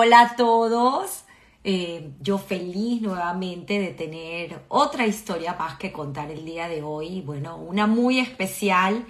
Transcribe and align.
hola 0.00 0.20
a 0.20 0.34
todos. 0.36 1.24
Eh, 1.62 2.12
yo 2.22 2.38
feliz 2.38 3.02
nuevamente 3.02 3.78
de 3.78 3.88
tener 3.88 4.62
otra 4.68 5.06
historia 5.06 5.56
más 5.58 5.76
que 5.76 5.92
contar 5.92 6.30
el 6.30 6.46
día 6.46 6.68
de 6.68 6.82
hoy. 6.82 7.20
Bueno, 7.20 7.58
una 7.58 7.86
muy 7.86 8.18
especial 8.18 9.04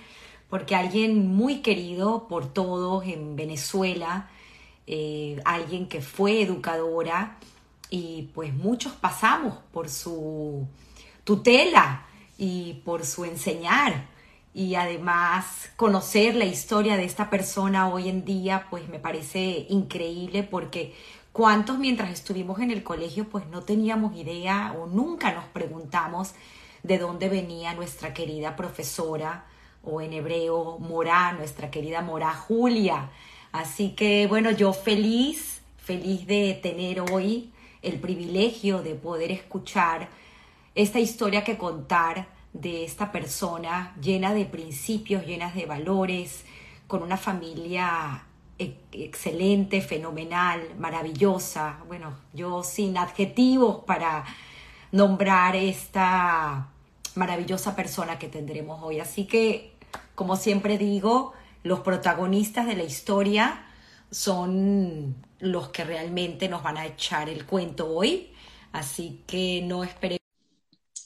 porque 0.48 0.74
alguien 0.74 1.28
muy 1.28 1.60
querido 1.60 2.26
por 2.26 2.52
todos 2.52 3.06
en 3.06 3.36
Venezuela, 3.36 4.30
eh, 4.88 5.40
alguien 5.44 5.86
que 5.86 6.00
fue 6.00 6.42
educadora 6.42 7.38
y 7.88 8.30
pues 8.34 8.52
muchos 8.52 8.92
pasamos 8.94 9.58
por 9.72 9.88
su 9.88 10.66
tutela 11.22 12.04
y 12.36 12.82
por 12.84 13.06
su 13.06 13.24
enseñar 13.24 14.08
y 14.52 14.74
además 14.74 15.70
conocer 15.76 16.34
la 16.34 16.44
historia 16.44 16.96
de 16.96 17.04
esta 17.04 17.30
persona 17.30 17.88
hoy 17.88 18.08
en 18.08 18.24
día 18.24 18.66
pues 18.68 18.88
me 18.88 18.98
parece 18.98 19.66
increíble 19.68 20.42
porque 20.42 20.94
cuántos 21.32 21.78
mientras 21.78 22.10
estuvimos 22.10 22.58
en 22.60 22.70
el 22.70 22.82
colegio 22.82 23.28
pues 23.28 23.46
no 23.46 23.62
teníamos 23.62 24.16
idea 24.16 24.74
o 24.78 24.86
nunca 24.86 25.32
nos 25.32 25.44
preguntamos 25.44 26.34
de 26.82 26.98
dónde 26.98 27.28
venía 27.28 27.74
nuestra 27.74 28.12
querida 28.12 28.56
profesora 28.56 29.44
o 29.84 30.00
en 30.00 30.12
hebreo 30.12 30.78
Morá, 30.78 31.32
nuestra 31.32 31.70
querida 31.70 32.02
Morá 32.02 32.34
Julia. 32.34 33.10
Así 33.52 33.90
que 33.90 34.26
bueno, 34.26 34.50
yo 34.50 34.72
feliz, 34.72 35.62
feliz 35.78 36.26
de 36.26 36.58
tener 36.62 37.00
hoy 37.00 37.52
el 37.82 37.98
privilegio 37.98 38.82
de 38.82 38.94
poder 38.94 39.30
escuchar 39.30 40.08
esta 40.74 40.98
historia 40.98 41.44
que 41.44 41.56
contar 41.56 42.39
de 42.52 42.84
esta 42.84 43.12
persona 43.12 43.94
llena 44.00 44.34
de 44.34 44.44
principios, 44.44 45.26
llenas 45.26 45.54
de 45.54 45.66
valores, 45.66 46.44
con 46.86 47.02
una 47.02 47.16
familia 47.16 48.24
e-, 48.58 48.76
excelente, 48.92 49.80
fenomenal, 49.80 50.60
maravillosa. 50.78 51.78
Bueno, 51.86 52.14
yo 52.34 52.62
sin 52.62 52.98
adjetivos 52.98 53.84
para 53.84 54.24
nombrar 54.92 55.56
esta 55.56 56.68
maravillosa 57.14 57.74
persona 57.76 58.18
que 58.18 58.28
tendremos 58.28 58.82
hoy. 58.82 59.00
Así 59.00 59.24
que, 59.24 59.72
como 60.14 60.36
siempre 60.36 60.78
digo, 60.78 61.32
los 61.62 61.80
protagonistas 61.80 62.66
de 62.66 62.76
la 62.76 62.84
historia 62.84 63.66
son 64.10 65.16
los 65.38 65.68
que 65.68 65.84
realmente 65.84 66.48
nos 66.48 66.62
van 66.62 66.76
a 66.76 66.86
echar 66.86 67.28
el 67.28 67.46
cuento 67.46 67.88
hoy. 67.88 68.32
Así 68.72 69.22
que 69.26 69.62
no 69.64 69.84
esperemos 69.84 70.19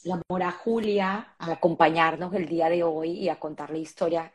la 0.05 0.21
mora 0.29 0.51
Julia 0.51 1.33
a 1.39 1.51
acompañarnos 1.51 2.31
el 2.35 2.47
día 2.47 2.69
de 2.69 2.83
hoy 2.83 3.11
y 3.11 3.29
a 3.29 3.39
contar 3.39 3.71
la 3.71 3.79
historia. 3.79 4.31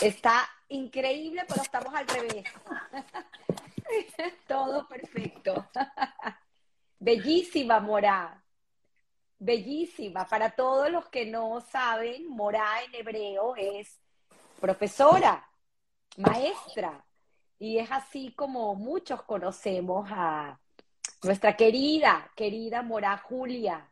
Está 0.00 0.46
increíble, 0.68 1.42
pero 1.48 1.62
estamos 1.62 1.94
al 1.94 2.06
revés. 2.06 2.44
Todo 4.46 4.86
perfecto. 4.86 5.66
Bellísima, 6.98 7.80
Mora. 7.80 8.44
Bellísima. 9.38 10.26
Para 10.26 10.50
todos 10.50 10.90
los 10.90 11.08
que 11.08 11.24
no 11.24 11.62
saben, 11.62 12.28
Mora 12.28 12.82
en 12.84 12.94
hebreo 12.94 13.56
es 13.56 13.98
profesora, 14.60 15.48
maestra. 16.18 17.02
Y 17.58 17.78
es 17.78 17.90
así 17.90 18.34
como 18.34 18.74
muchos 18.74 19.22
conocemos 19.22 20.06
a 20.12 20.60
nuestra 21.22 21.56
querida, 21.56 22.30
querida 22.36 22.82
Mora 22.82 23.16
Julia 23.16 23.88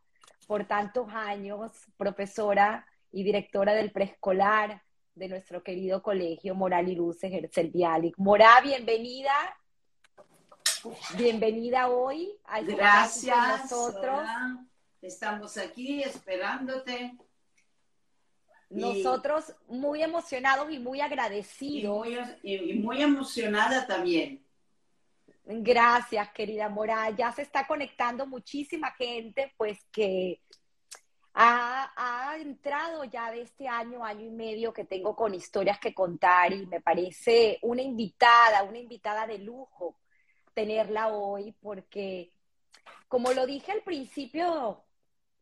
por 0.51 0.65
tantos 0.65 1.07
años, 1.13 1.71
profesora 1.97 2.85
y 3.13 3.23
directora 3.23 3.73
del 3.73 3.93
preescolar 3.93 4.83
de 5.15 5.29
nuestro 5.29 5.63
querido 5.63 6.03
colegio 6.03 6.57
Moral 6.57 6.89
y 6.89 6.97
Luces 6.97 7.33
Herzl 7.33 7.69
Bialik. 7.69 8.19
Mora, 8.19 8.61
bienvenida. 8.61 9.33
Bienvenida 11.17 11.87
hoy. 11.89 12.33
A 12.47 12.63
Gracias. 12.63 13.71
Nosotros. 13.71 14.29
Estamos 15.01 15.57
aquí 15.57 16.03
esperándote. 16.03 17.17
Nosotros 18.71 19.55
muy 19.69 20.03
emocionados 20.03 20.69
y 20.73 20.81
muy 20.81 21.01
agradecidos. 21.01 22.09
y 22.43 22.73
muy 22.73 23.01
emocionada 23.01 23.87
también 23.87 24.45
Gracias, 25.53 26.31
querida 26.31 26.69
Mora. 26.69 27.11
Ya 27.11 27.33
se 27.33 27.43
está 27.43 27.67
conectando 27.67 28.25
muchísima 28.25 28.93
gente, 28.93 29.53
pues 29.57 29.85
que 29.91 30.41
ha, 31.35 32.37
entrado 32.39 33.05
ya 33.05 33.33
de 33.33 33.43
este 33.43 33.67
año, 33.67 34.05
año 34.05 34.27
y 34.27 34.31
medio 34.31 34.73
que 34.73 34.85
tengo 34.85 35.17
con 35.17 35.35
historias 35.35 35.81
que 35.81 35.93
contar 35.93 36.53
y 36.53 36.67
me 36.67 36.81
parece 36.81 37.59
una 37.63 37.83
invitada, 37.83 38.63
una 38.63 38.79
invitada 38.79 39.27
de 39.27 39.39
lujo 39.39 39.99
tenerla 40.55 41.09
hoy 41.09 41.53
porque, 41.61 42.33
como 43.09 43.33
lo 43.33 43.45
dije 43.45 43.73
al 43.73 43.83
principio, 43.83 44.85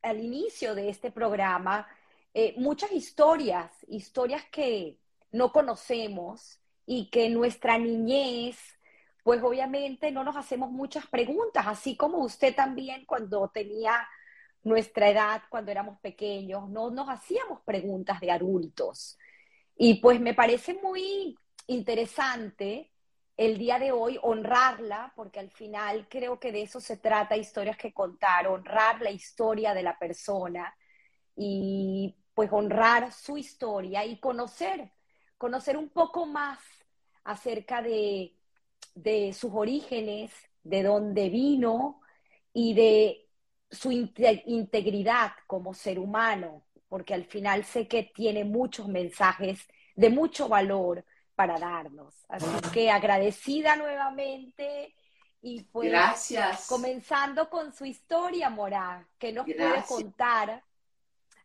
al 0.02 0.20
inicio 0.24 0.74
de 0.74 0.88
este 0.88 1.10
programa, 1.10 1.86
eh, 2.32 2.54
muchas 2.56 2.92
historias, 2.92 3.70
historias 3.88 4.44
que 4.50 4.98
no 5.32 5.52
conocemos 5.52 6.60
y 6.86 7.10
que 7.10 7.28
nuestra 7.28 7.78
niñez 7.78 8.77
pues 9.28 9.42
obviamente 9.42 10.10
no 10.10 10.24
nos 10.24 10.36
hacemos 10.36 10.70
muchas 10.70 11.06
preguntas, 11.06 11.66
así 11.66 11.98
como 11.98 12.16
usted 12.20 12.54
también 12.54 13.04
cuando 13.04 13.50
tenía 13.50 14.08
nuestra 14.62 15.10
edad, 15.10 15.42
cuando 15.50 15.70
éramos 15.70 16.00
pequeños, 16.00 16.70
no 16.70 16.88
nos 16.88 17.10
hacíamos 17.10 17.60
preguntas 17.60 18.20
de 18.20 18.30
adultos. 18.30 19.18
Y 19.76 19.96
pues 20.00 20.18
me 20.18 20.32
parece 20.32 20.80
muy 20.82 21.36
interesante 21.66 22.90
el 23.36 23.58
día 23.58 23.78
de 23.78 23.92
hoy 23.92 24.18
honrarla, 24.22 25.12
porque 25.14 25.40
al 25.40 25.50
final 25.50 26.08
creo 26.08 26.40
que 26.40 26.50
de 26.50 26.62
eso 26.62 26.80
se 26.80 26.96
trata, 26.96 27.36
historias 27.36 27.76
que 27.76 27.92
contar, 27.92 28.46
honrar 28.46 29.02
la 29.02 29.10
historia 29.10 29.74
de 29.74 29.82
la 29.82 29.98
persona 29.98 30.74
y 31.36 32.16
pues 32.32 32.48
honrar 32.50 33.12
su 33.12 33.36
historia 33.36 34.06
y 34.06 34.18
conocer, 34.20 34.90
conocer 35.36 35.76
un 35.76 35.90
poco 35.90 36.24
más 36.24 36.60
acerca 37.24 37.82
de 37.82 38.37
de 38.94 39.32
sus 39.32 39.52
orígenes, 39.52 40.32
de 40.62 40.82
dónde 40.82 41.28
vino 41.28 42.00
y 42.52 42.74
de 42.74 43.26
su 43.70 43.90
integridad 43.92 45.32
como 45.46 45.74
ser 45.74 45.98
humano, 45.98 46.64
porque 46.88 47.14
al 47.14 47.24
final 47.24 47.64
sé 47.64 47.86
que 47.86 48.04
tiene 48.14 48.44
muchos 48.44 48.88
mensajes 48.88 49.66
de 49.94 50.10
mucho 50.10 50.48
valor 50.48 51.04
para 51.34 51.58
darnos. 51.58 52.14
Así 52.28 52.46
que 52.72 52.90
agradecida 52.90 53.76
nuevamente 53.76 54.94
y 55.40 55.62
pues 55.64 55.90
Gracias. 55.90 56.66
comenzando 56.66 57.48
con 57.48 57.72
su 57.72 57.84
historia, 57.84 58.50
Mora, 58.50 59.06
que 59.18 59.32
nos 59.32 59.44
puede 59.44 59.84
contar 59.86 60.64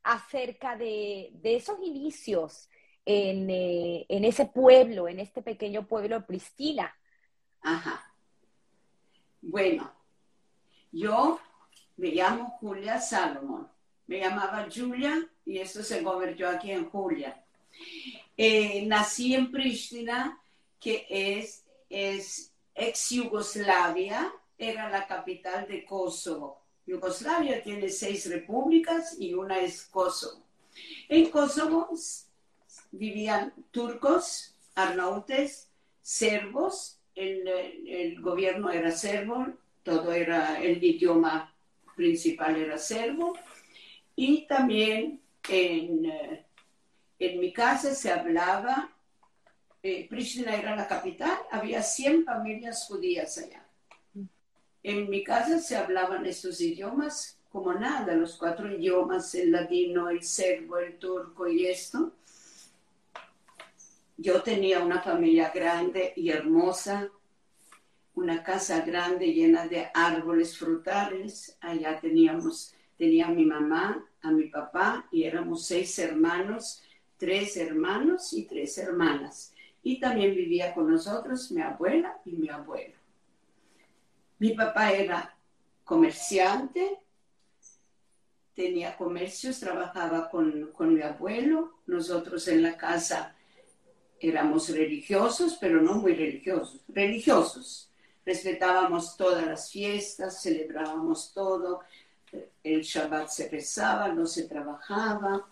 acerca 0.03 0.75
de, 0.75 1.31
esos 1.43 1.77
inicios 1.83 2.69
en, 3.05 3.49
eh, 3.49 4.05
en, 4.09 4.25
ese 4.25 4.45
pueblo, 4.45 5.07
en 5.07 5.19
este 5.19 5.41
pequeño 5.41 5.87
pueblo 5.87 6.19
de 6.19 6.25
Pristina. 6.25 6.93
Ajá. 7.63 8.13
Bueno, 9.41 9.91
yo 10.91 11.39
me 11.97 12.09
llamo 12.09 12.57
Julia 12.59 12.99
Salomón. 12.99 13.69
Me 14.05 14.19
llamaba 14.19 14.67
Julia 14.73 15.27
y 15.45 15.57
esto 15.59 15.81
se 15.81 16.03
convirtió 16.03 16.49
aquí 16.49 16.71
en 16.71 16.89
Julia. 16.89 17.41
Eh, 18.35 18.85
nací 18.85 19.33
en 19.33 19.49
Pristina, 19.49 20.39
que 20.79 21.05
es, 21.09 21.63
es 21.89 22.51
ex 22.75 23.09
Yugoslavia, 23.11 24.31
era 24.57 24.89
la 24.89 25.07
capital 25.07 25.65
de 25.67 25.85
Kosovo. 25.85 26.61
Yugoslavia 26.85 27.63
tiene 27.63 27.87
seis 27.87 28.29
repúblicas 28.29 29.15
y 29.17 29.33
una 29.33 29.59
es 29.59 29.85
Kosovo. 29.85 30.43
En 31.07 31.29
Kosovo 31.29 31.89
vivían 32.91 33.53
turcos, 33.71 34.55
arnautes, 34.75 35.69
serbos 36.01 36.99
el, 37.15 38.21
gobierno 38.21 38.69
era 38.69 38.91
serbo, 38.91 39.47
todo 39.83 40.13
era, 40.13 40.61
el 40.61 40.83
idioma 40.83 41.53
principal 41.95 42.55
era 42.55 42.77
serbo, 42.77 43.37
y 44.15 44.45
también 44.47 45.21
en, 45.49 46.05
eh, 46.05 46.45
en 47.19 47.39
mi 47.39 47.51
casa 47.53 47.93
se 47.93 48.11
hablaba, 48.11 48.91
eh, 49.81 50.07
Pristina 50.09 50.55
era 50.55 50.75
la 50.75 50.87
capital, 50.87 51.37
había 51.51 51.81
100 51.81 52.25
familias 52.25 52.85
judías 52.87 53.37
allá. 53.37 53.65
En 54.81 55.09
mi 55.09 55.23
casa 55.23 55.59
se 55.59 55.77
hablaban 55.77 56.25
estos 56.25 56.59
idiomas 56.59 57.39
como 57.49 57.73
nada, 57.73 58.15
los 58.15 58.35
cuatro 58.35 58.71
idiomas, 58.71 59.35
el 59.35 59.51
ladino, 59.51 60.09
el 60.09 60.23
serbo, 60.23 60.79
el 60.79 60.97
turco 60.97 61.47
y 61.47 61.67
esto 61.67 62.13
yo 64.17 64.41
tenía 64.43 64.83
una 64.83 65.01
familia 65.01 65.51
grande 65.53 66.13
y 66.15 66.29
hermosa, 66.29 67.09
una 68.15 68.43
casa 68.43 68.81
grande 68.81 69.33
llena 69.33 69.67
de 69.67 69.89
árboles 69.93 70.57
frutales. 70.57 71.57
Allá 71.61 71.99
teníamos, 71.99 72.73
tenía 72.97 73.27
a 73.27 73.31
mi 73.31 73.45
mamá, 73.45 74.05
a 74.21 74.31
mi 74.31 74.45
papá 74.45 75.07
y 75.11 75.23
éramos 75.23 75.65
seis 75.65 75.97
hermanos, 75.97 76.83
tres 77.17 77.57
hermanos 77.57 78.33
y 78.33 78.45
tres 78.45 78.77
hermanas. 78.77 79.53
Y 79.81 79.99
también 79.99 80.35
vivía 80.35 80.73
con 80.73 80.89
nosotros 80.91 81.51
mi 81.51 81.61
abuela 81.61 82.21
y 82.23 82.33
mi 82.33 82.49
abuelo. 82.49 82.95
Mi 84.37 84.53
papá 84.53 84.91
era 84.91 85.35
comerciante, 85.83 86.99
tenía 88.53 88.95
comercios, 88.95 89.59
trabajaba 89.59 90.29
con, 90.29 90.71
con 90.71 90.93
mi 90.93 91.01
abuelo, 91.01 91.79
nosotros 91.87 92.47
en 92.47 92.61
la 92.61 92.77
casa 92.77 93.35
éramos 94.23 94.69
religiosos, 94.69 95.57
pero 95.59 95.81
no 95.81 95.95
muy 95.95 96.13
religiosos, 96.13 96.79
religiosos. 96.87 97.89
Respetábamos 98.25 99.17
todas 99.17 99.45
las 99.45 99.69
fiestas, 99.69 100.41
celebrábamos 100.41 101.33
todo, 101.33 101.81
el 102.63 102.81
Shabbat 102.81 103.27
se 103.27 103.49
rezaba, 103.49 104.07
no 104.07 104.25
se 104.25 104.43
trabajaba, 104.43 105.45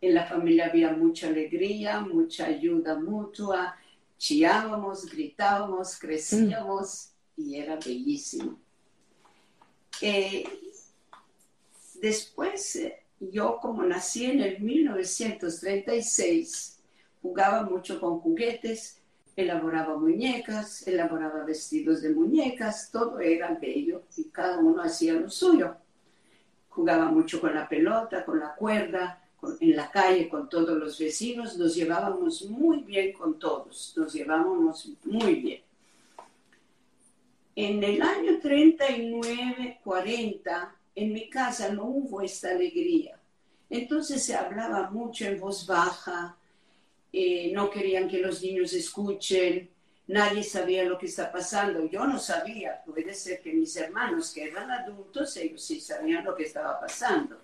en 0.00 0.14
la 0.14 0.24
familia 0.26 0.64
había 0.66 0.92
mucha 0.92 1.28
alegría, 1.28 2.00
mucha 2.00 2.46
ayuda 2.46 2.98
mutua, 2.98 3.76
chillábamos, 4.16 5.04
gritábamos, 5.06 5.98
crecíamos 5.98 7.10
y 7.36 7.56
era 7.56 7.76
bellísimo. 7.76 8.58
Eh, 10.00 10.44
después, 12.00 12.76
eh, 12.76 13.02
yo 13.20 13.58
como 13.60 13.82
nací 13.84 14.24
en 14.24 14.40
el 14.40 14.60
1936, 14.60 16.71
jugaba 17.22 17.62
mucho 17.62 18.00
con 18.00 18.18
juguetes, 18.18 19.00
elaboraba 19.36 19.96
muñecas, 19.96 20.86
elaboraba 20.86 21.44
vestidos 21.44 22.02
de 22.02 22.10
muñecas, 22.10 22.90
todo 22.90 23.20
era 23.20 23.54
bello 23.54 24.02
y 24.16 24.24
cada 24.24 24.58
uno 24.58 24.82
hacía 24.82 25.14
lo 25.14 25.30
suyo. 25.30 25.76
Jugaba 26.68 27.06
mucho 27.06 27.40
con 27.40 27.54
la 27.54 27.68
pelota, 27.68 28.24
con 28.24 28.40
la 28.40 28.54
cuerda, 28.54 29.22
en 29.60 29.76
la 29.76 29.90
calle 29.90 30.28
con 30.28 30.48
todos 30.48 30.76
los 30.76 30.98
vecinos, 30.98 31.58
nos 31.58 31.74
llevábamos 31.74 32.42
muy 32.44 32.82
bien 32.82 33.12
con 33.12 33.38
todos, 33.38 33.94
nos 33.96 34.12
llevábamos 34.12 34.88
muy 35.04 35.34
bien. 35.36 35.62
En 37.54 37.82
el 37.82 38.00
año 38.00 38.38
39, 38.40 39.80
40, 39.84 40.76
en 40.94 41.12
mi 41.12 41.28
casa 41.28 41.72
no 41.72 41.84
hubo 41.84 42.22
esta 42.22 42.50
alegría. 42.50 43.18
Entonces 43.68 44.22
se 44.22 44.34
hablaba 44.34 44.90
mucho 44.90 45.24
en 45.26 45.40
voz 45.40 45.66
baja, 45.66 46.36
eh, 47.12 47.50
no 47.52 47.70
querían 47.70 48.08
que 48.08 48.18
los 48.18 48.42
niños 48.42 48.72
escuchen, 48.72 49.68
nadie 50.06 50.42
sabía 50.42 50.84
lo 50.84 50.98
que 50.98 51.06
está 51.06 51.30
pasando. 51.30 51.86
Yo 51.86 52.06
no 52.06 52.18
sabía, 52.18 52.82
puede 52.84 53.14
ser 53.14 53.40
que 53.40 53.52
mis 53.52 53.76
hermanos 53.76 54.32
que 54.32 54.44
eran 54.44 54.70
adultos, 54.70 55.36
ellos 55.36 55.62
sí 55.62 55.80
sabían 55.80 56.24
lo 56.24 56.34
que 56.34 56.44
estaba 56.44 56.80
pasando. 56.80 57.38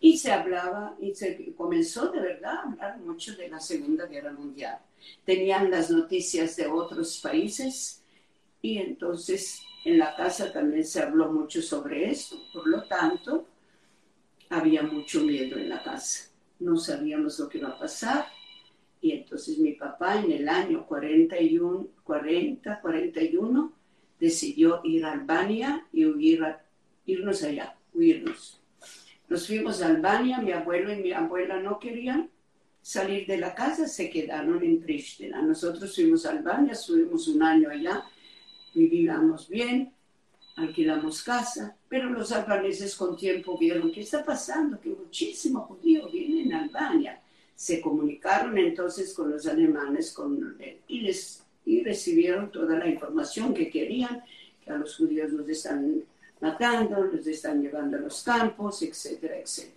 Y 0.00 0.16
se 0.18 0.32
hablaba, 0.32 0.96
y 1.00 1.14
se 1.14 1.54
comenzó 1.56 2.10
de 2.10 2.20
verdad 2.20 2.54
a 2.54 2.62
hablar 2.62 2.98
mucho 2.98 3.36
de 3.36 3.48
la 3.48 3.60
Segunda 3.60 4.06
Guerra 4.06 4.32
Mundial. 4.32 4.78
Tenían 5.24 5.70
las 5.70 5.90
noticias 5.90 6.56
de 6.56 6.66
otros 6.66 7.18
países 7.18 8.02
y 8.60 8.78
entonces 8.78 9.60
en 9.84 9.98
la 9.98 10.14
casa 10.14 10.52
también 10.52 10.84
se 10.84 11.00
habló 11.00 11.32
mucho 11.32 11.62
sobre 11.62 12.10
esto. 12.10 12.36
Por 12.52 12.66
lo 12.66 12.84
tanto, 12.84 13.46
había 14.50 14.82
mucho 14.82 15.20
miedo 15.20 15.56
en 15.56 15.68
la 15.68 15.82
casa. 15.82 16.30
No 16.60 16.76
sabíamos 16.76 17.38
lo 17.38 17.48
que 17.48 17.58
iba 17.58 17.68
a 17.70 17.78
pasar. 17.78 18.26
Y 19.00 19.12
entonces 19.12 19.58
mi 19.58 19.72
papá 19.72 20.20
en 20.20 20.32
el 20.32 20.48
año 20.48 20.86
41, 20.86 21.88
40, 22.02 22.80
41 22.80 23.72
decidió 24.18 24.80
ir 24.84 25.04
a 25.04 25.12
Albania 25.12 25.86
y 25.92 26.04
huir 26.04 26.44
irnos 27.06 27.42
allá, 27.42 27.76
huirnos. 27.94 28.60
Nos 29.28 29.46
fuimos 29.46 29.82
a 29.82 29.86
Albania, 29.86 30.40
mi 30.40 30.52
abuelo 30.52 30.92
y 30.92 30.96
mi 30.96 31.12
abuela 31.12 31.60
no 31.60 31.78
querían 31.78 32.30
salir 32.82 33.26
de 33.26 33.38
la 33.38 33.54
casa, 33.54 33.86
se 33.86 34.10
quedaron 34.10 34.62
en 34.62 34.80
Pristina. 34.80 35.42
Nosotros 35.42 35.94
fuimos 35.94 36.24
a 36.26 36.30
Albania, 36.30 36.72
estuvimos 36.72 37.28
un 37.28 37.42
año 37.42 37.68
allá, 37.70 38.04
vivíamos 38.74 39.48
bien, 39.48 39.92
alquilamos 40.56 41.22
casa, 41.22 41.76
pero 41.88 42.10
los 42.10 42.32
albaneses 42.32 42.96
con 42.96 43.16
tiempo 43.16 43.58
vieron 43.58 43.92
qué 43.92 44.00
está 44.00 44.24
pasando, 44.24 44.80
que 44.80 44.88
muchísimo 44.88 45.60
judío 45.62 46.08
viene 46.10 46.42
en 46.42 46.52
Albania. 46.54 47.20
Se 47.58 47.80
comunicaron 47.80 48.56
entonces 48.56 49.12
con 49.12 49.32
los 49.32 49.44
alemanes 49.48 50.12
con, 50.12 50.56
y, 50.86 51.00
les, 51.00 51.42
y 51.64 51.82
recibieron 51.82 52.52
toda 52.52 52.78
la 52.78 52.86
información 52.86 53.52
que 53.52 53.68
querían, 53.68 54.22
que 54.64 54.70
a 54.70 54.76
los 54.76 54.96
judíos 54.96 55.32
los 55.32 55.48
están 55.48 56.04
matando, 56.40 57.02
los 57.02 57.26
están 57.26 57.60
llevando 57.60 57.96
a 57.96 58.00
los 58.00 58.22
campos, 58.22 58.80
etcétera, 58.82 59.38
etcétera. 59.38 59.74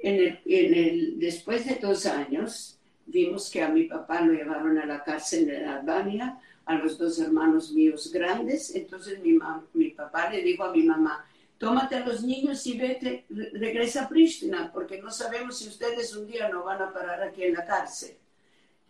En 0.00 0.36
el, 0.44 1.20
después 1.20 1.64
de 1.64 1.76
dos 1.76 2.06
años, 2.06 2.76
vimos 3.06 3.48
que 3.48 3.62
a 3.62 3.68
mi 3.68 3.84
papá 3.84 4.20
lo 4.20 4.32
llevaron 4.32 4.76
a 4.78 4.86
la 4.86 5.04
cárcel 5.04 5.48
en 5.48 5.68
Albania, 5.68 6.40
a 6.64 6.74
los 6.74 6.98
dos 6.98 7.20
hermanos 7.20 7.70
míos 7.70 8.10
grandes. 8.12 8.74
Entonces 8.74 9.20
mi, 9.20 9.38
mi 9.74 9.90
papá 9.90 10.28
le 10.28 10.42
dijo 10.42 10.64
a 10.64 10.72
mi 10.72 10.82
mamá, 10.82 11.24
tómate 11.58 11.96
a 11.96 12.06
los 12.06 12.22
niños 12.22 12.66
y 12.66 12.78
vete, 12.78 13.24
regresa 13.28 14.04
a 14.04 14.08
Pristina, 14.08 14.70
porque 14.72 15.00
no 15.00 15.10
sabemos 15.10 15.58
si 15.58 15.68
ustedes 15.68 16.14
un 16.16 16.26
día 16.26 16.48
no 16.48 16.64
van 16.64 16.82
a 16.82 16.92
parar 16.92 17.22
aquí 17.22 17.44
en 17.44 17.54
la 17.54 17.64
cárcel. 17.64 18.16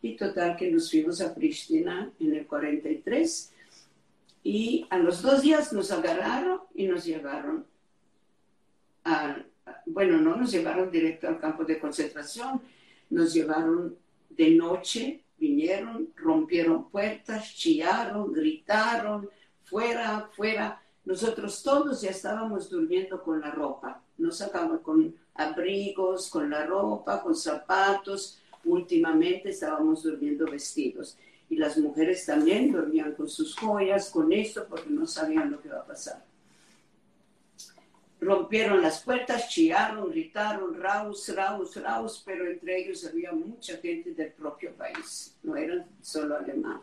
Y 0.02 0.16
total 0.16 0.56
que 0.56 0.70
nos 0.70 0.90
fuimos 0.90 1.20
a 1.20 1.34
Pristina 1.34 2.10
en 2.20 2.34
el 2.34 2.46
43 2.46 3.52
y 4.42 4.86
a 4.90 4.98
los 4.98 5.22
dos 5.22 5.40
días 5.40 5.72
nos 5.72 5.90
agarraron 5.90 6.60
y 6.74 6.86
nos 6.86 7.04
llevaron 7.04 7.66
a, 9.04 9.38
bueno, 9.86 10.18
no 10.18 10.36
nos 10.36 10.52
llevaron 10.52 10.90
directo 10.90 11.28
al 11.28 11.40
campo 11.40 11.64
de 11.64 11.78
concentración, 11.78 12.60
nos 13.08 13.32
llevaron 13.32 13.96
de 14.28 14.50
noche, 14.50 15.24
vinieron, 15.38 16.10
rompieron 16.16 16.90
puertas, 16.90 17.54
chillaron, 17.54 18.32
gritaron, 18.32 19.30
fuera, 19.64 20.28
fuera. 20.34 20.82
Nosotros 21.04 21.62
todos 21.62 22.00
ya 22.00 22.10
estábamos 22.10 22.70
durmiendo 22.70 23.22
con 23.22 23.40
la 23.40 23.50
ropa, 23.50 24.00
nos 24.16 24.38
sacaban 24.38 24.78
con 24.78 25.14
abrigos, 25.34 26.30
con 26.30 26.48
la 26.48 26.64
ropa, 26.64 27.20
con 27.22 27.36
zapatos. 27.36 28.38
Últimamente 28.64 29.50
estábamos 29.50 30.02
durmiendo 30.02 30.46
vestidos 30.46 31.18
y 31.50 31.56
las 31.56 31.76
mujeres 31.76 32.24
también 32.24 32.72
dormían 32.72 33.12
con 33.12 33.28
sus 33.28 33.54
joyas, 33.54 34.10
con 34.10 34.32
esto, 34.32 34.66
porque 34.68 34.88
no 34.88 35.06
sabían 35.06 35.50
lo 35.50 35.60
que 35.60 35.68
iba 35.68 35.78
a 35.78 35.86
pasar. 35.86 36.24
Rompieron 38.20 38.80
las 38.80 39.02
puertas, 39.02 39.50
chillaron, 39.50 40.10
gritaron, 40.10 40.80
raus, 40.80 41.30
raus, 41.34 41.76
raus, 41.76 42.22
pero 42.24 42.50
entre 42.50 42.78
ellos 42.80 43.04
había 43.04 43.32
mucha 43.32 43.76
gente 43.76 44.14
del 44.14 44.32
propio 44.32 44.72
país, 44.72 45.36
no 45.42 45.54
eran 45.54 45.84
solo 46.00 46.38
alemanes. 46.38 46.82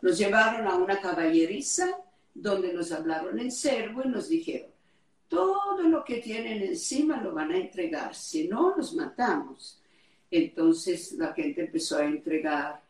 Nos 0.00 0.16
llevaron 0.16 0.68
a 0.68 0.76
una 0.76 1.00
caballeriza 1.00 1.88
donde 2.34 2.72
nos 2.72 2.92
hablaron 2.92 3.38
en 3.38 3.50
serbo 3.50 4.02
y 4.04 4.08
nos 4.08 4.28
dijeron, 4.28 4.68
todo 5.28 5.82
lo 5.82 6.04
que 6.04 6.16
tienen 6.16 6.62
encima 6.62 7.20
lo 7.20 7.32
van 7.32 7.52
a 7.52 7.56
entregar, 7.56 8.14
si 8.14 8.48
no, 8.48 8.74
los 8.76 8.94
matamos. 8.94 9.80
Entonces 10.30 11.12
la 11.12 11.32
gente 11.32 11.62
empezó 11.62 11.98
a 11.98 12.04
entregar 12.04 12.82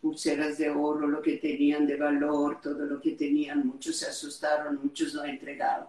pulseras 0.00 0.58
de 0.58 0.70
oro, 0.70 1.06
lo 1.06 1.22
que 1.22 1.38
tenían 1.38 1.86
de 1.86 1.96
valor, 1.96 2.60
todo 2.60 2.84
lo 2.86 3.00
que 3.00 3.12
tenían. 3.12 3.66
Muchos 3.66 3.96
se 3.96 4.06
asustaron, 4.06 4.80
muchos 4.82 5.14
no 5.14 5.24
entregaron. 5.24 5.88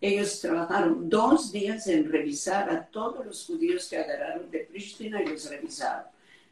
Ellos 0.00 0.40
trabajaron 0.40 1.10
dos 1.10 1.52
días 1.52 1.86
en 1.86 2.10
revisar 2.10 2.70
a 2.70 2.86
todos 2.86 3.24
los 3.26 3.44
judíos 3.44 3.88
que 3.88 3.98
agarraron 3.98 4.50
de 4.50 4.60
Pristina 4.60 5.22
y 5.22 5.26
los 5.26 5.48
revisaron. 5.50 6.06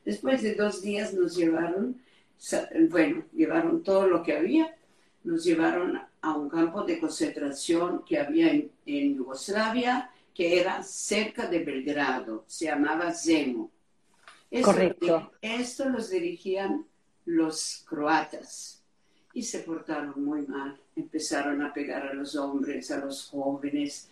Después 0.04 0.42
de 0.42 0.54
dos 0.54 0.82
días 0.82 1.14
nos 1.14 1.34
llevaron, 1.34 2.00
bueno, 2.90 3.24
llevaron 3.32 3.82
todo 3.82 4.06
lo 4.06 4.22
que 4.22 4.36
había, 4.36 4.74
nos 5.24 5.44
llevaron 5.44 6.00
a 6.20 6.36
un 6.36 6.48
campo 6.48 6.82
de 6.82 6.98
concentración 6.98 8.04
que 8.04 8.18
había 8.18 8.50
en, 8.50 9.16
Yugoslavia, 9.16 10.10
que 10.34 10.60
era 10.60 10.82
cerca 10.82 11.46
de 11.46 11.64
Belgrado, 11.64 12.44
se 12.46 12.66
llamaba 12.66 13.12
Zemo. 13.12 13.70
Correcto. 14.62 15.32
Esto 15.42 15.88
los 15.88 16.10
dirigían 16.10 16.86
los 17.26 17.84
croatas 17.86 18.82
y 19.34 19.42
se 19.42 19.60
portaron 19.60 20.24
muy 20.24 20.46
mal. 20.46 20.80
Empezaron 20.96 21.62
a 21.62 21.72
pegar 21.72 22.06
a 22.06 22.14
los 22.14 22.34
hombres, 22.34 22.90
a 22.90 22.98
los 22.98 23.26
jóvenes. 23.26 24.08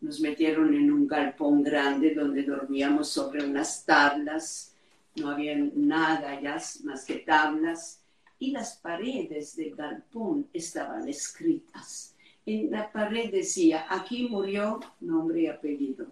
Nos 0.00 0.20
metieron 0.20 0.74
en 0.74 0.90
un 0.92 1.06
galpón 1.06 1.62
grande 1.62 2.14
donde 2.14 2.42
dormíamos 2.42 3.08
sobre 3.08 3.44
unas 3.44 3.84
tablas. 3.84 4.74
No 5.16 5.30
había 5.30 5.56
nada 5.74 6.40
ya 6.40 6.60
más 6.84 7.04
que 7.04 7.16
tablas. 7.18 8.00
Y 8.38 8.52
las 8.52 8.76
paredes 8.76 9.56
del 9.56 9.74
galpón 9.74 10.48
estaban 10.52 11.08
escritas. 11.08 12.14
En 12.46 12.70
la 12.70 12.90
pared 12.90 13.30
decía, 13.30 13.86
aquí 13.88 14.28
murió 14.28 14.80
nombre 15.00 15.42
y 15.42 15.46
apellido. 15.48 16.06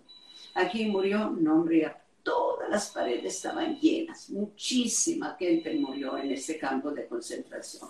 Aquí 0.55 0.87
murió 0.87 1.31
nombre 1.31 1.79
y 1.79 1.83
apellido 1.83 2.07
todas 2.27 2.69
las 2.69 2.91
paredes 2.91 3.37
estaban 3.37 3.79
llenas, 3.79 4.29
muchísima 4.31 5.37
gente 5.39 5.73
murió 5.75 6.19
en 6.19 6.33
ese 6.33 6.59
campo 6.59 6.91
de 6.91 7.07
concentración. 7.07 7.89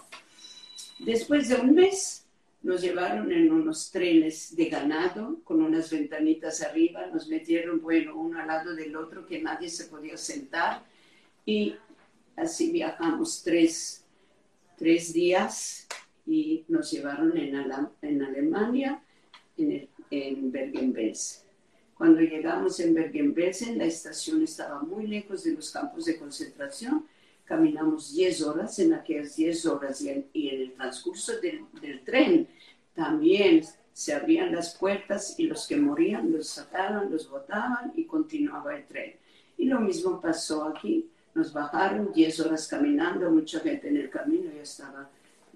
Después 0.98 1.48
de 1.48 1.54
un 1.54 1.74
mes 1.74 2.26
nos 2.62 2.82
llevaron 2.82 3.32
en 3.32 3.50
unos 3.50 3.90
trenes 3.90 4.54
de 4.54 4.66
ganado 4.66 5.40
con 5.42 5.62
unas 5.62 5.90
ventanitas 5.90 6.60
arriba, 6.60 7.06
nos 7.06 7.28
metieron, 7.28 7.80
bueno, 7.80 8.14
uno 8.14 8.38
al 8.38 8.46
lado 8.46 8.74
del 8.74 8.94
otro 8.94 9.24
que 9.24 9.40
nadie 9.40 9.70
se 9.70 9.86
podía 9.86 10.18
sentar 10.18 10.84
y 11.46 11.74
así 12.36 12.70
viajamos 12.70 13.42
tres, 13.42 14.04
tres 14.76 15.12
días 15.12 15.86
y 16.26 16.64
nos 16.68 16.90
llevaron 16.90 17.36
en, 17.36 17.54
Alemania, 18.22 19.02
en, 19.56 19.88
en 20.10 20.52
Bergen-Belsen. 20.52 21.46
Cuando 21.96 22.20
llegamos 22.20 22.78
en 22.80 22.92
Bergen-Belsen, 22.92 23.78
la 23.78 23.86
estación 23.86 24.42
estaba 24.42 24.80
muy 24.82 25.06
lejos 25.06 25.44
de 25.44 25.54
los 25.54 25.70
campos 25.70 26.04
de 26.04 26.18
concentración. 26.18 27.06
Caminamos 27.46 28.14
10 28.14 28.42
horas, 28.42 28.78
en 28.80 28.92
aquellas 28.92 29.34
10 29.36 29.66
horas 29.66 30.02
y 30.02 30.10
en, 30.10 30.26
el 30.34 30.72
transcurso 30.74 31.40
del, 31.40 31.62
del, 31.80 32.04
tren 32.04 32.48
también 32.92 33.64
se 33.92 34.12
abrían 34.12 34.54
las 34.54 34.74
puertas 34.76 35.38
y 35.38 35.44
los 35.44 35.66
que 35.66 35.76
morían 35.76 36.30
los 36.30 36.48
sacaban, 36.48 37.10
los 37.10 37.30
botaban 37.30 37.92
y 37.96 38.04
continuaba 38.04 38.76
el 38.76 38.86
tren. 38.86 39.14
Y 39.56 39.64
lo 39.64 39.80
mismo 39.80 40.20
pasó 40.20 40.64
aquí. 40.64 41.08
Nos 41.36 41.52
bajaron 41.52 42.14
10 42.14 42.40
horas 42.40 42.66
caminando, 42.66 43.30
mucha 43.30 43.60
gente 43.60 43.88
en 43.88 43.98
el 43.98 44.08
camino 44.08 44.50
ya 44.50 44.62
estaba 44.62 45.06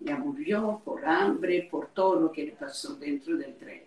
ya 0.00 0.16
murió 0.16 0.82
por 0.84 1.06
hambre, 1.06 1.68
por 1.70 1.88
todo 1.88 2.20
lo 2.20 2.32
que 2.32 2.44
le 2.44 2.52
pasó 2.52 2.96
dentro 2.96 3.37
del 3.38 3.56
tren. 3.56 3.82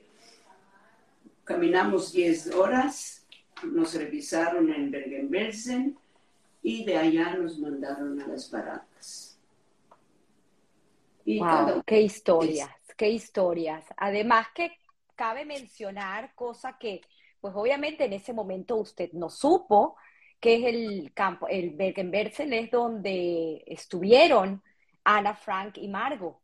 Caminamos 1.43 2.12
10 2.12 2.55
horas, 2.55 3.27
nos 3.63 3.93
revisaron 3.93 4.73
en 4.73 4.89
Bergen-Belsen 4.89 5.95
y 6.63 6.83
de 6.83 6.97
allá 6.97 7.35
nos 7.35 7.59
mandaron 7.59 8.19
a 8.21 8.27
las 8.27 8.50
baracas. 8.50 9.38
wow, 11.25 11.83
qué 11.85 12.01
historias, 12.01 12.71
qué 12.97 13.09
historias. 13.09 13.85
Además 13.97 14.47
que 14.55 14.71
cabe 15.15 15.45
mencionar 15.45 16.33
cosa 16.33 16.77
que, 16.79 17.01
pues 17.39 17.53
obviamente 17.55 18.05
en 18.05 18.13
ese 18.13 18.33
momento 18.33 18.77
usted 18.77 19.12
no 19.13 19.29
supo, 19.29 19.95
que 20.43 20.55
es 20.55 20.65
el 20.65 21.13
campo, 21.13 21.47
el 21.47 21.69
Bergen-Belsen 21.69 22.51
es 22.51 22.69
donde 22.69 23.63
estuvieron 23.65 24.62
Ana 25.05 25.35
Frank 25.35 25.77
y 25.77 25.88
Margo. 25.88 26.41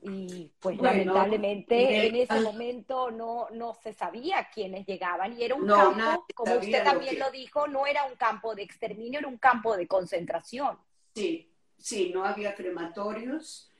Y 0.00 0.50
pues 0.58 0.80
lamentablemente 0.80 2.06
en 2.06 2.16
ese 2.16 2.40
momento 2.40 3.10
no, 3.10 3.50
no 3.50 3.74
se 3.74 3.92
sabía 3.92 4.48
quiénes 4.54 4.86
llegaban 4.86 5.38
y 5.38 5.44
era 5.44 5.54
un 5.54 5.66
campo, 5.66 6.24
como 6.34 6.54
usted 6.54 6.82
también 6.82 7.18
lo, 7.18 7.30
dijo, 7.30 7.66
no 7.66 7.86
era 7.86 8.04
un 8.04 8.16
campo 8.16 8.54
de 8.54 8.62
exterminio, 8.62 9.18
era 9.18 9.28
un 9.28 9.36
campo 9.36 9.76
de 9.76 9.86
concentración. 9.86 10.78
Sí, 11.14 11.50
sí, 11.76 12.10
no 12.14 12.24
había 12.24 12.54
crematorios, 12.54 13.70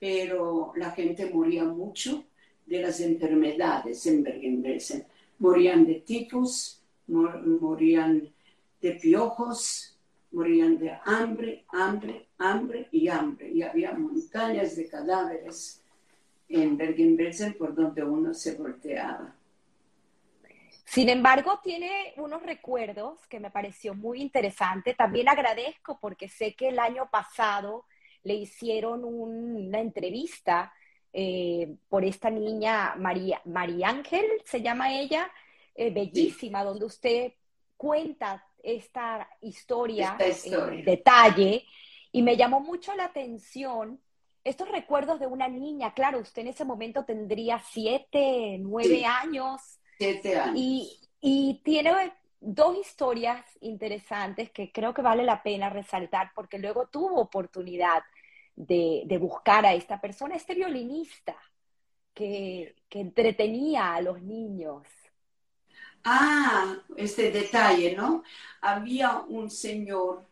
pero 0.00 0.72
la 0.74 0.90
gente 0.90 1.30
moría 1.30 1.62
mucho 1.62 2.24
de 2.66 2.82
las 2.82 2.98
enfermedades 2.98 4.04
en 4.06 4.24
Bergen-Belsen. 4.24 5.06
Morían 5.38 5.86
de 5.86 6.00
tifus, 6.00 6.82
morían 7.06 8.34
de 8.86 8.92
piojos, 8.92 9.98
morían 10.30 10.78
de 10.78 10.96
hambre, 11.04 11.64
hambre, 11.68 12.28
hambre 12.38 12.88
y 12.92 13.08
hambre. 13.08 13.50
Y 13.50 13.62
había 13.62 13.92
montañas 13.92 14.76
de 14.76 14.88
cadáveres 14.88 15.82
en 16.48 16.76
Bergen-Belsen 16.76 17.54
por 17.54 17.74
donde 17.74 18.04
uno 18.04 18.32
se 18.32 18.54
volteaba. 18.54 19.34
Sin 20.84 21.08
embargo, 21.08 21.58
tiene 21.64 22.14
unos 22.16 22.42
recuerdos 22.44 23.26
que 23.26 23.40
me 23.40 23.50
pareció 23.50 23.92
muy 23.94 24.22
interesante. 24.22 24.94
También 24.94 25.28
agradezco 25.28 25.98
porque 26.00 26.28
sé 26.28 26.54
que 26.54 26.68
el 26.68 26.78
año 26.78 27.08
pasado 27.10 27.86
le 28.22 28.34
hicieron 28.34 29.02
una 29.04 29.80
entrevista 29.80 30.72
eh, 31.12 31.74
por 31.88 32.04
esta 32.04 32.30
niña 32.30 32.94
María, 32.96 33.40
María 33.46 33.88
Ángel, 33.88 34.26
se 34.44 34.62
llama 34.62 34.92
ella, 34.92 35.28
eh, 35.74 35.90
bellísima, 35.90 36.62
donde 36.62 36.84
usted 36.84 37.32
cuenta 37.76 38.44
esta 38.66 39.28
historia, 39.40 40.16
en 40.18 40.84
detalle 40.84 41.64
y 42.10 42.22
me 42.22 42.36
llamó 42.36 42.60
mucho 42.60 42.94
la 42.96 43.04
atención 43.04 44.00
estos 44.42 44.68
recuerdos 44.68 45.20
de 45.20 45.26
una 45.26 45.48
niña. 45.48 45.94
Claro, 45.94 46.18
usted 46.18 46.42
en 46.42 46.48
ese 46.48 46.64
momento 46.64 47.04
tendría 47.04 47.60
siete, 47.60 48.58
nueve 48.58 49.04
años. 49.04 49.60
Siete 49.98 50.36
años. 50.38 50.54
Y, 50.56 51.00
y 51.20 51.60
tiene 51.64 51.92
dos 52.40 52.76
historias 52.76 53.44
interesantes 53.60 54.50
que 54.50 54.72
creo 54.72 54.92
que 54.92 55.02
vale 55.02 55.22
la 55.22 55.42
pena 55.42 55.70
resaltar 55.70 56.32
porque 56.34 56.58
luego 56.58 56.88
tuvo 56.88 57.20
oportunidad 57.20 58.02
de, 58.54 59.02
de 59.06 59.18
buscar 59.18 59.64
a 59.64 59.74
esta 59.74 60.00
persona, 60.00 60.34
este 60.34 60.54
violinista 60.54 61.36
que, 62.14 62.74
que 62.88 63.00
entretenía 63.00 63.94
a 63.94 64.00
los 64.00 64.22
niños. 64.22 64.82
Ah, 66.08 66.78
este 66.96 67.32
detalle, 67.32 67.96
¿no? 67.96 68.22
Había 68.60 69.18
un 69.28 69.50
señor 69.50 70.24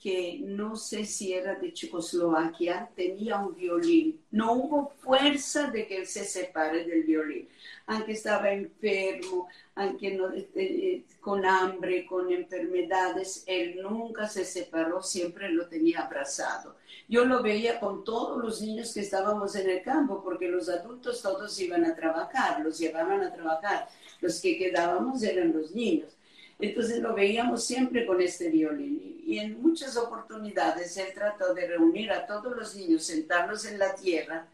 que 0.00 0.40
no 0.42 0.74
sé 0.74 1.04
si 1.04 1.32
era 1.32 1.54
de 1.54 1.72
Checoslovaquia, 1.72 2.90
tenía 2.96 3.36
un 3.36 3.54
violín. 3.54 4.20
No 4.32 4.54
hubo 4.54 4.88
fuerza 4.98 5.70
de 5.70 5.86
que 5.86 5.98
él 5.98 6.06
se 6.08 6.24
separe 6.24 6.84
del 6.84 7.04
violín, 7.04 7.48
aunque 7.86 8.12
estaba 8.12 8.50
enfermo, 8.50 9.46
aunque 9.76 10.18
este, 10.34 11.04
con 11.20 11.46
hambre, 11.46 12.04
con 12.04 12.32
enfermedades, 12.32 13.44
él 13.46 13.80
nunca 13.80 14.26
se 14.26 14.44
separó, 14.44 15.04
siempre 15.04 15.50
lo 15.50 15.68
tenía 15.68 16.00
abrazado. 16.00 16.78
Yo 17.08 17.24
lo 17.24 17.44
veía 17.44 17.78
con 17.78 18.02
todos 18.02 18.42
los 18.42 18.60
niños 18.60 18.92
que 18.92 19.00
estábamos 19.00 19.54
en 19.54 19.70
el 19.70 19.82
campo, 19.82 20.20
porque 20.24 20.48
los 20.48 20.68
adultos 20.68 21.22
todos 21.22 21.60
iban 21.60 21.84
a 21.84 21.94
trabajar, 21.94 22.60
los 22.60 22.76
llevaban 22.76 23.22
a 23.22 23.32
trabajar 23.32 23.88
los 24.22 24.40
que 24.40 24.56
quedábamos 24.56 25.22
eran 25.22 25.52
los 25.52 25.74
niños. 25.74 26.16
Entonces 26.58 27.00
lo 27.00 27.12
veíamos 27.12 27.64
siempre 27.64 28.06
con 28.06 28.22
este 28.22 28.48
violín 28.48 29.20
y 29.26 29.38
en 29.38 29.60
muchas 29.60 29.96
oportunidades 29.96 30.96
él 30.96 31.08
trató 31.12 31.52
de 31.52 31.66
reunir 31.66 32.12
a 32.12 32.26
todos 32.26 32.56
los 32.56 32.76
niños, 32.76 33.04
sentarlos 33.04 33.64
en 33.66 33.78
la 33.78 33.94
tierra, 33.94 34.46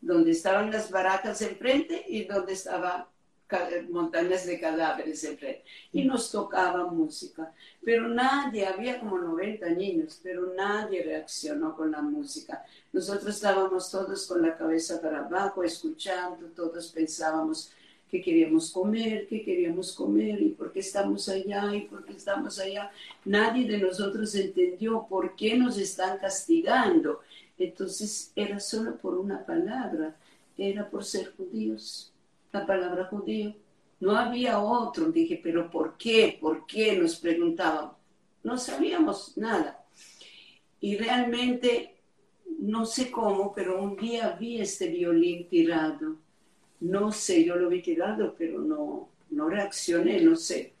donde 0.00 0.32
estaban 0.32 0.70
las 0.70 0.90
baracas 0.90 1.40
enfrente 1.42 2.04
y 2.06 2.24
donde 2.24 2.52
estaban 2.52 3.06
montañas 3.88 4.44
de 4.44 4.60
cadáveres 4.60 5.24
enfrente. 5.24 5.64
Y 5.92 6.04
nos 6.04 6.30
tocaba 6.30 6.84
música, 6.86 7.52
pero 7.82 8.08
nadie, 8.08 8.66
había 8.66 9.00
como 9.00 9.18
90 9.18 9.70
niños, 9.70 10.20
pero 10.22 10.52
nadie 10.54 11.02
reaccionó 11.02 11.74
con 11.74 11.90
la 11.90 12.02
música. 12.02 12.62
Nosotros 12.92 13.36
estábamos 13.36 13.90
todos 13.90 14.26
con 14.26 14.42
la 14.42 14.56
cabeza 14.56 15.00
para 15.00 15.20
abajo, 15.20 15.62
escuchando, 15.64 16.46
todos 16.48 16.92
pensábamos, 16.92 17.72
qué 18.10 18.22
queríamos 18.22 18.70
comer, 18.70 19.26
qué 19.28 19.42
queríamos 19.42 19.92
comer 19.92 20.40
y 20.40 20.50
por 20.50 20.72
qué 20.72 20.80
estamos 20.80 21.28
allá 21.28 21.74
y 21.74 21.82
por 21.82 22.04
qué 22.04 22.14
estamos 22.14 22.58
allá. 22.58 22.90
Nadie 23.24 23.66
de 23.66 23.78
nosotros 23.78 24.34
entendió 24.34 25.06
por 25.08 25.36
qué 25.36 25.56
nos 25.56 25.78
están 25.78 26.18
castigando. 26.18 27.20
Entonces 27.58 28.32
era 28.34 28.60
solo 28.60 28.96
por 28.96 29.18
una 29.18 29.44
palabra, 29.44 30.16
era 30.56 30.88
por 30.88 31.04
ser 31.04 31.34
judíos, 31.36 32.12
la 32.52 32.66
palabra 32.66 33.04
judío. 33.06 33.54
No 34.00 34.16
había 34.16 34.60
otro. 34.60 35.10
Dije, 35.10 35.40
pero 35.42 35.70
¿por 35.70 35.96
qué? 35.96 36.38
¿Por 36.40 36.66
qué? 36.66 36.96
Nos 36.96 37.16
preguntaban. 37.16 37.90
No 38.42 38.56
sabíamos 38.56 39.36
nada. 39.36 39.84
Y 40.80 40.96
realmente, 40.96 41.96
no 42.60 42.86
sé 42.86 43.10
cómo, 43.10 43.52
pero 43.52 43.82
un 43.82 43.96
día 43.96 44.36
vi 44.38 44.60
este 44.60 44.88
violín 44.88 45.48
tirado 45.48 46.16
no 46.80 47.12
sé, 47.12 47.44
yo 47.44 47.56
lo 47.56 47.68
vi 47.68 47.82
tirado, 47.82 48.34
pero 48.36 48.60
no, 48.60 49.08
no 49.30 49.48
reaccioné, 49.48 50.20
no 50.20 50.36
sé. 50.36 50.72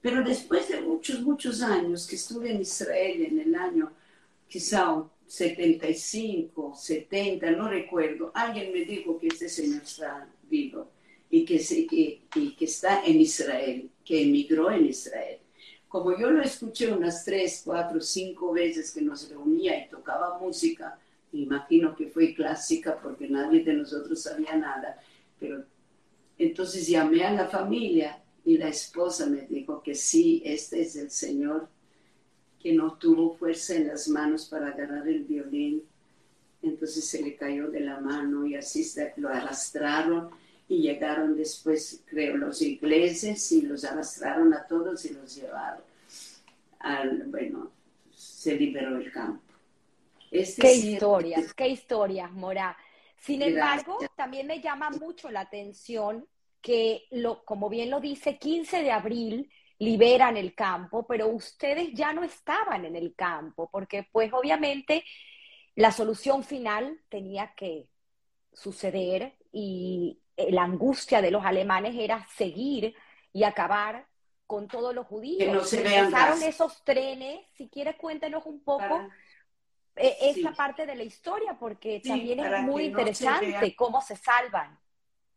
Pero 0.00 0.24
después 0.24 0.68
de 0.68 0.80
muchos, 0.80 1.20
muchos 1.20 1.62
años 1.62 2.06
que 2.06 2.16
estuve 2.16 2.50
en 2.52 2.62
Israel, 2.62 3.26
en 3.26 3.38
el 3.40 3.54
año 3.54 3.92
quizá 4.48 5.04
75, 5.26 6.74
70, 6.74 7.50
no 7.52 7.68
recuerdo, 7.68 8.32
alguien 8.34 8.72
me 8.72 8.84
dijo 8.84 9.18
que 9.18 9.28
este 9.28 9.48
señor 9.48 9.82
está 9.82 10.28
vivo 10.48 10.88
y 11.30 11.44
que, 11.44 11.58
que, 11.88 12.22
y 12.34 12.50
que 12.56 12.64
está 12.64 13.04
en 13.04 13.20
Israel, 13.20 13.88
que 14.04 14.22
emigró 14.22 14.70
en 14.70 14.86
Israel. 14.86 15.38
Como 15.86 16.18
yo 16.18 16.30
lo 16.30 16.42
escuché 16.42 16.92
unas 16.92 17.24
tres, 17.24 17.62
cuatro, 17.64 18.00
cinco 18.00 18.52
veces 18.52 18.92
que 18.92 19.02
nos 19.02 19.28
reunía 19.28 19.84
y 19.84 19.88
tocaba 19.88 20.38
música, 20.38 20.98
imagino 21.32 21.94
que 21.94 22.08
fue 22.08 22.34
clásica 22.34 22.98
porque 23.00 23.28
nadie 23.28 23.62
de 23.64 23.74
nosotros 23.74 24.20
sabía 24.20 24.56
nada, 24.56 25.00
pero 25.38 25.64
entonces 26.38 26.86
llamé 26.86 27.24
a 27.24 27.32
la 27.32 27.46
familia 27.46 28.22
y 28.44 28.58
la 28.58 28.68
esposa 28.68 29.26
me 29.26 29.42
dijo 29.42 29.82
que 29.82 29.94
sí, 29.94 30.42
este 30.44 30.80
es 30.80 30.96
el 30.96 31.10
señor 31.10 31.68
que 32.58 32.72
no 32.72 32.94
tuvo 32.94 33.36
fuerza 33.36 33.74
en 33.74 33.88
las 33.88 34.08
manos 34.08 34.46
para 34.46 34.68
agarrar 34.68 35.08
el 35.08 35.24
violín, 35.24 35.82
entonces 36.62 37.04
se 37.06 37.22
le 37.22 37.36
cayó 37.36 37.70
de 37.70 37.80
la 37.80 38.00
mano 38.00 38.46
y 38.46 38.54
así 38.54 38.86
lo 39.16 39.28
arrastraron 39.30 40.30
y 40.68 40.82
llegaron 40.82 41.36
después, 41.36 42.02
creo, 42.06 42.36
los 42.36 42.62
ingleses 42.62 43.50
y 43.52 43.62
los 43.62 43.84
arrastraron 43.84 44.52
a 44.54 44.66
todos 44.66 45.04
y 45.04 45.14
los 45.14 45.34
llevaron. 45.34 45.82
Al, 46.78 47.24
bueno, 47.24 47.70
se 48.14 48.56
liberó 48.56 48.96
el 48.96 49.10
campo. 49.10 49.49
Qué 50.30 50.72
historias, 50.74 51.52
qué 51.54 51.68
historias, 51.68 52.30
Mora. 52.32 52.76
Sin 53.16 53.42
embargo, 53.42 53.98
también 54.16 54.46
me 54.46 54.60
llama 54.60 54.90
mucho 54.90 55.30
la 55.30 55.40
atención 55.40 56.26
que, 56.62 57.06
lo, 57.10 57.44
como 57.44 57.68
bien 57.68 57.90
lo 57.90 58.00
dice, 58.00 58.38
15 58.38 58.82
de 58.82 58.92
abril 58.92 59.50
liberan 59.78 60.36
el 60.36 60.54
campo, 60.54 61.06
pero 61.06 61.28
ustedes 61.28 61.90
ya 61.92 62.12
no 62.12 62.22
estaban 62.22 62.84
en 62.84 62.96
el 62.96 63.14
campo, 63.14 63.68
porque 63.70 64.06
pues 64.12 64.32
obviamente 64.32 65.04
la 65.74 65.90
solución 65.90 66.44
final 66.44 67.00
tenía 67.08 67.54
que 67.54 67.88
suceder 68.52 69.36
y 69.52 70.20
la 70.36 70.64
angustia 70.64 71.22
de 71.22 71.30
los 71.30 71.44
alemanes 71.44 71.94
era 71.96 72.26
seguir 72.36 72.94
y 73.32 73.44
acabar 73.44 74.06
con 74.46 74.68
todos 74.68 74.94
los 74.94 75.06
judíos. 75.06 75.38
Que 75.38 75.52
no 75.52 75.64
se 75.64 75.82
vean 75.82 76.12
esos 76.42 76.82
trenes, 76.84 77.40
si 77.54 77.68
quieres 77.68 77.96
cuéntenos 77.96 78.44
un 78.46 78.62
poco 78.62 79.00
eh, 79.00 79.08
esa 79.96 80.52
parte 80.52 80.86
de 80.86 80.94
la 80.94 81.04
historia, 81.04 81.56
porque 81.58 82.00
también 82.00 82.40
es 82.40 82.62
muy 82.62 82.84
interesante 82.84 83.74
cómo 83.76 84.00
se 84.00 84.16
salvan. 84.16 84.78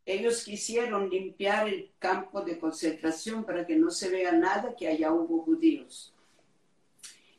Ellos 0.05 0.43
quisieron 0.43 1.10
limpiar 1.10 1.67
el 1.67 1.91
campo 1.98 2.41
de 2.41 2.60
concentración 2.60 3.45
para 3.45 3.65
que 3.65 3.75
no 3.75 3.89
se 3.89 4.10
vea 4.10 4.33
nada 4.33 4.75
que 4.75 4.88
allá 4.88 5.13
hubo 5.13 5.43
judíos. 5.43 6.13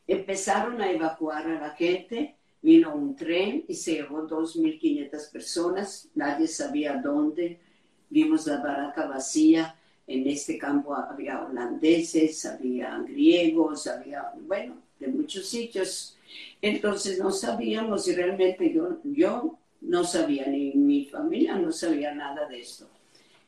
Empezaron 0.06 0.80
a 0.80 0.90
evacuar 0.90 1.46
a 1.46 1.60
la 1.60 1.70
gente, 1.70 2.36
vino 2.62 2.94
un 2.94 3.14
tren 3.14 3.64
y 3.68 3.74
se 3.74 3.94
llevó 3.94 4.26
2.500 4.26 5.30
personas, 5.30 6.08
nadie 6.14 6.48
sabía 6.48 6.96
dónde, 6.96 7.60
vimos 8.08 8.46
la 8.46 8.58
baraca 8.58 9.06
vacía, 9.06 9.76
en 10.06 10.26
este 10.26 10.58
campo 10.58 10.94
había 10.94 11.42
holandeses, 11.42 12.44
había 12.44 12.98
griegos, 12.98 13.86
había, 13.86 14.32
bueno, 14.46 14.76
de 14.98 15.08
muchos 15.08 15.46
sitios. 15.46 16.13
Entonces 16.60 17.18
no 17.18 17.30
sabíamos 17.30 18.08
y 18.08 18.14
realmente 18.14 18.72
yo, 18.72 18.98
yo 19.04 19.58
no 19.80 20.04
sabía, 20.04 20.46
ni 20.46 20.72
mi 20.72 21.06
familia 21.06 21.56
no 21.56 21.72
sabía 21.72 22.14
nada 22.14 22.48
de 22.48 22.60
esto. 22.60 22.88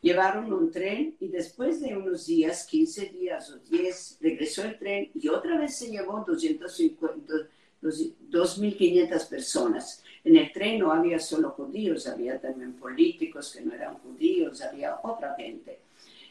Llevaron 0.03 0.53
un 0.53 0.71
tren 0.71 1.17
y 1.19 1.29
después 1.29 1.81
de 1.81 1.97
unos 1.97 2.27
días, 2.27 2.67
15 2.67 3.07
días 3.07 3.51
o 3.51 3.59
10, 3.59 4.19
regresó 4.21 4.65
el 4.65 4.79
tren 4.79 5.11
y 5.15 5.29
otra 5.29 5.59
vez 5.59 5.77
se 5.77 5.91
llevó 5.91 6.25
250, 6.27 7.35
2.500 7.83 9.29
personas. 9.29 10.05
En 10.25 10.37
el 10.37 10.53
tren 10.53 10.79
no 10.81 10.93
había 10.93 11.19
solo 11.19 11.51
judíos, 11.51 12.07
había 12.07 12.41
también 12.41 12.75
políticos 12.75 13.53
que 13.53 13.65
no 13.65 13.73
eran 13.73 13.99
judíos, 13.99 14.61
había 14.61 14.99
otra 15.03 15.35
gente. 15.37 15.81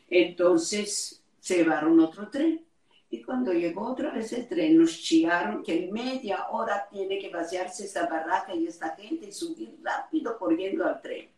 Entonces 0.09 1.21
se 1.39 1.57
llevaron 1.57 1.99
otro 1.99 2.29
tren. 2.29 2.64
Y 3.15 3.23
cuando 3.23 3.53
llegó 3.53 3.93
otra 3.93 4.11
vez 4.11 4.33
el 4.33 4.45
tren, 4.45 4.77
nos 4.77 4.99
chiaron 4.99 5.63
que 5.63 5.85
en 5.85 5.93
media 5.93 6.49
hora 6.49 6.85
tiene 6.91 7.17
que 7.17 7.29
vaciarse 7.29 7.85
esta 7.85 8.07
barraca 8.07 8.53
y 8.53 8.67
esta 8.67 8.89
gente 8.93 9.27
y 9.27 9.31
subir 9.31 9.73
rápido 9.81 10.37
corriendo 10.37 10.85
al 10.85 11.01
tren. 11.01 11.29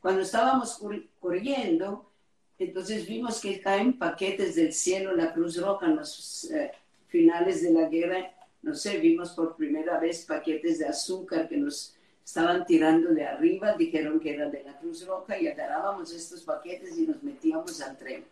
Cuando 0.00 0.22
estábamos 0.22 0.80
corriendo, 1.18 2.08
entonces 2.56 3.08
vimos 3.08 3.40
que 3.40 3.60
caen 3.60 3.98
paquetes 3.98 4.54
del 4.54 4.72
cielo, 4.72 5.16
la 5.16 5.32
Cruz 5.32 5.60
Roja 5.60 5.86
en 5.86 5.96
los 5.96 6.48
eh, 6.52 6.70
finales 7.08 7.64
de 7.64 7.72
la 7.72 7.88
guerra, 7.88 8.32
no 8.62 8.72
sé, 8.72 8.98
vimos 8.98 9.32
por 9.32 9.56
primera 9.56 9.98
vez 9.98 10.24
paquetes 10.24 10.78
de 10.78 10.86
azúcar 10.86 11.48
que 11.48 11.56
nos 11.56 11.96
estaban 12.24 12.64
tirando 12.64 13.12
de 13.12 13.26
arriba, 13.26 13.74
dijeron 13.76 14.20
que 14.20 14.34
era 14.34 14.48
de 14.48 14.62
la 14.62 14.78
Cruz 14.78 15.04
Roja 15.04 15.36
y 15.36 15.48
agarrábamos 15.48 16.12
estos 16.12 16.44
paquetes 16.44 16.96
y 16.96 17.08
nos 17.08 17.20
metíamos 17.24 17.80
al 17.80 17.98
tren. 17.98 18.24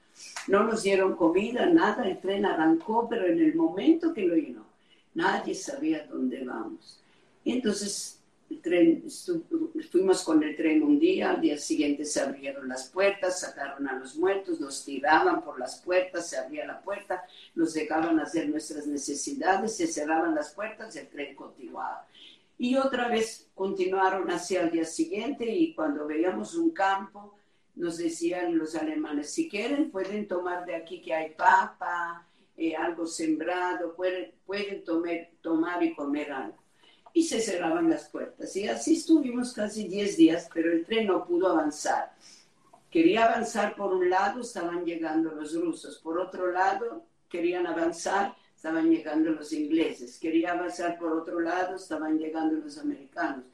No 0.49 0.65
nos 0.65 0.83
dieron 0.83 1.17
comida, 1.17 1.67
nada, 1.67 2.09
el 2.09 2.21
tren 2.21 2.45
arrancó, 2.45 3.09
pero 3.09 3.27
en 3.27 3.41
el 3.41 3.55
momento 3.55 4.13
que 4.13 4.27
lo 4.27 4.35
llenó, 4.35 4.67
nadie 5.15 5.55
sabía 5.55 6.07
dónde 6.07 6.45
vamos. 6.45 7.01
Entonces 7.45 8.19
el 8.51 8.61
tren, 8.61 9.05
fuimos 9.91 10.23
con 10.23 10.43
el 10.43 10.55
tren 10.57 10.83
un 10.83 10.99
día, 10.99 11.31
al 11.31 11.41
día 11.41 11.57
siguiente 11.57 12.05
se 12.05 12.21
abrieron 12.21 12.69
las 12.69 12.89
puertas, 12.89 13.41
sacaron 13.41 13.89
a 13.89 13.99
los 13.99 14.17
muertos, 14.17 14.61
nos 14.61 14.85
tiraban 14.85 15.43
por 15.43 15.59
las 15.59 15.81
puertas, 15.81 16.29
se 16.29 16.37
abría 16.37 16.67
la 16.67 16.83
puerta, 16.83 17.25
nos 17.55 17.73
dejaban 17.73 18.21
hacer 18.21 18.49
nuestras 18.49 18.87
necesidades, 18.87 19.77
se 19.77 19.87
cerraban 19.87 20.35
las 20.35 20.51
puertas 20.51 20.95
el 20.97 21.09
tren 21.09 21.35
continuaba. 21.35 22.07
Y 22.59 22.77
otra 22.77 23.09
vez 23.09 23.49
continuaron 23.55 24.31
hacia 24.31 24.63
el 24.63 24.71
día 24.71 24.85
siguiente 24.85 25.47
y 25.47 25.75
cuando 25.75 26.07
veíamos 26.07 26.55
un 26.55 26.71
campo, 26.71 27.35
nos 27.75 27.99
decían 27.99 28.59
los 28.59 28.75
alemanes, 28.75 29.31
si 29.31 29.49
quieren 29.49 29.91
pueden 29.91 30.29
tomar 30.29 30.65
de 30.67 30.75
aquí 30.75 31.01
que 31.01 31.15
hay 31.15 31.31
papa, 31.31 32.27
eh, 32.57 32.77
algo 32.77 33.07
sembrado, 33.07 33.95
pueden, 33.95 34.33
pueden 34.45 34.85
tomar, 34.85 35.31
tomar 35.41 35.83
y 35.83 35.95
comer 35.95 36.33
algo. 36.33 36.59
Y 37.15 37.25
se 37.25 37.41
cerraban 37.41 37.91
las 37.91 38.09
puertas. 38.09 38.55
Y 38.57 38.69
así 38.69 38.97
estuvimos 38.97 39.53
casi 39.53 39.87
10 39.87 40.17
días, 40.17 40.49
pero 40.53 40.73
el 40.73 40.85
tren 40.85 41.07
no 41.09 41.27
pudo 41.27 41.49
avanzar. 41.49 42.15
Quería 42.91 43.25
avanzar 43.25 43.75
por 43.77 43.93
un 43.93 44.09
lado, 44.09 44.41
estaban 44.41 44.85
llegando 44.85 45.33
los 45.33 45.55
rusos. 45.55 45.99
Por 45.99 46.19
otro 46.19 46.51
lado, 46.53 47.05
querían 47.29 47.67
avanzar 47.67 48.35
estaban 48.63 48.89
llegando 48.89 49.33
los 49.33 49.53
ingleses. 49.53 50.21
Quería 50.21 50.53
avanzar 50.53 50.97
por 50.97 51.13
otro 51.15 51.41
lado, 51.41 51.75
estaban 51.75 52.17
llegando 52.17 52.55
los 52.65 52.79
americanos. 52.79 53.45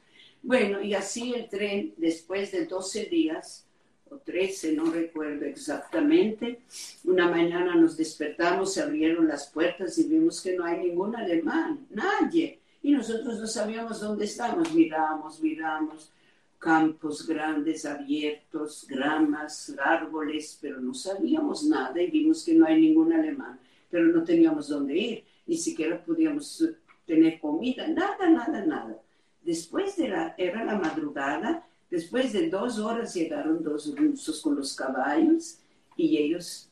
Bueno, 0.43 0.83
y 0.83 0.93
así 0.93 1.33
el 1.33 1.49
tren, 1.49 1.95
después 1.97 2.53
de 2.53 2.67
12 2.67 3.07
días, 3.07 3.67
o 4.11 4.19
13, 4.19 4.73
no 4.73 4.91
recuerdo 4.91 5.45
exactamente, 5.45 6.61
una 7.05 7.31
mañana 7.31 7.75
nos 7.75 7.97
despertamos, 7.97 8.75
se 8.75 8.83
abrieron 8.83 9.29
las 9.29 9.49
puertas 9.49 9.99
y 9.99 10.05
vimos 10.05 10.41
que 10.41 10.57
no 10.57 10.65
hay 10.65 10.79
ningún 10.79 11.15
alemán, 11.17 11.87
nadie. 11.91 12.61
Y 12.83 12.93
nosotros 12.93 13.39
no 13.41 13.47
sabíamos 13.47 14.01
dónde 14.01 14.25
estábamos, 14.25 14.73
miramos, 14.73 15.41
miramos, 15.41 16.13
campos 16.59 17.27
grandes, 17.27 17.85
abiertos, 17.85 18.87
gramas, 18.89 19.75
árboles, 19.83 20.59
pero 20.61 20.81
no 20.81 20.95
sabíamos 20.95 21.65
nada 21.65 22.01
y 22.01 22.11
vimos 22.11 22.45
que 22.45 22.55
no 22.55 22.67
hay 22.67 22.81
ningún 22.81 23.13
alemán 23.13 23.59
pero 23.91 24.07
no 24.07 24.23
teníamos 24.25 24.69
dónde 24.69 24.97
ir, 24.97 25.25
ni 25.47 25.57
siquiera 25.57 26.03
podíamos 26.03 26.65
tener 27.07 27.41
comida, 27.41 27.87
nada, 27.89 28.29
nada, 28.29 28.65
nada. 28.65 28.99
Después 29.43 29.97
de 29.97 30.07
era 30.37 30.65
la 30.65 30.79
madrugada, 30.79 31.67
después 31.91 32.33
de 32.33 32.49
dos 32.49 32.79
horas 32.79 33.15
llegaron 33.15 33.63
dos 33.63 33.95
rusos 33.97 34.41
con 34.41 34.57
los 34.57 34.75
caballos 34.75 35.59
y 35.97 36.17
ellos 36.19 36.69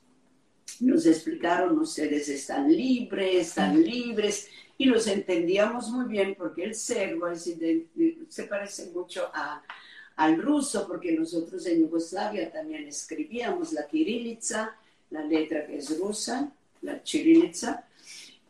nos 0.80 1.06
explicaron, 1.06 1.78
ustedes 1.78 2.28
están 2.28 2.70
libres, 2.70 3.48
están 3.48 3.82
libres, 3.82 4.48
y 4.78 4.84
los 4.84 5.06
entendíamos 5.06 5.88
muy 5.90 6.06
bien 6.06 6.34
porque 6.36 6.64
el 6.64 6.74
serbo 6.74 7.26
se 7.34 8.42
parece 8.44 8.90
mucho 8.90 9.30
a, 9.32 9.62
al 10.16 10.40
ruso, 10.40 10.86
porque 10.86 11.12
nosotros 11.12 11.64
en 11.66 11.80
Yugoslavia 11.80 12.50
también 12.50 12.86
escribíamos 12.86 13.72
la 13.72 13.86
kirilica, 13.86 14.76
la 15.10 15.24
letra 15.24 15.66
que 15.66 15.78
es 15.78 15.98
rusa, 15.98 16.52
la 16.82 17.02
chirinitza. 17.02 17.84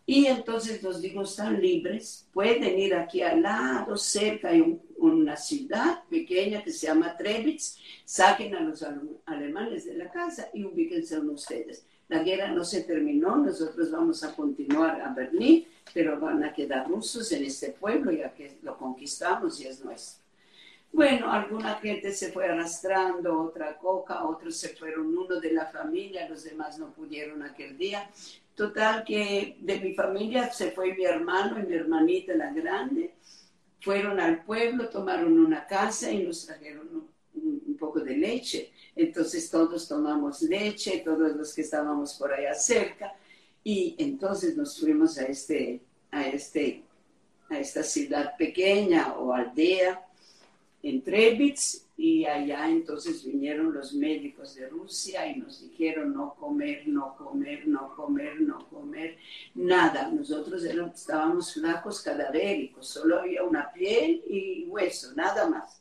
Y 0.04 0.26
entonces 0.26 0.82
los 0.82 1.00
digo, 1.00 1.22
están 1.22 1.60
libres, 1.60 2.26
pueden 2.32 2.78
ir 2.78 2.94
aquí 2.94 3.22
al 3.22 3.42
lado, 3.42 3.96
cerca 3.96 4.48
hay 4.48 4.80
una 4.98 5.36
ciudad 5.36 6.04
pequeña 6.08 6.62
que 6.62 6.72
se 6.72 6.86
llama 6.86 7.16
Trebitz, 7.16 7.78
saquen 8.04 8.54
a 8.54 8.60
los 8.60 8.84
alemanes 9.26 9.86
de 9.86 9.94
la 9.94 10.10
casa 10.10 10.48
y 10.52 10.64
ubíquense 10.64 11.18
ustedes. 11.18 11.84
La 12.08 12.22
guerra 12.22 12.48
no 12.48 12.64
se 12.64 12.82
terminó, 12.82 13.36
nosotros 13.36 13.90
vamos 13.90 14.22
a 14.22 14.34
continuar 14.34 15.00
a 15.00 15.12
Berlín, 15.12 15.66
pero 15.92 16.20
van 16.20 16.44
a 16.44 16.52
quedar 16.52 16.88
rusos 16.88 17.30
en 17.32 17.44
este 17.44 17.70
pueblo 17.70 18.12
ya 18.12 18.32
que 18.32 18.58
lo 18.62 18.76
conquistamos 18.78 19.60
y 19.60 19.66
es 19.66 19.84
nuestro. 19.84 20.24
Bueno, 20.92 21.30
alguna 21.30 21.74
gente 21.74 22.12
se 22.12 22.32
fue 22.32 22.46
arrastrando, 22.46 23.42
otra 23.42 23.76
coca, 23.76 24.24
otros 24.24 24.56
se 24.56 24.70
fueron 24.70 25.18
uno 25.18 25.40
de 25.40 25.52
la 25.52 25.66
familia, 25.66 26.28
los 26.28 26.44
demás 26.44 26.78
no 26.78 26.92
pudieron 26.92 27.42
aquel 27.42 27.76
día. 27.76 28.08
Total 28.54 29.04
que 29.04 29.58
de 29.60 29.80
mi 29.80 29.92
familia 29.92 30.50
se 30.50 30.70
fue 30.70 30.94
mi 30.94 31.04
hermano 31.04 31.58
y 31.58 31.66
mi 31.66 31.74
hermanita 31.74 32.34
la 32.34 32.50
grande. 32.52 33.12
Fueron 33.86 34.18
al 34.18 34.42
pueblo, 34.42 34.88
tomaron 34.88 35.38
una 35.38 35.64
casa 35.64 36.10
y 36.10 36.24
nos 36.24 36.44
trajeron 36.44 37.08
un, 37.34 37.76
poco 37.78 38.00
de 38.00 38.16
leche. 38.16 38.72
Entonces 38.96 39.48
todos 39.48 39.86
tomamos 39.86 40.42
leche, 40.42 41.02
todos 41.04 41.36
los 41.36 41.54
que 41.54 41.60
estábamos 41.60 42.14
por 42.14 42.32
allá 42.32 42.52
cerca. 42.54 43.14
Y 43.62 43.94
entonces 43.98 44.56
nos 44.56 44.80
fuimos 44.80 45.18
a, 45.18 45.26
este, 45.26 45.82
a, 46.10 46.26
este, 46.26 46.82
a 47.48 47.60
esta 47.60 47.84
ciudad 47.84 48.36
pequeña 48.36 49.14
o 49.14 49.32
aldea 49.32 50.04
en 50.82 51.02
Trebitz 51.02 51.85
y 51.98 52.26
allá 52.26 52.68
entonces 52.68 53.24
vinieron 53.24 53.72
los 53.72 53.94
médicos 53.94 54.54
de 54.54 54.68
Rusia 54.68 55.26
y 55.26 55.38
nos 55.38 55.62
dijeron 55.62 56.12
no 56.12 56.34
comer, 56.34 56.86
no 56.86 57.16
comer, 57.16 57.66
no 57.66 57.94
comer, 57.96 58.38
no 58.40 58.68
comer, 58.68 59.16
nada. 59.54 60.10
Nosotros 60.10 60.62
estábamos 60.62 61.54
flacos 61.54 62.02
cadavéricos, 62.02 62.86
solo 62.86 63.20
había 63.20 63.44
una 63.44 63.72
piel 63.72 64.22
y 64.28 64.64
hueso, 64.68 65.14
nada 65.14 65.48
más. 65.48 65.80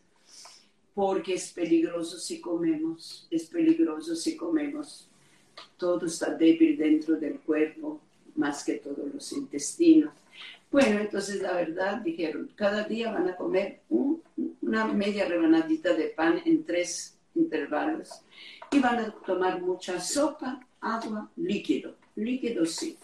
Porque 0.94 1.34
es 1.34 1.52
peligroso 1.52 2.18
si 2.18 2.40
comemos, 2.40 3.28
es 3.30 3.48
peligroso 3.48 4.16
si 4.16 4.38
comemos. 4.38 5.10
Todo 5.78 6.06
está 6.06 6.34
débil 6.34 6.78
dentro 6.78 7.18
del 7.18 7.42
cuerpo, 7.42 8.00
más 8.36 8.64
que 8.64 8.76
todos 8.76 9.14
los 9.14 9.32
intestinos. 9.34 10.14
Bueno, 10.76 11.00
entonces 11.00 11.42
la 11.42 11.54
verdad 11.54 12.02
dijeron, 12.02 12.52
cada 12.54 12.84
día 12.84 13.10
van 13.10 13.30
a 13.30 13.38
comer 13.38 13.80
una 14.62 14.84
media 14.88 15.24
rebanadita 15.24 15.94
de 15.94 16.08
pan 16.10 16.42
en 16.44 16.66
tres 16.66 17.16
intervalos 17.34 18.10
y 18.74 18.80
van 18.80 19.00
a 19.00 19.12
tomar 19.26 19.62
mucha 19.62 20.02
sopa, 20.02 20.60
agua, 20.82 21.32
líquido, 21.38 21.96
líquido 22.18 22.66
sí. 22.66 22.98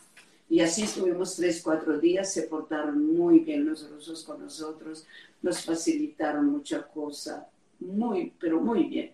Y 0.49 0.59
así 0.59 0.83
estuvimos 0.83 1.37
tres, 1.37 1.61
cuatro 1.63 1.97
días, 1.97 2.33
se 2.33 2.41
portaron 2.41 3.15
muy 3.15 3.39
bien 3.39 3.65
los 3.65 3.89
rusos 3.89 4.25
con 4.25 4.41
nosotros, 4.41 5.07
nos 5.41 5.63
facilitaron 5.63 6.47
mucha 6.47 6.85
cosa, 6.85 7.47
muy, 7.79 8.33
pero 8.37 8.59
muy 8.59 8.83
bien. 8.83 9.11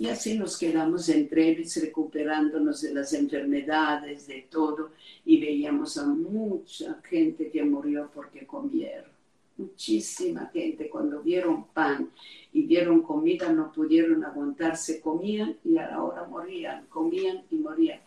Y 0.00 0.08
así 0.08 0.38
nos 0.38 0.56
quedamos 0.56 1.10
en 1.10 1.28
Trevis 1.28 1.78
recuperándonos 1.78 2.80
de 2.80 2.94
las 2.94 3.12
enfermedades, 3.12 4.26
de 4.28 4.46
todo, 4.50 4.92
y 5.26 5.38
veíamos 5.38 5.98
a 5.98 6.06
mucha 6.06 6.98
gente 7.02 7.50
que 7.50 7.62
murió 7.62 8.10
porque 8.14 8.46
comieron. 8.46 9.10
Muchísima 9.58 10.46
gente, 10.46 10.88
cuando 10.88 11.20
vieron 11.20 11.66
pan 11.66 12.08
y 12.50 12.62
vieron 12.62 13.02
comida, 13.02 13.52
no 13.52 13.70
pudieron 13.70 14.24
aguantarse, 14.24 15.02
comían 15.02 15.58
y 15.62 15.76
ahora 15.76 16.24
morían, 16.26 16.86
comían 16.86 17.42
y 17.50 17.56
morían. 17.56 18.00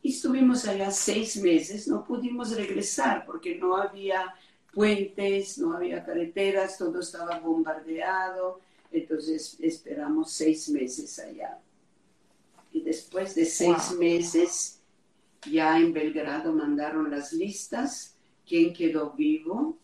Y 0.00 0.12
estuvimos 0.12 0.66
allá 0.66 0.90
seis 0.90 1.36
meses, 1.42 1.86
no 1.88 2.06
pudimos 2.06 2.56
regresar 2.56 3.26
porque 3.26 3.56
no 3.56 3.76
había 3.76 4.34
puentes, 4.72 5.58
no 5.58 5.76
había 5.76 6.02
carreteras, 6.02 6.78
todo 6.78 7.00
estaba 7.00 7.38
bombardeado 7.38 8.64
entonces 8.92 9.56
esperamos 9.60 10.32
seis 10.32 10.68
meses 10.68 11.18
allá. 11.18 11.58
Y 12.72 12.82
después 12.82 13.34
de 13.34 13.44
seis 13.44 13.92
meses, 13.98 14.80
ya 15.50 15.78
en 15.78 15.92
Belgrado 15.92 16.52
mandaron 16.52 17.10
las 17.10 17.32
listas, 17.32 18.16
quién 18.46 18.72
quedó 18.72 19.12
vivo 19.12 19.78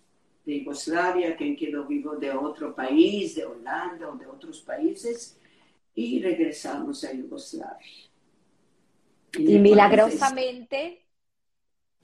de 0.44 0.60
Yugoslavia, 0.60 1.36
quién 1.36 1.56
quedó 1.56 1.86
vivo 1.86 2.16
de 2.16 2.32
otro 2.32 2.74
país, 2.74 3.34
de 3.34 3.44
Holanda 3.44 4.10
o 4.10 4.16
de 4.16 4.26
otros 4.26 4.60
países, 4.60 5.36
y 5.94 6.20
regresamos 6.20 7.04
a 7.04 7.12
Yugoslavia. 7.12 7.86
Y, 9.38 9.58
milagrosamente 9.58 11.01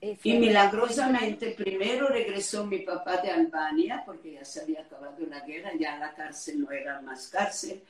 y 0.01 0.33
milagrosamente 0.37 1.51
primero 1.51 2.07
regresó 2.07 2.65
mi 2.65 2.79
papá 2.79 3.17
de 3.17 3.31
Albania, 3.31 4.03
porque 4.05 4.33
ya 4.33 4.45
se 4.45 4.61
había 4.61 4.81
acabado 4.81 5.25
la 5.29 5.41
guerra, 5.41 5.71
ya 5.77 5.97
la 5.97 6.13
cárcel 6.13 6.61
no 6.61 6.71
era 6.71 7.01
más 7.01 7.27
cárcel. 7.27 7.81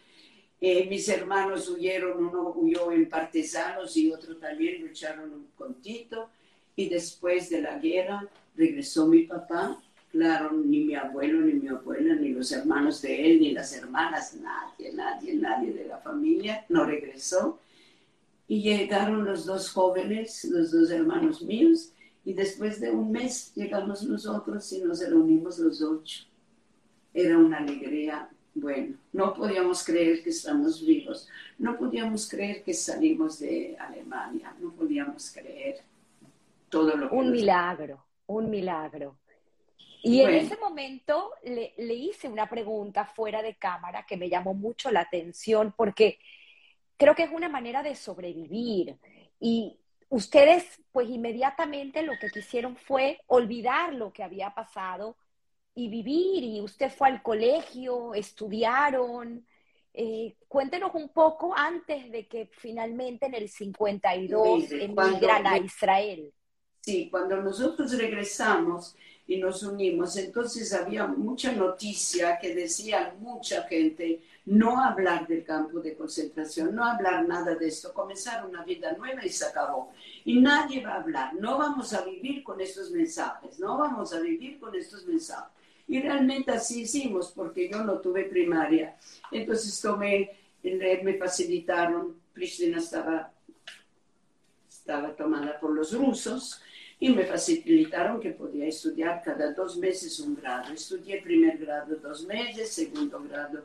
Eh, 0.62 0.88
mis 0.90 1.08
hermanos 1.08 1.70
huyeron, 1.70 2.26
uno 2.26 2.54
huyó 2.56 2.92
en 2.92 3.08
partisanos 3.08 3.96
y 3.96 4.12
otro 4.12 4.38
también 4.38 4.82
lucharon 4.82 5.48
con 5.56 5.76
Tito. 5.76 6.30
Y 6.76 6.90
después 6.90 7.50
de 7.50 7.62
la 7.62 7.78
guerra 7.78 8.26
regresó 8.56 9.06
mi 9.08 9.24
papá. 9.24 9.82
Claro, 10.12 10.52
ni 10.52 10.86
mi 10.86 10.96
abuelo, 10.96 11.42
ni 11.42 11.54
mi 11.54 11.68
abuela, 11.68 12.16
ni 12.16 12.30
los 12.30 12.52
hermanos 12.52 13.04
de 13.04 13.30
él, 13.30 13.40
ni 13.40 13.52
las 13.52 13.72
hermanas, 13.74 14.34
nadie, 14.34 14.92
nadie, 14.94 15.36
nadie 15.36 15.72
de 15.72 15.86
la 15.86 16.00
familia 16.00 16.66
no 16.70 16.84
regresó. 16.84 17.60
Y 18.48 18.64
llegaron 18.64 19.24
los 19.24 19.46
dos 19.46 19.70
jóvenes, 19.70 20.46
los 20.46 20.72
dos 20.72 20.90
hermanos 20.90 21.44
míos, 21.44 21.92
y 22.30 22.34
después 22.34 22.80
de 22.80 22.92
un 22.92 23.12
mes 23.12 23.52
llegamos 23.56 24.04
nosotros 24.04 24.72
y 24.72 24.84
nos 24.84 25.00
reunimos 25.00 25.58
los 25.58 25.82
ocho. 25.82 26.26
Era 27.12 27.40
una 27.40 27.58
alegría, 27.58 28.30
bueno, 28.54 28.98
no 29.14 29.34
podíamos 29.34 29.84
creer 29.84 30.22
que 30.22 30.30
estamos 30.30 30.86
vivos, 30.86 31.28
no 31.58 31.76
podíamos 31.76 32.30
creer 32.30 32.62
que 32.62 32.76
salimos 32.76 33.40
de 33.40 33.76
Alemania, 33.80 34.56
no 34.60 34.72
podíamos 34.74 35.32
creer 35.32 35.82
todo 36.70 36.96
lo 36.96 37.10
que... 37.10 37.16
Un 37.16 37.32
milagro, 37.32 38.06
un 38.28 38.48
milagro. 38.52 39.18
Y 40.04 40.22
en 40.22 40.30
ese 40.36 40.56
momento 40.58 41.32
le, 41.44 41.74
le, 41.80 41.96
hice 41.96 42.28
una 42.28 42.48
pregunta 42.48 43.06
fuera 43.06 43.42
de 43.42 43.56
cámara 43.56 44.06
que 44.06 44.18
me 44.18 44.30
llamó 44.30 44.54
mucho 44.54 44.92
la 44.92 45.00
atención 45.00 45.74
porque 45.76 46.20
creo 46.96 47.16
que 47.16 47.24
es 47.24 47.32
una 47.32 47.50
manera 47.50 47.82
de 47.82 47.96
sobrevivir. 47.96 48.98
Y 49.40 49.79
ustedes 50.10 50.66
pues 50.92 51.10
inmediatamente 51.10 52.02
lo 52.02 52.14
que 52.20 52.30
quisieron 52.30 52.76
fue 52.76 53.22
olvidar 53.28 53.94
lo 53.94 54.12
que 54.12 54.24
había 54.24 54.54
pasado 54.54 55.16
y 55.76 55.88
vivir, 55.88 56.44
y 56.44 56.62
usted 56.62 56.92
fue 56.92 57.08
al 57.08 57.22
colegio, 57.22 58.14
estudiaron. 58.14 59.46
Eh, 59.94 60.36
cuéntenos 60.48 60.92
un 60.94 61.10
poco 61.10 61.56
antes 61.56 62.12
de 62.12 62.28
que 62.28 62.50
finalmente 62.52 63.28
en 63.28 63.36
el 63.36 63.50
52 63.50 64.72
emigran 64.72 65.48
a 65.48 65.58
Israel. 65.58 66.34
Sí, 66.82 67.10
cuando 67.10 67.38
nosotros 67.38 67.98
regresamos 67.98 68.96
y 69.30 69.38
nos 69.38 69.62
unimos, 69.62 70.18
entonces 70.18 70.74
había 70.74 71.06
mucha 71.06 71.52
noticia 71.52 72.40
que 72.40 72.56
decía 72.56 73.14
mucha 73.20 73.62
gente, 73.68 74.24
no 74.48 74.84
hablar 74.84 75.28
del 75.28 75.44
campo 75.44 75.80
de 75.82 75.96
concentración, 75.96 76.74
no 76.74 76.84
hablar 76.84 77.28
nada 77.28 77.54
de 77.54 77.68
esto, 77.68 77.94
comenzar 77.94 78.44
una 78.44 78.64
vida 78.64 78.92
nueva 78.94 79.24
y 79.24 79.30
se 79.30 79.46
acabó. 79.46 79.92
Y 80.26 80.40
nadie 80.40 80.84
va 80.84 80.94
a 80.94 81.02
hablar, 81.02 81.36
no 81.36 81.60
vamos 81.60 81.94
a 81.94 82.04
vivir 82.04 82.44
con 82.44 82.60
estos 82.60 82.90
mensajes, 82.90 83.60
no 83.60 83.78
vamos 83.78 84.14
a 84.14 84.20
vivir 84.20 84.60
con 84.60 84.74
estos 84.74 85.06
mensajes. 85.06 85.52
Y 85.88 86.02
realmente 86.02 86.50
así 86.52 86.82
hicimos, 86.82 87.32
porque 87.32 87.70
yo 87.70 87.84
no 87.84 88.00
tuve 88.00 88.24
primaria. 88.24 88.98
Entonces 89.32 89.80
tomé, 89.80 90.40
me 90.64 91.18
facilitaron, 91.20 92.16
Pristina 92.34 92.80
estaba, 92.80 93.32
estaba 94.68 95.16
tomada 95.16 95.60
por 95.60 95.70
los 95.70 95.94
rusos, 95.94 96.64
y 97.00 97.10
me 97.10 97.24
facilitaron 97.26 98.20
que 98.20 98.32
podía 98.32 98.68
estudiar 98.68 99.22
cada 99.24 99.54
dos 99.54 99.78
meses 99.78 100.20
un 100.20 100.36
grado. 100.36 100.74
Estudié 100.74 101.22
primer 101.22 101.58
grado 101.58 101.96
dos 101.96 102.26
meses, 102.26 102.74
segundo 102.74 103.24
grado 103.24 103.64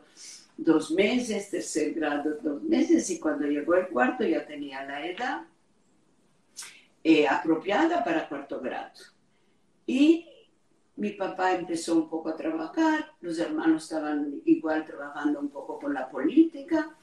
dos 0.56 0.92
meses, 0.92 1.50
tercer 1.50 1.94
grado 1.94 2.38
dos 2.40 2.62
meses 2.62 3.10
y 3.10 3.18
cuando 3.18 3.46
llegó 3.46 3.74
el 3.74 3.88
cuarto 3.88 4.24
ya 4.24 4.46
tenía 4.46 4.84
la 4.84 5.04
edad 5.04 5.42
eh, 7.02 7.26
apropiada 7.26 8.04
para 8.04 8.28
cuarto 8.28 8.60
grado. 8.60 9.00
Y 9.84 10.26
mi 10.96 11.10
papá 11.10 11.54
empezó 11.54 11.96
un 11.96 12.08
poco 12.08 12.28
a 12.28 12.36
trabajar, 12.36 13.12
los 13.20 13.38
hermanos 13.40 13.82
estaban 13.82 14.40
igual 14.44 14.84
trabajando 14.84 15.40
un 15.40 15.48
poco 15.48 15.80
con 15.80 15.92
la 15.92 16.08
política 16.08 16.96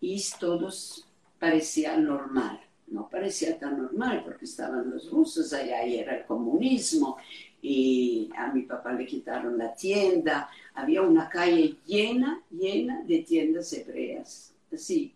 y 0.00 0.22
todos 0.38 1.08
parecía 1.38 1.96
normal. 1.96 2.60
No 2.90 3.08
parecía 3.08 3.58
tan 3.58 3.82
normal 3.82 4.22
porque 4.24 4.44
estaban 4.44 4.90
los 4.90 5.10
rusos 5.10 5.52
allá 5.52 5.86
y 5.86 5.98
era 5.98 6.16
el 6.16 6.26
comunismo 6.26 7.16
y 7.62 8.30
a 8.36 8.52
mi 8.52 8.62
papá 8.62 8.92
le 8.92 9.06
quitaron 9.06 9.56
la 9.58 9.74
tienda. 9.74 10.50
Había 10.74 11.02
una 11.02 11.28
calle 11.28 11.76
llena, 11.86 12.42
llena 12.50 13.02
de 13.02 13.18
tiendas 13.20 13.72
hebreas. 13.72 14.52
Así, 14.72 15.14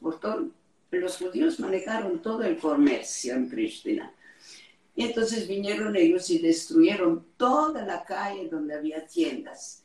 por 0.00 0.18
todo. 0.20 0.48
Los 0.90 1.18
judíos 1.18 1.60
manejaron 1.60 2.20
todo 2.20 2.42
el 2.42 2.58
comercio 2.58 3.34
en 3.34 3.48
Pristina. 3.48 4.12
Y 4.96 5.04
entonces 5.04 5.46
vinieron 5.46 5.94
ellos 5.96 6.28
y 6.30 6.38
destruyeron 6.38 7.24
toda 7.36 7.84
la 7.84 8.04
calle 8.04 8.48
donde 8.48 8.74
había 8.74 9.06
tiendas. 9.06 9.79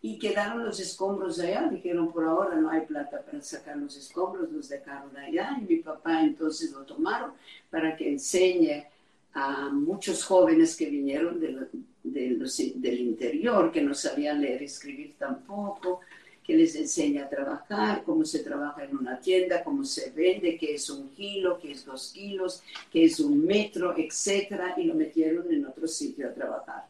Y 0.00 0.18
quedaron 0.18 0.64
los 0.64 0.78
escombros 0.78 1.40
allá. 1.40 1.68
Dijeron, 1.68 2.12
por 2.12 2.24
ahora 2.24 2.56
no 2.56 2.70
hay 2.70 2.82
plata 2.82 3.20
para 3.22 3.42
sacar 3.42 3.76
los 3.76 3.96
escombros, 3.96 4.50
los 4.52 4.68
dejaron 4.68 5.16
allá. 5.16 5.56
Y 5.60 5.64
mi 5.64 5.76
papá 5.80 6.22
entonces 6.22 6.70
lo 6.72 6.84
tomaron 6.84 7.32
para 7.70 7.96
que 7.96 8.08
enseñe 8.08 8.86
a 9.34 9.68
muchos 9.70 10.24
jóvenes 10.24 10.76
que 10.76 10.86
vinieron 10.86 11.40
de 11.40 11.68
del 12.12 13.00
interior, 13.00 13.70
que 13.70 13.82
no 13.82 13.94
sabían 13.94 14.40
leer 14.40 14.62
y 14.62 14.66
escribir 14.66 15.14
tampoco, 15.18 16.00
que 16.42 16.56
les 16.56 16.74
enseña 16.76 17.24
a 17.24 17.28
trabajar, 17.28 18.02
cómo 18.04 18.24
se 18.24 18.38
trabaja 18.38 18.84
en 18.84 18.96
una 18.96 19.20
tienda, 19.20 19.62
cómo 19.62 19.84
se 19.84 20.10
vende, 20.10 20.56
qué 20.56 20.74
es 20.74 20.88
un 20.88 21.10
kilo, 21.10 21.58
qué 21.60 21.72
es 21.72 21.84
dos 21.84 22.12
kilos, 22.12 22.62
qué 22.90 23.04
es 23.04 23.20
un 23.20 23.44
metro, 23.44 23.94
etcétera, 23.96 24.74
y 24.78 24.84
lo 24.84 24.94
metieron 24.94 25.52
en 25.52 25.66
otro 25.66 25.86
sitio 25.86 26.28
a 26.28 26.32
trabajar. 26.32 26.86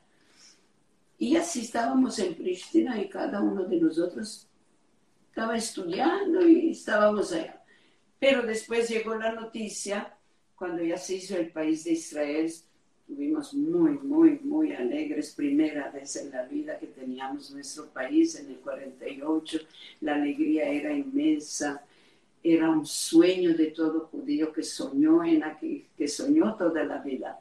Y 1.18 1.37
así 1.37 1.62
estábamos 1.62 2.18
en 2.20 2.35
Pristina 2.35 3.00
y 3.00 3.09
cada 3.09 3.40
uno 3.40 3.64
de 3.64 3.81
nosotros 3.81 4.46
estaba 5.28 5.57
estudiando 5.57 6.46
y 6.46 6.70
estábamos 6.70 7.33
allá. 7.33 7.61
Pero 8.20 8.42
después 8.42 8.88
llegó 8.88 9.14
la 9.16 9.33
noticia 9.33 10.14
cuando 10.54 10.83
ya 10.83 10.96
se 10.96 11.16
hizo 11.16 11.37
el 11.37 11.50
país 11.50 11.85
de 11.85 11.92
Israel, 11.92 12.46
estuvimos 12.46 13.54
muy, 13.54 13.92
muy, 13.98 14.40
muy 14.42 14.72
alegres. 14.72 15.33
Primera 15.35 15.90
vez 15.90 16.16
en 16.16 16.31
la 16.31 16.42
vida 16.42 16.78
que 16.78 16.88
teníamos 16.88 17.52
nuestro 17.52 17.87
país 17.87 18.35
en 18.38 18.48
el 18.48 18.57
48. 18.57 19.59
La 20.00 20.16
alegría 20.16 20.68
era 20.68 20.92
inmensa. 20.92 21.85
Era 22.42 22.70
un 22.70 22.85
sueño 22.85 23.54
de 23.57 23.68
todo 23.68 24.09
judío 24.12 24.52
que 24.52 24.62
soñó, 24.62 25.24
en 25.24 25.44
aquí, 25.44 25.87
que 25.96 26.09
soñó 26.09 26.54
toda 26.57 26.85
la 26.85 26.98
vida. 26.98 27.40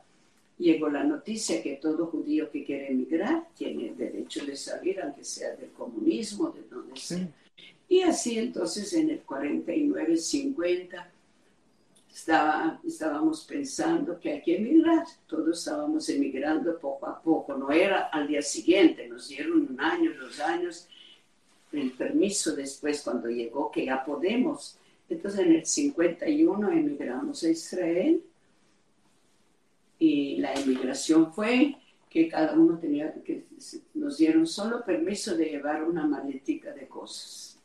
Llegó 0.60 0.90
la 0.90 1.04
noticia 1.04 1.62
que 1.62 1.76
todo 1.76 2.08
judío 2.08 2.50
que 2.50 2.64
quiere 2.64 2.92
emigrar 2.92 3.48
tiene 3.56 3.90
el 3.90 3.98
derecho 3.98 4.44
de 4.46 4.56
salir, 4.56 5.00
aunque 5.02 5.24
sea 5.24 5.56
del 5.56 5.70
comunismo, 5.72 6.50
de 6.50 6.64
donde 6.64 7.00
sea. 7.00 7.28
Y 7.88 8.02
así 8.02 8.38
entonces 8.38 8.92
en 8.94 9.12
el 9.12 9.20
49, 9.20 10.18
50 10.18 11.12
estaba, 12.14 12.82
estábamos 12.86 13.46
pensando 13.46 14.20
que 14.20 14.32
hay 14.32 14.42
que 14.42 14.58
emigrar. 14.58 15.06
Todos 15.28 15.60
estábamos 15.60 16.10
emigrando 16.10 16.78
poco 16.80 17.06
a 17.06 17.22
poco. 17.22 17.56
No 17.56 17.70
era 17.72 18.08
al 18.08 18.28
día 18.28 18.42
siguiente, 18.42 19.08
nos 19.08 19.30
dieron 19.30 19.70
un 19.70 19.80
año, 19.80 20.12
dos 20.20 20.40
años, 20.40 20.88
el 21.72 21.92
permiso 21.92 22.56
después 22.56 23.02
cuando 23.04 23.30
llegó 23.30 23.72
que 23.72 23.86
ya 23.86 24.04
podemos. 24.04 24.78
Entonces 25.08 25.42
en 25.42 25.54
el 25.54 25.66
51 25.66 26.72
emigramos 26.72 27.44
a 27.44 27.50
Israel 27.50 28.24
Y 30.00 30.38
la 30.38 30.54
emigración 30.54 31.34
fue 31.34 31.78
que 32.10 32.30
cada 32.30 32.54
uno 32.54 32.78
tenía, 32.78 33.14
que 33.24 33.46
nos 33.94 34.18
dieron 34.18 34.48
solo 34.48 34.84
permiso 34.84 35.36
de 35.36 35.46
llevar 35.46 35.84
una 35.84 36.06
maletica 36.06 36.72
de 36.72 36.88
cosas. 36.88 37.60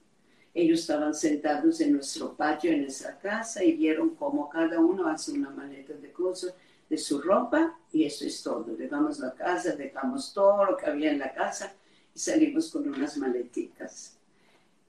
Ellos 0.54 0.80
estaban 0.80 1.14
sentados 1.14 1.80
en 1.80 1.94
nuestro 1.94 2.34
patio, 2.34 2.72
en 2.72 2.82
nuestra 2.82 3.18
casa, 3.18 3.64
y 3.64 3.72
vieron 3.72 4.10
cómo 4.16 4.48
cada 4.50 4.80
uno 4.80 5.08
hace 5.08 5.32
una 5.32 5.50
maleta 5.50 5.94
de 5.94 6.12
cosas 6.12 6.54
de 6.90 6.98
su 6.98 7.22
ropa, 7.22 7.78
y 7.92 8.04
eso 8.04 8.26
es 8.26 8.42
todo. 8.42 8.64
Dejamos 8.76 9.18
la 9.18 9.32
casa, 9.32 9.74
dejamos 9.76 10.34
todo 10.34 10.64
lo 10.64 10.76
que 10.76 10.86
había 10.86 11.10
en 11.10 11.18
la 11.18 11.32
casa, 11.32 11.72
y 12.14 12.18
salimos 12.18 12.70
con 12.70 12.86
unas 12.86 13.16
maleticas. 13.16 14.18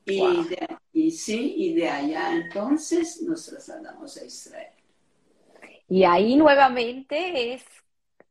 Y, 0.06 0.21
y 0.91 1.12
sí, 1.12 1.53
y 1.56 1.73
de 1.73 1.88
allá 1.88 2.36
entonces 2.36 3.21
nos 3.21 3.45
trasladamos 3.45 4.17
a 4.17 4.25
Israel. 4.25 4.73
Y 5.93 6.06
ahí 6.06 6.36
nuevamente 6.36 7.53
es 7.53 7.63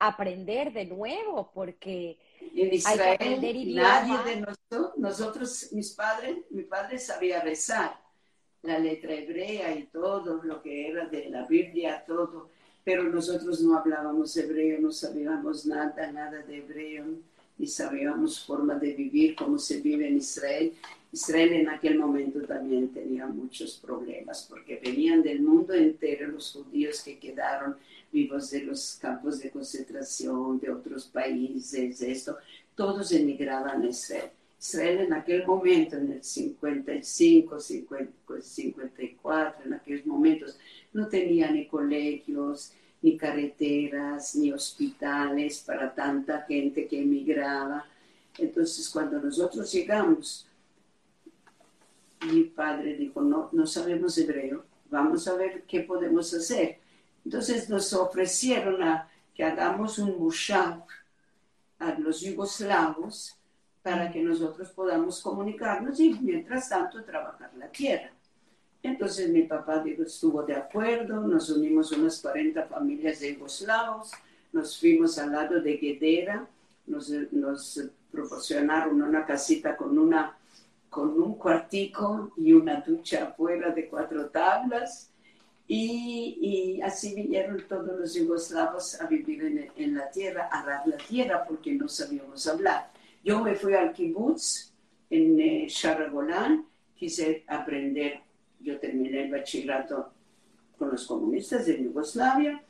aprender 0.01 0.73
de 0.73 0.85
nuevo, 0.85 1.53
porque 1.55 2.19
en 2.41 2.75
Israel, 2.75 3.41
nadie 3.67 4.19
de 4.25 4.41
nosotros, 4.41 4.99
nosotros, 4.99 5.69
mis 5.71 5.93
padres, 5.93 6.39
mi 6.51 6.65
padre 6.65 6.99
sabía 6.99 7.41
rezar 7.41 8.01
la 8.63 8.81
letra 8.81 9.15
hebrea 9.15 9.77
y 9.77 9.85
todo 9.85 10.43
lo 10.43 10.61
que 10.61 10.89
era 10.89 11.07
de 11.07 11.31
la 11.31 11.47
Biblia, 11.47 12.03
todo, 12.05 12.51
pero 12.83 13.05
nosotros 13.05 13.61
no 13.61 13.79
hablábamos 13.79 14.37
hebreo, 14.37 14.81
no 14.81 14.91
sabíamos 14.91 15.65
nada, 15.65 16.11
nada 16.11 16.43
de 16.43 16.57
hebreo, 16.57 17.05
ni 17.59 17.69
sabíamos 17.69 18.45
forma 18.45 18.75
de 18.75 18.93
vivir, 18.93 19.37
cómo 19.37 19.57
se 19.57 19.81
vive 19.81 20.09
en 20.09 20.17
Israel. 20.17 20.73
Israel 21.13 21.53
en 21.53 21.69
aquel 21.69 21.99
momento 21.99 22.41
también 22.43 22.89
tenía 22.89 23.27
muchos 23.27 23.77
problemas 23.77 24.47
porque 24.49 24.81
venían 24.83 25.23
del 25.23 25.43
mundo 25.43 25.75
entero 25.75 26.29
los 26.29 26.53
judíos 26.53 27.03
que 27.03 27.19
quedaron 27.19 27.77
vivos 28.11 28.51
de 28.51 28.63
los 28.63 28.99
campos 29.01 29.41
de 29.41 29.51
concentración, 29.51 30.59
de 30.59 30.71
otros 30.71 31.07
países, 31.07 32.01
esto, 32.01 32.39
todos 32.75 33.13
emigraban 33.13 33.83
a 33.83 33.89
Israel. 33.89 34.31
Israel 34.59 35.01
en 35.01 35.13
aquel 35.13 35.47
momento, 35.47 35.97
en 35.97 36.13
el 36.13 36.23
55, 36.23 37.61
54, 37.61 39.67
en 39.67 39.75
aquellos 39.75 40.07
momentos, 40.07 40.57
no 40.93 41.09
tenía 41.09 41.51
ni 41.51 41.67
colegios, 41.67 42.73
ni 43.03 43.19
carreteras, 43.19 44.37
ni 44.37 44.53
hospitales 44.53 45.63
para 45.67 45.93
tanta 45.93 46.43
gente 46.43 46.87
que 46.87 47.03
emigraba. 47.03 47.85
Entonces, 48.39 48.89
cuando 48.89 49.21
nosotros 49.21 49.71
llegamos, 49.73 50.47
mi 52.31 52.45
padre 52.45 52.97
dijo, 52.97 53.21
no, 53.21 53.49
no 53.53 53.67
sabemos 53.67 54.17
hebreo, 54.19 54.65
vamos 54.91 55.27
a 55.29 55.35
ver 55.35 55.63
qué 55.63 55.81
podemos 55.81 56.33
hacer. 56.35 56.79
Entonces 57.25 57.69
nos 57.69 57.93
ofrecieron 57.93 58.83
a 58.83 59.09
que 59.35 59.45
hagamos 59.45 59.99
un 59.99 60.19
mushav 60.19 60.85
a 61.79 61.99
los 61.99 62.21
yugoslavos 62.21 63.37
para 63.83 64.11
que 64.13 64.23
nosotros 64.23 64.71
podamos 64.71 65.21
comunicarnos 65.21 65.99
y 65.99 66.15
mientras 66.21 66.69
tanto 66.69 67.03
trabajar 67.05 67.51
la 67.59 67.69
tierra. 67.69 68.13
Entonces 68.83 69.29
mi 69.29 69.43
papá 69.43 69.83
dijo, 69.83 70.03
estuvo 70.03 70.43
de 70.43 70.55
acuerdo, 70.55 71.21
nos 71.21 71.51
unimos 71.51 71.93
unas 71.93 72.21
40 72.21 72.67
familias 72.67 73.21
de 73.21 73.35
yugoslavos, 73.35 74.11
nos 74.53 74.79
fuimos 74.79 75.19
al 75.19 75.33
lado 75.33 75.61
de 75.61 75.77
Guedera, 75.77 76.47
nos, 76.87 77.11
nos 77.31 77.81
proporcionaron 78.11 79.01
una 79.01 79.25
casita 79.25 79.77
con 79.77 79.97
una 79.99 80.37
con 80.93 81.19
un 81.19 81.37
cuartico 81.37 82.33
y 82.37 82.53
una 82.53 82.83
ducha 82.83 83.25
afuera 83.25 83.71
de 83.71 83.89
cuatro 83.89 84.29
tablas. 84.29 85.11
Y, 85.67 86.83
así 86.85 87.15
vinieron 87.15 87.67
todos 87.67 87.99
los 87.99 88.13
yugoslavos 88.13 89.01
a 89.01 89.07
vivir 89.07 89.71
en, 89.75 89.95
la 89.95 90.11
tierra, 90.11 90.51
a 90.53 90.63
dar 90.67 90.87
la 90.87 90.99
tierra, 90.99 91.45
porque 91.49 91.73
no 91.73 91.89
sabíamos 91.89 92.47
hablar. 92.47 92.91
Yo 93.25 93.43
me 93.43 93.55
fui 93.55 93.73
al 93.73 93.95
kibbutz 93.95 94.71
en 95.09 95.41
eh, 95.41 95.67
Sharagolán, 95.67 96.67
quise 96.95 97.43
aprender, 97.47 98.21
yo 98.61 98.79
terminé 98.79 99.23
el 99.23 99.31
bachillerato 99.31 100.13
con 100.77 100.91
los 100.91 101.07
comunistas 101.07 101.65
de 101.65 101.83
Yugoslavia, 101.83 102.63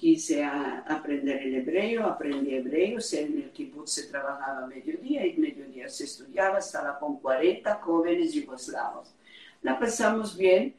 quise 0.00 0.42
aprender 0.42 1.42
el 1.42 1.56
hebreo, 1.56 2.06
aprendí 2.06 2.54
hebreo, 2.54 2.98
en 3.12 3.42
el 3.42 3.50
kibbutz 3.50 3.90
se 3.90 4.04
trabajaba 4.04 4.66
mediodía 4.66 5.26
y 5.26 5.36
mediodía 5.36 5.90
se 5.90 6.04
estudiaba, 6.04 6.58
estaba 6.58 6.98
con 6.98 7.20
40 7.20 7.74
jóvenes 7.82 8.32
yugoslavos. 8.32 9.14
La 9.60 9.78
pasamos 9.78 10.34
bien 10.38 10.74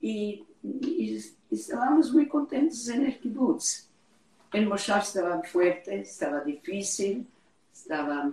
y, 0.00 0.44
estábamos 1.52 2.12
muy 2.12 2.26
contentos 2.26 2.88
en 2.88 3.06
el 3.06 3.18
kibbutz. 3.20 3.88
El 4.52 4.66
Moshav 4.66 5.02
estaba 5.02 5.40
fuerte, 5.44 6.00
estaba 6.00 6.40
difícil, 6.40 7.24
estaba, 7.72 8.32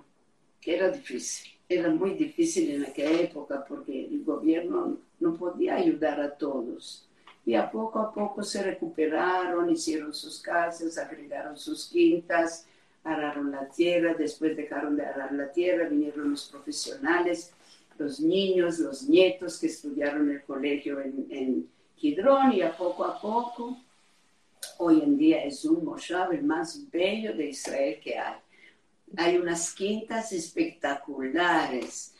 era 0.66 0.90
difícil, 0.90 1.52
era 1.70 1.90
muy 1.92 2.16
difícil 2.16 2.72
en 2.72 2.86
aquella 2.86 3.22
época 3.22 3.64
porque 3.64 4.06
el 4.06 4.24
gobierno 4.24 4.98
no 5.20 5.36
podía 5.36 5.76
ayudar 5.76 6.20
a 6.20 6.36
todos 6.36 7.08
y 7.46 7.56
a 7.56 7.72
poco 7.72 8.00
a 8.00 8.14
poco 8.14 8.44
se 8.44 8.64
recuperaron, 8.64 9.70
hicieron 9.72 10.14
sus 10.14 10.42
casas, 10.42 10.98
agregaron 10.98 11.58
sus 11.58 11.88
quintas, 11.88 12.68
araron 13.04 13.52
la 13.52 13.68
tierra, 13.68 14.14
después 14.14 14.56
dejaron 14.56 14.96
de 14.96 15.06
arar 15.06 15.32
la 15.34 15.52
tierra, 15.52 15.90
vinieron 15.90 16.32
los 16.32 16.50
profesionales, 16.50 17.52
los 17.98 18.20
niños, 18.20 18.80
los 18.80 19.04
nietos 19.04 19.60
que 19.60 19.68
estudiaron 19.68 20.30
el 20.30 20.44
colegio 20.44 21.02
en, 21.02 21.28
en 21.30 21.68
y 22.04 22.62
a 22.62 22.76
poco 22.76 23.06
a 23.06 23.22
poco, 23.22 23.78
hoy 24.80 25.02
en 25.04 25.18
día 25.20 25.44
es 25.44 25.66
un 25.66 25.86
moshav 25.86 26.34
el 26.34 26.44
más 26.44 26.90
bello 26.90 27.34
de 27.34 27.50
Israel 27.50 28.00
que 28.04 28.18
hay. 28.18 28.38
Hay 29.18 29.38
unas 29.38 29.72
quintas 29.74 30.32
espectaculares, 30.32 32.11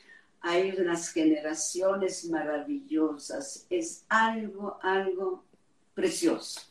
hay 0.42 0.72
unas 0.72 1.12
generaciones 1.12 2.26
maravillosas, 2.30 3.68
es 3.70 4.06
algo, 4.10 4.80
algo 4.82 5.46
precioso. 5.94 6.62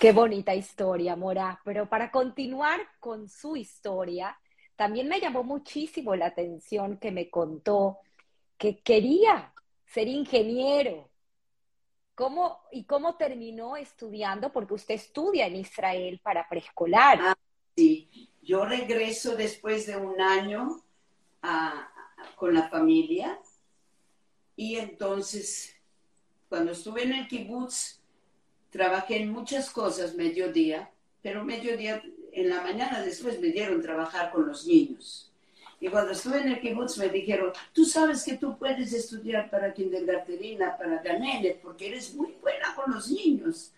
Qué 0.00 0.12
bonita 0.12 0.54
historia, 0.54 1.16
Mora. 1.16 1.60
Pero 1.64 1.88
para 1.88 2.10
continuar 2.10 2.80
con 2.98 3.28
su 3.28 3.56
historia, 3.56 4.38
también 4.74 5.08
me 5.08 5.20
llamó 5.20 5.42
muchísimo 5.42 6.14
la 6.16 6.26
atención 6.26 6.98
que 6.98 7.10
me 7.10 7.30
contó 7.30 7.98
que 8.58 8.78
quería 8.80 9.52
ser 9.86 10.08
ingeniero. 10.08 11.10
¿Cómo, 12.14 12.60
¿Y 12.72 12.84
cómo 12.84 13.16
terminó 13.16 13.76
estudiando? 13.76 14.50
Porque 14.52 14.74
usted 14.74 14.94
estudia 14.94 15.46
en 15.46 15.56
Israel 15.56 16.20
para 16.22 16.48
preescolar. 16.48 17.18
Ah, 17.20 17.36
sí, 17.76 18.30
yo 18.42 18.64
regreso 18.64 19.36
después 19.36 19.86
de 19.86 19.96
un 19.96 20.20
año 20.20 20.82
a, 21.42 21.90
con 22.36 22.54
la 22.54 22.68
familia. 22.68 23.40
Y 24.54 24.76
entonces, 24.76 25.74
cuando 26.48 26.72
estuve 26.72 27.02
en 27.02 27.14
el 27.14 27.26
kibutz, 27.26 28.00
trabajé 28.70 29.16
en 29.22 29.32
muchas 29.32 29.70
cosas 29.70 30.14
mediodía, 30.14 30.90
pero 31.22 31.44
mediodía, 31.44 32.02
en 32.32 32.48
la 32.48 32.62
mañana 32.62 33.02
después 33.02 33.40
me 33.40 33.48
dieron 33.48 33.82
trabajar 33.82 34.30
con 34.30 34.46
los 34.46 34.66
niños. 34.66 35.32
Y 35.80 35.88
cuando 35.88 36.12
estuve 36.12 36.40
en 36.40 36.48
el 36.48 36.60
kibutz 36.60 36.96
me 36.98 37.08
dijeron, 37.08 37.52
tú 37.72 37.84
sabes 37.84 38.22
que 38.22 38.36
tú 38.36 38.56
puedes 38.58 38.92
estudiar 38.92 39.50
para 39.50 39.74
kindergartenina, 39.74 40.76
para 40.76 41.02
Ganele, 41.02 41.58
porque 41.62 41.88
eres 41.88 42.14
muy 42.14 42.34
buena 42.40 42.74
con 42.74 42.94
los 42.94 43.10
niños. 43.10 43.72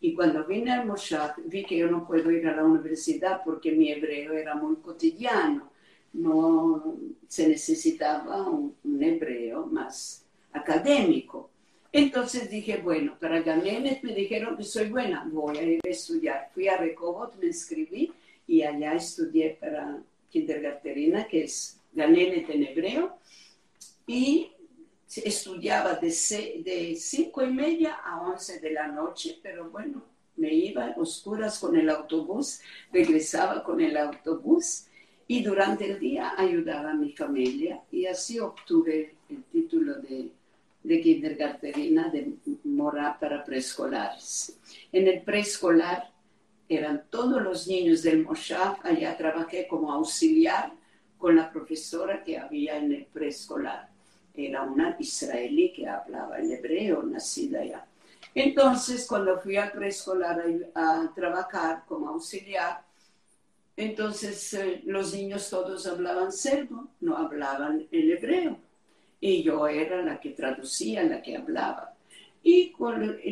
Y 0.00 0.14
cuando 0.14 0.44
vine 0.44 0.72
al 0.72 0.86
Moshat, 0.86 1.36
vi 1.46 1.64
que 1.64 1.76
yo 1.76 1.90
no 1.90 2.06
puedo 2.06 2.30
ir 2.30 2.46
a 2.46 2.56
la 2.56 2.64
universidad 2.64 3.42
porque 3.44 3.72
mi 3.72 3.90
hebreo 3.90 4.32
era 4.32 4.54
muy 4.54 4.76
cotidiano 4.76 5.71
no 6.12 6.96
se 7.28 7.48
necesitaba 7.48 8.48
un, 8.48 8.74
hebreo 9.02 9.66
más 9.66 10.24
académico. 10.52 11.50
Entonces 11.90 12.48
dije, 12.48 12.78
bueno, 12.78 13.16
para 13.18 13.40
Gamenes 13.40 14.02
me 14.02 14.14
dijeron 14.14 14.56
que 14.56 14.64
soy 14.64 14.88
buena, 14.88 15.28
voy 15.30 15.58
a 15.58 15.62
ir 15.62 15.80
a 15.84 15.88
estudiar. 15.88 16.50
Fui 16.54 16.68
a 16.68 16.76
Recobot, 16.76 17.36
me 17.38 17.46
inscribí 17.46 18.12
y 18.46 18.62
allá 18.62 18.94
estudié 18.94 19.56
para 19.60 20.02
kindergarterina, 20.30 21.26
que 21.26 21.44
es 21.44 21.78
Ganenet 21.92 22.48
en 22.48 22.64
hebreo, 22.64 23.16
y 24.06 24.52
estudiaba 25.16 25.94
de, 25.94 26.08
de 26.64 26.96
cinco 26.96 27.42
y 27.44 27.52
media 27.52 27.94
a 28.04 28.22
once 28.22 28.60
de 28.60 28.70
la 28.70 28.88
noche, 28.88 29.38
pero 29.42 29.68
bueno, 29.68 30.02
me 30.36 30.52
iba 30.52 30.86
a 30.86 30.94
oscuras 30.96 31.58
con 31.58 31.76
el 31.76 31.90
autobús, 31.90 32.60
regresaba 32.90 33.62
con 33.62 33.80
el 33.80 33.96
autobús 33.96 34.86
y 35.32 35.42
durante 35.42 35.90
el 35.90 35.98
día 35.98 36.34
ayudaba 36.36 36.90
a 36.90 36.94
mi 36.94 37.10
familia 37.12 37.80
y 37.90 38.04
así 38.04 38.38
obtuve 38.38 39.14
el 39.30 39.42
título 39.44 39.94
de, 39.94 40.30
de 40.82 41.00
kindergartenina 41.00 42.10
de 42.10 42.34
mora 42.64 43.16
para 43.18 43.42
preescolares. 43.42 44.58
En 44.92 45.08
el 45.08 45.22
preescolar 45.22 46.12
eran 46.68 47.04
todos 47.08 47.40
los 47.40 47.66
niños 47.66 48.02
del 48.02 48.22
Moshav, 48.26 48.76
allá 48.82 49.16
trabajé 49.16 49.66
como 49.66 49.90
auxiliar 49.90 50.70
con 51.16 51.34
la 51.34 51.50
profesora 51.50 52.22
que 52.22 52.36
había 52.36 52.76
en 52.76 52.92
el 52.92 53.06
preescolar. 53.06 53.88
Era 54.34 54.60
una 54.64 54.96
israelí 54.98 55.72
que 55.72 55.88
hablaba 55.88 56.40
el 56.40 56.52
hebreo, 56.52 57.02
nacida 57.04 57.60
allá. 57.60 57.86
Entonces, 58.34 59.06
cuando 59.06 59.40
fui 59.40 59.56
al 59.56 59.72
preescolar 59.72 60.44
a, 60.74 61.00
a 61.00 61.14
trabajar 61.14 61.84
como 61.88 62.10
auxiliar, 62.10 62.91
entonces 63.76 64.52
eh, 64.54 64.82
los 64.84 65.14
niños 65.14 65.48
todos 65.48 65.86
hablaban 65.86 66.32
serbo, 66.32 66.88
no 67.00 67.16
hablaban 67.16 67.86
el 67.90 68.12
hebreo. 68.12 68.58
Y 69.20 69.42
yo 69.42 69.66
era 69.68 70.02
la 70.02 70.20
que 70.20 70.30
traducía, 70.30 71.02
la 71.04 71.22
que 71.22 71.36
hablaba. 71.36 71.94
Y, 72.42 72.74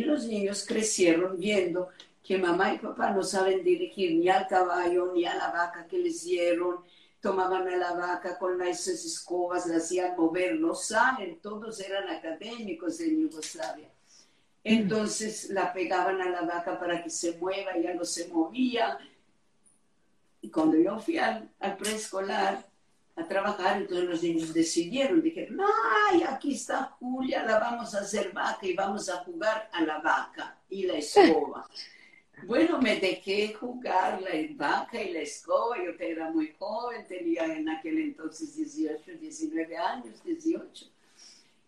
los 0.05 0.27
niños 0.27 0.65
crecieron 0.67 1.39
viendo 1.39 1.89
que 2.23 2.39
mamá 2.39 2.75
y 2.75 2.79
papá 2.79 3.11
no 3.11 3.25
saben 3.25 3.65
dirigir 3.65 4.15
ni 4.15 4.29
al 4.29 4.47
caballo 4.47 5.13
ni 5.13 5.25
a 5.25 5.35
la 5.35 5.51
vaca 5.51 5.87
que 5.89 5.99
les 5.99 6.25
dieron. 6.25 6.77
Tomaban 7.21 7.69
a 7.69 7.77
la 7.77 7.93
vaca 7.93 8.39
con 8.39 8.57
las 8.57 8.87
escobas, 8.87 9.67
la 9.67 9.77
hacían 9.77 10.17
mover, 10.17 10.59
no 10.59 10.75
saben, 10.75 11.39
todos 11.43 11.81
eran 11.81 12.09
académicos 12.09 13.01
en 13.01 13.21
Yugoslavia. 13.21 13.91
Entonces 14.63 15.51
la 15.51 15.73
pegaban 15.73 16.21
a 16.23 16.31
la 16.31 16.43
vaca 16.43 16.79
para 16.79 17.03
que 17.03 17.11
se 17.11 17.37
mueva, 17.39 17.77
ya 17.77 17.95
no 17.95 18.05
se 18.05 18.29
movía, 18.29 18.99
y 20.43 20.51
cuando 20.51 20.77
yo 20.77 20.99
fui 20.99 21.19
al, 21.19 21.51
preescolar 21.79 22.67
a 23.17 23.25
trabajar, 23.27 23.79
entonces 23.79 24.09
los 24.09 24.23
niños 24.23 24.55
decidieron, 24.55 25.21
dijeron, 25.21 25.59
ay, 26.09 26.23
aquí 26.23 26.55
está 26.55 26.97
Julia, 26.99 27.45
la 27.45 27.59
vamos 27.59 27.95
a 27.95 28.01
hacer 28.01 28.33
vaca 28.33 28.67
y 28.67 28.75
vamos 28.75 29.09
a 29.09 29.19
jugar 29.19 29.69
a 29.73 29.83
la 29.83 29.99
vaca 29.99 30.59
y 30.69 30.85
la 30.85 30.95
escoba. 30.95 31.67
Bueno, 32.47 32.81
me 32.81 32.97
dejé 32.97 33.53
jugar 33.53 34.23
la 34.23 34.31
vaca 34.55 35.03
y 35.03 35.13
la 35.13 35.21
escoba. 35.21 35.77
Yo 35.77 35.91
era 35.99 36.31
muy 36.31 36.55
joven, 36.59 37.07
tenía 37.07 37.45
en 37.45 37.69
aquel 37.69 37.99
entonces 37.99 38.57
18, 38.57 39.13
19 39.21 39.77
años, 39.77 40.25
18. 40.25 40.87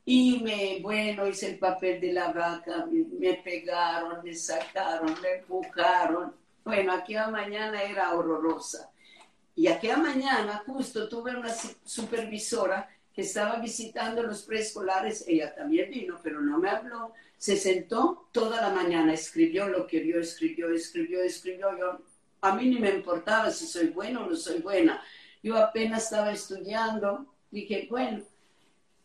Y 0.05 0.41
me, 0.43 0.81
bueno, 0.81 1.29
hice 1.29 1.51
el 1.51 1.59
papel 1.59 2.01
de 2.01 2.13
la 2.13 2.33
vaca, 2.33 2.87
me 2.91 3.35
pegaron, 3.35 4.25
me 4.25 4.35
sacaron, 4.35 5.15
me 5.21 5.41
empujaron. 5.41 6.35
Bueno, 6.65 6.93
aquella 6.93 7.29
mañana 7.29 7.83
era 7.83 8.15
horrorosa. 8.15 8.91
Y 9.55 9.67
aquella 9.67 9.99
mañana 9.99 10.63
justo 10.67 11.09
tuve 11.09 11.37
una 11.37 11.53
supervisora 11.85 12.89
que 13.13 13.23
estaba 13.23 13.57
visitando 13.57 14.23
los 14.23 14.43
preescolares, 14.43 15.25
ella 15.29 15.55
también 15.55 15.91
vino, 15.91 16.19
pero 16.23 16.41
no 16.41 16.59
me 16.59 16.71
habló, 16.71 17.13
se 17.37 17.57
sentó 17.57 18.29
toda 18.33 18.63
la 18.63 18.71
mañana, 18.71 19.13
escribió 19.13 19.69
lo 19.69 19.87
que 19.87 20.01
vio, 20.01 20.21
escribió, 20.21 20.71
escribió, 20.71 21.23
escribió. 21.23 21.77
Yo, 21.79 22.01
a 22.41 22.55
mí 22.55 22.71
ni 22.71 22.79
me 22.79 22.91
importaba 22.91 23.51
si 23.51 23.67
soy 23.67 23.89
buena 23.89 24.21
o 24.21 24.31
no 24.31 24.37
soy 24.37 24.61
buena. 24.61 25.03
Yo 25.43 25.59
apenas 25.59 26.05
estaba 26.05 26.33
estudiando, 26.33 27.27
dije, 27.51 27.87
bueno, 27.91 28.23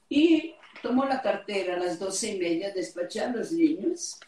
y 0.07 0.55
tomó 0.81 1.03
la 1.05 1.21
cartera 1.21 1.75
a 1.75 1.79
las 1.79 1.99
doce 1.99 2.35
y 2.35 2.39
media, 2.39 2.71
despaché 2.71 3.21
a 3.21 3.31
los 3.31 3.51
niños, 3.51 4.19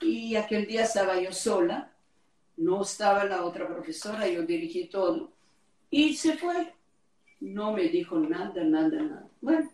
y 0.00 0.36
aquel 0.36 0.66
día 0.66 0.82
estaba 0.82 1.18
yo 1.18 1.32
sola, 1.32 1.95
no 2.56 2.82
estaba 2.82 3.24
la 3.24 3.44
otra 3.44 3.66
profesora, 3.66 4.26
yo 4.28 4.42
dirigí 4.42 4.86
todo. 4.86 5.32
Y 5.90 6.16
se 6.16 6.36
fue. 6.36 6.72
No 7.40 7.72
me 7.72 7.84
dijo 7.84 8.18
nada, 8.18 8.64
nada, 8.64 8.88
nada. 8.88 9.28
Bueno, 9.40 9.70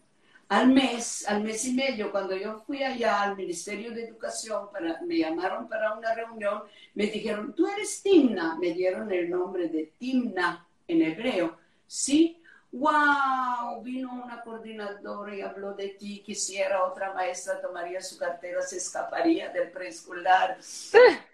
al 0.48 0.68
mes, 0.68 1.26
al 1.28 1.42
mes 1.42 1.64
y 1.64 1.72
medio, 1.72 2.10
cuando 2.10 2.36
yo 2.36 2.58
fui 2.66 2.82
allá 2.82 3.22
al 3.22 3.36
Ministerio 3.36 3.92
de 3.92 4.04
Educación, 4.04 4.68
para, 4.72 5.00
me 5.02 5.18
llamaron 5.18 5.68
para 5.68 5.94
una 5.94 6.14
reunión, 6.14 6.62
me 6.94 7.06
dijeron, 7.06 7.54
tú 7.54 7.66
eres 7.66 8.02
Timna. 8.02 8.58
Me 8.58 8.72
dieron 8.72 9.10
el 9.12 9.30
nombre 9.30 9.68
de 9.68 9.92
Timna 9.98 10.66
en 10.88 11.02
hebreo. 11.02 11.56
Sí, 11.86 12.42
wow, 12.72 13.82
vino 13.82 14.12
una 14.12 14.42
coordinadora 14.42 15.34
y 15.34 15.40
habló 15.42 15.74
de 15.74 15.90
ti, 15.90 16.22
quisiera 16.24 16.84
otra 16.84 17.12
maestra, 17.12 17.60
tomaría 17.60 18.00
su 18.00 18.18
cartera, 18.18 18.62
se 18.62 18.78
escaparía 18.78 19.50
del 19.50 19.70
preescolar. 19.70 20.58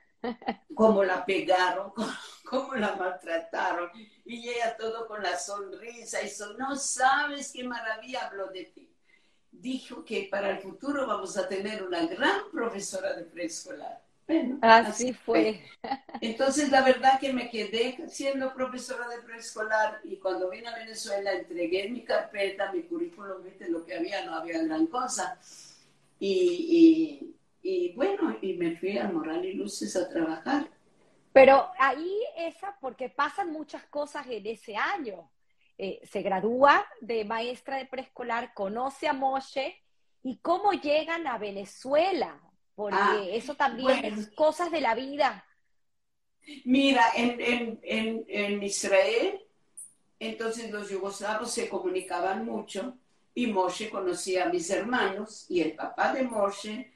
cómo 0.74 1.04
la 1.04 1.24
pegaron, 1.24 1.92
cómo, 2.44 2.74
la 2.74 2.94
maltrataron. 2.96 3.90
Y 4.24 4.48
ella 4.48 4.76
todo 4.76 5.06
con 5.06 5.22
la 5.22 5.38
sonrisa, 5.38 6.22
y 6.22 6.28
son, 6.28 6.56
no 6.58 6.76
sabes 6.76 7.52
qué 7.52 7.64
maravilla 7.64 8.26
habló 8.26 8.48
de 8.48 8.64
ti. 8.64 8.90
Dijo 9.50 10.04
que 10.04 10.28
para 10.30 10.50
el 10.50 10.58
futuro 10.58 11.06
vamos 11.06 11.36
a 11.36 11.48
tener 11.48 11.82
una 11.82 12.06
gran 12.06 12.50
profesora 12.52 13.14
de 13.14 13.24
preescolar. 13.24 14.02
Bueno, 14.26 14.58
así, 14.60 15.14
fue. 15.14 15.62
Entonces, 16.20 16.70
la 16.70 16.82
verdad 16.82 17.18
que 17.18 17.32
me 17.32 17.48
quedé 17.48 17.96
siendo 18.08 18.52
profesora 18.52 19.08
de 19.08 19.22
preescolar 19.22 20.00
y 20.04 20.18
cuando 20.18 20.50
vine 20.50 20.68
a 20.68 20.76
Venezuela 20.76 21.32
entregué 21.32 21.88
mi 21.88 22.04
carpeta, 22.04 22.70
mi 22.70 22.82
currículum, 22.82 23.42
viste 23.42 23.70
lo 23.70 23.86
que 23.86 23.96
había, 23.96 24.26
no 24.26 24.34
había 24.34 24.62
gran 24.62 24.86
cosa. 24.86 25.40
y, 26.20 27.37
y 27.62 27.92
bueno, 27.94 28.36
y 28.40 28.54
me 28.54 28.76
fui 28.76 28.98
a 28.98 29.08
Moral 29.08 29.44
y 29.44 29.54
Luces 29.54 29.96
a 29.96 30.08
trabajar. 30.08 30.68
Pero 31.32 31.68
ahí 31.78 32.18
esa, 32.36 32.76
porque 32.80 33.08
pasan 33.08 33.52
muchas 33.52 33.84
cosas 33.84 34.26
en 34.28 34.46
ese 34.46 34.76
año. 34.76 35.30
Eh, 35.76 36.00
se 36.04 36.22
gradúa 36.22 36.86
de 37.00 37.24
maestra 37.24 37.76
de 37.76 37.86
preescolar, 37.86 38.52
conoce 38.54 39.06
a 39.06 39.12
Moshe 39.12 39.76
y 40.24 40.38
cómo 40.38 40.72
llegan 40.72 41.26
a 41.26 41.38
Venezuela, 41.38 42.40
porque 42.74 42.96
ah, 42.98 43.24
eso 43.30 43.54
también 43.54 44.04
es 44.04 44.28
cosas 44.34 44.72
de 44.72 44.80
la 44.80 44.94
vida. 44.94 45.44
Mira, 46.64 47.04
en, 47.14 47.40
en, 47.40 47.80
en, 47.82 48.24
en 48.26 48.62
Israel, 48.62 49.40
entonces 50.18 50.70
los 50.70 50.90
yugoslavos 50.90 51.52
se 51.52 51.68
comunicaban 51.68 52.44
mucho 52.44 52.96
y 53.34 53.46
Moshe 53.46 53.90
conocía 53.90 54.46
a 54.46 54.48
mis 54.48 54.68
hermanos 54.70 55.46
y 55.48 55.60
el 55.60 55.76
papá 55.76 56.12
de 56.12 56.24
Moshe 56.24 56.92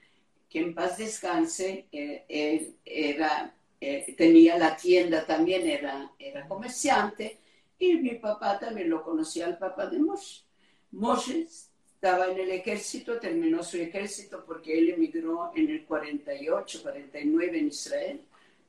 que 0.53 0.61
en 0.61 0.75
paz 0.75 0.99
descanse, 0.99 1.87
eh, 1.91 2.25
él 2.29 2.77
era, 2.85 3.55
eh, 3.81 4.15
tenía 4.19 4.59
la 4.59 4.77
tienda 4.77 5.25
también, 5.25 5.67
era, 5.67 6.12
era 6.19 6.47
comerciante, 6.47 7.38
y 7.79 7.95
mi 7.95 8.17
papá 8.17 8.59
también 8.59 8.91
lo 8.91 9.03
conocía 9.03 9.47
al 9.47 9.57
papá 9.57 9.87
de 9.87 9.99
Moshe. 9.99 10.43
Moshe 10.91 11.47
estaba 11.95 12.27
en 12.27 12.38
el 12.38 12.51
ejército, 12.51 13.19
terminó 13.19 13.62
su 13.62 13.79
ejército 13.79 14.45
porque 14.47 14.79
él 14.79 14.91
emigró 14.91 15.53
en 15.57 15.71
el 15.71 15.87
48, 15.87 16.83
49 16.83 17.59
en 17.59 17.69
Israel, 17.69 18.21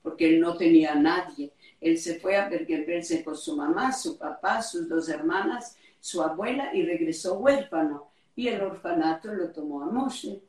porque 0.01 0.29
él 0.29 0.39
no 0.39 0.55
tenía 0.55 0.93
a 0.93 0.95
nadie. 0.95 1.51
Él 1.81 1.97
se 1.97 2.17
fue 2.17 2.37
a 2.37 2.47
verse 2.47 3.25
con 3.25 3.35
su 3.35 3.57
mamá, 3.57 3.91
su 3.91 4.17
papá, 4.17 4.61
sus 4.61 4.87
dos 4.87 5.09
hermanas, 5.09 5.75
su 5.99 6.23
abuela 6.23 6.73
y 6.73 6.83
regresó 6.83 7.33
huérfano. 7.33 8.07
Y 8.37 8.47
el 8.47 8.61
orfanato 8.61 9.33
lo 9.33 9.51
tomó 9.51 9.83
a 9.83 9.87
Moshe. 9.87 10.39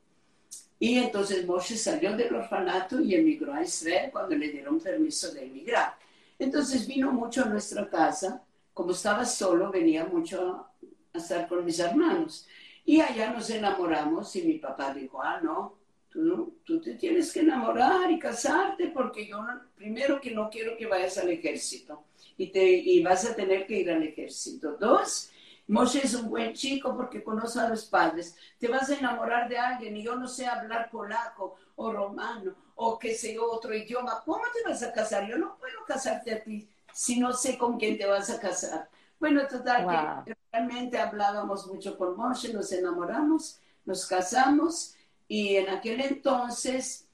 Y 0.79 0.99
entonces 0.99 1.47
Moshe 1.47 1.77
salió 1.77 2.17
del 2.17 2.35
orfanato 2.35 3.01
y 3.01 3.15
emigró 3.15 3.55
a 3.55 3.63
Israel 3.63 4.11
cuando 4.13 4.37
le 4.37 4.49
dieron 4.49 4.81
permiso 4.81 5.33
de 5.33 5.45
emigrar. 5.45 5.97
Entonces 6.39 6.87
vino 6.87 7.13
mucho 7.13 7.45
a 7.45 7.49
nuestra 7.49 7.89
casa, 7.89 8.43
como 8.73 8.91
estaba 8.91 9.25
solo, 9.25 9.71
venía 9.71 10.05
mucho 10.05 10.67
a 11.13 11.19
estar 11.19 11.47
con 11.49 11.65
mis 11.65 11.79
hermanos. 11.79 12.47
Y 12.85 13.01
allá 13.01 13.31
nos 13.31 13.49
enamoramos 13.51 14.35
y 14.37 14.43
mi 14.43 14.59
papá 14.59 14.93
dijo, 14.93 15.23
ah, 15.23 15.41
no, 15.43 15.79
tú, 16.11 16.59
tú 16.65 16.81
te 16.81 16.95
tienes 16.95 17.33
que 17.33 17.41
enamorar 17.41 18.11
y 18.11 18.19
casarte 18.19 18.89
porque 18.89 19.27
yo 19.27 19.45
primero 19.75 20.21
que 20.21 20.33
no 20.33 20.51
quiero 20.51 20.77
que 20.77 20.87
vayas 20.87 21.19
al 21.19 21.31
ejército 21.31 22.05
y, 22.37 22.49
te, 22.49 22.65
y 22.65 23.03
vas 23.03 23.25
a 23.25 23.35
tener 23.35 23.67
que 23.67 23.81
ir 23.81 23.91
al 23.91 24.03
ejército. 24.03 24.77
Dos, 24.79 25.31
Moshe 25.67 26.05
es 26.05 26.15
un 26.15 26.29
buen 26.29 26.53
chico 26.53 26.95
porque 26.95 27.23
conoce 27.23 27.61
a 27.61 27.69
los 27.69 27.87
padres. 27.87 28.37
Te 28.59 28.69
vas 28.69 28.91
a 28.91 28.97
enamorar 28.97 29.49
de 29.49 29.59
alguien 29.59 29.97
y 29.97 30.03
yo 30.03 30.15
no 30.17 30.29
sé 30.29 30.47
hablar 30.47 30.91
polaco 30.91 31.57
o 31.77 31.93
romano 31.93 32.55
o 32.75 32.99
qué 32.99 33.15
sé 33.15 33.39
otro 33.39 33.75
idioma. 33.75 34.23
¿Cómo 34.25 34.43
te 34.53 34.69
vas 34.69 34.83
a 34.83 34.93
casar? 34.93 35.27
Yo 35.27 35.39
no 35.39 35.57
puedo 35.57 35.85
casarte 35.87 36.35
a 36.35 36.43
ti 36.43 36.69
si 36.93 37.19
no 37.19 37.33
sé 37.33 37.57
con 37.57 37.79
quién 37.79 37.97
te 37.99 38.07
vas 38.07 38.31
a 38.31 38.39
casar. 38.39 38.89
Bueno, 39.19 39.47
total, 39.49 40.25
que 40.25 40.37
realmente 40.53 40.99
hablábamos 40.99 41.67
mucho 41.67 41.97
con 41.97 42.17
Moshe, 42.17 42.53
nos 42.53 42.71
enamoramos, 42.73 43.59
nos 43.85 44.07
casamos 44.07 44.95
y 45.27 45.57
en 45.57 45.71
aquel 45.71 46.01
entonces 46.03 47.09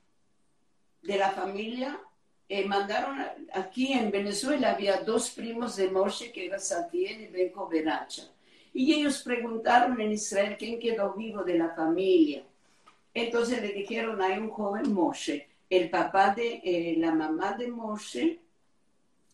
de 1.03 1.17
la 1.17 1.31
familia 1.31 2.01
eh, 2.49 2.67
mandaron 2.67 3.19
aquí 3.55 3.93
en 3.93 4.11
Venezuela, 4.11 4.73
había 4.73 5.03
dos 5.03 5.31
primos 5.31 5.77
de 5.77 5.89
Moshe 5.89 6.33
que 6.33 6.47
eran 6.47 6.61
Santiel 6.61 7.21
y 7.21 7.27
Benco 7.29 7.69
Veracha. 7.69 8.25
Y 8.73 8.95
ellos 8.95 9.23
preguntaron 9.23 10.01
en 10.01 10.13
Israel 10.13 10.57
quién 10.59 10.79
quedó 10.79 11.15
vivo 11.15 11.43
de 11.43 11.59
la 11.59 11.71
familia. 11.75 12.45
Entonces 13.13 13.61
le 13.61 13.73
dijeron, 13.73 14.23
hay 14.23 14.39
un 14.39 14.51
joven 14.51 14.93
Moshe, 14.93 15.49
el 15.69 15.91
papá 15.91 16.35
de 16.35 16.61
eh, 16.65 16.95
la 16.99 17.13
mamá 17.13 17.53
de 17.53 17.69
Moshe, 17.69 18.41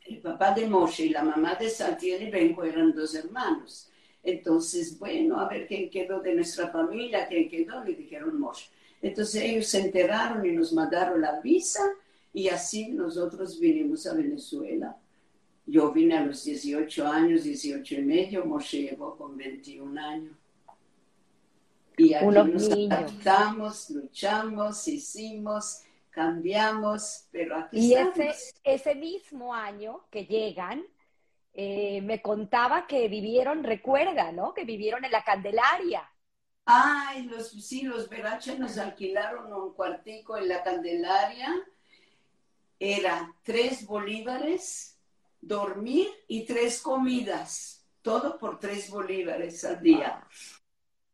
el 0.07 0.18
papá 0.18 0.53
de 0.53 0.66
Moshe 0.66 1.07
y 1.07 1.09
la 1.11 1.22
mamá 1.22 1.55
de 1.57 1.68
Santiago 1.68 2.22
y 2.22 2.30
Benjo 2.30 2.64
eran 2.64 2.95
dos 2.95 3.14
hermanos. 3.14 3.91
Entonces, 4.22 4.99
bueno, 4.99 5.39
a 5.39 5.49
ver 5.49 5.66
quién 5.66 5.91
quedó 5.91 6.20
de 6.20 6.34
nuestra 6.34 6.68
familia, 6.68 7.28
quién 7.28 7.49
quedó, 7.49 7.84
le 7.84 7.95
dijeron 7.95 8.41
Moshe. 8.41 8.68
Entonces 9.03 9.43
ellos 9.43 9.66
se 9.66 9.80
enteraron 9.80 10.45
y 10.45 10.53
nos 10.53 10.72
mandaron 10.72 11.20
la 11.20 11.41
visa 11.41 11.82
y 12.32 12.49
así 12.49 12.89
nosotros 12.89 13.61
vinimos 13.61 14.07
a 14.07 14.14
Venezuela. 14.14 14.97
Yo 15.67 15.91
vine 15.91 16.17
a 16.17 16.25
los 16.25 16.45
18 16.45 17.07
años, 17.07 17.43
18 17.43 17.95
y 17.97 18.03
medio, 18.03 18.45
Moshe 18.45 18.83
llegó 18.83 19.17
con 19.17 19.37
21 19.37 20.01
años. 20.01 20.33
Y 21.99 22.14
aquí 22.14 22.27
nos 22.27 22.71
adaptamos, 22.71 23.91
luchamos, 23.91 24.87
hicimos, 24.87 25.83
cambiamos, 26.11 27.27
pero 27.33 27.57
aquí 27.57 27.79
y 27.79 27.95
ese, 27.95 28.35
ese 28.62 28.95
mismo 28.95 29.55
año 29.55 30.05
que 30.11 30.27
llegan, 30.27 30.85
eh, 31.55 32.03
me 32.03 32.21
contaba 32.21 32.87
que 32.87 33.09
vivieron, 33.09 33.64
recuerda, 33.64 34.31
¿no? 34.31 34.53
Que 34.53 34.64
vivieron 34.64 35.05
en 35.07 35.11
la 35.11 35.25
Candelaria. 35.25 36.09
Ay, 36.67 37.23
los, 37.23 37.51
sí, 37.51 37.83
los 37.83 38.09
Verache 38.11 38.59
nos 38.59 38.77
alquilaron 38.77 39.53
un 39.53 39.73
cuartico 39.73 40.37
en 40.37 40.49
la 40.49 40.62
Candelaria. 40.62 41.55
Era 42.79 43.35
tres 43.43 43.87
bolívares, 43.87 44.95
dormir 45.41 46.09
y 46.28 46.45
tres 46.45 46.80
comidas. 46.80 47.84
Todo 48.03 48.39
por 48.39 48.59
tres 48.59 48.91
bolívares 48.91 49.64
al 49.64 49.82
día. 49.82 50.26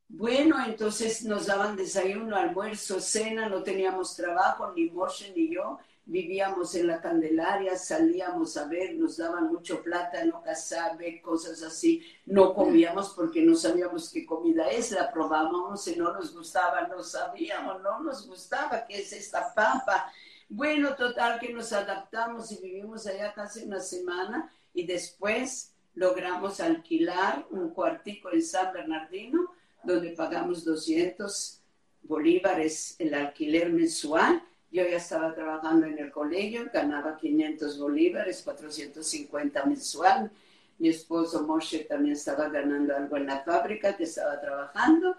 Bueno, 0.09 0.57
entonces 0.67 1.25
nos 1.25 1.47
daban 1.47 1.75
desayuno, 1.75 2.37
almuerzo, 2.37 3.01
cena, 3.01 3.49
no 3.49 3.63
teníamos 3.63 4.15
trabajo, 4.15 4.71
ni 4.73 4.91
Moshe 4.91 5.33
ni 5.35 5.55
yo 5.55 5.79
vivíamos 6.05 6.75
en 6.75 6.89
la 6.89 7.01
Candelaria, 7.01 7.77
salíamos 7.77 8.57
a 8.57 8.67
ver, 8.67 8.95
nos 8.97 9.17
daban 9.17 9.53
mucho 9.53 9.83
plátano, 9.83 10.43
casabe, 10.43 11.23
cosas 11.23 11.63
así. 11.63 12.05
No 12.27 12.55
comíamos 12.55 13.11
porque 13.11 13.43
no 13.43 13.55
sabíamos 13.55 14.11
qué 14.11 14.27
comida 14.27 14.69
es, 14.71 14.91
la 14.91 15.13
probábamos 15.13 15.87
y 15.89 15.97
no 15.97 16.13
nos 16.13 16.35
gustaba, 16.35 16.89
no 16.89 17.03
sabíamos, 17.03 17.83
no 17.83 18.01
nos 18.01 18.27
gustaba 18.27 18.85
qué 18.87 19.01
es 19.01 19.13
esta 19.13 19.55
papa. 19.55 20.13
Bueno, 20.55 20.95
total 20.97 21.41
que 21.41 21.51
nos 21.51 21.73
adaptamos 21.73 22.53
y 22.53 22.59
vivimos 22.59 23.07
allá 23.07 23.33
casi 23.33 23.65
una 23.65 23.81
semana 23.81 24.53
y 24.75 24.87
después 24.87 25.73
logramos 25.95 26.61
alquilar 26.61 27.47
un 27.51 27.71
cuartico 27.71 28.31
en 28.31 28.43
San 28.43 28.71
Bernardino 28.71 29.51
donde 29.83 30.11
pagamos 30.11 30.63
200 30.63 31.59
bolívares 32.03 32.97
el 32.99 33.15
alquiler 33.15 33.73
mensual 33.73 34.43
yo 34.71 34.83
ya 34.87 34.97
estaba 34.97 35.35
trabajando 35.35 35.87
en 35.87 35.99
el 35.99 36.11
colegio, 36.11 36.69
ganaba 36.71 37.17
500 37.17 37.79
bolívares, 37.79 38.43
450 38.43 39.65
mensual. 39.65 40.31
Mi 40.79 40.89
esposo 40.89 41.47
Moshe 41.47 41.85
también 41.85 42.15
estaba 42.15 42.49
ganando 42.51 42.95
algo 42.95 43.17
en 43.17 43.27
la 43.27 43.41
fábrica 43.43 43.97
que 43.97 44.05
estaba 44.05 44.39
trabajando 44.39 45.17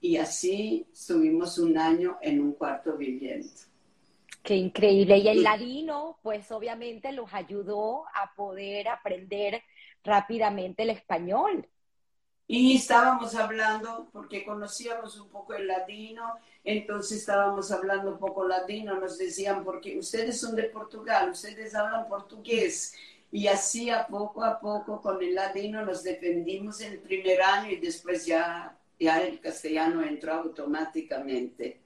y 0.00 0.16
así 0.16 0.86
estuvimos 0.92 1.58
un 1.58 1.78
año 1.78 2.18
en 2.20 2.40
un 2.40 2.52
cuarto 2.52 2.96
viviendo. 2.96 3.48
Qué 4.42 4.56
increíble. 4.56 5.18
Y 5.18 5.28
el 5.28 5.42
ladino, 5.42 6.18
pues 6.22 6.50
obviamente 6.52 7.12
los 7.12 7.32
ayudó 7.32 8.06
a 8.14 8.34
poder 8.34 8.88
aprender 8.88 9.62
rápidamente 10.04 10.82
el 10.82 10.90
español. 10.90 11.68
Y 12.46 12.76
estábamos 12.76 13.34
hablando, 13.34 14.10
porque 14.12 14.44
conocíamos 14.44 15.18
un 15.18 15.30
poco 15.30 15.54
el 15.54 15.66
ladino, 15.66 16.34
entonces 16.64 17.18
estábamos 17.20 17.70
hablando 17.72 18.10
un 18.12 18.18
poco 18.18 18.46
ladino, 18.46 19.00
nos 19.00 19.16
decían, 19.16 19.64
porque 19.64 19.98
ustedes 19.98 20.38
son 20.40 20.54
de 20.56 20.64
Portugal, 20.64 21.30
ustedes 21.30 21.74
hablan 21.74 22.06
portugués. 22.08 22.94
Y 23.30 23.46
así 23.46 23.88
a 23.90 24.06
poco 24.06 24.44
a 24.44 24.60
poco 24.60 25.00
con 25.00 25.22
el 25.22 25.34
ladino 25.34 25.84
nos 25.84 26.02
defendimos 26.02 26.80
el 26.82 27.00
primer 27.00 27.40
año 27.42 27.70
y 27.70 27.76
después 27.76 28.26
ya, 28.26 28.78
ya 28.98 29.22
el 29.22 29.40
castellano 29.40 30.02
entró 30.02 30.34
automáticamente. 30.34 31.80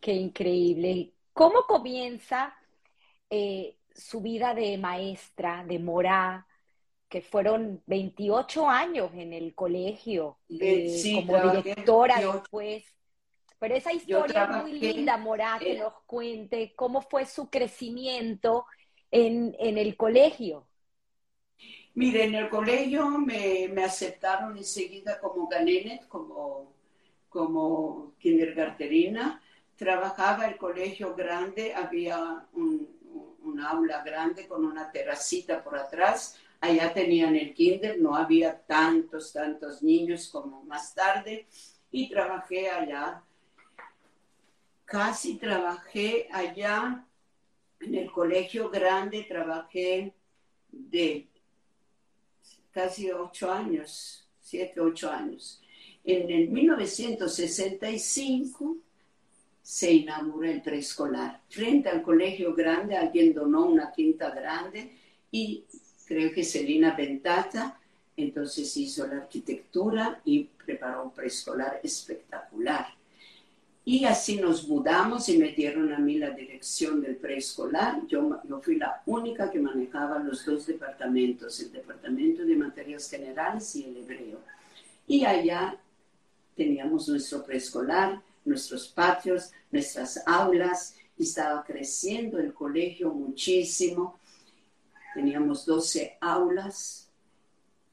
Qué 0.00 0.12
increíble. 0.14 1.12
¿Cómo 1.36 1.62
comienza 1.66 2.54
eh, 3.30 3.76
su 3.94 4.20
vida 4.22 4.54
de 4.54 4.78
maestra, 4.78 5.64
de 5.66 5.78
morá? 5.78 6.46
que 7.08 7.22
fueron 7.22 7.82
28 7.86 8.68
años 8.68 9.12
en 9.14 9.32
el 9.32 9.54
colegio, 9.54 10.38
eh, 10.58 11.08
como 11.14 11.38
directora 11.40 12.20
después. 12.20 12.84
Pero 13.60 13.76
esa 13.76 13.92
historia 13.92 14.42
es 14.44 14.50
muy 14.50 14.72
linda, 14.72 15.16
Morá, 15.16 15.58
que 15.60 15.78
nos 15.78 15.94
cuente 16.06 16.74
cómo 16.76 17.00
fue 17.02 17.24
su 17.26 17.48
crecimiento 17.48 18.66
en, 19.10 19.56
en 19.60 19.78
el 19.78 19.96
colegio. 19.96 20.66
Mire, 21.94 22.24
en 22.24 22.34
el 22.34 22.48
colegio 22.50 23.08
me, 23.08 23.68
me 23.72 23.84
aceptaron 23.84 24.56
enseguida 24.56 25.18
como 25.20 25.48
ganenet, 25.48 26.06
como, 26.08 26.74
como 27.28 28.14
kindergarterina. 28.18 29.42
Trabajaba 29.76 30.46
el 30.46 30.56
colegio 30.56 31.14
grande, 31.14 31.74
había 31.74 32.46
un, 32.52 32.94
aula 33.64 34.02
grande 34.02 34.46
con 34.46 34.66
una 34.66 34.92
terracita 34.92 35.64
por 35.64 35.78
atrás 35.78 36.38
Allá 36.60 36.92
tenían 36.92 37.34
el 37.36 37.54
kinder, 37.54 37.98
no 38.00 38.16
había 38.16 38.58
tantos, 38.58 39.32
tantos 39.32 39.82
niños 39.82 40.28
como 40.28 40.64
más 40.64 40.92
tarde. 40.94 41.46
Y 41.90 42.08
trabajé 42.08 42.70
allá. 42.70 43.22
Casi 44.84 45.36
trabajé 45.36 46.28
allá 46.32 47.04
en 47.80 47.94
el 47.94 48.10
colegio 48.10 48.70
grande, 48.70 49.26
trabajé 49.28 50.14
de 50.70 51.28
casi 52.70 53.10
ocho 53.10 53.52
años, 53.52 54.26
siete, 54.40 54.80
ocho 54.80 55.10
años. 55.10 55.60
En 56.04 56.30
el 56.30 56.48
1965 56.48 58.76
se 59.66 59.92
inauguró 59.92 60.48
el 60.48 60.62
preescolar. 60.62 61.40
Frente 61.48 61.88
al 61.88 62.00
colegio 62.00 62.54
grande, 62.54 62.96
alguien 62.96 63.34
donó 63.34 63.66
una 63.66 63.90
quinta 63.90 64.30
grande 64.30 64.92
y 65.32 65.64
creo 66.06 66.30
que 66.30 66.44
Selina 66.44 66.94
Ventata, 66.94 67.76
entonces 68.16 68.76
hizo 68.76 69.08
la 69.08 69.16
arquitectura 69.16 70.20
y 70.24 70.44
preparó 70.44 71.06
un 71.06 71.10
preescolar 71.10 71.80
espectacular. 71.82 72.86
Y 73.84 74.04
así 74.04 74.36
nos 74.36 74.68
mudamos 74.68 75.28
y 75.28 75.36
me 75.36 75.48
dieron 75.48 75.92
a 75.92 75.98
mí 75.98 76.16
la 76.16 76.30
dirección 76.30 77.00
del 77.00 77.16
preescolar. 77.16 78.06
Yo, 78.06 78.40
yo 78.48 78.60
fui 78.60 78.76
la 78.76 79.02
única 79.06 79.50
que 79.50 79.58
manejaba 79.58 80.20
los 80.20 80.46
dos 80.46 80.64
departamentos, 80.68 81.58
el 81.58 81.72
departamento 81.72 82.44
de 82.44 82.54
materias 82.54 83.10
generales 83.10 83.74
y 83.74 83.82
el 83.82 83.96
hebreo. 83.96 84.38
Y 85.08 85.24
allá 85.24 85.76
teníamos 86.54 87.08
nuestro 87.08 87.44
preescolar, 87.44 88.22
nuestros 88.46 88.88
patios, 88.88 89.52
nuestras 89.70 90.22
aulas, 90.26 90.96
y 91.18 91.24
estaba 91.24 91.64
creciendo 91.64 92.38
el 92.38 92.52
colegio 92.52 93.12
muchísimo. 93.12 94.18
Teníamos 95.14 95.64
12 95.66 96.18
aulas 96.20 97.10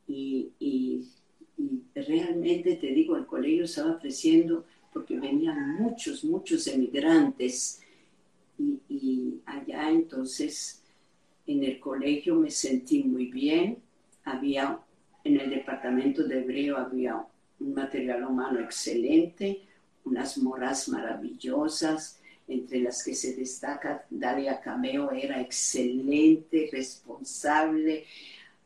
y, 0.07 1.09
realmente 1.95 2.75
te 2.75 2.87
digo, 2.87 3.15
el 3.15 3.25
colegio 3.25 3.65
estaba 3.65 3.99
creciendo 3.99 4.65
porque 4.91 5.19
venían 5.19 5.75
muchos, 5.75 6.23
muchos 6.23 6.67
emigrantes. 6.67 7.81
Y, 8.59 9.41
allá 9.45 9.89
entonces 9.89 10.83
en 11.47 11.63
el 11.63 11.79
colegio 11.79 12.35
me 12.35 12.49
sentí 12.49 13.03
muy 13.03 13.31
bien, 13.31 13.79
había 14.23 14.79
en 15.23 15.39
el 15.39 15.49
departamento 15.49 16.23
de 16.23 16.39
hebreo 16.39 16.77
había 16.77 17.25
un 17.59 17.73
material 17.73 18.25
humano 18.25 18.59
excelente, 18.59 19.61
unas 20.05 20.37
moras 20.37 20.89
maravillosas, 20.89 22.19
entre 22.47 22.79
las 22.81 23.03
que 23.03 23.15
se 23.15 23.35
destaca 23.35 24.05
Dalia 24.09 24.59
Cameo, 24.59 25.11
era 25.11 25.39
excelente, 25.39 26.69
responsable, 26.71 28.05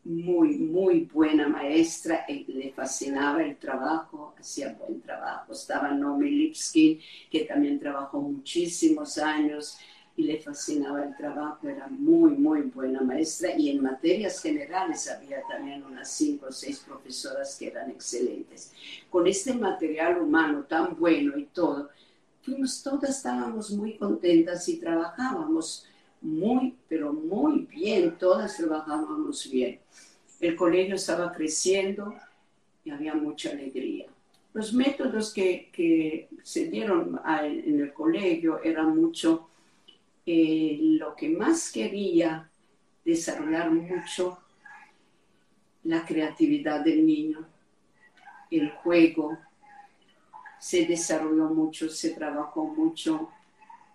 muy, 0.04 0.58
muy 0.58 1.02
buena 1.02 1.48
maestra, 1.50 2.26
le 2.28 2.72
fascinaba 2.72 3.44
el 3.44 3.58
trabajo, 3.58 4.34
hacía 4.40 4.74
buen 4.74 5.02
trabajo. 5.02 5.52
Estaba 5.52 5.92
Nomi 5.92 6.30
Lipskin, 6.30 7.00
que 7.30 7.42
también 7.42 7.78
trabajó 7.80 8.22
muchísimos 8.22 9.18
años 9.18 9.78
y 10.18 10.24
le 10.24 10.40
fascinaba 10.40 11.04
el 11.06 11.16
trabajo, 11.16 11.70
era 11.70 11.88
muy, 11.88 12.32
muy 12.32 12.62
buena 12.62 13.02
maestra 13.02 13.56
y 13.56 13.70
en 13.70 13.84
materias 13.84 14.42
generales 14.42 15.08
había 15.08 15.44
también 15.48 15.84
unas 15.84 16.12
cinco 16.12 16.48
o 16.50 16.52
seis 16.52 16.80
profesoras 16.80 17.56
que 17.56 17.68
eran 17.68 17.92
excelentes. 17.92 18.74
Con 19.12 19.28
este 19.28 19.54
material 19.54 20.20
humano 20.20 20.64
tan 20.64 20.98
bueno 20.98 21.38
y 21.38 21.46
todo, 21.46 21.90
fuimos 22.42 22.82
todas, 22.82 23.12
estábamos 23.12 23.70
muy 23.70 23.96
contentas 23.96 24.68
y 24.68 24.78
trabajábamos 24.78 25.86
muy, 26.22 26.76
pero 26.90 27.14
muy 27.14 27.68
bien, 27.70 28.18
todas 28.18 28.58
trabajábamos 28.58 29.48
bien. 29.52 29.80
El 30.40 30.56
colegio 30.56 30.96
estaba 30.96 31.32
creciendo 31.32 32.16
y 32.84 32.90
había 32.90 33.14
mucha 33.14 33.52
alegría. 33.52 34.08
Los 34.54 34.74
métodos 34.74 35.32
que, 35.32 35.70
que 35.72 36.28
se 36.42 36.66
dieron 36.66 37.20
en 37.44 37.82
el 37.82 37.94
colegio 37.94 38.60
eran 38.64 39.00
mucho, 39.00 39.50
eh, 40.30 40.78
lo 40.82 41.16
que 41.16 41.30
más 41.30 41.72
quería 41.72 42.52
desarrollar 43.06 43.72
mucho, 43.72 44.38
la 45.86 46.06
creatividad 46.06 46.84
del 46.84 47.06
niño, 47.06 47.48
el 48.52 48.70
juego, 48.72 49.38
se 50.60 50.86
desarrolló 50.86 51.46
mucho, 51.46 51.90
se 51.90 52.10
trabajó 52.10 52.66
mucho. 52.66 53.30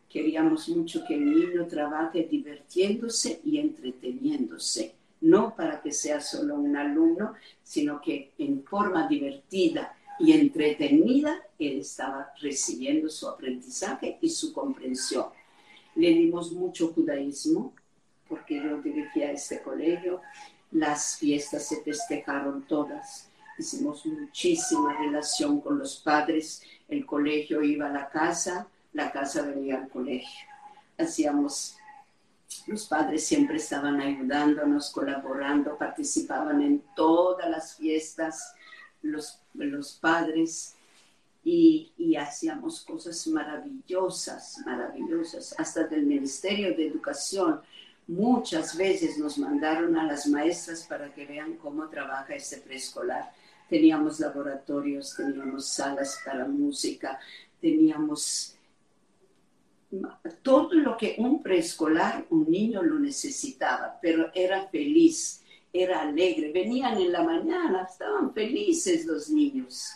Queríamos 0.08 0.70
mucho 0.70 1.04
que 1.06 1.16
el 1.16 1.30
niño 1.30 1.66
trabaje 1.66 2.26
divirtiéndose 2.30 3.42
y 3.44 3.58
entreteniéndose, 3.58 4.94
no 5.20 5.54
para 5.54 5.82
que 5.82 5.92
sea 5.92 6.18
solo 6.22 6.54
un 6.54 6.74
alumno, 6.78 7.34
sino 7.62 8.00
que 8.00 8.32
en 8.38 8.64
forma 8.64 9.06
divertida 9.06 9.94
y 10.18 10.32
entretenida, 10.32 11.42
él 11.58 11.80
estaba 11.80 12.32
recibiendo 12.40 13.10
su 13.10 13.28
aprendizaje 13.28 14.16
y 14.22 14.30
su 14.30 14.54
comprensión. 14.54 15.26
Le 15.94 16.08
dimos 16.10 16.52
mucho 16.52 16.92
judaísmo, 16.92 17.74
porque 18.28 18.56
yo 18.56 18.80
dirigía 18.80 19.32
este 19.32 19.62
colegio. 19.62 20.20
Las 20.70 21.16
fiestas 21.18 21.66
se 21.68 21.82
festejaron 21.82 22.62
todas. 22.66 23.28
Hicimos 23.58 24.06
muchísima 24.06 24.96
relación 24.98 25.60
con 25.60 25.78
los 25.78 25.96
padres. 26.00 26.62
El 26.88 27.04
colegio 27.04 27.62
iba 27.62 27.88
a 27.88 27.92
la 27.92 28.08
casa, 28.08 28.66
la 28.92 29.12
casa 29.12 29.42
venía 29.42 29.76
al 29.76 29.88
colegio. 29.88 30.48
Hacíamos 30.98 31.76
los 32.66 32.86
padres 32.86 33.24
siempre 33.24 33.56
estaban 33.56 34.00
ayudándonos, 34.00 34.90
colaborando, 34.90 35.76
participaban 35.76 36.62
en 36.62 36.82
todas 36.94 37.50
las 37.50 37.76
fiestas, 37.76 38.54
los, 39.02 39.40
los 39.54 39.94
padres, 39.94 40.76
y, 41.44 42.14
hacíamos 42.16 42.82
cosas 42.82 43.26
maravillosas, 43.26 44.58
maravillosas, 44.64 45.54
hasta 45.58 45.84
del 45.84 46.04
Ministerio 46.04 46.76
de 46.76 46.86
Educación. 46.86 47.60
Muchas 48.06 48.76
veces 48.76 49.18
nos 49.18 49.38
mandaron 49.38 49.96
a 49.96 50.06
las 50.06 50.26
maestras 50.26 50.86
para 50.86 51.12
que 51.12 51.26
vean 51.26 51.56
cómo 51.56 51.88
trabaja 51.88 52.34
este 52.34 52.58
preescolar. 52.58 53.32
Teníamos 53.68 54.20
laboratorios, 54.20 55.16
teníamos 55.16 55.66
salas 55.66 56.20
para 56.24 56.46
música, 56.46 57.18
teníamos 57.60 58.56
todo 60.42 60.72
lo 60.74 60.96
que 60.96 61.16
un 61.18 61.42
preescolar, 61.42 62.24
un 62.30 62.50
niño 62.50 62.82
lo 62.82 62.98
necesitaba, 62.98 63.98
pero 64.00 64.30
era 64.34 64.68
feliz, 64.68 65.42
era 65.72 66.02
alegre. 66.02 66.52
Venían 66.52 66.98
en 66.98 67.12
la 67.12 67.22
mañana, 67.22 67.86
estaban 67.90 68.32
felices 68.32 69.06
los 69.06 69.28
niños. 69.28 69.92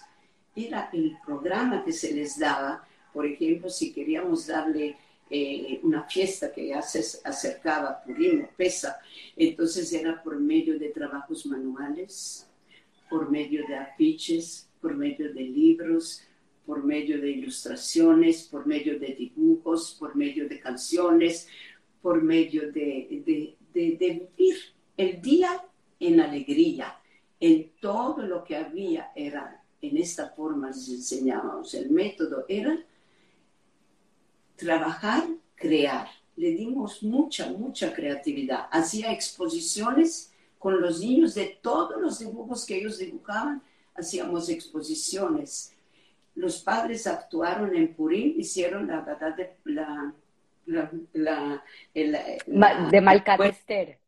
Era 0.57 0.90
el 0.92 1.16
programa 1.24 1.84
que 1.84 1.92
se 1.92 2.12
les 2.12 2.38
daba. 2.38 2.84
Por 3.12 3.26
ejemplo, 3.26 3.70
si 3.70 3.92
queríamos 3.92 4.46
darle 4.48 4.96
eh, 5.30 5.80
una 5.82 6.04
fiesta 6.04 6.52
que 6.52 6.68
ya 6.68 6.82
se 6.82 7.20
acercaba, 7.24 8.02
Purim 8.02 8.46
Pesa, 8.57 8.98
entonces 9.36 9.92
era 9.92 10.22
por 10.22 10.40
medio 10.40 10.78
de 10.78 10.88
trabajos 10.88 11.46
manuales, 11.46 12.48
por 13.09 13.30
medio 13.30 13.66
de 13.66 13.76
afiches, 13.76 14.68
por 14.80 14.96
medio 14.96 15.32
de 15.32 15.42
libros, 15.42 16.22
por 16.66 16.84
medio 16.84 17.20
de 17.20 17.30
ilustraciones, 17.30 18.42
por 18.44 18.66
medio 18.66 18.98
de 18.98 19.14
dibujos, 19.14 19.96
por 19.98 20.16
medio 20.16 20.48
de 20.48 20.59
canciones, 20.59 21.48
por 22.02 22.22
medio 22.22 22.72
de, 22.72 23.57
vivir 23.72 24.57
el 24.96 25.22
día 25.22 25.64
en 26.00 26.20
alegría, 26.20 26.98
en 27.38 27.70
todo 27.80 28.22
lo 28.26 28.44
que 28.44 28.57
había 28.57 29.12
era, 29.14 29.62
en 29.89 29.97
esta 29.99 30.30
forma 30.30 30.68
les 30.68 30.89
enseñábamos, 30.89 31.74
el 31.74 31.91
método 31.91 32.45
era 32.49 32.78
trabajar, 34.57 35.24
crear. 35.55 36.09
Le 36.37 36.51
dimos 36.51 37.03
mucha, 37.03 37.51
mucha 37.51 37.95
creatividad. 37.95 38.68
Hacía 38.70 39.12
exposiciones 39.12 40.32
con 40.59 40.80
los 40.80 41.01
niños 41.01 41.34
de 41.34 41.59
todos 41.62 42.01
los 42.01 42.18
dibujos 42.18 42.66
que 42.66 42.78
ellos 42.78 42.99
dibujaban, 42.99 43.62
hacíamos 43.95 44.49
exposiciones 44.49 45.76
los 46.37 46.61
padres 46.61 47.07
actuaron 47.07 47.74
en 47.74 47.95
Purín, 47.95 48.34
hicieron 48.39 48.87
la 48.87 49.01
verdad 49.01 49.34
de 49.34 49.57
la, 49.64 50.14
la, 51.14 51.62
de 51.95 53.01
Malcatester. 53.01 53.99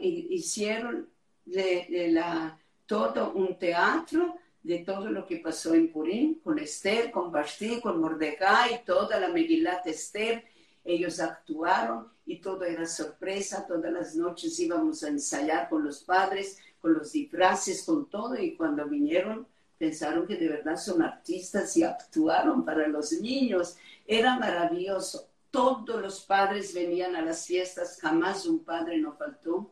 hicieron 0.00 1.08
de, 1.44 2.08
la, 2.10 2.58
todo 2.86 3.32
un 3.32 3.56
teatro 3.56 4.36
de 4.64 4.78
todo 4.78 5.10
lo 5.10 5.26
que 5.26 5.36
pasó 5.36 5.74
en 5.74 5.92
Purín, 5.92 6.40
con 6.42 6.58
Esther, 6.58 7.10
con 7.10 7.30
Basti, 7.30 7.80
con 7.82 8.00
Mordecai, 8.00 8.82
toda 8.84 9.20
la 9.20 9.28
Megilat 9.28 9.86
Esther. 9.86 10.42
Ellos 10.82 11.20
actuaron 11.20 12.08
y 12.24 12.40
todo 12.40 12.64
era 12.64 12.86
sorpresa. 12.86 13.66
Todas 13.66 13.92
las 13.92 14.16
noches 14.16 14.58
íbamos 14.58 15.04
a 15.04 15.08
ensayar 15.08 15.68
con 15.68 15.84
los 15.84 16.02
padres, 16.02 16.58
con 16.80 16.94
los 16.94 17.12
disfraces, 17.12 17.84
con 17.84 18.08
todo. 18.08 18.38
Y 18.38 18.56
cuando 18.56 18.88
vinieron, 18.88 19.46
pensaron 19.76 20.26
que 20.26 20.36
de 20.36 20.48
verdad 20.48 20.78
son 20.78 21.02
artistas 21.02 21.76
y 21.76 21.82
actuaron 21.82 22.64
para 22.64 22.88
los 22.88 23.12
niños. 23.12 23.76
Era 24.06 24.38
maravilloso. 24.38 25.28
Todos 25.50 26.00
los 26.00 26.22
padres 26.22 26.72
venían 26.72 27.14
a 27.16 27.22
las 27.22 27.46
fiestas, 27.46 27.98
jamás 28.00 28.46
un 28.46 28.64
padre 28.64 28.96
no 28.96 29.12
faltó. 29.12 29.70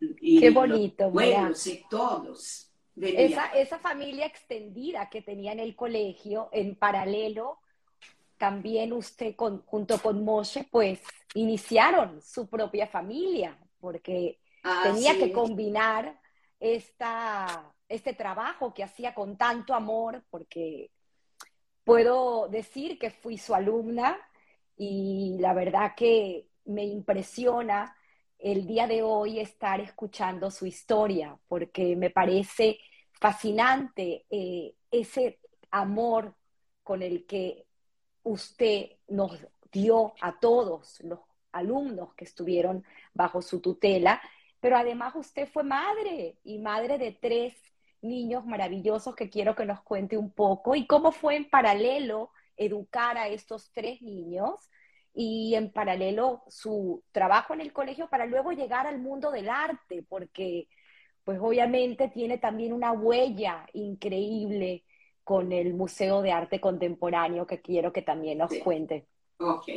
Y 0.00 0.40
Qué 0.40 0.48
bonito. 0.48 1.10
Bueno, 1.10 1.54
sí, 1.54 1.84
todos. 1.90 2.61
Esa, 3.00 3.46
esa 3.46 3.78
familia 3.78 4.26
extendida 4.26 5.08
que 5.08 5.22
tenía 5.22 5.52
en 5.52 5.60
el 5.60 5.74
colegio, 5.74 6.50
en 6.52 6.76
paralelo, 6.76 7.58
también 8.36 8.92
usted 8.92 9.34
con, 9.34 9.62
junto 9.64 9.98
con 9.98 10.24
Moshe, 10.24 10.64
pues 10.70 11.00
iniciaron 11.34 12.20
su 12.20 12.48
propia 12.48 12.86
familia, 12.86 13.56
porque 13.80 14.40
ah, 14.64 14.82
tenía 14.84 15.16
que 15.16 15.32
combinar 15.32 16.20
esta 16.60 17.72
este 17.92 18.14
trabajo 18.14 18.72
que 18.72 18.82
hacía 18.82 19.14
con 19.14 19.36
tanto 19.36 19.74
amor, 19.74 20.24
porque 20.30 20.90
puedo 21.84 22.48
decir 22.48 22.98
que 22.98 23.10
fui 23.10 23.36
su 23.36 23.54
alumna 23.54 24.16
y 24.78 25.36
la 25.40 25.52
verdad 25.52 25.92
que 25.94 26.48
me 26.64 26.84
impresiona 26.84 27.94
el 28.42 28.66
día 28.66 28.88
de 28.88 29.02
hoy 29.02 29.38
estar 29.38 29.80
escuchando 29.80 30.50
su 30.50 30.66
historia, 30.66 31.38
porque 31.46 31.94
me 31.94 32.10
parece 32.10 32.80
fascinante 33.12 34.26
eh, 34.30 34.74
ese 34.90 35.38
amor 35.70 36.34
con 36.82 37.02
el 37.02 37.24
que 37.24 37.66
usted 38.24 38.90
nos 39.06 39.38
dio 39.70 40.14
a 40.20 40.40
todos 40.40 41.00
los 41.02 41.20
alumnos 41.52 42.14
que 42.14 42.24
estuvieron 42.24 42.84
bajo 43.14 43.42
su 43.42 43.60
tutela, 43.60 44.20
pero 44.58 44.76
además 44.76 45.14
usted 45.14 45.48
fue 45.48 45.62
madre 45.62 46.36
y 46.42 46.58
madre 46.58 46.98
de 46.98 47.12
tres 47.12 47.54
niños 48.00 48.44
maravillosos 48.44 49.14
que 49.14 49.30
quiero 49.30 49.54
que 49.54 49.66
nos 49.66 49.82
cuente 49.82 50.16
un 50.16 50.32
poco 50.32 50.74
y 50.74 50.88
cómo 50.88 51.12
fue 51.12 51.36
en 51.36 51.48
paralelo 51.48 52.30
educar 52.56 53.16
a 53.16 53.28
estos 53.28 53.70
tres 53.72 54.02
niños 54.02 54.68
y 55.14 55.54
en 55.54 55.70
paralelo 55.70 56.42
su 56.48 57.02
trabajo 57.12 57.54
en 57.54 57.60
el 57.60 57.72
colegio 57.72 58.08
para 58.08 58.26
luego 58.26 58.52
llegar 58.52 58.86
al 58.86 58.98
mundo 58.98 59.30
del 59.30 59.48
arte, 59.48 60.04
porque 60.08 60.68
pues 61.24 61.38
obviamente 61.40 62.08
tiene 62.08 62.38
también 62.38 62.72
una 62.72 62.92
huella 62.92 63.66
increíble 63.74 64.84
con 65.24 65.52
el 65.52 65.74
Museo 65.74 66.22
de 66.22 66.32
Arte 66.32 66.60
Contemporáneo 66.60 67.46
que 67.46 67.60
quiero 67.60 67.92
que 67.92 68.02
también 68.02 68.38
nos 68.38 68.52
cuente. 68.54 69.06
Ok. 69.38 69.68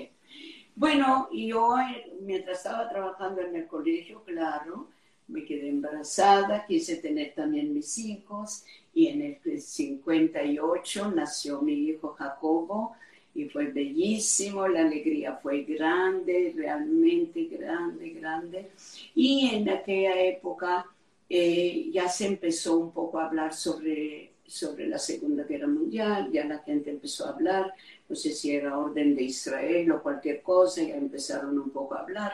Bueno, 0.76 1.30
yo 1.32 1.76
mientras 2.22 2.58
estaba 2.58 2.90
trabajando 2.90 3.42
en 3.42 3.56
el 3.56 3.68
colegio, 3.68 4.24
claro, 4.24 4.90
me 5.28 5.46
quedé 5.46 5.70
embarazada, 5.70 6.66
quise 6.66 6.98
tener 6.98 7.34
también 7.34 7.74
mis 7.74 7.98
hijos 7.98 8.66
y 8.94 9.08
en 9.08 9.22
el 9.22 9.62
58 9.62 11.12
nació 11.12 11.62
mi 11.62 11.74
hijo 11.74 12.14
Jacobo 12.14 12.96
y 13.36 13.50
fue 13.50 13.66
bellísimo, 13.66 14.68
la 14.68 14.82
alegría 14.82 15.34
fue 15.36 15.64
grande, 15.64 16.54
realmente 16.56 17.46
grande, 17.46 18.12
grande. 18.12 18.72
Y 19.14 19.50
en 19.54 19.70
aquella 19.70 20.20
época 20.22 20.86
eh, 21.30 21.90
ya 21.92 22.08
se 22.08 22.28
empezó 22.28 22.78
un 22.78 22.92
poco 22.92 23.20
a 23.20 23.26
hablar 23.26 23.54
sobre, 23.54 24.32
sobre 24.48 24.88
la 24.88 24.98
Segunda 24.98 25.44
Guerra 25.44 25.68
Mundial, 25.68 26.32
ya 26.32 26.46
la 26.46 26.60
gente 26.60 26.90
empezó 26.90 27.26
a 27.26 27.32
hablar, 27.32 27.74
no 28.08 28.16
sé 28.16 28.32
si 28.32 28.56
era 28.56 28.78
orden 28.78 29.16
de 29.16 29.24
Israel 29.24 29.92
o 29.92 30.02
cualquier 30.02 30.42
cosa, 30.42 30.82
ya 30.82 30.96
empezaron 30.96 31.60
un 31.60 31.72
poco 31.72 31.96
a 31.96 32.02
hablar. 32.02 32.34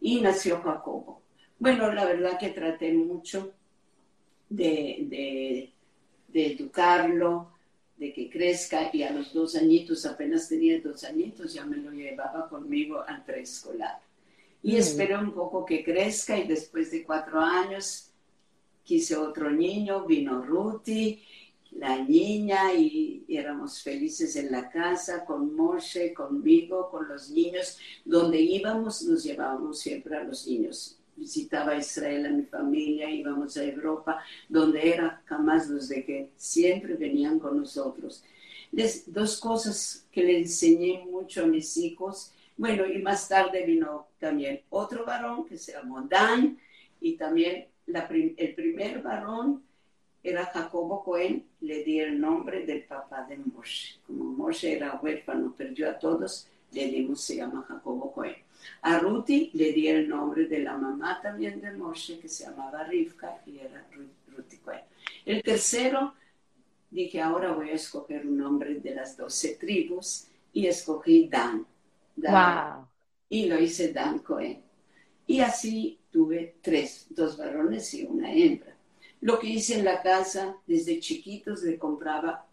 Y 0.00 0.20
nació 0.20 0.60
Jacobo. 0.60 1.22
Bueno, 1.60 1.92
la 1.92 2.04
verdad 2.04 2.40
que 2.40 2.48
traté 2.48 2.92
mucho 2.92 3.52
de, 4.48 5.70
educarlo, 6.34 7.51
de 8.02 8.12
que 8.12 8.28
crezca 8.28 8.90
y 8.92 9.04
a 9.04 9.12
los 9.12 9.32
dos 9.32 9.54
añitos, 9.54 10.04
apenas 10.06 10.48
tenía 10.48 10.80
dos 10.80 11.04
añitos, 11.04 11.54
ya 11.54 11.64
me 11.64 11.76
lo 11.76 11.92
llevaba 11.92 12.48
conmigo 12.48 13.00
al 13.06 13.24
preescolar. 13.24 14.00
Y 14.60 14.72
mm. 14.72 14.76
esperé 14.76 15.16
un 15.16 15.32
poco 15.32 15.64
que 15.64 15.84
crezca 15.84 16.36
y 16.36 16.48
después 16.48 16.90
de 16.90 17.04
cuatro 17.04 17.38
años 17.38 18.10
quise 18.82 19.16
otro 19.16 19.52
niño, 19.52 20.04
vino 20.04 20.42
Ruti, 20.42 21.22
la 21.70 21.96
niña 22.02 22.74
y, 22.74 23.24
y 23.28 23.36
éramos 23.36 23.80
felices 23.80 24.34
en 24.34 24.50
la 24.50 24.68
casa 24.68 25.24
con 25.24 25.54
Moshe, 25.54 26.12
conmigo, 26.12 26.90
con 26.90 27.06
los 27.06 27.30
niños. 27.30 27.78
Donde 28.04 28.40
íbamos 28.40 29.02
nos 29.04 29.22
llevábamos 29.22 29.78
siempre 29.78 30.16
a 30.16 30.24
los 30.24 30.48
niños 30.48 30.98
visitaba 31.16 31.76
Israel 31.76 32.26
a 32.26 32.30
mi 32.30 32.42
familia, 32.42 33.10
íbamos 33.10 33.56
a 33.56 33.64
Europa, 33.64 34.22
donde 34.48 34.94
era 34.94 35.22
jamás 35.24 35.68
los 35.68 35.88
de 35.88 36.04
que 36.04 36.30
siempre 36.36 36.94
venían 36.94 37.38
con 37.38 37.58
nosotros. 37.58 38.24
dos 39.06 39.38
cosas 39.38 40.06
que 40.10 40.22
le 40.22 40.38
enseñé 40.38 41.04
mucho 41.04 41.44
a 41.44 41.46
mis 41.46 41.76
hijos. 41.76 42.32
Bueno, 42.56 42.86
y 42.86 43.02
más 43.02 43.28
tarde 43.28 43.64
vino 43.64 44.08
también 44.18 44.62
otro 44.70 45.04
varón 45.04 45.44
que 45.46 45.58
se 45.58 45.72
llamó 45.72 46.02
Dan, 46.02 46.58
y 47.00 47.16
también 47.16 47.66
el 47.86 48.54
primer 48.54 49.02
varón 49.02 49.62
era 50.22 50.46
Jacobo 50.46 51.02
Cohen, 51.02 51.44
le 51.60 51.82
di 51.82 51.98
el 51.98 52.20
nombre 52.20 52.64
del 52.64 52.84
papá 52.84 53.26
de 53.28 53.36
Moshe. 53.38 53.98
Como 54.06 54.24
Moshe 54.24 54.76
era 54.76 54.98
huérfano, 55.02 55.52
perdió 55.52 55.90
a 55.90 55.98
todos, 55.98 56.46
le 56.72 56.86
dimos, 56.86 57.20
se 57.20 57.36
llama 57.36 57.64
Jacobo 57.68 58.12
Cohen. 58.12 58.36
A 58.82 58.98
Ruti 58.98 59.50
le 59.54 59.72
di 59.72 59.88
el 59.88 60.08
nombre 60.08 60.46
de 60.46 60.60
la 60.60 60.76
mamá 60.76 61.20
también 61.22 61.60
de 61.60 61.72
Moshe, 61.72 62.18
que 62.18 62.28
se 62.28 62.44
llamaba 62.44 62.84
Rivka, 62.84 63.42
y 63.46 63.58
era 63.58 63.86
Ruti 64.28 64.58
Cohen. 64.58 64.82
El 65.24 65.42
tercero, 65.42 66.14
dije, 66.90 67.20
ahora 67.20 67.52
voy 67.52 67.70
a 67.70 67.74
escoger 67.74 68.26
un 68.26 68.38
nombre 68.38 68.74
de 68.74 68.94
las 68.94 69.16
doce 69.16 69.56
tribus, 69.56 70.26
y 70.52 70.66
escogí 70.66 71.28
Dan. 71.28 71.66
Dan. 72.14 72.86
Y 73.28 73.46
lo 73.46 73.58
hice 73.58 73.92
Dan 73.92 74.18
Cohen. 74.18 74.62
Y 75.26 75.40
así 75.40 75.98
tuve 76.10 76.56
tres, 76.60 77.06
dos 77.10 77.38
varones 77.38 77.94
y 77.94 78.04
una 78.04 78.32
hembra. 78.32 78.76
Lo 79.20 79.38
que 79.38 79.46
hice 79.46 79.78
en 79.78 79.84
la 79.84 80.02
casa, 80.02 80.56
desde 80.66 81.00
chiquitos 81.00 81.62
le 81.62 81.78
compraba 81.78 82.46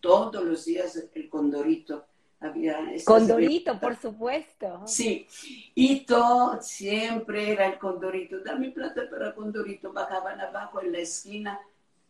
todos 0.00 0.44
los 0.44 0.64
días 0.64 1.08
el 1.14 1.28
condorito. 1.28 2.04
Había 2.38 2.78
condorito, 3.04 3.80
por 3.80 3.96
supuesto. 3.96 4.82
Sí, 4.86 5.26
y 5.74 6.00
todo 6.00 6.60
siempre 6.60 7.50
era 7.50 7.66
el 7.66 7.78
condorito. 7.78 8.40
Dame 8.40 8.70
plata 8.70 9.08
para 9.10 9.34
condorito. 9.34 9.92
Bajaban 9.92 10.40
abajo 10.40 10.82
en 10.82 10.92
la 10.92 10.98
esquina, 10.98 11.58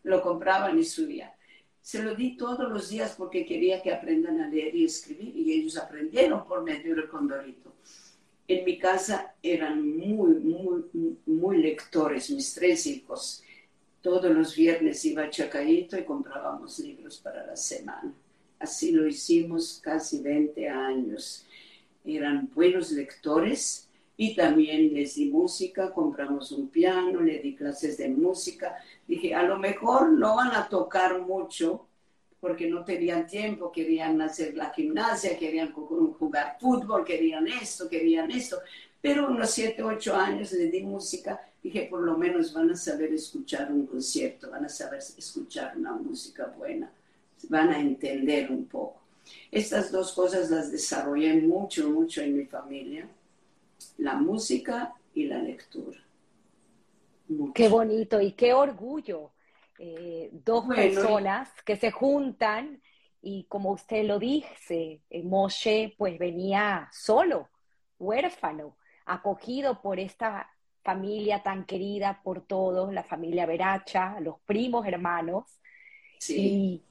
lo 0.02 0.20
compraban 0.22 0.78
y 0.78 0.84
subían. 0.84 1.30
Se 1.80 2.02
lo 2.02 2.14
di 2.16 2.36
todos 2.36 2.68
los 2.68 2.88
días 2.88 3.14
porque 3.16 3.46
quería 3.46 3.80
que 3.80 3.92
aprendan 3.92 4.40
a 4.40 4.48
leer 4.48 4.74
y 4.74 4.84
escribir 4.84 5.36
y 5.36 5.52
ellos 5.52 5.76
aprendieron 5.76 6.44
por 6.44 6.64
medio 6.64 6.96
del 6.96 7.08
condorito. 7.08 7.72
En 8.48 8.64
mi 8.64 8.78
casa 8.78 9.34
eran 9.42 9.96
muy, 9.96 10.34
muy, 10.34 11.18
muy 11.26 11.58
lectores, 11.58 12.30
mis 12.30 12.52
tres 12.54 12.86
hijos 12.86 13.44
todos 14.06 14.30
los 14.30 14.54
viernes 14.54 15.04
iba 15.04 15.24
a 15.24 15.30
Chacaito 15.30 15.98
y 15.98 16.04
comprábamos 16.04 16.78
libros 16.78 17.18
para 17.18 17.44
la 17.44 17.56
semana. 17.56 18.14
Así 18.58 18.92
lo 18.92 19.06
hicimos 19.06 19.80
casi 19.82 20.20
20 20.20 20.68
años. 20.68 21.46
Eran 22.04 22.50
buenos 22.54 22.90
lectores 22.92 23.88
y 24.16 24.34
también 24.34 24.94
les 24.94 25.16
di 25.16 25.26
música, 25.26 25.92
compramos 25.92 26.52
un 26.52 26.68
piano, 26.68 27.20
le 27.20 27.40
di 27.40 27.54
clases 27.54 27.98
de 27.98 28.08
música. 28.08 28.76
Dije, 29.06 29.34
a 29.34 29.42
lo 29.42 29.58
mejor 29.58 30.10
no 30.10 30.36
van 30.36 30.52
a 30.52 30.68
tocar 30.68 31.20
mucho 31.20 31.86
porque 32.40 32.68
no 32.68 32.84
tenían 32.84 33.26
tiempo, 33.26 33.72
querían 33.72 34.20
hacer 34.22 34.54
la 34.54 34.70
gimnasia, 34.70 35.36
querían 35.36 35.72
jugar 35.72 36.56
fútbol, 36.60 37.04
querían 37.04 37.46
esto, 37.48 37.88
querían 37.88 38.30
esto. 38.30 38.58
Pero 39.00 39.28
unos 39.28 39.50
7, 39.50 39.82
8 39.82 40.14
años 40.14 40.52
le 40.52 40.70
di 40.70 40.82
música 40.82 41.40
dije, 41.66 41.88
por 41.90 42.02
lo 42.02 42.16
menos 42.16 42.52
van 42.52 42.70
a 42.70 42.76
saber 42.76 43.12
escuchar 43.12 43.72
un 43.72 43.86
concierto, 43.86 44.50
van 44.50 44.64
a 44.64 44.68
saber 44.68 45.00
escuchar 45.00 45.76
una 45.76 45.92
música 45.92 46.46
buena, 46.56 46.90
van 47.48 47.70
a 47.70 47.80
entender 47.80 48.50
un 48.50 48.66
poco. 48.66 49.02
Estas 49.50 49.90
dos 49.90 50.12
cosas 50.12 50.50
las 50.50 50.70
desarrollé 50.70 51.34
mucho, 51.34 51.90
mucho 51.90 52.22
en 52.22 52.36
mi 52.36 52.44
familia, 52.44 53.08
la 53.98 54.14
música 54.14 54.94
y 55.14 55.24
la 55.26 55.38
lectura. 55.38 55.98
Qué 57.54 57.68
bonito 57.68 58.20
y 58.20 58.32
qué 58.32 58.54
orgullo. 58.54 59.32
Eh, 59.78 60.30
dos 60.32 60.66
personas 60.66 61.50
que 61.64 61.76
se 61.76 61.90
juntan 61.90 62.80
y 63.20 63.44
como 63.44 63.72
usted 63.72 64.04
lo 64.04 64.18
dice, 64.18 65.00
eh, 65.10 65.22
Moshe 65.22 65.94
pues 65.98 66.18
venía 66.18 66.88
solo, 66.92 67.50
huérfano, 67.98 68.76
acogido 69.04 69.82
por 69.82 69.98
esta 69.98 70.50
familia 70.82 71.42
tan 71.42 71.66
querida 71.66 72.20
por 72.22 72.46
todos, 72.46 72.92
la 72.92 73.02
familia 73.02 73.44
Veracha, 73.44 74.20
los 74.20 74.38
primos 74.46 74.86
hermanos. 74.86 75.44
Y 76.28 76.82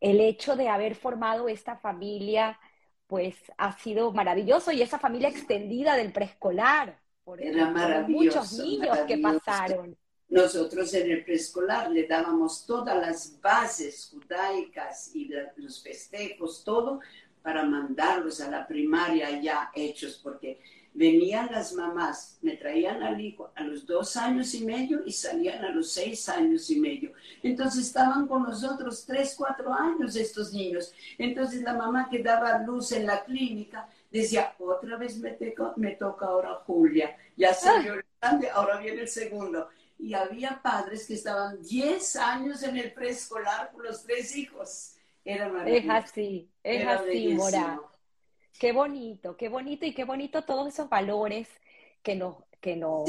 el 0.00 0.20
hecho 0.20 0.56
de 0.56 0.68
haber 0.68 0.94
formado 0.94 1.48
esta 1.48 1.76
familia, 1.76 2.58
pues 3.06 3.36
ha 3.56 3.76
sido 3.78 4.12
maravilloso 4.12 4.70
y 4.70 4.82
esa 4.82 4.98
familia 4.98 5.28
extendida 5.28 5.96
del 5.96 6.12
preescolar. 6.12 7.00
Por, 7.24 7.42
Era 7.42 7.70
maravilloso. 7.70 8.40
Muchos 8.40 8.58
niños 8.58 8.98
que 9.06 9.18
pasaron. 9.18 9.96
Nosotros 10.28 10.92
en 10.92 11.10
el 11.10 11.24
preescolar 11.24 11.90
le 11.90 12.06
dábamos 12.06 12.66
todas 12.66 12.96
las 13.00 13.40
bases 13.40 14.10
judaicas 14.12 15.14
y 15.14 15.30
los 15.56 15.82
festejos, 15.82 16.62
todo, 16.64 17.00
para 17.42 17.64
mandarlos 17.64 18.40
a 18.42 18.50
la 18.50 18.66
primaria 18.66 19.40
ya 19.40 19.70
hechos, 19.74 20.20
porque 20.22 20.60
venían 20.94 21.48
las 21.50 21.72
mamás, 21.74 22.38
me 22.42 22.56
traían 22.56 23.02
al 23.02 23.20
hijo 23.20 23.52
a 23.54 23.62
los 23.62 23.86
dos 23.86 24.16
años 24.16 24.54
y 24.54 24.64
medio 24.64 25.02
y 25.04 25.12
salían 25.12 25.64
a 25.64 25.70
los 25.70 25.92
seis 25.92 26.28
años 26.28 26.68
y 26.70 26.80
medio. 26.80 27.12
Entonces 27.42 27.86
estaban 27.86 28.26
con 28.26 28.42
nosotros 28.42 29.04
tres, 29.06 29.34
cuatro 29.36 29.72
años 29.72 30.16
estos 30.16 30.52
niños. 30.52 30.92
Entonces 31.16 31.62
la 31.62 31.74
mamá 31.74 32.08
que 32.10 32.22
daba 32.22 32.58
luz 32.58 32.92
en 32.92 33.06
la 33.06 33.24
clínica 33.24 33.88
decía, 34.10 34.54
otra 34.58 34.96
vez 34.96 35.18
me, 35.18 35.36
me 35.76 35.90
toca 35.92 36.26
ahora 36.26 36.54
Julia, 36.66 37.16
ya 37.36 37.54
salió 37.54 37.94
el 37.94 38.04
grande, 38.20 38.50
ahora 38.50 38.78
viene 38.78 39.02
el 39.02 39.08
segundo. 39.08 39.68
Y 40.00 40.14
había 40.14 40.60
padres 40.62 41.06
que 41.06 41.14
estaban 41.14 41.60
diez 41.62 42.14
años 42.16 42.62
en 42.62 42.76
el 42.76 42.92
preescolar 42.92 43.72
con 43.72 43.84
los 43.84 44.04
tres 44.04 44.36
hijos. 44.36 44.94
Era 45.24 45.48
maravilloso. 45.48 45.92
Es 45.92 46.04
así, 46.04 46.50
es 46.62 46.86
así, 46.86 47.28
Mora. 47.34 47.80
Qué 48.58 48.72
bonito, 48.72 49.36
qué 49.36 49.48
bonito 49.48 49.86
y 49.86 49.94
qué 49.94 50.04
bonito 50.04 50.42
todos 50.42 50.68
esos 50.74 50.88
valores 50.88 51.48
que 52.02 52.16
nos, 52.16 52.36
que 52.60 52.74
nos 52.74 53.08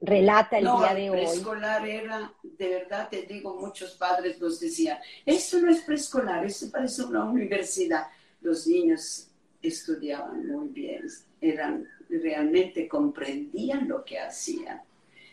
relata 0.00 0.58
el 0.58 0.64
día 0.64 0.94
de 0.94 1.10
hoy. 1.10 1.16
Preescolar 1.16 1.88
era, 1.88 2.32
de 2.42 2.68
verdad 2.68 3.08
te 3.10 3.22
digo, 3.22 3.56
muchos 3.56 3.92
padres 3.92 4.40
nos 4.40 4.60
decían, 4.60 4.98
esto 5.24 5.60
no 5.60 5.70
es 5.70 5.80
preescolar, 5.82 6.44
esto 6.46 6.70
parece 6.70 7.02
una 7.02 7.24
universidad. 7.24 8.06
Los 8.40 8.66
niños 8.68 9.28
estudiaban 9.60 10.46
muy 10.46 10.68
bien, 10.68 11.06
eran 11.40 11.88
realmente 12.08 12.86
comprendían 12.86 13.88
lo 13.88 14.04
que 14.04 14.20
hacían. 14.20 14.82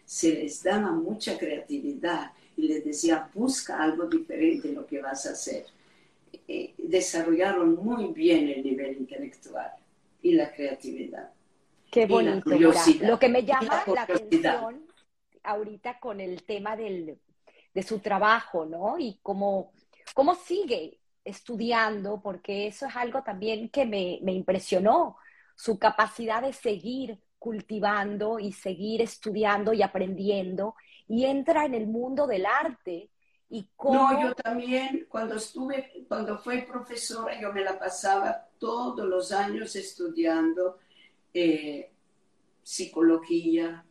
Se 0.04 0.34
les 0.34 0.64
daba 0.64 0.92
mucha 0.92 1.38
creatividad 1.38 2.32
y 2.58 2.68
les 2.68 2.84
decía, 2.84 3.30
busca 3.34 3.82
algo 3.82 4.08
diferente 4.08 4.70
en 4.70 4.76
lo 4.76 4.88
que 4.88 5.00
vas 5.00 5.28
a 5.28 5.32
hacer. 5.32 5.66
Eh, 6.48 6.74
desarrollaron 6.78 7.76
muy 7.76 8.08
bien 8.08 8.50
el 8.50 8.64
nivel 8.64 8.98
intelectual 8.98 9.72
y 10.22 10.34
la 10.34 10.52
creatividad. 10.52 11.32
Qué 11.90 12.06
bonito. 12.06 12.50
Lo 13.02 13.20
que 13.20 13.30
me 13.30 13.44
llama 13.44 13.84
la, 13.88 14.02
atención 14.02 14.86
ahorita 15.44 16.00
con 16.00 16.20
el 16.20 16.44
tema 16.44 16.76
del, 16.76 17.18
de 17.74 17.84
su 17.84 18.00
trabajo, 18.00 18.66
¿no? 18.66 18.98
Y 19.00 19.20
cómo, 19.22 19.72
cómo 20.14 20.36
sigue 20.36 21.00
estudiando, 21.24 22.22
porque 22.22 22.68
eso 22.68 22.88
es 22.88 22.96
algo 22.96 23.24
también 23.24 23.70
que 23.70 23.86
me, 23.86 24.20
me 24.24 24.34
impresionó, 24.34 25.18
su 25.56 25.80
capacidad 25.80 26.42
de 26.42 26.52
seguir 26.52 27.20
cultivando 27.40 28.40
y 28.40 28.52
seguir 28.52 29.02
estudiando 29.02 29.72
y 29.74 29.82
aprendiendo, 29.82 30.76
y 31.08 31.26
entra 31.26 31.66
en 31.66 31.74
el 31.74 31.88
mundo 31.88 32.28
del 32.28 32.46
arte 32.46 33.10
no, 33.84 34.22
yo 34.22 34.34
también, 34.34 35.06
cuando 35.08 35.36
estuve, 35.36 36.06
cuando 36.08 36.40
fui 36.40 36.62
profesora, 36.62 37.40
yo 37.40 37.54
me 37.54 37.64
la 37.64 37.78
pasaba 37.78 38.48
todos 38.58 39.08
los 39.08 39.32
años 39.32 39.76
estudiando 39.76 40.80
eh, 41.34 41.92
psicología, 42.64 43.86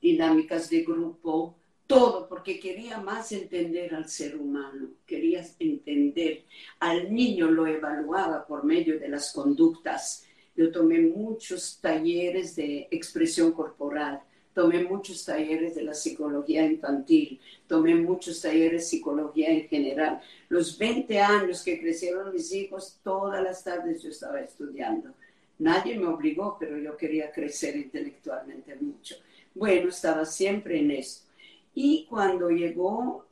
dinámicas 0.00 0.70
de 0.70 0.82
grupo, 0.82 1.56
todo, 1.86 2.28
porque 2.28 2.60
quería 2.60 2.98
más 2.98 3.32
entender 3.32 3.94
al 3.94 4.08
ser 4.08 4.36
humano, 4.36 4.90
quería 5.04 5.44
entender. 5.58 6.44
Al 6.78 7.12
niño 7.12 7.50
lo 7.50 7.66
evaluaba 7.66 8.46
por 8.46 8.64
medio 8.64 9.00
de 9.00 9.08
las 9.08 9.32
conductas. 9.32 10.26
Yo 10.54 10.70
tomé 10.70 11.00
muchos 11.00 11.80
talleres 11.80 12.54
de 12.54 12.86
expresión 12.90 13.52
corporal 13.52 14.22
tomé 14.54 14.84
muchos 14.84 15.24
talleres 15.24 15.74
de 15.74 15.82
la 15.82 15.94
psicología 15.94 16.64
infantil, 16.64 17.40
tomé 17.66 17.94
muchos 17.96 18.40
talleres 18.40 18.82
de 18.82 18.86
psicología 18.86 19.50
en 19.50 19.68
general. 19.68 20.20
Los 20.48 20.78
20 20.78 21.18
años 21.18 21.62
que 21.62 21.80
crecieron 21.80 22.32
mis 22.32 22.52
hijos, 22.52 23.00
todas 23.02 23.42
las 23.42 23.64
tardes 23.64 24.02
yo 24.02 24.10
estaba 24.10 24.40
estudiando. 24.40 25.10
Nadie 25.58 25.98
me 25.98 26.06
obligó, 26.06 26.56
pero 26.58 26.78
yo 26.78 26.96
quería 26.96 27.30
crecer 27.32 27.76
intelectualmente 27.76 28.76
mucho. 28.76 29.16
Bueno, 29.54 29.88
estaba 29.88 30.24
siempre 30.24 30.78
en 30.80 30.92
esto. 30.92 31.28
Y 31.74 32.06
cuando 32.08 32.48
llegó, 32.50 33.26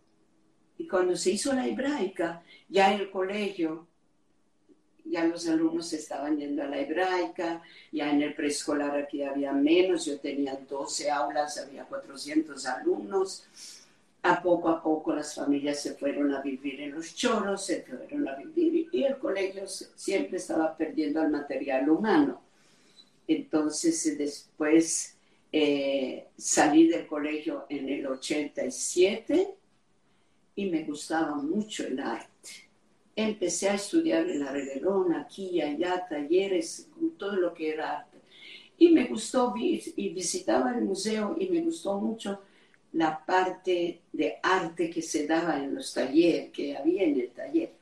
y 0.76 0.88
cuando 0.88 1.16
se 1.16 1.30
hizo 1.30 1.52
la 1.52 1.66
hebraica, 1.66 2.42
ya 2.68 2.92
en 2.92 3.00
el 3.00 3.10
colegio, 3.10 3.86
ya 5.04 5.24
los 5.24 5.48
alumnos 5.48 5.92
estaban 5.92 6.38
yendo 6.38 6.62
a 6.62 6.66
la 6.66 6.78
hebraica, 6.78 7.62
ya 7.90 8.10
en 8.10 8.22
el 8.22 8.34
preescolar 8.34 8.96
aquí 8.96 9.22
había 9.22 9.52
menos, 9.52 10.06
yo 10.06 10.18
tenía 10.18 10.56
12 10.68 11.10
aulas, 11.10 11.58
había 11.58 11.84
400 11.84 12.64
alumnos. 12.66 13.44
A 14.24 14.40
poco 14.40 14.68
a 14.68 14.80
poco 14.80 15.12
las 15.14 15.34
familias 15.34 15.82
se 15.82 15.94
fueron 15.94 16.32
a 16.32 16.40
vivir 16.40 16.80
en 16.80 16.92
los 16.92 17.14
choros, 17.14 17.66
se 17.66 17.82
fueron 17.82 18.28
a 18.28 18.36
vivir 18.36 18.88
y 18.92 19.02
el 19.02 19.18
colegio 19.18 19.66
siempre 19.66 20.36
estaba 20.36 20.76
perdiendo 20.76 21.20
el 21.22 21.30
material 21.30 21.88
humano. 21.88 22.40
Entonces 23.26 24.16
después 24.16 25.16
eh, 25.50 26.28
salí 26.36 26.86
del 26.86 27.06
colegio 27.06 27.66
en 27.68 27.88
el 27.88 28.06
87 28.06 29.54
y 30.54 30.70
me 30.70 30.84
gustaba 30.84 31.34
mucho 31.34 31.84
el 31.84 31.98
arte. 31.98 32.31
Empecé 33.14 33.68
a 33.68 33.74
estudiar 33.74 34.28
el 34.28 34.42
arreglón 34.42 35.14
aquí 35.14 35.50
y 35.52 35.60
allá, 35.60 36.06
talleres, 36.08 36.88
todo 37.18 37.36
lo 37.36 37.52
que 37.52 37.70
era 37.70 37.98
arte. 37.98 38.18
Y 38.78 38.90
me 38.90 39.06
gustó 39.06 39.54
y 39.56 40.08
visitaba 40.10 40.74
el 40.74 40.82
museo 40.82 41.36
y 41.38 41.48
me 41.48 41.60
gustó 41.60 42.00
mucho 42.00 42.40
la 42.92 43.24
parte 43.24 44.02
de 44.12 44.38
arte 44.42 44.90
que 44.90 45.02
se 45.02 45.26
daba 45.26 45.62
en 45.62 45.74
los 45.74 45.92
talleres, 45.92 46.50
que 46.50 46.76
había 46.76 47.04
en 47.04 47.20
el 47.20 47.30
taller. 47.30 47.72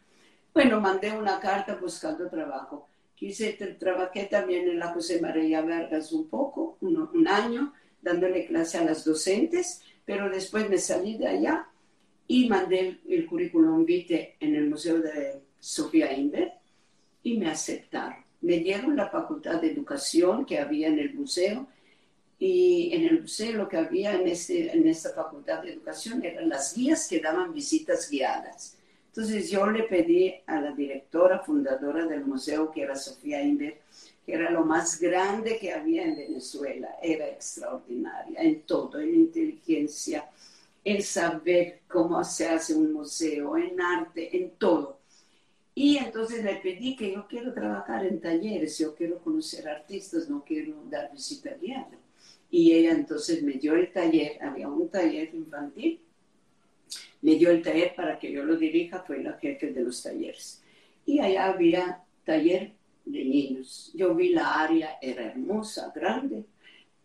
Bueno, 0.52 0.80
mandé 0.80 1.10
una 1.16 1.38
carta 1.40 1.76
buscando 1.76 2.28
trabajo. 2.28 2.86
Quise, 3.14 3.52
trabajé 3.78 4.24
también 4.24 4.68
en 4.68 4.78
la 4.78 4.92
José 4.92 5.20
María 5.20 5.62
Vargas 5.62 6.12
un 6.12 6.28
poco, 6.28 6.78
un, 6.80 7.28
año, 7.28 7.72
dándole 8.00 8.46
clase 8.46 8.78
a 8.78 8.84
las 8.84 9.04
docentes, 9.04 9.82
pero 10.04 10.30
después 10.30 10.68
me 10.70 10.78
salí 10.78 11.18
de 11.18 11.28
allá 11.28 11.68
y 12.30 12.48
mandé 12.48 13.00
el, 13.08 13.26
currículum 13.26 13.84
vitae 13.84 14.36
en 14.38 14.54
el 14.54 14.70
Museo 14.70 15.00
de 15.00 15.40
Sofía 15.58 16.12
Inver 16.12 16.52
y 17.24 17.36
me 17.36 17.50
aceptaron. 17.50 18.24
Me 18.42 18.58
dieron 18.58 18.94
la 18.94 19.08
facultad 19.08 19.60
de 19.60 19.72
educación 19.72 20.46
que 20.46 20.60
había 20.60 20.86
en 20.86 21.00
el 21.00 21.12
museo 21.12 21.66
y 22.38 22.90
en 22.94 23.02
el 23.08 23.22
museo 23.22 23.54
lo 23.54 23.68
que 23.68 23.78
había 23.78 24.12
en, 24.14 24.28
este, 24.28 24.70
en 24.70 24.86
esta 24.86 25.10
facultad 25.10 25.60
de 25.64 25.72
educación 25.72 26.24
eran 26.24 26.48
las 26.48 26.72
guías 26.76 27.08
que 27.08 27.18
daban 27.18 27.52
visitas 27.52 28.08
guiadas. 28.08 28.76
Entonces 29.08 29.50
yo 29.50 29.66
le 29.66 29.82
pedí 29.82 30.32
a 30.46 30.60
la 30.60 30.70
directora 30.70 31.40
fundadora 31.40 32.06
del 32.06 32.24
museo, 32.24 32.70
que 32.70 32.82
era 32.82 32.94
Sofía 32.94 33.42
Inver, 33.42 33.80
que 34.24 34.34
era 34.34 34.52
lo 34.52 34.64
más 34.64 35.00
grande 35.00 35.58
que 35.58 35.72
había 35.72 36.04
en 36.04 36.14
Venezuela, 36.14 36.90
era 37.02 37.26
extraordinaria 37.26 38.40
en 38.40 38.62
todo, 38.62 39.00
en 39.00 39.16
inteligencia, 39.16 40.30
en 40.84 41.02
saber 41.02 41.80
cómo 41.88 42.22
se 42.24 42.48
hace 42.48 42.74
un 42.74 42.92
museo, 42.92 43.56
en 43.56 43.80
arte, 43.80 44.36
en 44.36 44.50
todo. 44.52 45.00
Y 45.74 45.96
entonces 45.96 46.44
le 46.44 46.56
pedí 46.56 46.96
que 46.96 47.12
yo 47.12 47.26
quiero 47.28 47.54
trabajar 47.54 48.04
en 48.04 48.20
talleres, 48.20 48.78
yo 48.78 48.94
quiero 48.94 49.18
conocer 49.18 49.68
artistas, 49.68 50.28
no 50.28 50.44
quiero 50.44 50.82
dar 50.90 51.10
visita 51.12 51.54
guiada. 51.60 51.98
Y 52.50 52.72
ella 52.72 52.92
entonces 52.92 53.42
me 53.42 53.52
dio 53.52 53.74
el 53.74 53.92
taller, 53.92 54.42
había 54.42 54.68
un 54.68 54.88
taller 54.88 55.32
infantil, 55.34 56.00
me 57.22 57.36
dio 57.36 57.50
el 57.50 57.62
taller 57.62 57.94
para 57.94 58.18
que 58.18 58.32
yo 58.32 58.44
lo 58.44 58.56
dirija, 58.56 59.04
fue 59.06 59.22
la 59.22 59.34
jefe 59.34 59.72
de 59.72 59.82
los 59.82 60.02
talleres. 60.02 60.62
Y 61.06 61.20
allá 61.20 61.46
había 61.46 62.02
taller 62.24 62.72
de 63.04 63.24
niños. 63.24 63.90
Yo 63.94 64.14
vi 64.14 64.30
la 64.30 64.60
área, 64.60 64.98
era 65.00 65.26
hermosa, 65.26 65.92
grande, 65.94 66.44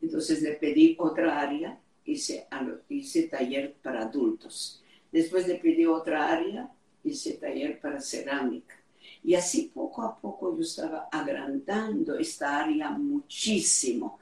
entonces 0.02 0.42
le 0.42 0.54
pedí 0.54 0.96
otra 1.00 1.40
área, 1.40 1.80
hice, 2.06 2.48
hice 2.90 3.24
taller 3.24 3.74
para 3.82 4.04
adultos. 4.04 4.82
Después 5.12 5.48
le 5.48 5.56
pedí 5.56 5.86
otra 5.86 6.32
área, 6.32 6.72
hice 7.04 7.34
taller 7.34 7.80
para 7.80 8.00
cerámica. 8.00 8.76
Y 9.24 9.34
así 9.34 9.72
poco 9.74 10.04
a 10.04 10.16
poco 10.20 10.56
yo 10.56 10.62
estaba 10.62 11.10
agrandando 11.12 12.18
esta 12.18 12.64
área 12.64 12.92
muchísimo, 12.92 14.20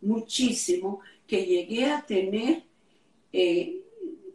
muchísimo, 0.00 1.00
que 1.26 1.44
llegué 1.44 1.86
a 1.86 2.02
tener, 2.02 2.64
eh, 3.32 3.82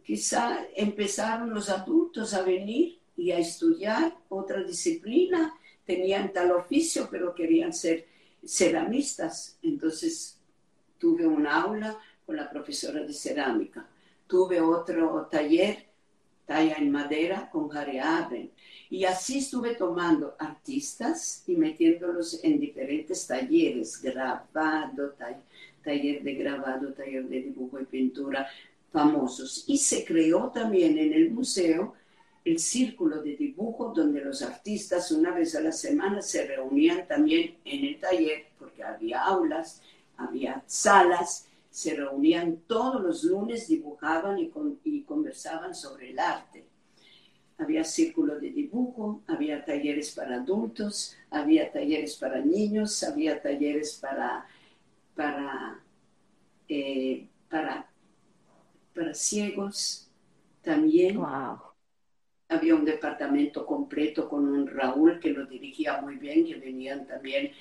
quizá 0.04 0.66
empezaron 0.74 1.52
los 1.52 1.68
adultos 1.68 2.34
a 2.34 2.42
venir 2.42 2.98
y 3.16 3.32
a 3.32 3.38
estudiar 3.38 4.16
otra 4.28 4.62
disciplina, 4.62 5.54
tenían 5.84 6.32
tal 6.32 6.52
oficio, 6.52 7.08
pero 7.10 7.34
querían 7.34 7.72
ser 7.72 8.06
ceramistas. 8.44 9.58
Entonces 9.62 10.38
tuve 10.98 11.26
un 11.26 11.46
aula 11.46 11.98
con 12.26 12.36
la 12.36 12.50
profesora 12.50 13.00
de 13.00 13.12
cerámica. 13.12 13.86
Tuve 14.26 14.60
otro 14.60 15.28
taller, 15.30 15.86
talla 16.44 16.74
en 16.74 16.90
madera, 16.90 17.48
con 17.50 17.74
Harry 17.76 17.98
Aben. 17.98 18.50
Y 18.90 19.04
así 19.04 19.38
estuve 19.38 19.76
tomando 19.76 20.34
artistas 20.38 21.44
y 21.46 21.56
metiéndolos 21.56 22.42
en 22.42 22.58
diferentes 22.58 23.26
talleres, 23.26 24.02
grabado, 24.02 25.14
taller 25.82 26.22
de 26.22 26.34
grabado, 26.34 26.92
taller 26.92 27.28
de 27.28 27.42
dibujo 27.42 27.80
y 27.80 27.84
pintura 27.84 28.48
famosos. 28.92 29.64
Y 29.66 29.78
se 29.78 30.04
creó 30.04 30.50
también 30.50 30.98
en 30.98 31.12
el 31.12 31.30
museo 31.30 31.94
el 32.44 32.60
círculo 32.60 33.22
de 33.22 33.36
dibujo 33.36 33.92
donde 33.94 34.20
los 34.20 34.40
artistas 34.40 35.10
una 35.10 35.32
vez 35.32 35.56
a 35.56 35.60
la 35.60 35.72
semana 35.72 36.22
se 36.22 36.46
reunían 36.46 37.06
también 37.08 37.56
en 37.64 37.84
el 37.84 37.98
taller 37.98 38.46
porque 38.56 38.84
había 38.84 39.24
aulas, 39.24 39.82
había 40.16 40.62
salas, 40.66 41.48
se 41.76 41.94
reunían 41.94 42.62
todos 42.66 43.02
los 43.02 43.22
lunes, 43.22 43.68
dibujaban 43.68 44.38
y, 44.38 44.50
y 44.84 45.02
conversaban 45.02 45.74
sobre 45.74 46.12
el 46.12 46.18
arte. 46.18 46.64
Había 47.58 47.84
círculo 47.84 48.40
de 48.40 48.50
dibujo, 48.50 49.22
había 49.26 49.62
talleres 49.62 50.14
para 50.14 50.36
adultos, 50.36 51.14
había 51.28 51.70
talleres 51.70 52.16
para 52.16 52.40
niños, 52.40 53.02
había 53.02 53.42
talleres 53.42 53.98
para, 54.00 54.46
para, 55.14 55.78
eh, 56.66 57.28
para, 57.50 57.90
para 58.94 59.12
ciegos 59.12 60.08
también. 60.62 61.18
Wow 61.18 61.60
había 62.48 62.74
un 62.74 62.86
departamento 62.86 63.66
completo 63.66 64.30
con 64.30 64.48
un 64.48 64.66
Raúl 64.66 65.20
que 65.20 65.30
lo 65.30 65.44
dirigía 65.44 66.00
muy 66.00 66.16
bien, 66.16 66.46
que 66.46 66.54
venían 66.54 67.06
también 67.06 67.52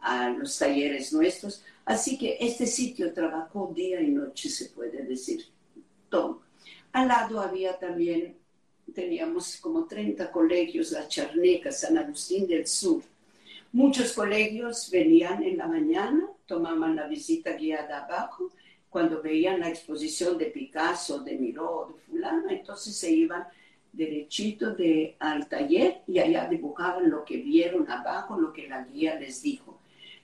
a 0.00 0.28
los 0.28 0.58
talleres 0.58 1.12
nuestros. 1.14 1.64
Así 1.84 2.16
que 2.16 2.36
este 2.40 2.66
sitio 2.66 3.12
trabajó 3.12 3.72
día 3.74 4.00
y 4.00 4.10
noche, 4.10 4.48
se 4.48 4.66
puede 4.66 5.02
decir, 5.02 5.44
todo. 6.08 6.42
Al 6.92 7.08
lado 7.08 7.40
había 7.40 7.78
también, 7.78 8.36
teníamos 8.94 9.56
como 9.56 9.86
30 9.86 10.30
colegios, 10.30 10.92
la 10.92 11.08
Charneca, 11.08 11.72
San 11.72 11.98
Agustín 11.98 12.46
del 12.46 12.66
Sur. 12.66 13.02
Muchos 13.72 14.12
colegios 14.12 14.90
venían 14.90 15.42
en 15.42 15.56
la 15.56 15.66
mañana, 15.66 16.28
tomaban 16.46 16.94
la 16.94 17.06
visita 17.06 17.52
guiada 17.54 18.04
abajo, 18.04 18.50
cuando 18.90 19.22
veían 19.22 19.60
la 19.60 19.70
exposición 19.70 20.36
de 20.36 20.46
Picasso, 20.46 21.20
de 21.20 21.38
Miró, 21.38 21.88
de 21.90 22.00
fulano, 22.02 22.50
entonces 22.50 22.94
se 22.94 23.10
iban 23.10 23.46
derechito 23.92 24.74
de, 24.74 25.16
al 25.18 25.48
taller 25.48 26.02
y 26.06 26.18
allá 26.18 26.46
dibujaban 26.46 27.10
lo 27.10 27.24
que 27.24 27.38
vieron 27.38 27.90
abajo, 27.90 28.38
lo 28.38 28.52
que 28.52 28.68
la 28.68 28.84
guía 28.84 29.18
les 29.18 29.42
dijo. 29.42 29.81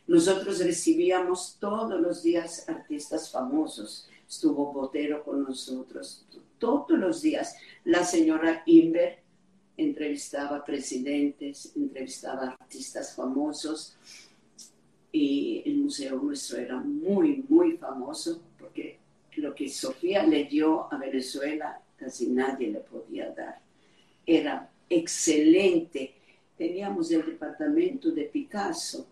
Nosotros 0.09 0.59
recibíamos 0.59 1.59
todos 1.61 2.01
los 2.01 2.23
días 2.23 2.67
artistas 2.69 3.31
famosos. 3.31 4.09
Estuvo 4.27 4.73
Botero 4.73 5.23
con 5.23 5.43
nosotros 5.45 6.25
todos 6.59 6.99
los 6.99 7.21
días. 7.21 7.55
La 7.85 8.05
señora 8.05 8.63
Inver 8.65 9.19
entrevistaba 9.77 10.65
presidentes, 10.65 11.73
entrevistaba 11.77 12.57
artistas 12.59 13.15
famosos 13.15 13.97
y 15.13 15.63
el 15.67 15.77
museo 15.77 16.17
nuestro 16.17 16.59
era 16.59 16.79
muy, 16.79 17.45
muy 17.47 17.77
famoso 17.77 18.43
porque 18.59 18.99
lo 19.37 19.55
que 19.55 19.69
Sofía 19.69 20.25
le 20.25 20.45
dio 20.45 20.93
a 20.93 20.97
Venezuela 20.97 21.83
casi 21.97 22.29
nadie 22.29 22.69
le 22.69 22.81
podía 22.81 23.31
dar. 23.31 23.61
Era 24.25 24.71
excelente. 24.89 26.15
Teníamos 26.57 27.11
el 27.11 27.27
departamento 27.27 28.11
de 28.11 28.25
Picasso. 28.25 29.07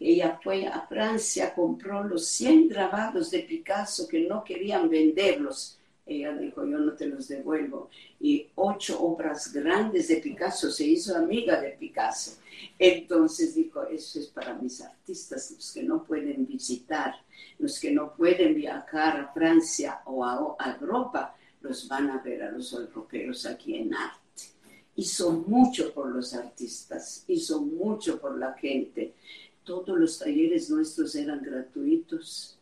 Ella 0.00 0.40
fue 0.42 0.66
a 0.66 0.86
Francia, 0.86 1.54
compró 1.54 2.02
los 2.02 2.24
100 2.26 2.68
grabados 2.68 3.30
de 3.30 3.40
Picasso 3.40 4.08
que 4.08 4.20
no 4.20 4.42
querían 4.42 4.88
venderlos. 4.88 5.78
Ella 6.06 6.34
dijo, 6.34 6.64
yo 6.64 6.78
no 6.78 6.94
te 6.94 7.06
los 7.06 7.28
devuelvo. 7.28 7.90
Y 8.18 8.48
ocho 8.54 8.98
obras 9.00 9.52
grandes 9.52 10.08
de 10.08 10.16
Picasso, 10.16 10.70
se 10.70 10.86
hizo 10.86 11.14
amiga 11.14 11.60
de 11.60 11.72
Picasso. 11.72 12.38
Entonces 12.78 13.54
dijo, 13.54 13.82
eso 13.84 14.18
es 14.18 14.28
para 14.28 14.54
mis 14.54 14.80
artistas, 14.80 15.50
los 15.50 15.72
que 15.72 15.82
no 15.82 16.02
pueden 16.02 16.46
visitar, 16.46 17.14
los 17.58 17.78
que 17.78 17.90
no 17.90 18.14
pueden 18.14 18.54
viajar 18.54 19.20
a 19.20 19.32
Francia 19.32 20.00
o 20.06 20.24
a, 20.24 20.56
a 20.58 20.78
Europa, 20.80 21.36
los 21.60 21.86
van 21.88 22.10
a 22.10 22.22
ver 22.22 22.42
a 22.42 22.50
los 22.50 22.72
europeos 22.72 23.44
aquí 23.44 23.76
en 23.76 23.94
arte. 23.94 24.20
Hizo 24.96 25.30
mucho 25.32 25.92
por 25.92 26.08
los 26.08 26.34
artistas, 26.34 27.24
hizo 27.28 27.60
mucho 27.60 28.18
por 28.18 28.38
la 28.38 28.54
gente. 28.54 29.14
Todos 29.70 29.96
los 29.96 30.18
talleres 30.18 30.68
nuestros 30.68 31.14
eran 31.14 31.44
gratuitos. 31.44 32.58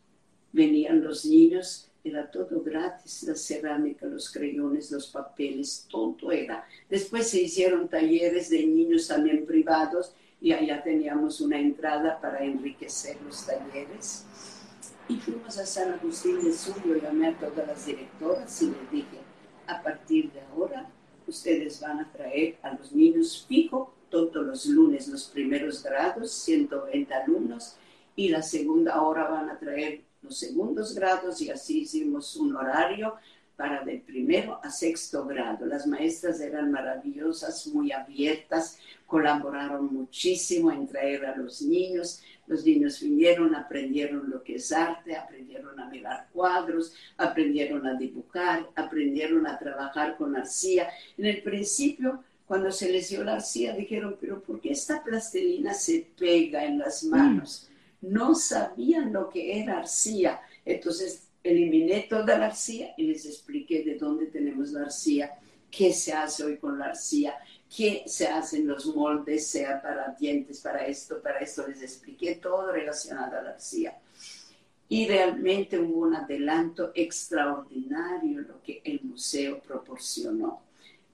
Venían 0.51 1.03
los 1.03 1.25
niños, 1.25 1.89
era 2.03 2.29
todo 2.29 2.61
gratis, 2.61 3.23
la 3.23 3.33
cerámica, 3.33 4.05
los 4.05 4.31
creyones, 4.31 4.91
los 4.91 5.07
papeles, 5.07 5.87
todo 5.89 6.31
era. 6.31 6.67
Después 6.87 7.27
se 7.27 7.41
hicieron 7.41 7.89
talleres 7.89 8.51
de 8.51 8.63
niños 8.63 9.07
también 9.07 9.47
privados 9.47 10.13
y 10.39 10.51
allá 10.51 10.83
teníamos 10.83 11.41
una 11.41 11.59
entrada 11.59 12.21
para 12.21 12.45
enriquecer 12.45 13.17
los 13.25 13.43
talleres. 13.43 14.25
Y 15.07 15.15
fuimos 15.15 15.57
a 15.57 15.65
San 15.65 15.91
Agustín 15.93 16.43
de 16.43 16.53
Sur, 16.53 16.75
yo 16.85 16.95
llamé 16.97 17.29
a 17.29 17.39
todas 17.39 17.65
las 17.65 17.87
directoras 17.87 18.61
y 18.61 18.67
les 18.67 18.91
dije, 18.91 19.17
a 19.65 19.81
partir 19.81 20.31
de 20.31 20.41
ahora, 20.41 20.87
ustedes 21.25 21.81
van 21.81 22.01
a 22.01 22.11
traer 22.11 22.59
a 22.61 22.75
los 22.75 22.91
niños 22.91 23.47
fijo 23.49 23.95
todos 24.09 24.45
los 24.45 24.65
lunes, 24.65 25.07
los 25.07 25.25
primeros 25.25 25.83
grados, 25.83 26.31
120 26.31 27.13
alumnos, 27.13 27.75
y 28.15 28.29
la 28.29 28.41
segunda 28.41 29.01
hora 29.01 29.29
van 29.29 29.49
a 29.49 29.57
traer 29.57 30.01
los 30.21 30.37
segundos 30.37 30.93
grados 30.93 31.41
y 31.41 31.49
así 31.49 31.81
hicimos 31.81 32.35
un 32.35 32.55
horario 32.55 33.15
para 33.59 33.83
del 33.83 33.99
primero 33.99 34.57
a 34.63 34.71
sexto 34.71 35.25
grado. 35.25 35.65
Las 35.65 35.85
maestras 35.85 36.39
eran 36.39 36.71
maravillosas, 36.71 37.67
muy 37.67 37.91
abiertas, 37.91 38.79
colaboraron 39.05 39.93
muchísimo 39.93 40.71
en 40.71 40.87
traer 40.87 41.25
a 41.25 41.35
los 41.35 41.61
niños. 41.61 42.21
Los 42.47 42.65
niños 42.65 43.01
vinieron, 43.01 43.53
aprendieron 43.53 44.29
lo 44.29 44.41
que 44.43 44.55
es 44.55 44.71
arte, 44.71 45.13
aprendieron 45.15 45.77
a 45.77 45.89
mirar 45.89 46.29
cuadros, 46.31 46.93
aprendieron 47.17 47.85
a 47.85 47.95
dibujar, 47.95 48.65
aprendieron 48.75 49.45
a 49.45 49.59
trabajar 49.59 50.15
con 50.15 50.37
arcilla. 50.37 50.89
En 51.17 51.25
el 51.25 51.43
principio, 51.43 52.23
cuando 52.49 52.71
se 52.71 52.91
les 52.91 53.09
dio 53.09 53.23
la 53.23 53.35
arcilla, 53.35 53.75
dijeron, 53.75 54.17
pero 54.19 54.41
¿por 54.41 54.59
qué 54.59 54.71
esta 54.71 55.03
plastilina 55.03 55.71
se 55.75 56.07
pega 56.17 56.65
en 56.65 56.79
las 56.79 57.03
manos? 57.03 57.69
No 58.01 58.33
sabían 58.33 59.13
lo 59.13 59.29
que 59.29 59.61
era 59.61 59.77
arcilla. 59.77 60.41
Entonces 60.65 61.27
eliminé 61.43 62.07
toda 62.09 62.39
la 62.39 62.47
arcilla 62.47 62.95
y 62.97 63.03
les 63.03 63.27
expliqué 63.27 63.83
de 63.83 63.99
dónde 63.99 64.25
tenemos 64.25 64.71
la 64.71 64.81
arcilla, 64.81 65.37
qué 65.69 65.93
se 65.93 66.11
hace 66.11 66.43
hoy 66.43 66.57
con 66.57 66.79
la 66.79 66.85
arcilla, 66.85 67.35
qué 67.69 68.01
se 68.07 68.27
hacen 68.27 68.65
los 68.65 68.95
moldes, 68.95 69.45
sea 69.45 69.79
para 69.79 70.15
dientes, 70.19 70.59
para 70.61 70.87
esto, 70.87 71.21
para 71.21 71.37
esto. 71.37 71.67
Les 71.67 71.83
expliqué 71.83 72.37
todo 72.37 72.71
relacionado 72.71 73.37
a 73.37 73.43
la 73.43 73.49
arcilla. 73.51 73.95
Y 74.87 75.07
realmente 75.07 75.77
hubo 75.77 75.99
un 75.99 76.15
adelanto 76.15 76.93
extraordinario 76.95 78.41
lo 78.41 78.59
que 78.63 78.81
el 78.83 79.01
museo 79.03 79.59
proporcionó. 79.59 80.67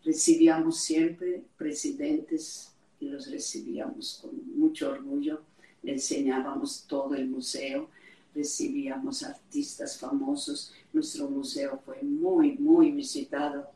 Recibíamos 0.06 0.80
siempre 0.80 1.44
presidentes 1.58 2.72
y 3.00 3.10
los 3.10 3.30
recibíamos 3.30 4.20
con 4.22 4.58
mucho 4.58 4.92
orgullo. 4.92 5.42
Le 5.84 5.94
enseñábamos 5.94 6.86
todo 6.88 7.16
el 7.16 7.28
museo 7.28 7.90
recibíamos 8.36 9.24
artistas 9.24 9.98
famosos. 9.98 10.74
Nuestro 10.92 11.30
museo 11.30 11.82
fue 11.84 12.04
muy, 12.04 12.58
muy 12.58 12.92
visitado 12.92 13.70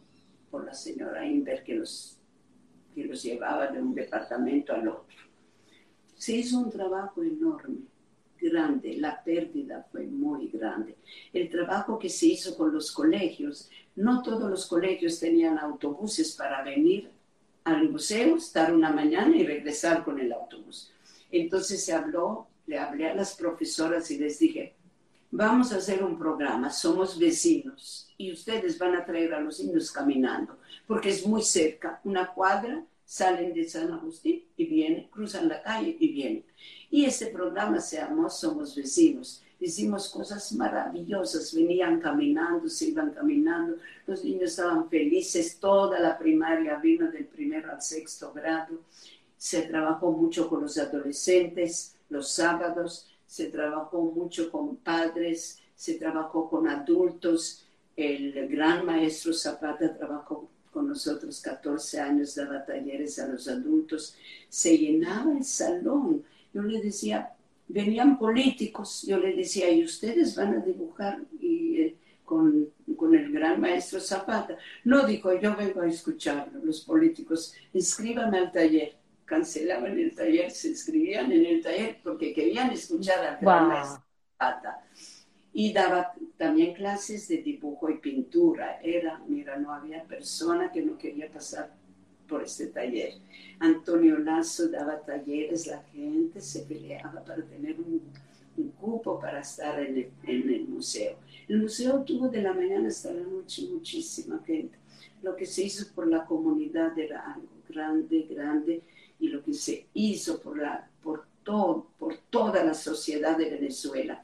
por 0.51 0.65
la 0.65 0.73
señora 0.73 1.25
Inver 1.25 1.63
que 1.63 1.75
los, 1.75 2.17
que 2.93 3.05
los 3.05 3.23
llevaba 3.23 3.67
de 3.67 3.82
un 3.82 3.95
departamento 3.95 4.73
al 4.73 4.89
otro. 4.89 5.17
Se 6.15 6.36
hizo 6.36 6.59
un 6.59 6.69
trabajo 6.69 7.23
enorme, 7.23 7.77
grande, 8.41 8.97
la 8.97 9.23
pérdida 9.23 9.88
fue 9.91 10.05
muy 10.05 10.47
grande. 10.47 10.97
El 11.32 11.49
trabajo 11.49 11.97
que 11.97 12.09
se 12.09 12.27
hizo 12.27 12.57
con 12.57 12.73
los 12.73 12.91
colegios, 12.91 13.69
no 13.99 14.21
todos 14.23 14.49
los 14.49 14.65
colegios 14.65 15.19
tenían 15.19 15.57
autobuses 15.59 16.35
para 16.35 16.63
venir 16.63 17.11
al 17.63 17.89
museo, 17.89 18.37
estar 18.37 18.73
una 18.73 18.91
mañana 18.91 19.35
y 19.35 19.45
regresar 19.45 20.03
con 20.03 20.19
el 20.19 20.31
autobús. 20.33 20.91
Entonces 21.31 21.83
se 21.83 21.93
habló 21.93 22.47
le 22.69 22.77
hablé 22.77 23.09
a 23.09 23.15
las 23.15 23.35
profesoras 23.35 24.11
y 24.11 24.19
les 24.19 24.37
dije, 24.37 24.75
vamos 25.31 25.73
a 25.73 25.77
hacer 25.77 26.03
un 26.03 26.19
programa, 26.19 26.69
somos 26.69 27.17
vecinos 27.17 28.13
y 28.15 28.31
ustedes 28.31 28.77
van 28.77 28.95
a 28.95 29.03
traer 29.03 29.33
a 29.33 29.41
los 29.41 29.59
niños 29.59 29.91
caminando, 29.91 30.59
porque 30.85 31.09
es 31.09 31.25
muy 31.25 31.41
cerca, 31.41 31.99
una 32.03 32.31
cuadra, 32.31 32.85
salen 33.03 33.55
de 33.55 33.67
San 33.67 33.91
Agustín 33.91 34.43
y 34.55 34.65
vienen, 34.67 35.07
cruzan 35.09 35.49
la 35.49 35.63
calle 35.63 35.97
y 35.99 36.13
vienen. 36.13 36.45
Y 36.91 37.05
ese 37.05 37.25
programa 37.27 37.79
se 37.79 37.97
llamó 37.97 38.29
Somos 38.29 38.75
Vecinos. 38.75 39.41
Hicimos 39.60 40.10
cosas 40.10 40.53
maravillosas, 40.53 41.53
venían 41.53 41.99
caminando, 41.99 42.70
se 42.70 42.86
iban 42.89 43.12
caminando, 43.12 43.76
los 44.07 44.24
niños 44.24 44.51
estaban 44.51 44.89
felices, 44.89 45.57
toda 45.60 45.99
la 45.99 46.18
primaria 46.18 46.78
vino 46.78 47.12
del 47.12 47.26
primero 47.26 47.72
al 47.72 47.82
sexto 47.82 48.32
grado, 48.32 48.80
se 49.38 49.64
trabajó 49.64 50.12
mucho 50.12 50.49
con 50.49 50.62
los 50.62 50.78
adolescentes, 50.78 51.95
los 52.10 52.30
sábados, 52.32 53.07
se 53.26 53.45
trabajó 53.45 54.01
mucho 54.01 54.51
con 54.51 54.78
padres, 54.78 55.60
se 55.76 55.93
trabajó 55.93 56.49
con 56.49 56.68
adultos. 56.68 57.64
El 57.95 58.49
gran 58.49 58.86
maestro 58.86 59.34
Zapata 59.34 59.95
trabajó 59.95 60.49
con 60.72 60.89
nosotros 60.89 61.39
14 61.41 61.99
años, 61.99 62.36
daba 62.36 62.66
talleres 62.66 63.20
a 63.20 63.28
los 63.28 63.47
adultos. 63.47 64.16
Se 64.49 64.78
llenaba 64.78 65.32
el 65.38 65.45
salón. 65.45 66.24
Yo 66.53 66.64
le 66.64 66.82
decía, 66.82 67.34
venían 67.70 68.17
políticos, 68.17 69.05
yo 69.07 69.17
le 69.17 69.34
decía, 69.34 69.72
¿y 69.72 69.84
ustedes 69.84 70.36
van 70.36 70.55
a 70.55 70.59
dibujar 70.59 71.20
y, 71.39 71.82
eh, 71.82 71.95
con, 72.26 72.67
con, 72.97 73.15
el 73.15 73.32
gran 73.32 73.61
maestro 73.61 73.99
Zapata? 73.99 74.57
No, 74.84 75.05
dijo, 75.05 75.39
yo 75.39 75.55
vengo 75.55 75.82
a 75.82 75.88
escucharlo, 75.88 76.59
los 76.63 76.82
políticos, 76.82 77.53
inscríbame 77.74 78.39
al 78.39 78.51
taller 78.51 78.99
cancelaban 79.30 79.97
el 79.97 80.13
taller, 80.13 80.49
se 80.51 80.70
inscribían 80.70 81.32
en 81.32 81.45
el 81.45 81.61
taller 81.61 81.99
porque 82.03 82.34
querían 82.34 82.72
escuchar 82.72 83.24
a 83.26 83.39
wow. 83.41 83.86
Zapata. 83.86 84.84
Y 85.53 85.72
daba 85.72 86.13
también 86.38 86.74
clases 86.74 87.28
de 87.28 87.38
dibujo 87.38 87.89
y 87.89 87.99
pintura. 87.99 88.80
Era, 88.82 89.22
mira, 89.28 89.57
no 89.57 89.74
había 89.74 90.03
persona 90.03 90.72
que 90.72 90.82
no 90.82 90.97
quería 90.97 91.30
pasar 91.30 91.72
por 92.30 92.43
este 92.43 92.67
taller. 92.67 93.13
Antonio 93.59 94.17
Lazo 94.19 94.69
daba 94.69 95.01
talleres, 95.01 95.67
la 95.67 95.82
gente 95.91 96.39
se 96.39 96.61
peleaba 96.61 97.23
para 97.25 97.43
tener 97.43 97.80
un, 97.80 98.01
un 98.57 98.69
cupo 98.71 99.19
para 99.19 99.41
estar 99.41 99.80
en 99.80 99.97
el, 99.97 100.11
en 100.23 100.49
el 100.49 100.67
museo. 100.67 101.17
El 101.47 101.61
museo 101.61 102.03
tuvo 102.03 102.30
de 102.30 102.41
la 102.41 102.53
mañana 102.53 102.88
hasta 102.88 103.11
la 103.11 103.23
noche 103.23 103.67
muchísima 103.69 104.41
gente. 104.45 104.77
Lo 105.21 105.36
que 105.36 105.45
se 105.45 105.63
hizo 105.63 105.86
por 105.93 106.07
la 106.07 106.25
comunidad 106.25 106.97
era 106.97 107.34
algo 107.34 107.47
grande, 107.67 108.27
grande 108.30 108.82
y 109.19 109.27
lo 109.27 109.43
que 109.43 109.53
se 109.53 109.88
hizo 109.93 110.39
por, 110.39 110.57
la, 110.57 110.89
por, 111.01 111.25
todo, 111.43 111.88
por 111.97 112.17
toda 112.30 112.63
la 112.63 112.73
sociedad 112.73 113.38
de 113.38 113.49
Venezuela. 113.49 114.23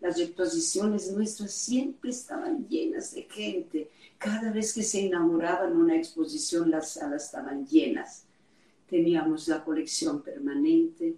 Las 0.00 0.18
exposiciones 0.20 1.10
nuestras 1.12 1.52
siempre 1.52 2.10
estaban 2.10 2.68
llenas 2.68 3.14
de 3.14 3.22
gente. 3.22 3.90
Cada 4.18 4.50
vez 4.50 4.72
que 4.72 4.82
se 4.82 5.00
inauguraban 5.00 5.76
una 5.76 5.96
exposición, 5.96 6.70
las 6.70 6.92
salas 6.92 7.26
estaban 7.26 7.66
llenas. 7.66 8.24
Teníamos 8.88 9.48
la 9.48 9.64
colección 9.64 10.22
permanente 10.22 11.16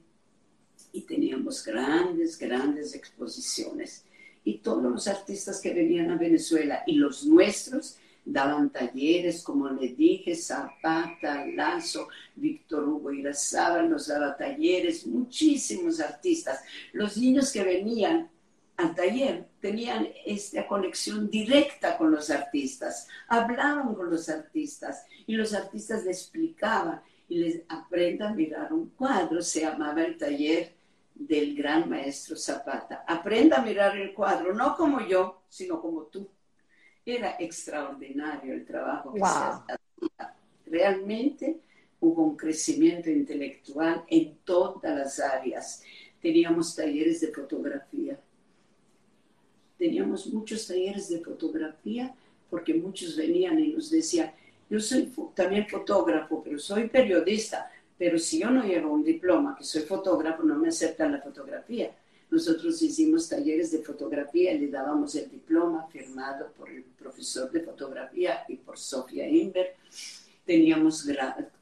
y 0.93 1.03
teníamos 1.03 1.65
grandes, 1.65 2.39
grandes 2.39 2.95
exposiciones. 2.95 4.05
Y 4.45 4.59
todos 4.59 4.83
los 4.83 5.07
artistas 5.07 5.61
que 5.61 5.75
venían 5.75 6.11
a 6.11 6.17
Venezuela 6.17 6.83
y 6.87 6.95
los 6.95 7.25
nuestros 7.27 7.99
daban 8.25 8.71
talleres, 8.71 9.43
como 9.43 9.71
le 9.71 9.89
dije, 9.89 10.35
Zapata, 10.35 11.47
Lazo, 11.47 12.09
Víctor 12.37 12.89
Hugo 12.89 13.13
Irazábal 13.13 13.89
nos 13.89 14.09
daba 14.09 14.37
talleres, 14.37 15.07
muchísimos 15.07 16.01
artistas. 16.01 16.61
Los 16.93 17.17
niños 17.17 17.53
que 17.53 17.65
venían 17.65 18.29
al 18.79 18.95
taller 18.95 19.49
tenían 19.61 20.09
esta 20.25 20.67
conexión 20.67 21.29
directa 21.29 21.99
con 21.99 22.13
los 22.13 22.31
artistas, 22.31 23.09
hablaban 23.27 23.93
con 23.93 24.09
los 24.09 24.29
artistas 24.29 25.05
y 25.27 25.35
los 25.35 25.53
artistas 25.53 26.05
les 26.05 26.23
explicaban 26.23 27.03
y 27.29 27.39
les 27.39 27.63
aprenda 27.69 28.29
a 28.29 28.35
mirar 28.35 28.73
un 28.73 28.91
cuadro, 28.91 29.43
se 29.43 29.63
llamaba 29.63 30.03
el 30.05 30.17
taller 30.17 30.77
del 31.13 31.57
gran 31.57 31.91
maestro 31.91 32.37
Zapata. 32.37 33.05
Aprenda 33.05 33.57
a 33.57 33.63
mirar 33.63 33.97
el 33.97 34.15
cuadro, 34.15 34.55
no 34.55 34.77
como 34.77 35.05
yo, 35.05 35.43
sino 35.49 35.81
como 35.81 36.03
tú. 36.03 36.29
Era 37.05 37.35
extraordinario 37.37 38.55
el 38.55 38.65
trabajo 38.65 39.13
que 39.13 39.19
se 39.19 39.27
hacía. 39.27 40.37
Realmente 40.67 41.61
hubo 41.99 42.23
un 42.23 42.37
crecimiento 42.37 43.11
intelectual 43.11 44.05
en 44.07 44.39
todas 44.45 44.97
las 44.97 45.19
áreas. 45.19 45.83
Teníamos 46.23 46.77
talleres 46.77 47.21
de 47.21 47.33
fotografía. 47.33 48.21
Teníamos 49.79 50.27
muchos 50.27 50.67
talleres 50.67 51.09
de 51.09 51.21
fotografía 51.21 52.15
porque 52.51 52.75
muchos 52.75 53.17
venían 53.17 53.59
y 53.59 53.69
nos 53.69 53.91
decían, 53.91 54.33
yo 54.69 54.81
soy 54.81 55.11
también 55.35 55.67
fotógrafo, 55.69 56.43
pero 56.43 56.59
soy 56.59 56.89
periodista, 56.89 57.71
pero 57.97 58.19
si 58.19 58.41
yo 58.41 58.51
no 58.51 58.65
llevo 58.65 58.93
un 58.93 59.05
diploma, 59.05 59.57
que 59.57 59.65
soy 59.65 59.83
fotógrafo, 59.83 60.43
no 60.43 60.57
me 60.57 60.69
aceptan 60.69 61.13
la 61.13 61.21
fotografía. 61.21 61.91
Nosotros 62.31 62.83
hicimos 62.83 63.29
talleres 63.29 63.71
de 63.73 63.79
fotografía 63.79 64.53
y 64.53 64.59
le 64.59 64.69
dábamos 64.69 65.15
el 65.15 65.31
diploma 65.31 65.87
firmado 65.91 66.53
por 66.57 66.69
el 66.69 66.83
profesor 66.83 67.51
de 67.51 67.61
fotografía 67.61 68.45
y 68.49 68.57
por 68.57 68.79
Sofía 68.79 69.27
Inver. 69.27 69.75
Teníamos 70.45 71.07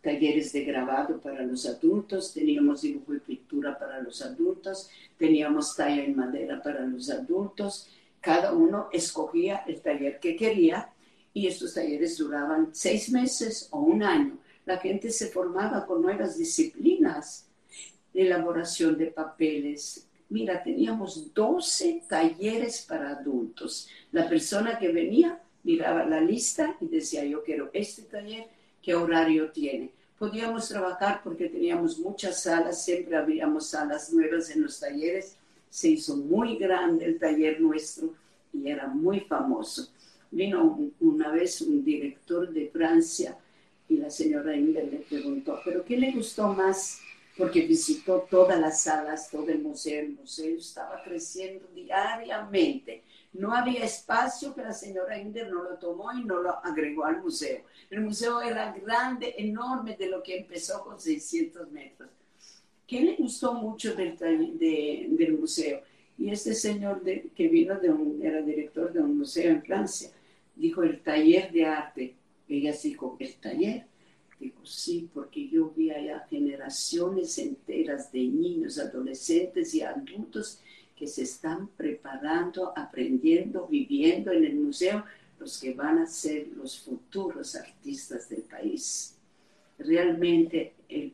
talleres 0.01 0.53
de 0.53 0.65
grabado 0.65 1.21
para 1.21 1.43
los 1.43 1.67
adultos, 1.67 2.33
teníamos 2.35 2.83
dibujo 2.83 3.15
y 3.15 3.21
pintura 3.21 3.79
para 3.79 4.01
los 4.01 4.23
adultos, 4.23 4.91
teníamos 5.17 5.75
talla 5.75 6.05
en 6.05 6.17
madera 6.17 6.63
para 6.63 6.85
los 6.87 7.11
adultos. 7.11 7.89
Cada 8.27 8.53
uno 8.53 8.89
escogía 8.93 9.63
el 9.69 9.81
taller 9.81 10.19
que 10.19 10.35
quería 10.35 10.91
y 11.33 11.47
estos 11.47 11.75
talleres 11.75 12.19
duraban 12.19 12.71
seis 12.73 13.13
meses 13.13 13.69
o 13.71 13.79
un 13.79 14.03
año. 14.03 14.37
La 14.65 14.79
gente 14.79 15.11
se 15.11 15.29
formaba 15.29 15.87
con 15.87 16.03
nuevas 16.03 16.37
disciplinas, 16.37 17.47
elaboración 18.13 18.99
de 18.99 19.07
papeles, 19.07 20.09
Mira, 20.29 20.61
teníamos 20.61 21.33
12 21.33 22.03
talleres 22.09 22.85
para 22.89 23.11
adultos. 23.11 23.89
La 24.11 24.29
persona 24.29 24.77
que 24.77 24.89
venía 24.89 25.41
miraba 25.63 26.05
la 26.05 26.21
lista 26.21 26.77
y 26.81 26.89
decía, 26.89 27.25
yo 27.25 27.45
quiero 27.45 27.71
este 27.73 28.03
taller, 28.03 28.49
¿qué 28.83 28.97
horario 28.97 29.53
tiene? 29.53 29.93
Podíamos 30.19 30.69
trabajar 30.69 31.21
porque 31.23 31.49
teníamos 31.49 32.01
muchas 32.01 32.43
salas, 32.43 32.85
siempre 32.85 33.17
habíamos 33.17 33.69
salas 33.69 34.13
nuevas 34.13 34.51
en 34.51 34.63
los 34.63 34.81
talleres. 34.81 35.37
Se 35.77 35.91
hizo 35.91 36.17
muy 36.17 36.57
grande 36.57 37.05
el 37.05 37.19
taller 37.19 37.61
nuestro 37.61 38.15
y 38.51 38.67
era 38.67 38.87
muy 38.87 39.21
famoso. 39.21 39.93
Vino 40.31 40.91
una 41.01 41.31
vez 41.31 41.61
un 41.61 41.85
director 41.85 42.51
de 42.51 42.71
Francia 42.71 43.37
y 43.87 43.99
la 43.99 44.09
señora 44.09 44.57
Inder 44.57 44.91
le 44.91 45.01
preguntó, 45.01 45.61
¿pero 45.67 45.85
qué 45.85 45.99
le 45.99 46.13
gustó 46.13 46.49
más? 46.55 46.99
Porque 47.37 47.67
visitó 47.67 48.27
todas 48.31 48.59
las 48.59 48.85
salas, 48.85 49.31
todo 49.31 49.51
el 49.51 49.59
museo, 49.59 50.01
el 50.01 50.13
museo 50.13 50.57
estaba 50.57 51.03
creciendo 51.03 51.69
diariamente. 51.75 53.03
No 53.35 53.53
había 53.53 53.85
espacio 53.85 54.55
que 54.55 54.63
la 54.63 54.73
señora 54.73 55.21
Inder 55.21 55.51
no 55.51 55.63
lo 55.63 55.77
tomó 55.77 56.11
y 56.15 56.25
no 56.25 56.41
lo 56.41 56.57
agregó 56.65 57.05
al 57.05 57.21
museo. 57.21 57.61
El 57.91 58.01
museo 58.01 58.41
era 58.41 58.73
grande, 58.73 59.35
enorme, 59.37 59.95
de 59.95 60.09
lo 60.09 60.23
que 60.23 60.39
empezó 60.39 60.83
con 60.83 60.99
600 60.99 61.71
metros. 61.71 62.09
¿Qué 62.87 63.01
le 63.01 63.17
gustó 63.17 63.55
mucho 63.55 63.95
del, 63.95 64.17
del 64.19 65.39
museo? 65.39 65.83
Y 66.19 66.31
este 66.31 66.55
señor 66.55 67.03
de, 67.03 67.31
que 67.35 67.49
vino 67.49 67.79
de 67.79 67.91
un, 67.91 68.25
era 68.25 68.41
director 68.43 68.93
de 68.93 69.01
un 69.01 69.19
museo 69.19 69.51
en 69.51 69.63
Francia, 69.63 70.11
dijo 70.55 70.83
el 70.83 71.01
taller 71.01 71.53
de 71.53 71.65
arte. 71.65 72.15
Ella 72.49 72.75
dijo, 72.83 73.17
¿el 73.19 73.35
taller? 73.35 73.87
Dijo, 74.39 74.65
sí, 74.65 75.09
porque 75.13 75.49
yo 75.49 75.73
vi 75.77 75.91
allá 75.91 76.27
generaciones 76.31 77.39
enteras 77.39 78.13
de 78.13 78.21
niños, 78.21 78.79
adolescentes 78.79 79.75
y 79.75 79.83
adultos 79.83 80.61
que 80.95 81.07
se 81.07 81.23
están 81.23 81.69
preparando, 81.69 82.73
aprendiendo, 82.77 83.67
viviendo 83.67 84.33
en 84.33 84.45
el 84.45 84.57
museo, 84.57 85.05
los 85.39 85.61
que 85.61 85.75
van 85.75 85.99
a 85.99 86.07
ser 86.07 86.49
los 86.57 86.79
futuros 86.81 87.55
artistas 87.57 88.29
del 88.29 88.43
país. 88.43 89.17
Realmente 89.79 90.73
el, 90.89 91.13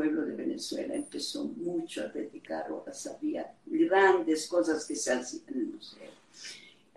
pueblo 0.00 0.24
de 0.24 0.34
Venezuela 0.34 0.94
empezó 0.94 1.44
mucho 1.44 2.02
a 2.02 2.06
dedicar 2.06 2.72
horas, 2.72 3.06
había 3.06 3.52
grandes 3.66 4.48
cosas 4.48 4.86
que 4.86 4.96
se 4.96 5.12
hacían 5.12 5.42
en 5.48 5.58
el 5.58 5.66
museo. 5.66 6.10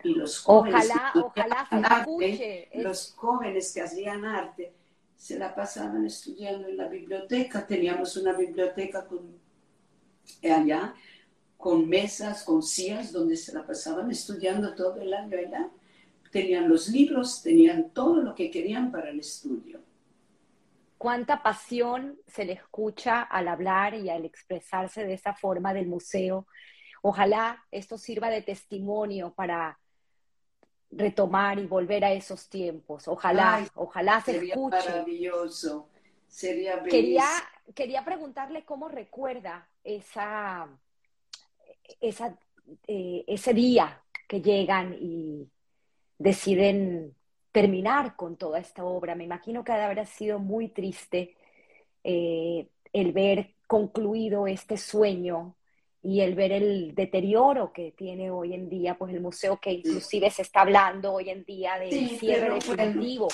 Y 0.06 0.14
los 0.14 0.40
jóvenes 0.40 0.90
ojalá, 0.90 1.12
ojalá 1.16 2.06
los 2.76 3.14
jóvenes 3.18 3.74
que 3.74 3.82
hacían 3.82 4.24
arte 4.24 4.72
se 5.18 5.38
la 5.38 5.54
pasaban 5.54 6.06
estudiando 6.06 6.70
en 6.70 6.78
la 6.78 6.88
biblioteca. 6.88 7.68
Teníamos 7.68 8.16
una 8.16 8.32
biblioteca 8.32 9.06
con, 9.06 9.38
allá 10.42 10.96
con 11.58 11.90
mesas, 11.90 12.44
con 12.44 12.64
sillas, 12.64 13.12
donde 13.12 13.36
se 13.36 13.54
la 13.54 13.66
pasaban 13.66 14.10
estudiando 14.12 14.76
todo 14.76 15.02
el 15.02 15.14
año 15.14 15.38
allá. 15.38 15.70
Tenían 16.32 16.70
los 16.70 16.88
libros, 16.88 17.44
tenían 17.44 17.90
todo 17.90 18.22
lo 18.22 18.34
que 18.34 18.50
querían 18.50 18.94
para 18.94 19.10
el 19.10 19.20
estudio. 19.20 19.83
Cuánta 21.04 21.44
pasión 21.44 22.18
se 22.28 22.46
le 22.46 22.54
escucha 22.54 23.24
al 23.24 23.50
hablar 23.50 23.94
y 23.94 24.10
al 24.10 24.24
expresarse 24.24 25.06
de 25.06 25.16
esa 25.16 25.34
forma 25.34 25.74
del 25.74 25.86
museo. 25.86 26.48
Ojalá 27.02 27.62
esto 27.72 27.98
sirva 27.98 28.30
de 28.30 28.42
testimonio 28.42 29.34
para 29.34 29.78
retomar 30.92 31.60
y 31.60 31.68
volver 31.68 32.06
a 32.06 32.14
esos 32.14 32.48
tiempos. 32.48 33.10
Ojalá, 33.10 33.70
ojalá 33.76 34.22
se 34.22 34.32
sería 34.32 34.54
escuche. 34.54 34.78
Maravilloso. 34.78 35.90
Sería 36.26 36.82
quería, 36.84 37.26
quería 37.76 38.06
preguntarle 38.06 38.64
cómo 38.64 38.88
recuerda 38.88 39.68
esa, 39.84 40.70
esa, 42.00 42.40
eh, 42.88 43.26
ese 43.28 43.54
día 43.54 44.02
que 44.26 44.42
llegan 44.42 44.96
y 44.98 45.52
deciden 46.18 47.14
terminar 47.54 48.18
con 48.18 48.36
toda 48.36 48.60
esta 48.60 48.84
obra. 48.84 49.16
Me 49.16 49.24
imagino 49.24 49.64
que 49.64 49.72
ha 49.72 49.78
de 49.78 49.84
haber 49.84 50.06
sido 50.08 50.40
muy 50.40 50.68
triste 50.70 51.38
eh, 52.04 52.68
el 52.92 53.14
ver 53.14 53.52
concluido 53.68 54.48
este 54.48 54.76
sueño 54.76 55.56
y 56.02 56.20
el 56.20 56.36
ver 56.36 56.52
el 56.52 56.96
deterioro 56.96 57.72
que 57.72 57.92
tiene 57.92 58.30
hoy 58.30 58.54
en 58.54 58.70
día, 58.70 58.98
pues 58.98 59.14
el 59.14 59.22
museo 59.22 59.58
que 59.62 59.72
inclusive 59.72 60.30
se 60.32 60.42
está 60.42 60.62
hablando 60.62 61.14
hoy 61.14 61.30
en 61.30 61.46
día 61.46 61.80
del 61.80 62.10
cierre 62.20 62.56
definitivo. 62.56 63.30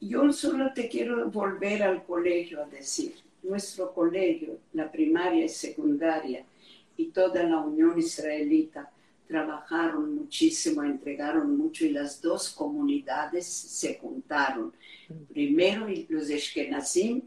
yo 0.00 0.30
solo 0.32 0.74
te 0.74 0.88
quiero 0.88 1.30
volver 1.30 1.84
al 1.84 2.04
colegio 2.04 2.62
a 2.62 2.66
decir, 2.66 3.14
nuestro 3.42 3.94
colegio, 3.94 4.58
la 4.74 4.90
primaria 4.92 5.44
y 5.44 5.48
secundaria, 5.48 6.44
y 6.96 7.06
toda 7.06 7.44
la 7.44 7.58
Unión 7.60 7.98
Israelita 7.98 8.90
trabajaron 9.30 10.16
muchísimo, 10.16 10.82
entregaron 10.82 11.56
mucho 11.56 11.86
y 11.86 11.90
las 11.90 12.20
dos 12.20 12.48
comunidades 12.50 13.46
se 13.46 13.96
juntaron. 13.96 14.72
Primero 15.32 15.86
los 16.08 16.28
Ashkenazim 16.28 17.22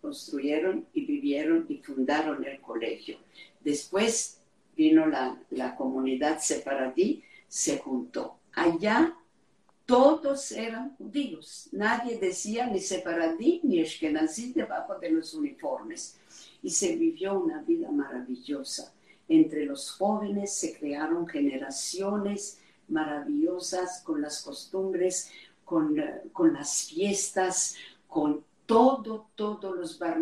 construyeron 0.00 0.84
y 0.92 1.06
vivieron 1.06 1.64
y 1.68 1.76
fundaron 1.76 2.44
el 2.44 2.60
colegio. 2.60 3.18
Después 3.60 4.40
vino 4.76 5.06
la, 5.06 5.40
la 5.50 5.76
comunidad 5.76 6.40
separadí, 6.40 7.22
se 7.46 7.78
juntó. 7.78 8.40
Allá 8.54 9.14
todos 9.86 10.50
eran 10.50 10.96
judíos. 10.96 11.68
Nadie 11.70 12.18
decía 12.18 12.66
ni 12.66 12.80
separadí 12.80 13.60
ni 13.62 13.80
Ashkenazim 13.80 14.54
debajo 14.54 14.98
de 14.98 15.10
los 15.12 15.34
uniformes. 15.34 16.18
Y 16.64 16.70
se 16.70 16.96
vivió 16.96 17.38
una 17.38 17.62
vida 17.62 17.92
maravillosa 17.92 18.92
entre 19.28 19.66
los 19.66 19.90
jóvenes 19.90 20.54
se 20.54 20.76
crearon 20.78 21.26
generaciones 21.26 22.60
maravillosas 22.88 24.02
con 24.02 24.22
las 24.22 24.42
costumbres, 24.42 25.30
con, 25.64 25.96
con 26.32 26.54
las 26.54 26.84
fiestas, 26.84 27.76
con 28.06 28.42
todo, 28.66 29.28
todos 29.34 29.76
los 29.76 29.98
bar 29.98 30.18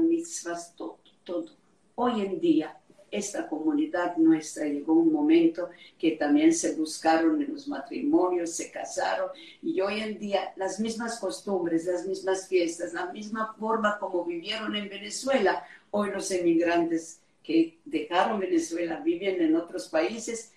todo, 0.76 0.98
todo. 1.24 1.46
Hoy 1.94 2.20
en 2.20 2.40
día, 2.40 2.78
esta 3.10 3.48
comunidad 3.48 4.16
nuestra 4.16 4.66
llegó 4.66 4.94
un 4.94 5.12
momento 5.12 5.70
que 5.98 6.12
también 6.12 6.52
se 6.52 6.74
buscaron 6.74 7.40
en 7.40 7.52
los 7.52 7.68
matrimonios, 7.68 8.50
se 8.50 8.70
casaron 8.70 9.30
y 9.62 9.80
hoy 9.80 10.00
en 10.00 10.18
día 10.18 10.52
las 10.56 10.80
mismas 10.80 11.18
costumbres, 11.18 11.86
las 11.86 12.06
mismas 12.06 12.48
fiestas, 12.48 12.92
la 12.92 13.12
misma 13.12 13.54
forma 13.58 13.98
como 13.98 14.24
vivieron 14.24 14.74
en 14.74 14.88
Venezuela, 14.88 15.64
hoy 15.90 16.10
los 16.10 16.30
emigrantes 16.30 17.20
que 17.46 17.78
dejaron 17.84 18.40
Venezuela, 18.40 19.00
viven 19.00 19.40
en 19.40 19.54
otros 19.54 19.86
países, 19.88 20.52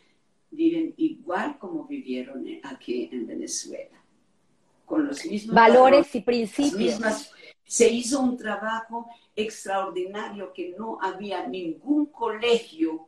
viven 0.50 0.96
igual 0.98 1.60
como 1.60 1.86
vivieron 1.86 2.44
aquí 2.64 3.08
en 3.12 3.28
Venezuela, 3.28 4.04
con 4.86 5.06
los 5.06 5.24
mismos 5.24 5.54
valores, 5.54 6.16
y 6.16 6.22
principios. 6.22 7.32
se 7.64 7.88
hizo 7.88 8.20
un 8.22 8.36
trabajo 8.36 9.08
extraordinario 9.36 10.52
que 10.52 10.74
no 10.76 10.98
había 11.00 11.46
ningún 11.48 12.08
colegio, 12.08 13.08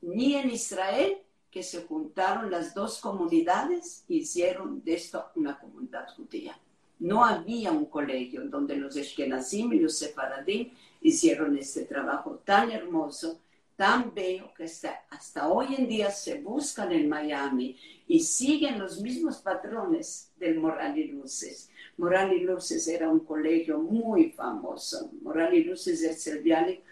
ni 0.00 0.36
en 0.36 0.50
Israel, 0.50 1.18
que 1.50 1.62
se 1.62 1.82
juntaron 1.82 2.50
las 2.50 2.72
dos 2.72 2.98
comunidades 2.98 4.04
y 4.08 4.20
hicieron 4.20 4.82
de 4.82 4.94
esto 4.94 5.26
una 5.34 5.58
comunidad 5.58 6.06
judía. 6.16 6.58
No 6.98 7.24
había 7.24 7.72
un 7.72 7.86
colegio 7.86 8.48
donde 8.48 8.76
los 8.76 8.96
Ashkenazim 8.96 9.70
y 9.74 9.80
los 9.80 9.98
Separadim 9.98 10.70
hicieron 11.00 11.56
este 11.56 11.84
trabajo 11.84 12.40
tan 12.44 12.70
hermoso, 12.70 13.40
tan 13.76 14.12
bello, 14.14 14.52
que 14.54 14.64
hasta, 14.64 15.48
hoy 15.48 15.74
en 15.76 15.88
día 15.88 16.10
se 16.10 16.40
buscan 16.40 16.92
en 16.92 17.08
Miami 17.08 17.76
y 18.06 18.20
siguen 18.20 18.78
los 18.78 19.00
mismos 19.00 19.38
patrones 19.38 20.30
del 20.36 20.58
Moral 20.58 20.98
y 20.98 21.08
Luces. 21.08 21.70
Moral 21.96 22.32
y 22.32 22.40
Luces 22.40 22.86
era 22.88 23.08
un 23.08 23.20
colegio 23.20 23.78
muy 23.78 24.32
famoso. 24.32 25.10
Moral 25.22 25.54
y 25.54 25.64
Luces 25.64 26.02
del 26.02 26.14
Serviale 26.14 26.82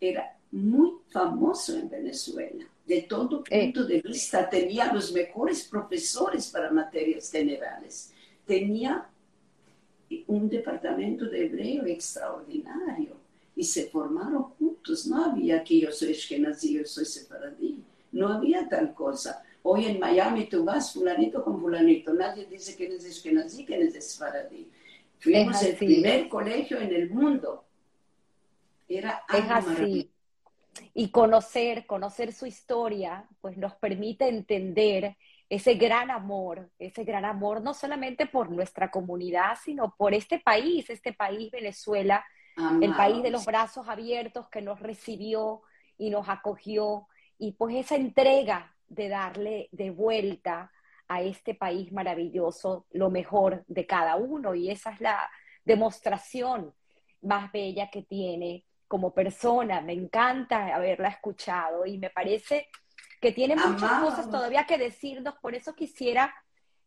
era 0.00 0.36
muy 0.50 0.92
famoso 1.08 1.78
en 1.78 1.88
Venezuela. 1.88 2.66
De 2.84 3.02
todo 3.02 3.44
eh. 3.48 3.64
punto 3.64 3.84
de 3.84 4.00
vista, 4.00 4.50
tenía 4.50 4.92
los 4.92 5.12
mejores 5.12 5.68
profesores 5.68 6.48
para 6.48 6.70
materias 6.70 7.30
generales. 7.30 8.12
Tenía 8.44 9.08
un 10.26 10.48
departamento 10.48 11.26
de 11.26 11.46
hebreo 11.46 11.86
extraordinario 11.86 13.16
y 13.54 13.64
se 13.64 13.86
formaron 13.86 14.44
juntos. 14.58 15.06
No 15.06 15.24
había 15.24 15.62
que 15.62 15.80
yo 15.80 15.92
soy 15.92 16.12
Ashkenazí, 16.12 16.74
yo 16.74 16.84
soy 16.84 17.04
sefaradí. 17.04 17.82
No 18.12 18.28
había 18.28 18.68
tal 18.68 18.94
cosa. 18.94 19.42
Hoy 19.62 19.86
en 19.86 19.98
Miami 19.98 20.46
tú 20.46 20.64
vas 20.64 20.92
fulanito 20.92 21.44
con 21.44 21.60
fulanito. 21.60 22.12
Nadie 22.12 22.46
dice 22.46 22.76
que 22.76 22.86
eres 22.86 23.04
Ashkenazí, 23.04 23.64
que 23.64 23.74
eres 23.74 23.94
sefaradí. 24.04 24.68
Fuimos 25.18 25.62
el 25.62 25.76
primer 25.76 26.28
colegio 26.28 26.80
en 26.80 26.92
el 26.92 27.10
mundo. 27.10 27.64
Era 28.88 29.22
algo 29.28 29.52
así. 29.52 30.10
Y 30.94 31.10
conocer, 31.10 31.86
conocer 31.86 32.32
su 32.32 32.46
historia, 32.46 33.28
pues 33.40 33.56
nos 33.56 33.74
permite 33.74 34.26
entender 34.28 35.16
ese 35.52 35.74
gran 35.74 36.10
amor, 36.10 36.70
ese 36.78 37.04
gran 37.04 37.26
amor, 37.26 37.60
no 37.60 37.74
solamente 37.74 38.24
por 38.24 38.50
nuestra 38.50 38.90
comunidad, 38.90 39.58
sino 39.62 39.94
por 39.98 40.14
este 40.14 40.38
país, 40.38 40.88
este 40.88 41.12
país 41.12 41.50
Venezuela, 41.50 42.24
el 42.80 42.94
país 42.94 43.22
de 43.22 43.30
los 43.30 43.44
brazos 43.44 43.86
abiertos 43.86 44.48
que 44.48 44.62
nos 44.62 44.80
recibió 44.80 45.60
y 45.98 46.08
nos 46.08 46.30
acogió, 46.30 47.06
y 47.36 47.52
pues 47.52 47.76
esa 47.76 47.96
entrega 47.96 48.74
de 48.88 49.10
darle 49.10 49.68
de 49.72 49.90
vuelta 49.90 50.72
a 51.06 51.20
este 51.20 51.54
país 51.54 51.92
maravilloso 51.92 52.86
lo 52.90 53.10
mejor 53.10 53.62
de 53.68 53.86
cada 53.86 54.16
uno, 54.16 54.54
y 54.54 54.70
esa 54.70 54.92
es 54.92 55.02
la 55.02 55.30
demostración 55.66 56.72
más 57.20 57.52
bella 57.52 57.90
que 57.90 58.04
tiene 58.04 58.64
como 58.88 59.12
persona. 59.12 59.82
Me 59.82 59.92
encanta 59.92 60.74
haberla 60.74 61.08
escuchado 61.08 61.84
y 61.84 61.98
me 61.98 62.08
parece 62.08 62.68
que 63.22 63.30
tiene 63.30 63.54
muchas 63.54 64.02
cosas 64.02 64.28
todavía 64.28 64.66
que 64.66 64.76
decirnos, 64.76 65.36
por 65.40 65.54
eso 65.54 65.76
quisiera 65.76 66.34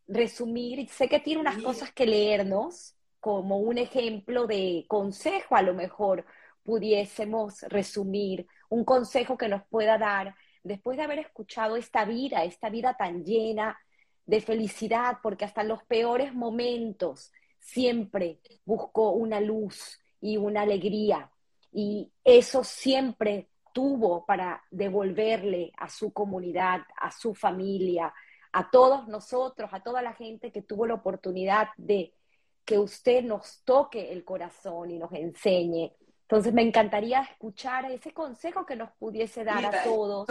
resumir, 0.06 0.86
sé 0.90 1.08
que 1.08 1.18
tiene 1.18 1.40
unas 1.40 1.56
cosas 1.62 1.90
que 1.92 2.04
leernos, 2.04 2.94
como 3.20 3.58
un 3.58 3.78
ejemplo 3.78 4.46
de 4.46 4.84
consejo 4.86 5.56
a 5.56 5.62
lo 5.62 5.72
mejor 5.72 6.26
pudiésemos 6.62 7.62
resumir, 7.62 8.46
un 8.68 8.84
consejo 8.84 9.38
que 9.38 9.48
nos 9.48 9.66
pueda 9.68 9.96
dar 9.96 10.34
después 10.62 10.98
de 10.98 11.04
haber 11.04 11.20
escuchado 11.20 11.74
esta 11.74 12.04
vida, 12.04 12.44
esta 12.44 12.68
vida 12.68 12.94
tan 12.98 13.24
llena 13.24 13.78
de 14.26 14.42
felicidad, 14.42 15.18
porque 15.22 15.46
hasta 15.46 15.62
en 15.62 15.68
los 15.68 15.84
peores 15.84 16.34
momentos 16.34 17.32
siempre 17.58 18.40
buscó 18.66 19.12
una 19.12 19.40
luz 19.40 20.02
y 20.20 20.36
una 20.36 20.62
alegría. 20.62 21.30
Y 21.72 22.12
eso 22.24 22.62
siempre 22.62 23.48
tuvo 23.76 24.24
para 24.24 24.64
devolverle 24.70 25.70
a 25.76 25.90
su 25.90 26.10
comunidad, 26.10 26.80
a 26.96 27.10
su 27.10 27.34
familia, 27.34 28.10
a 28.52 28.70
todos 28.70 29.06
nosotros, 29.06 29.68
a 29.70 29.82
toda 29.82 30.00
la 30.00 30.14
gente 30.14 30.50
que 30.50 30.62
tuvo 30.62 30.86
la 30.86 30.94
oportunidad 30.94 31.68
de 31.76 32.14
que 32.64 32.78
usted 32.78 33.22
nos 33.22 33.60
toque 33.64 34.14
el 34.14 34.24
corazón 34.24 34.92
y 34.92 34.98
nos 34.98 35.12
enseñe. 35.12 35.92
Entonces 36.22 36.54
me 36.54 36.62
encantaría 36.62 37.20
escuchar 37.20 37.84
ese 37.92 38.14
consejo 38.14 38.64
que 38.64 38.76
nos 38.76 38.92
pudiese 38.92 39.44
dar 39.44 39.66
a 39.66 39.82
todos. 39.84 40.26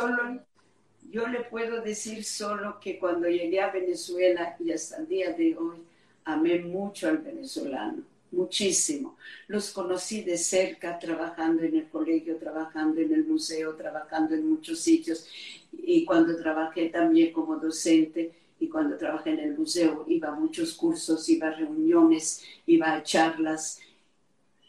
yo 1.11 1.27
le 1.27 1.43
puedo 1.43 1.81
decir 1.81 2.23
solo 2.23 2.79
que 2.79 2.97
cuando 2.97 3.29
llegué 3.29 3.61
a 3.61 3.69
Venezuela 3.69 4.55
y 4.59 4.71
hasta 4.71 4.97
el 4.97 5.07
día 5.07 5.33
de 5.33 5.55
hoy, 5.55 5.85
amé 6.23 6.57
mucho 6.61 7.09
al 7.09 7.19
venezolano 7.19 8.14
muchísimo. 8.31 9.17
Los 9.47 9.71
conocí 9.71 10.23
de 10.23 10.37
cerca 10.37 10.99
trabajando 10.99 11.63
en 11.63 11.75
el 11.75 11.89
colegio, 11.89 12.37
trabajando 12.37 13.01
en 13.01 13.13
el 13.13 13.25
museo, 13.25 13.75
trabajando 13.75 14.35
en 14.35 14.49
muchos 14.49 14.79
sitios. 14.79 15.27
Y 15.71 16.05
cuando 16.05 16.35
trabajé 16.37 16.89
también 16.89 17.31
como 17.31 17.57
docente 17.57 18.33
y 18.59 18.67
cuando 18.67 18.97
trabajé 18.97 19.31
en 19.31 19.39
el 19.39 19.57
museo, 19.57 20.05
iba 20.07 20.29
a 20.29 20.35
muchos 20.35 20.73
cursos, 20.73 21.27
iba 21.29 21.47
a 21.47 21.51
reuniones, 21.51 22.43
iba 22.65 22.93
a 22.93 23.03
charlas. 23.03 23.79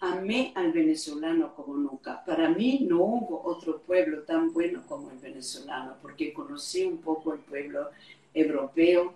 Amé 0.01 0.53
al 0.55 0.73
venezolano 0.73 1.55
como 1.55 1.77
nunca. 1.77 2.23
Para 2.25 2.51
mí 2.51 2.87
no 2.89 3.03
hubo 3.03 3.43
otro 3.45 3.81
pueblo 3.81 4.23
tan 4.23 4.53
bueno 4.53 4.83
como 4.87 5.11
el 5.11 5.19
venezolano, 5.19 5.97
porque 6.03 6.33
conocí 6.35 6.85
un 6.85 6.99
poco 6.99 7.33
el 7.33 7.41
pueblo 7.41 7.91
europeo, 8.35 9.15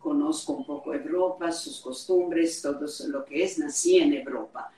conozco 0.00 0.54
un 0.54 0.64
poco 0.64 0.94
Europa, 0.94 1.52
sus 1.52 1.80
costumbres, 1.80 2.60
todo 2.60 2.86
lo 3.08 3.24
que 3.24 3.44
es, 3.44 3.58
nací 3.58 3.98
en 3.98 4.14
Europa, 4.14 4.72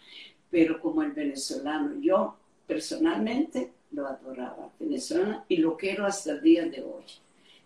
pero 0.50 0.80
como 0.80 1.02
el 1.02 1.12
venezolano, 1.12 1.98
yo 2.00 2.36
personalmente 2.66 3.72
lo 3.92 4.06
adoraba, 4.06 4.70
venezolano, 4.78 5.44
y 5.48 5.58
lo 5.58 5.76
quiero 5.76 6.04
hasta 6.04 6.32
el 6.32 6.42
día 6.42 6.66
de 6.66 6.82
hoy. 6.82 7.04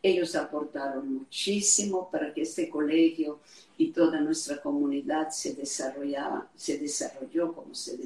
Ellos 0.02 0.36
aportaron 0.36 1.14
muchísimo 1.14 2.10
para 2.10 2.32
que 2.32 2.42
este 2.42 2.68
colegio 2.68 3.40
y 3.78 3.90
toda 3.90 4.20
nuestra 4.20 4.60
comunidad 4.60 5.30
se 5.30 5.54
desarrollaba, 5.54 6.48
se 6.54 6.78
desarrolló 6.78 7.52
como 7.52 7.74
se, 7.74 7.96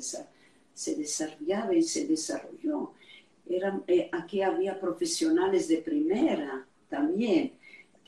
se 0.73 0.95
desarrollaba 0.95 1.75
y 1.75 1.83
se 1.83 2.07
desarrolló. 2.07 2.93
Era, 3.49 3.81
eh, 3.89 4.09
aquí 4.13 4.43
había 4.43 4.81
profesionales 4.81 5.67
de 5.69 5.79
primera 5.79 6.65
también 6.89 7.53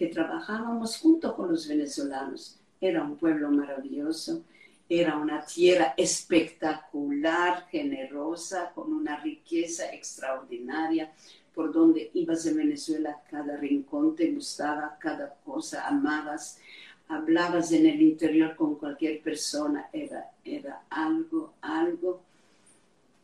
que 0.03 0.09
trabajábamos 0.09 0.98
junto 0.98 1.36
con 1.36 1.53
los 1.53 1.68
venezolanos. 1.68 2.59
Era 2.80 3.05
un 3.05 3.16
pueblo 3.16 3.53
maravilloso, 3.53 4.42
era 4.88 5.16
una 5.16 5.44
tierra 5.44 5.94
espectacular, 5.96 7.68
generosa, 7.70 8.72
con 8.74 8.92
una 8.92 9.20
riqueza 9.20 9.92
extraordinaria. 9.92 11.12
Por 11.55 11.72
donde 11.72 12.11
ibas 12.14 12.44
en 12.46 12.57
Venezuela, 12.57 13.22
cada 13.30 13.57
rincón 13.57 14.16
te 14.16 14.32
gustaba, 14.32 14.96
cada 14.98 15.36
cosa 15.44 15.86
amabas. 15.86 16.59
Hablabas 17.07 17.70
en 17.70 17.86
el 17.86 18.03
interior 18.03 18.57
con 18.57 18.74
cualquier 18.74 19.22
persona, 19.22 19.88
era, 19.92 20.32
era 20.44 20.82
algo, 20.90 21.53
algo 21.61 22.22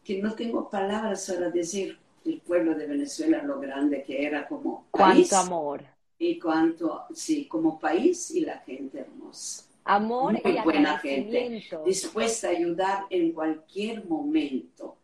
que 0.05 0.23
no 0.23 0.33
tengo 0.33 0.71
palabras 0.71 1.29
para 1.29 1.51
decir 1.51 1.99
el 2.25 2.41
pueblo 2.41 2.77
de 2.77 2.87
Venezuela, 2.87 3.43
lo 3.43 3.59
grande 3.59 4.05
que 4.05 4.25
era 4.25 4.47
como 4.47 4.87
país. 4.93 5.29
Cuánto 5.29 5.37
amor 5.39 5.98
y 6.19 6.39
cuanto, 6.39 7.05
sí, 7.15 7.47
como 7.47 7.79
país 7.79 8.31
y 8.33 8.41
la 8.41 8.59
gente 8.59 9.01
hermosa. 9.01 9.65
Amor 9.85 10.39
Muy 10.45 10.59
buena 10.65 10.99
gente, 10.99 11.63
dispuesta 11.87 12.49
a 12.49 12.51
ayudar 12.51 13.05
en 13.09 13.33
cualquier 13.33 14.05
momento. 14.05 14.97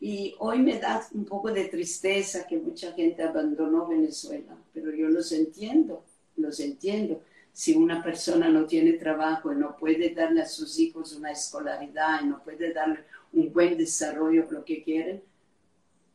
Y 0.00 0.34
hoy 0.38 0.58
me 0.58 0.78
da 0.78 1.06
un 1.12 1.26
poco 1.26 1.52
de 1.52 1.66
tristeza 1.66 2.46
que 2.46 2.58
mucha 2.58 2.92
gente 2.92 3.22
abandonó 3.22 3.86
Venezuela, 3.86 4.56
pero 4.72 4.90
yo 4.92 5.08
los 5.08 5.30
entiendo, 5.30 6.02
los 6.36 6.58
entiendo. 6.58 7.22
Si 7.52 7.76
una 7.76 8.02
persona 8.02 8.48
no 8.48 8.64
tiene 8.64 8.94
trabajo 8.94 9.52
y 9.52 9.56
no 9.56 9.76
puede 9.76 10.14
darle 10.14 10.40
a 10.40 10.46
sus 10.46 10.78
hijos 10.78 11.14
una 11.14 11.30
escolaridad 11.30 12.22
y 12.22 12.26
no 12.26 12.42
puede 12.42 12.72
darle 12.72 13.04
un 13.32 13.52
buen 13.52 13.76
desarrollo, 13.76 14.46
lo 14.50 14.64
que 14.64 14.82
quieren, 14.82 15.22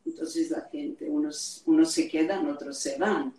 entonces 0.04 0.50
la 0.50 0.62
gente, 0.62 1.08
unos, 1.08 1.62
unos 1.64 1.92
se 1.92 2.08
quedan, 2.08 2.48
otros 2.48 2.78
se 2.78 2.98
van 2.98 3.32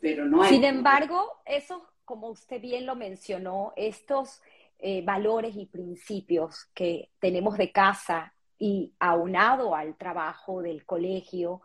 pero 0.00 0.24
no 0.26 0.44
Sin 0.44 0.64
embargo, 0.64 1.40
eso, 1.44 1.86
como 2.04 2.28
usted 2.28 2.60
bien 2.60 2.86
lo 2.86 2.96
mencionó, 2.96 3.72
estos 3.76 4.40
eh, 4.78 5.02
valores 5.04 5.56
y 5.56 5.66
principios 5.66 6.66
que 6.74 7.10
tenemos 7.20 7.56
de 7.58 7.70
casa 7.70 8.32
y 8.58 8.92
aunado 8.98 9.74
al 9.74 9.96
trabajo 9.96 10.62
del 10.62 10.84
colegio, 10.84 11.60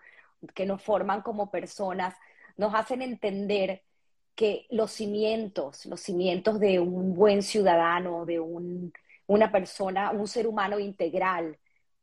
que 0.54 0.66
nos 0.66 0.82
forman 0.82 1.22
como 1.22 1.50
personas, 1.50 2.16
nos 2.58 2.74
hacen 2.76 3.02
entender 3.02 3.84
que 4.36 4.68
los 4.70 4.92
cimientos, 4.92 5.86
los 5.86 6.02
cimientos 6.02 6.60
de 6.60 6.80
un 6.80 7.14
buen 7.14 7.42
ciudadano, 7.42 8.26
de 8.26 8.40
un, 8.40 8.94
una 9.28 9.52
persona, 9.52 10.12
un 10.12 10.28
ser 10.28 10.46
humano 10.46 10.78
integral, 10.78 11.58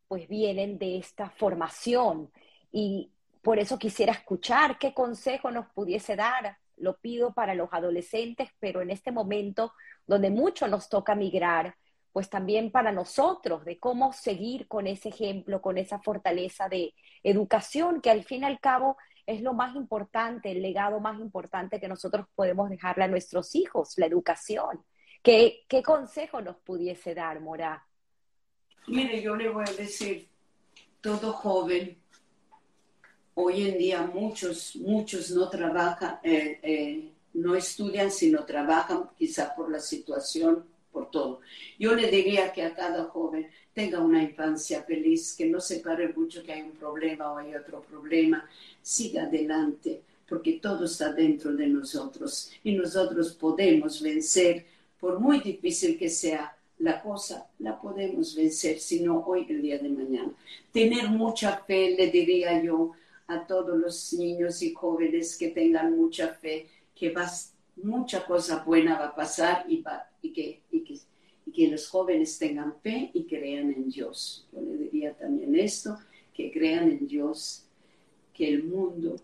pues 0.09 0.29
vienen 0.29 0.79
de 0.79 0.97
esta 0.97 1.31
formación. 1.31 2.31
Y 2.71 3.11
por 3.43 3.59
eso 3.59 3.79
quisiera 3.79 4.13
escuchar 4.13 4.79
qué 4.79 4.95
consejo 4.95 5.51
nos 5.51 5.67
pudiese 5.71 6.15
dar. 6.15 6.57
Lo 6.77 6.97
pido 6.99 7.35
para 7.35 7.55
los 7.55 7.69
adolescentes, 7.73 8.49
pero 8.61 8.81
en 8.81 8.91
este 8.91 9.11
momento 9.11 9.75
donde 10.07 10.31
mucho 10.31 10.69
nos 10.69 10.89
toca 10.89 11.15
migrar, 11.15 11.77
pues 12.13 12.31
también 12.31 12.71
para 12.71 12.93
nosotros, 12.93 13.65
de 13.65 13.79
cómo 13.79 14.13
seguir 14.13 14.69
con 14.69 14.87
ese 14.87 15.09
ejemplo, 15.09 15.61
con 15.61 15.77
esa 15.77 15.99
fortaleza 15.99 16.69
de 16.69 16.95
educación, 17.23 18.01
que 18.01 18.11
al 18.11 18.25
fin 18.25 18.43
y 18.43 18.47
al 18.47 18.61
cabo 18.61 18.97
es 19.27 19.41
lo 19.43 19.55
más 19.55 19.75
importante, 19.77 20.51
el 20.51 20.63
legado 20.63 21.01
más 21.01 21.19
importante 21.21 21.81
que 21.81 21.89
nosotros 21.89 22.27
podemos 22.35 22.71
dejarle 22.71 23.05
a 23.05 23.09
nuestros 23.09 23.55
hijos, 23.55 23.95
la 23.97 24.07
educación. 24.07 24.85
¿Qué, 25.23 25.65
qué 25.69 25.83
consejo 25.83 26.41
nos 26.43 26.57
pudiese 26.57 27.15
dar, 27.15 27.41
Mora? 27.41 27.87
Mire, 28.89 29.23
yo 29.23 29.37
le 29.37 29.49
voy 29.49 29.65
a 29.67 29.73
decir, 29.73 30.29
todo 31.01 31.33
joven 31.33 32.02
hoy 33.35 33.69
en 33.69 33.79
día 33.79 34.03
muchos, 34.03 34.77
muchos 34.77 35.31
no 35.31 35.49
trabajan, 35.49 36.19
eh, 36.23 36.59
eh, 36.63 37.09
no 37.35 37.55
estudian, 37.55 38.11
sino 38.11 38.45
trabajan 38.45 39.11
quizá 39.19 39.55
por 39.55 39.71
la 39.71 39.81
situación, 39.81 40.65
por 40.91 41.11
todo. 41.11 41.41
Yo 41.79 41.95
le 41.95 42.11
diría 42.11 42.53
que 42.53 42.63
a 42.63 42.75
cada 42.75 43.05
joven 43.05 43.49
tenga 43.73 44.01
una 44.01 44.23
infancia 44.23 44.83
feliz, 44.83 45.35
que 45.37 45.47
no 45.47 45.61
se 45.61 45.81
pare 45.81 46.13
mucho 46.13 46.43
que 46.43 46.53
hay 46.53 46.63
un 46.63 46.73
problema 46.73 47.33
o 47.33 47.39
hay 47.39 47.55
otro 47.55 47.81
problema, 47.81 48.47
siga 48.83 49.25
adelante, 49.25 50.03
porque 50.29 50.55
todo 50.55 50.85
está 50.85 51.13
dentro 51.13 51.53
de 51.55 51.67
nosotros 51.67 52.53
y 52.63 52.73
nosotros 52.73 53.33
podemos 53.33 54.03
vencer, 54.03 54.67
por 55.01 55.19
muy 55.19 55.41
difícil 55.41 55.99
que 55.99 56.09
sea 56.09 56.55
la 56.79 57.01
cosa, 57.01 57.47
la 57.61 57.81
podemos 57.81 58.35
vencer, 58.35 58.79
sino 58.79 59.25
hoy, 59.25 59.47
el 59.49 59.63
día 59.63 59.79
de 59.79 59.89
mañana. 59.89 60.33
Tener 60.73 61.09
mucha 61.09 61.59
fe, 61.59 61.95
le 61.97 62.09
diría 62.09 62.63
yo, 62.63 62.93
a 63.33 63.47
todos 63.47 63.79
los 63.79 64.13
niños 64.15 64.63
y 64.63 64.73
jóvenes 64.73 65.37
que 65.37 65.49
tengan 65.49 65.97
mucha 65.97 66.29
fe, 66.29 66.69
que 66.95 67.11
va, 67.11 67.31
mucha 67.77 68.25
cosa 68.25 68.63
buena 68.65 68.99
va 68.99 69.07
a 69.07 69.15
pasar 69.15 69.65
y, 69.69 69.81
va, 69.81 70.09
y, 70.21 70.33
que, 70.33 70.61
y, 70.71 70.81
que, 70.81 70.99
y 71.47 71.53
que 71.53 71.69
los 71.69 71.89
jóvenes 71.89 72.39
tengan 72.39 72.75
fe 72.83 73.11
y 73.15 73.25
crean 73.25 73.73
en 73.73 73.91
Dios. 73.91 74.47
Yo 74.53 74.61
le 74.61 74.77
diría 74.77 75.15
también 75.15 75.55
esto, 75.57 75.99
que 76.35 76.51
crean 76.51 76.91
en 76.91 77.07
Dios, 77.07 77.65
que 78.33 78.49
el 78.49 78.65
mundo 78.65 79.17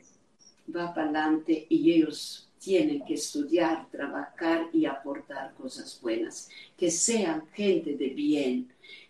va 0.75 0.93
para 0.95 1.09
adelante 1.09 1.67
y 1.69 1.93
ellos 1.93 2.49
tienen 2.59 3.05
que 3.05 3.15
estudiar, 3.15 3.89
trabajar 3.91 4.69
y 4.73 4.85
aportar 4.85 5.55
cosas 5.55 5.99
buenas, 6.03 6.51
que 6.77 6.91
sean 6.91 7.47
gente 7.53 7.97
de 7.97 8.09
bien, 8.09 8.69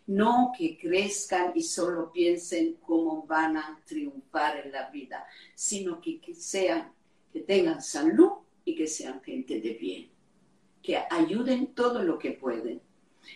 no 0.08 0.52
que 0.56 0.78
crezcan 0.78 1.52
y 1.54 1.62
solo 1.62 2.10
piensen 2.10 2.78
cómo 2.80 3.26
van 3.26 3.58
a 3.58 3.80
triunfar 3.84 4.64
en 4.64 4.72
la 4.72 4.88
vida, 4.88 5.26
sino 5.54 6.00
que, 6.00 6.20
sean, 6.34 6.90
que 7.30 7.40
tengan 7.40 7.82
salud 7.82 8.30
y 8.64 8.74
que 8.74 8.86
sean 8.86 9.20
gente 9.22 9.60
de 9.60 9.74
bien, 9.74 10.08
que 10.82 10.98
ayuden 11.10 11.74
todo 11.74 12.02
lo 12.02 12.18
que 12.18 12.32
pueden, 12.32 12.80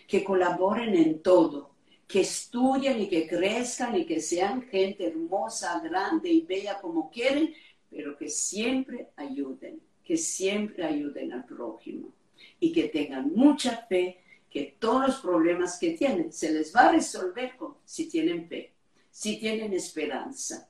que 0.07 0.23
colaboren 0.23 0.95
en 0.95 1.21
todo, 1.21 1.75
que 2.07 2.21
estudien 2.21 2.99
y 2.99 3.07
que 3.07 3.27
crezcan 3.27 3.95
y 3.95 4.05
que 4.05 4.19
sean 4.19 4.63
gente 4.63 5.05
hermosa, 5.05 5.79
grande 5.79 6.29
y 6.29 6.41
bella 6.41 6.81
como 6.81 7.11
quieren, 7.11 7.53
pero 7.91 8.17
que 8.17 8.29
siempre 8.29 9.09
ayuden, 9.15 9.79
que 10.03 10.17
siempre 10.17 10.83
ayuden 10.85 11.33
al 11.33 11.45
prójimo 11.45 12.11
y 12.59 12.71
que 12.71 12.87
tengan 12.89 13.31
mucha 13.31 13.77
fe 13.87 14.22
que 14.53 14.75
todos 14.77 15.07
los 15.07 15.15
problemas 15.15 15.79
que 15.79 15.97
tienen 15.97 16.31
se 16.31 16.51
les 16.51 16.75
va 16.75 16.81
a 16.81 16.91
resolver 16.91 17.57
con, 17.57 17.73
si 17.85 18.07
tienen 18.07 18.47
fe, 18.47 18.71
si 19.09 19.39
tienen 19.39 19.73
esperanza. 19.73 20.69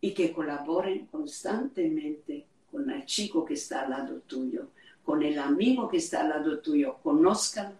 Y 0.00 0.12
que 0.12 0.32
colaboren 0.32 1.06
constantemente 1.06 2.44
con 2.72 2.90
el 2.90 3.06
chico 3.06 3.44
que 3.44 3.54
está 3.54 3.82
al 3.82 3.90
lado 3.90 4.22
tuyo, 4.26 4.70
con 5.04 5.22
el 5.22 5.38
amigo 5.38 5.88
que 5.88 5.98
está 5.98 6.22
al 6.22 6.30
lado 6.30 6.58
tuyo, 6.58 6.96
conozcan 7.00 7.78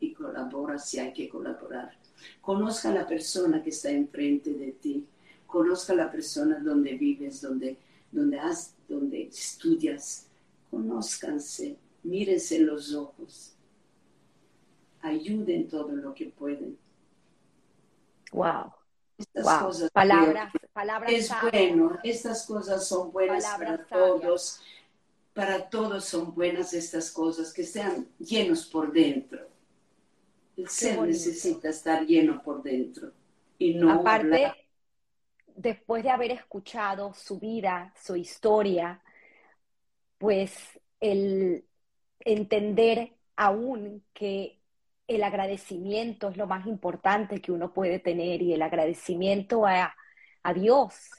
y 0.00 0.14
colabora 0.14 0.78
si 0.78 0.98
hay 0.98 1.12
que 1.12 1.28
colaborar. 1.28 1.98
Conozca 2.40 2.88
a 2.88 2.94
la 2.94 3.06
persona 3.06 3.62
que 3.62 3.68
está 3.68 3.90
enfrente 3.90 4.54
de 4.54 4.72
ti, 4.72 5.04
conozca 5.46 5.92
a 5.92 5.96
la 5.96 6.10
persona 6.10 6.58
donde 6.58 6.94
vives, 6.94 7.42
donde, 7.42 7.76
donde, 8.10 8.40
has, 8.40 8.74
donde 8.88 9.24
estudias, 9.24 10.26
conózcanse, 10.70 11.76
mírense 12.02 12.56
en 12.56 12.66
los 12.66 12.94
ojos, 12.94 13.57
ayuden 15.08 15.68
todo 15.68 15.92
lo 15.92 16.14
que 16.14 16.26
pueden. 16.26 16.78
Wow. 18.32 18.72
Estas 19.18 19.62
cosas 19.62 19.90
palabras, 19.90 20.52
palabras 20.72 21.12
es 21.12 21.32
bueno, 21.50 21.98
estas 22.04 22.46
cosas 22.46 22.86
son 22.86 23.10
buenas 23.10 23.44
para 23.44 23.84
todos, 23.84 24.60
para 25.34 25.68
todos 25.68 26.04
son 26.04 26.32
buenas 26.34 26.72
estas 26.72 27.10
cosas, 27.10 27.52
que 27.52 27.64
sean 27.64 28.06
llenos 28.18 28.66
por 28.66 28.92
dentro. 28.92 29.40
El 30.56 30.68
ser 30.68 31.00
necesita 31.00 31.70
estar 31.70 32.06
lleno 32.06 32.42
por 32.42 32.62
dentro 32.62 33.12
y 33.58 33.74
no 33.74 33.92
Aparte, 33.92 34.52
después 35.56 36.04
de 36.04 36.10
haber 36.10 36.30
escuchado 36.30 37.12
su 37.14 37.38
vida, 37.38 37.92
su 38.00 38.14
historia, 38.14 39.02
pues 40.18 40.80
el 41.00 41.64
entender 42.20 43.14
aún 43.36 44.04
que 44.12 44.57
el 45.08 45.24
agradecimiento 45.24 46.28
es 46.28 46.36
lo 46.36 46.46
más 46.46 46.66
importante 46.66 47.40
que 47.40 47.50
uno 47.50 47.72
puede 47.72 47.98
tener 47.98 48.42
y 48.42 48.52
el 48.52 48.62
agradecimiento 48.62 49.66
a, 49.66 49.94
Dios 50.54 51.10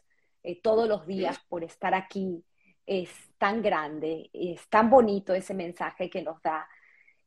eh, 0.41 0.59
todos 0.59 0.87
los 0.89 1.05
días 1.05 1.37
por 1.49 1.63
estar 1.63 1.93
aquí 1.93 2.43
es 2.87 3.11
tan 3.37 3.61
grande, 3.61 4.31
es 4.33 4.67
tan 4.69 4.89
bonito 4.89 5.35
ese 5.35 5.53
mensaje 5.53 6.09
que 6.09 6.23
nos 6.23 6.41
da, 6.41 6.67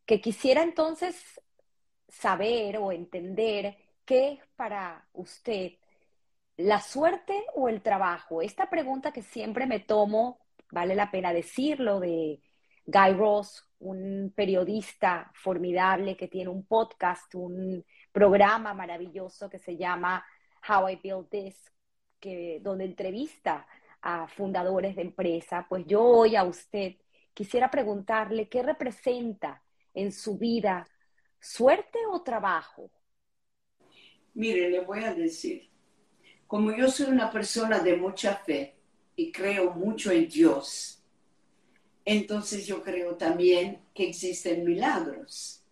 que 0.04 0.20
quisiera 0.20 0.64
entonces 0.64 1.40
saber 2.08 2.78
o 2.78 2.90
entender 2.90 3.76
qué 4.04 4.32
es 4.32 4.40
para 4.56 5.06
usted 5.12 5.74
la 6.56 6.80
suerte 6.80 7.44
o 7.54 7.68
el 7.68 7.82
trabajo. 7.82 8.42
Esta 8.42 8.68
pregunta 8.68 9.12
que 9.12 9.22
siempre 9.22 9.66
me 9.66 9.78
tomo, 9.78 10.40
vale 10.72 10.96
la 10.96 11.12
pena 11.12 11.32
decirlo, 11.32 12.00
de 12.00 12.40
Guy 12.84 13.12
Ross, 13.14 13.68
un 13.78 14.32
periodista 14.34 15.30
formidable 15.34 16.16
que 16.16 16.28
tiene 16.28 16.50
un 16.50 16.64
podcast, 16.64 17.34
un 17.34 17.84
programa 18.10 18.74
maravilloso 18.74 19.48
que 19.48 19.58
se 19.58 19.76
llama 19.76 20.24
How 20.68 20.88
I 20.90 21.00
Build 21.02 21.28
This, 21.28 21.72
que, 22.20 22.60
donde 22.62 22.84
entrevista 22.84 23.66
a 24.00 24.26
fundadores 24.28 24.96
de 24.96 25.02
empresa. 25.02 25.66
Pues 25.68 25.84
yo 25.86 26.02
hoy 26.02 26.36
a 26.36 26.44
usted 26.44 26.96
quisiera 27.34 27.70
preguntarle 27.70 28.48
qué 28.48 28.62
representa 28.62 29.62
en 29.94 30.12
su 30.12 30.38
vida 30.38 30.86
suerte 31.40 31.98
o 32.10 32.22
trabajo. 32.22 32.90
Mire, 34.34 34.70
le 34.70 34.80
voy 34.80 35.04
a 35.04 35.12
decir, 35.12 35.70
como 36.46 36.72
yo 36.72 36.88
soy 36.88 37.10
una 37.10 37.30
persona 37.30 37.80
de 37.80 37.96
mucha 37.96 38.36
fe 38.36 38.76
y 39.16 39.30
creo 39.30 39.72
mucho 39.72 40.10
en 40.10 40.28
Dios, 40.28 41.01
entonces 42.04 42.66
yo 42.66 42.82
creo 42.82 43.16
también 43.16 43.80
que 43.94 44.08
existen 44.08 44.64
milagros 44.64 45.62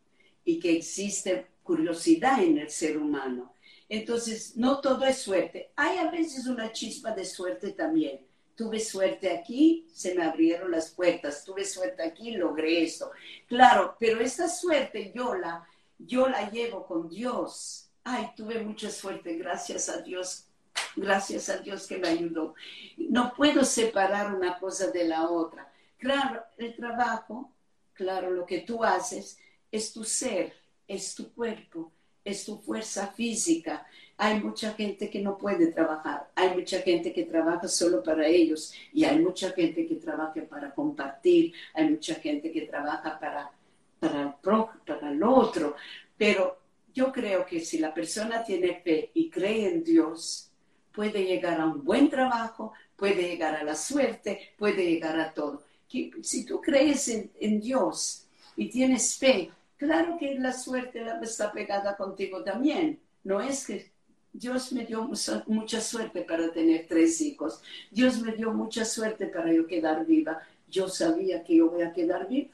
y 0.44 0.58
que 0.58 0.76
existe 0.76 1.46
curiosidad 1.62 2.42
en 2.42 2.58
el 2.58 2.70
ser 2.70 2.98
humano. 2.98 3.54
Entonces, 3.88 4.56
no 4.56 4.80
todo 4.80 5.04
es 5.04 5.18
suerte. 5.18 5.72
Hay 5.74 5.98
a 5.98 6.10
veces 6.10 6.46
una 6.46 6.72
chispa 6.72 7.10
de 7.10 7.24
suerte 7.24 7.72
también. 7.72 8.20
Tuve 8.54 8.78
suerte 8.78 9.30
aquí, 9.30 9.88
se 9.92 10.14
me 10.14 10.22
abrieron 10.22 10.70
las 10.70 10.90
puertas. 10.90 11.44
Tuve 11.44 11.64
suerte 11.64 12.02
aquí, 12.02 12.32
logré 12.32 12.84
esto. 12.84 13.10
Claro, 13.48 13.96
pero 13.98 14.20
esta 14.20 14.48
suerte 14.48 15.12
yo 15.14 15.34
la, 15.34 15.66
yo 15.98 16.28
la 16.28 16.50
llevo 16.50 16.86
con 16.86 17.08
Dios. 17.08 17.90
Ay, 18.04 18.30
tuve 18.36 18.60
mucha 18.60 18.90
suerte, 18.90 19.36
gracias 19.36 19.88
a 19.88 20.02
Dios. 20.02 20.46
Gracias 20.94 21.48
a 21.48 21.58
Dios 21.58 21.86
que 21.86 21.98
me 21.98 22.08
ayudó. 22.08 22.54
No 22.96 23.32
puedo 23.36 23.64
separar 23.64 24.34
una 24.34 24.58
cosa 24.58 24.90
de 24.90 25.04
la 25.04 25.28
otra. 25.28 25.69
Claro, 26.00 26.42
el 26.56 26.74
trabajo, 26.74 27.52
claro, 27.92 28.30
lo 28.30 28.46
que 28.46 28.60
tú 28.60 28.82
haces 28.82 29.38
es 29.70 29.92
tu 29.92 30.02
ser, 30.02 30.54
es 30.88 31.14
tu 31.14 31.30
cuerpo, 31.34 31.92
es 32.24 32.46
tu 32.46 32.56
fuerza 32.56 33.08
física. 33.08 33.86
Hay 34.16 34.40
mucha 34.40 34.72
gente 34.72 35.10
que 35.10 35.20
no 35.20 35.36
puede 35.36 35.66
trabajar, 35.66 36.30
hay 36.34 36.56
mucha 36.56 36.80
gente 36.80 37.12
que 37.12 37.24
trabaja 37.24 37.68
solo 37.68 38.02
para 38.02 38.26
ellos 38.26 38.72
y 38.94 39.04
hay 39.04 39.18
mucha 39.18 39.50
gente 39.50 39.86
que 39.86 39.96
trabaja 39.96 40.42
para 40.48 40.74
compartir, 40.74 41.52
hay 41.74 41.90
mucha 41.90 42.14
gente 42.14 42.50
que 42.50 42.62
trabaja 42.62 43.18
para, 43.20 43.50
para, 43.98 44.22
el, 44.22 44.32
pro, 44.40 44.70
para 44.86 45.10
el 45.10 45.22
otro. 45.22 45.76
Pero 46.16 46.58
yo 46.94 47.12
creo 47.12 47.44
que 47.44 47.60
si 47.60 47.78
la 47.78 47.92
persona 47.92 48.42
tiene 48.42 48.80
fe 48.82 49.10
y 49.12 49.28
cree 49.28 49.68
en 49.68 49.84
Dios, 49.84 50.50
puede 50.92 51.26
llegar 51.26 51.60
a 51.60 51.66
un 51.66 51.84
buen 51.84 52.08
trabajo, 52.08 52.72
puede 52.96 53.28
llegar 53.28 53.54
a 53.54 53.64
la 53.64 53.74
suerte, 53.74 54.54
puede 54.56 54.86
llegar 54.86 55.20
a 55.20 55.34
todo 55.34 55.69
si 56.22 56.44
tú 56.44 56.60
crees 56.60 57.08
en, 57.08 57.60
Dios 57.60 58.26
y 58.56 58.68
tienes 58.68 59.16
fe, 59.16 59.50
claro 59.76 60.16
que 60.18 60.34
la 60.36 60.52
suerte 60.52 61.04
está 61.22 61.52
pegada 61.52 61.96
contigo 61.96 62.44
también. 62.44 63.00
No 63.24 63.40
es 63.40 63.66
que 63.66 63.90
Dios 64.32 64.72
me 64.72 64.86
dio 64.86 65.08
mucha 65.46 65.80
suerte 65.80 66.22
para 66.22 66.52
tener 66.52 66.86
tres 66.88 67.20
hijos. 67.20 67.60
Dios 67.90 68.20
me 68.20 68.32
dio 68.32 68.52
mucha 68.52 68.84
suerte 68.84 69.26
para 69.26 69.52
yo 69.52 69.66
quedar 69.66 70.06
viva. 70.06 70.40
Yo 70.68 70.88
sabía 70.88 71.42
que 71.42 71.56
yo 71.56 71.70
voy 71.70 71.82
a 71.82 71.92
quedar 71.92 72.28
viva. 72.28 72.50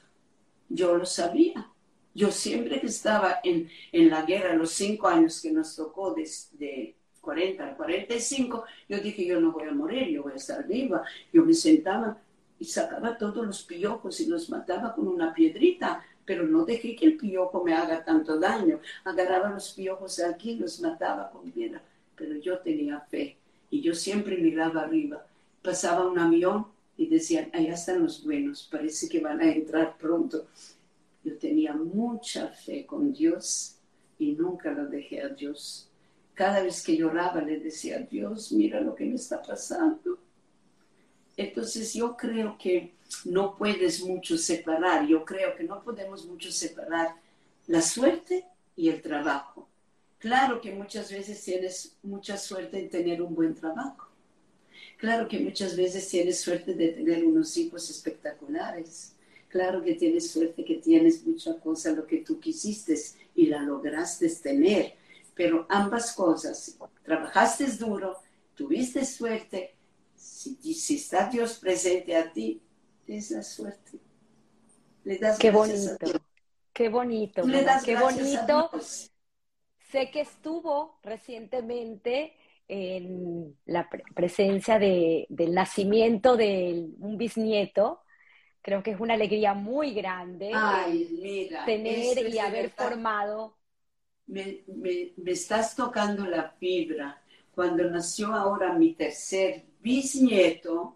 Yo 0.69 0.97
lo 0.97 1.05
sabía. 1.05 1.71
Yo 2.15 2.31
siempre 2.31 2.81
que 2.81 2.87
estaba 2.87 3.39
en, 3.43 3.69
en 3.91 4.09
la 4.09 4.23
guerra, 4.23 4.55
los 4.55 4.71
cinco 4.71 5.07
años 5.07 5.39
que 5.39 5.51
nos 5.51 5.75
tocó 5.75 6.15
desde 6.15 6.95
40 7.21 7.63
al 7.63 7.75
45, 7.75 8.63
yo 8.89 8.99
dije, 8.99 9.25
yo 9.25 9.39
no 9.39 9.51
voy 9.51 9.67
a 9.67 9.73
morir, 9.73 10.07
yo 10.07 10.23
voy 10.23 10.33
a 10.33 10.37
estar 10.37 10.65
viva. 10.65 11.03
Yo 11.31 11.45
me 11.45 11.53
sentaba 11.53 12.17
y 12.59 12.65
sacaba 12.65 13.17
todos 13.17 13.45
los 13.45 13.63
piojos 13.63 14.19
y 14.19 14.25
los 14.25 14.49
mataba 14.49 14.93
con 14.93 15.07
una 15.07 15.33
piedrita, 15.33 16.03
pero 16.25 16.43
no 16.43 16.65
dejé 16.65 16.95
que 16.95 17.05
el 17.05 17.17
piojo 17.17 17.63
me 17.63 17.73
haga 17.73 18.03
tanto 18.03 18.39
daño. 18.39 18.79
Agarraba 19.03 19.49
los 19.49 19.73
piojos 19.73 20.19
aquí 20.19 20.51
y 20.51 20.57
los 20.57 20.81
mataba 20.81 21.29
con 21.29 21.51
piedra, 21.51 21.81
pero 22.15 22.35
yo 22.35 22.59
tenía 22.59 22.99
fe 22.99 23.37
y 23.69 23.81
yo 23.81 23.93
siempre 23.93 24.37
miraba 24.37 24.81
arriba. 24.81 25.25
Pasaba 25.61 26.07
un 26.07 26.19
avión 26.19 26.67
y 26.97 27.07
decían, 27.07 27.49
allá 27.53 27.73
están 27.73 28.03
los 28.03 28.23
buenos, 28.23 28.67
parece 28.71 29.07
que 29.07 29.19
van 29.19 29.39
a 29.39 29.51
entrar 29.51 29.97
pronto. 29.97 30.47
Yo 31.23 31.37
tenía 31.37 31.73
mucha 31.73 32.47
fe 32.47 32.85
con 32.85 33.13
Dios 33.13 33.75
y 34.17 34.31
nunca 34.31 34.71
lo 34.71 34.87
dejé 34.87 35.21
a 35.21 35.29
Dios. 35.29 35.89
Cada 36.33 36.61
vez 36.61 36.83
que 36.83 36.97
lloraba 36.97 37.41
le 37.41 37.59
decía, 37.59 37.99
Dios, 37.99 38.51
mira 38.51 38.81
lo 38.81 38.95
que 38.95 39.05
me 39.05 39.15
está 39.15 39.41
pasando 39.41 40.17
entonces 41.37 41.93
yo 41.93 42.17
creo 42.17 42.57
que 42.57 42.95
no 43.25 43.55
puedes 43.55 44.03
mucho 44.03 44.37
separar, 44.37 45.07
yo 45.07 45.23
creo 45.23 45.55
que 45.55 45.63
no 45.63 45.81
podemos 45.83 46.25
mucho 46.25 46.51
separar 46.51 47.15
la 47.67 47.81
suerte 47.81 48.45
y 48.75 48.89
el 48.89 49.01
trabajo. 49.01 49.67
Claro 50.17 50.59
que 50.59 50.71
muchas 50.73 51.11
veces 51.11 51.43
tienes 51.43 51.95
mucha 52.01 52.37
suerte 52.37 52.79
en 52.79 52.89
tener 52.89 53.21
un 53.21 53.35
buen 53.35 53.53
trabajo. 53.53 54.07
Claro 54.97 55.27
que 55.27 55.39
muchas 55.39 55.77
veces 55.77 56.09
tienes 56.09 56.41
suerte 56.41 56.73
de 56.73 56.89
tener 56.89 57.23
unos 57.23 57.55
hijos 57.55 57.87
espectaculares. 57.89 59.13
Claro 59.47 59.83
que 59.83 59.93
tienes 59.93 60.31
suerte 60.31 60.65
que 60.65 60.75
tienes 60.75 61.25
mucha 61.25 61.59
cosa 61.59 61.91
lo 61.91 62.07
que 62.07 62.17
tú 62.17 62.39
quisiste 62.39 62.99
y 63.35 63.45
la 63.45 63.61
lograste 63.61 64.27
tener. 64.29 64.95
Pero 65.35 65.67
ambas 65.69 66.13
cosas, 66.13 66.77
trabajaste 67.03 67.67
duro, 67.77 68.17
tuviste 68.55 69.05
suerte 69.05 69.76
si, 70.55 70.95
está 70.95 71.29
Dios 71.29 71.59
presente 71.59 72.15
a 72.15 72.31
ti, 72.31 72.61
es 73.05 73.31
la 73.31 73.43
suerte. 73.43 73.99
Le 75.03 75.17
das 75.17 75.39
qué 75.39 75.51
bonito, 75.51 75.97
qué 76.73 76.89
bonito, 76.89 77.43
qué 77.85 77.95
bonito. 77.95 78.71
Sé 79.91 80.11
que 80.11 80.21
estuvo 80.21 80.99
recientemente 81.01 82.33
en 82.67 83.57
la 83.65 83.89
presencia 84.13 84.77
del 84.77 85.53
nacimiento 85.53 86.35
de 86.35 86.89
un 86.99 87.17
bisnieto. 87.17 88.01
Creo 88.61 88.83
que 88.83 88.91
es 88.91 88.99
una 88.99 89.13
alegría 89.13 89.53
muy 89.53 89.93
grande 89.93 90.51
tener 91.65 92.27
y 92.27 92.39
haber 92.39 92.69
formado. 92.71 93.57
me, 94.25 94.63
me 94.67 95.31
estás 95.31 95.73
tocando 95.73 96.25
la 96.25 96.49
fibra. 96.59 97.23
Cuando 97.55 97.89
nació 97.89 98.35
ahora 98.35 98.73
mi 98.73 98.93
tercer 98.93 99.65
bisnieto, 99.87 100.95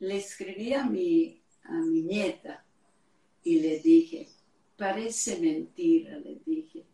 le 0.00 0.16
escribí 0.16 0.72
a 0.74 0.84
mi, 0.84 1.40
a 1.62 1.74
mi 1.74 2.02
nieta 2.02 2.64
y 3.44 3.60
le 3.60 3.78
dije, 3.78 4.28
parece 4.76 5.38
mentira, 5.38 6.18
le 6.18 6.40
dije, 6.44 6.84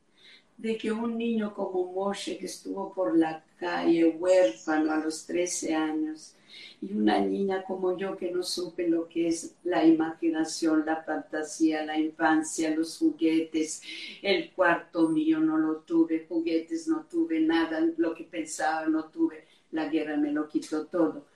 de 0.59 0.77
que 0.77 0.93
un 0.93 1.17
niño 1.17 1.55
como 1.55 1.93
Moshe 1.93 2.37
que 2.39 2.47
estuvo 2.47 2.93
por 2.93 3.17
la 3.17 3.45
calle 3.59 4.09
huérfano 4.09 4.93
a 4.93 4.99
los 4.99 5.27
13 5.27 5.75
años 5.75 6.35
y 6.83 6.93
una 6.93 7.19
niña 7.19 7.63
como 7.65 7.97
yo 7.97 8.17
que 8.17 8.31
no 8.31 8.43
supe 8.43 8.89
lo 8.89 9.09
que 9.09 9.29
es 9.29 9.55
la 9.65 9.85
imaginación, 9.85 10.85
la 10.85 11.03
fantasía, 11.03 11.85
la 11.85 11.99
infancia, 11.99 12.75
los 12.75 12.99
juguetes, 12.99 13.83
el 14.23 14.51
cuarto 14.53 15.09
mío 15.09 15.39
no 15.41 15.57
lo 15.59 15.77
tuve, 15.77 16.27
juguetes 16.29 16.89
no 16.89 17.07
tuve, 17.11 17.41
nada, 17.41 17.81
lo 17.97 18.15
que 18.15 18.25
pensaba 18.25 18.87
no 18.87 19.07
tuve, 19.07 19.45
la 19.73 19.87
guerra 19.87 20.17
me 20.17 20.33
lo 20.33 20.49
quitó 20.49 20.87
todo. 20.87 21.27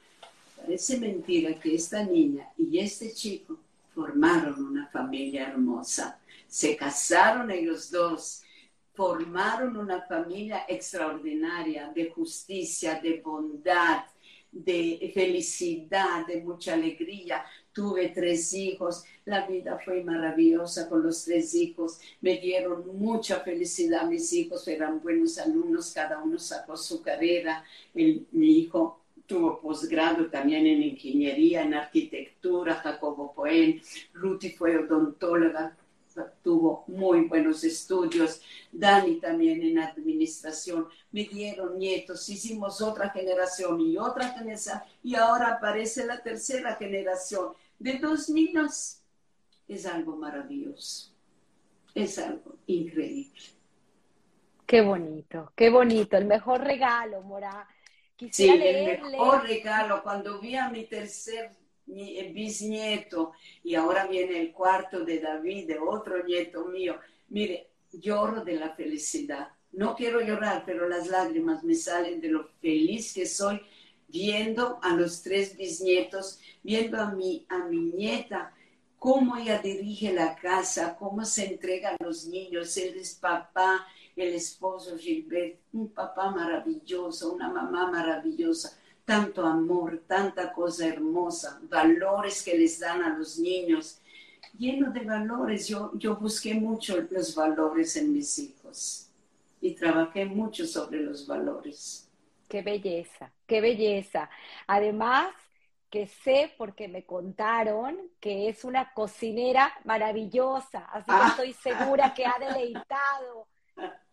Parece 0.57 0.99
mentira 0.99 1.59
que 1.59 1.75
esta 1.75 2.03
niña 2.05 2.49
y 2.57 2.79
este 2.79 3.13
chico 3.13 3.59
formaron 3.95 4.65
una 4.65 4.87
familia 4.89 5.49
hermosa, 5.49 6.19
se 6.47 6.77
casaron 6.77 7.51
ellos 7.51 7.91
dos 7.91 8.43
formaron 9.01 9.79
una 9.79 10.03
familia 10.03 10.67
extraordinaria 10.69 11.91
de 11.95 12.11
justicia, 12.11 13.01
de 13.01 13.19
bondad, 13.25 14.05
de 14.53 15.11
felicidad, 15.15 16.27
de 16.27 16.43
mucha 16.43 16.75
alegría. 16.75 17.43
Tuve 17.73 18.09
tres 18.09 18.53
hijos, 18.53 19.05
la 19.25 19.47
vida 19.47 19.79
fue 19.85 20.03
maravillosa 20.03 20.89
con 20.89 21.03
los 21.03 21.25
tres 21.25 21.55
hijos, 21.55 22.01
me 22.21 22.39
dieron 22.39 22.99
mucha 22.99 23.41
felicidad 23.41 24.07
mis 24.07 24.33
hijos, 24.33 24.67
eran 24.67 25.01
buenos 25.01 25.39
alumnos, 25.39 25.93
cada 25.93 26.23
uno 26.23 26.39
sacó 26.39 26.77
su 26.77 27.01
carrera. 27.01 27.65
mi 27.95 28.59
hijo 28.59 29.01
tuvo 29.31 29.61
posgrado 29.61 30.27
también 30.27 30.67
en 30.67 30.83
ingeniería, 30.83 31.63
en 31.63 31.75
arquitectura, 31.75 32.75
Jacobo 32.75 33.33
Poen, 33.33 33.81
Ruti 34.13 34.51
fue 34.51 34.77
odontóloga, 34.77 35.77
tuvo 36.43 36.85
muy 36.87 37.23
buenos 37.27 37.65
estudios, 37.65 38.41
Dani 38.73 39.17
también 39.17 39.63
en 39.63 39.79
administración, 39.79 40.89
me 41.13 41.25
dieron 41.25 41.79
nietos, 41.79 42.29
hicimos 42.29 42.81
otra 42.81 43.11
generación 43.11 43.81
y 43.81 43.97
otra 43.97 44.29
generación, 44.31 44.81
y 45.03 45.15
ahora 45.15 45.55
aparece 45.55 46.07
la 46.07 46.23
tercera 46.23 46.77
generación 46.77 47.53
de 47.79 47.99
dos 47.99 48.29
niños. 48.29 48.99
Es 49.69 49.87
algo 49.87 50.17
maravilloso, 50.17 51.13
es 51.95 52.19
algo 52.19 52.57
increíble. 52.67 53.41
Qué 54.67 54.81
bonito, 54.83 55.53
qué 55.57 55.71
bonito, 55.71 56.17
el 56.17 56.27
mejor 56.27 56.61
regalo, 56.61 57.23
Mora. 57.23 57.69
Quisiera 58.17 58.55
sí, 58.55 58.69
el 58.69 59.01
mejor 59.01 59.43
regalo, 59.45 60.03
cuando 60.03 60.41
vi 60.41 60.55
a 60.55 60.69
mi 60.69 60.85
tercer 60.85 61.60
bisnieto 62.33 63.33
y 63.63 63.75
ahora 63.75 64.07
viene 64.07 64.41
el 64.41 64.53
cuarto 64.53 65.05
de 65.05 65.21
David, 65.21 65.67
de 65.67 65.79
otro 65.79 66.25
nieto 66.25 66.67
mío. 66.67 66.97
Mire, 67.29 67.71
lloro 67.93 68.45
de 68.45 68.55
la 68.55 68.71
felicidad. 68.75 69.49
No 69.73 69.95
quiero 69.95 70.21
llorar, 70.21 70.65
pero 70.67 70.89
las 70.89 71.07
lágrimas 71.09 71.63
me 71.63 71.75
salen 71.75 72.21
de 72.21 72.29
lo 72.29 72.49
feliz 72.61 73.15
que 73.15 73.27
soy 73.27 73.61
viendo 74.09 74.79
a 74.83 74.95
los 74.95 75.23
tres 75.23 75.57
bisnietos, 75.57 76.41
viendo 76.63 77.01
a 77.01 77.13
mi, 77.13 77.47
a 77.49 77.65
mi 77.67 77.93
nieta, 77.93 78.53
cómo 78.99 79.37
ella 79.37 79.59
dirige 79.59 80.13
la 80.13 80.35
casa, 80.35 80.97
cómo 80.99 81.25
se 81.25 81.47
entrega 81.47 81.91
a 81.91 82.05
los 82.05 82.27
niños. 82.27 82.77
Él 82.77 82.95
es 82.99 83.15
papá, 83.15 83.87
el 84.17 84.35
esposo 84.35 84.99
Gilbert, 84.99 85.61
un 85.73 85.89
papá 85.89 86.31
maravilloso, 86.31 87.33
una 87.33 87.49
mamá 87.49 87.91
maravillosa 87.91 88.80
tanto 89.11 89.45
amor, 89.45 90.05
tanta 90.07 90.53
cosa 90.53 90.87
hermosa, 90.87 91.59
valores 91.65 92.45
que 92.45 92.57
les 92.57 92.79
dan 92.79 93.03
a 93.03 93.19
los 93.19 93.41
niños, 93.41 94.01
lleno 94.57 94.93
de 94.93 95.01
valores. 95.01 95.67
Yo, 95.67 95.91
yo 95.95 96.15
busqué 96.15 96.55
mucho 96.55 96.97
los 97.11 97.35
valores 97.35 97.97
en 97.97 98.13
mis 98.13 98.39
hijos 98.39 99.11
y 99.61 99.75
trabajé 99.75 100.27
mucho 100.27 100.65
sobre 100.65 101.01
los 101.01 101.27
valores. 101.27 102.09
Qué 102.49 102.63
belleza, 102.63 103.33
qué 103.49 103.61
belleza. 103.61 104.31
Además, 104.69 105.35
que 105.91 106.07
sé 106.07 106.55
porque 106.57 106.87
me 106.87 107.05
contaron 107.05 107.99
que 108.21 108.49
es 108.49 108.63
una 108.63 108.93
cocinera 108.93 109.73
maravillosa, 109.85 110.85
así 110.93 111.07
que 111.07 111.17
ah. 111.17 111.29
estoy 111.31 111.53
segura 111.55 112.15
que 112.15 112.27
ha 112.27 112.37
deleitado 112.39 113.49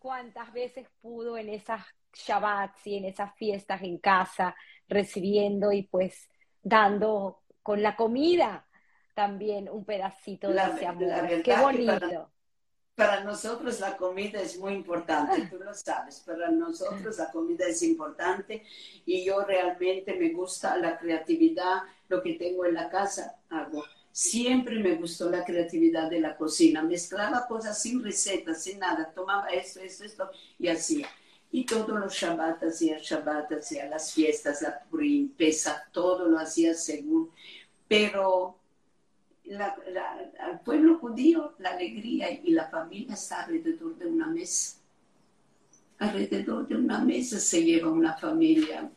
cuántas 0.00 0.52
veces 0.52 0.88
pudo 1.00 1.38
en 1.38 1.50
esas 1.50 1.82
Shabbats 2.12 2.84
y 2.86 2.96
en 2.96 3.04
esas 3.04 3.32
fiestas 3.36 3.80
en 3.82 3.98
casa 3.98 4.56
recibiendo 4.88 5.72
y 5.72 5.82
pues 5.82 6.28
dando 6.62 7.42
con 7.62 7.82
la 7.82 7.96
comida 7.96 8.66
también 9.14 9.68
un 9.68 9.84
pedacito 9.84 10.48
de 10.48 10.60
ese 10.60 10.86
amor. 10.86 11.42
Qué 11.42 11.56
bonito. 11.56 12.30
Para, 12.94 13.22
nosotros 13.22 13.78
la 13.78 13.96
comida 13.96 14.40
es 14.40 14.58
muy 14.58 14.72
importante, 14.74 15.46
tú 15.48 15.58
lo 15.62 15.72
sabes, 15.72 16.20
para 16.26 16.50
nosotros 16.50 17.16
la 17.16 17.30
comida 17.30 17.66
es 17.66 17.82
importante 17.82 18.64
y 19.06 19.24
yo 19.24 19.44
realmente 19.44 20.14
me 20.14 20.30
gusta 20.30 20.76
la 20.76 20.98
creatividad, 20.98 21.82
lo 22.08 22.20
que 22.22 22.34
tengo 22.34 22.64
en 22.64 22.74
la 22.74 22.88
casa 22.88 23.36
hago. 23.50 23.84
Siempre 24.10 24.80
me 24.80 24.96
gustó 24.96 25.30
la 25.30 25.44
creatividad 25.44 26.10
de 26.10 26.20
la 26.20 26.36
cocina, 26.36 26.82
mezclaba 26.82 27.46
cosas 27.46 27.80
sin 27.80 28.02
recetas, 28.02 28.62
sin 28.62 28.80
nada, 28.80 29.12
tomaba 29.14 29.48
esto, 29.48 29.78
esto, 29.78 30.04
esto 30.04 30.30
y 30.58 30.66
hacía. 30.66 31.08
Y 31.50 31.64
todos 31.64 31.98
los 31.98 32.12
Shabbat 32.12 32.62
hacía 32.62 32.98
Shabbat, 32.98 33.52
hacía 33.52 33.86
las 33.86 34.12
fiestas, 34.12 34.60
la 34.60 34.80
Purim, 34.80 35.32
todo 35.92 36.28
lo 36.28 36.38
hacía 36.38 36.74
según. 36.74 37.30
Pero 37.86 38.58
al 40.40 40.60
pueblo 40.60 40.98
judío, 40.98 41.54
la 41.58 41.70
alegría 41.70 42.30
y 42.30 42.50
la 42.50 42.68
familia 42.68 43.14
está 43.14 43.44
alrededor 43.44 43.96
de 43.96 44.06
una 44.06 44.26
mesa. 44.26 44.76
Alrededor 45.98 46.68
de 46.68 46.76
una 46.76 46.98
mesa 46.98 47.40
se 47.40 47.64
lleva 47.64 47.90
una 47.90 48.14
familia. 48.14 48.90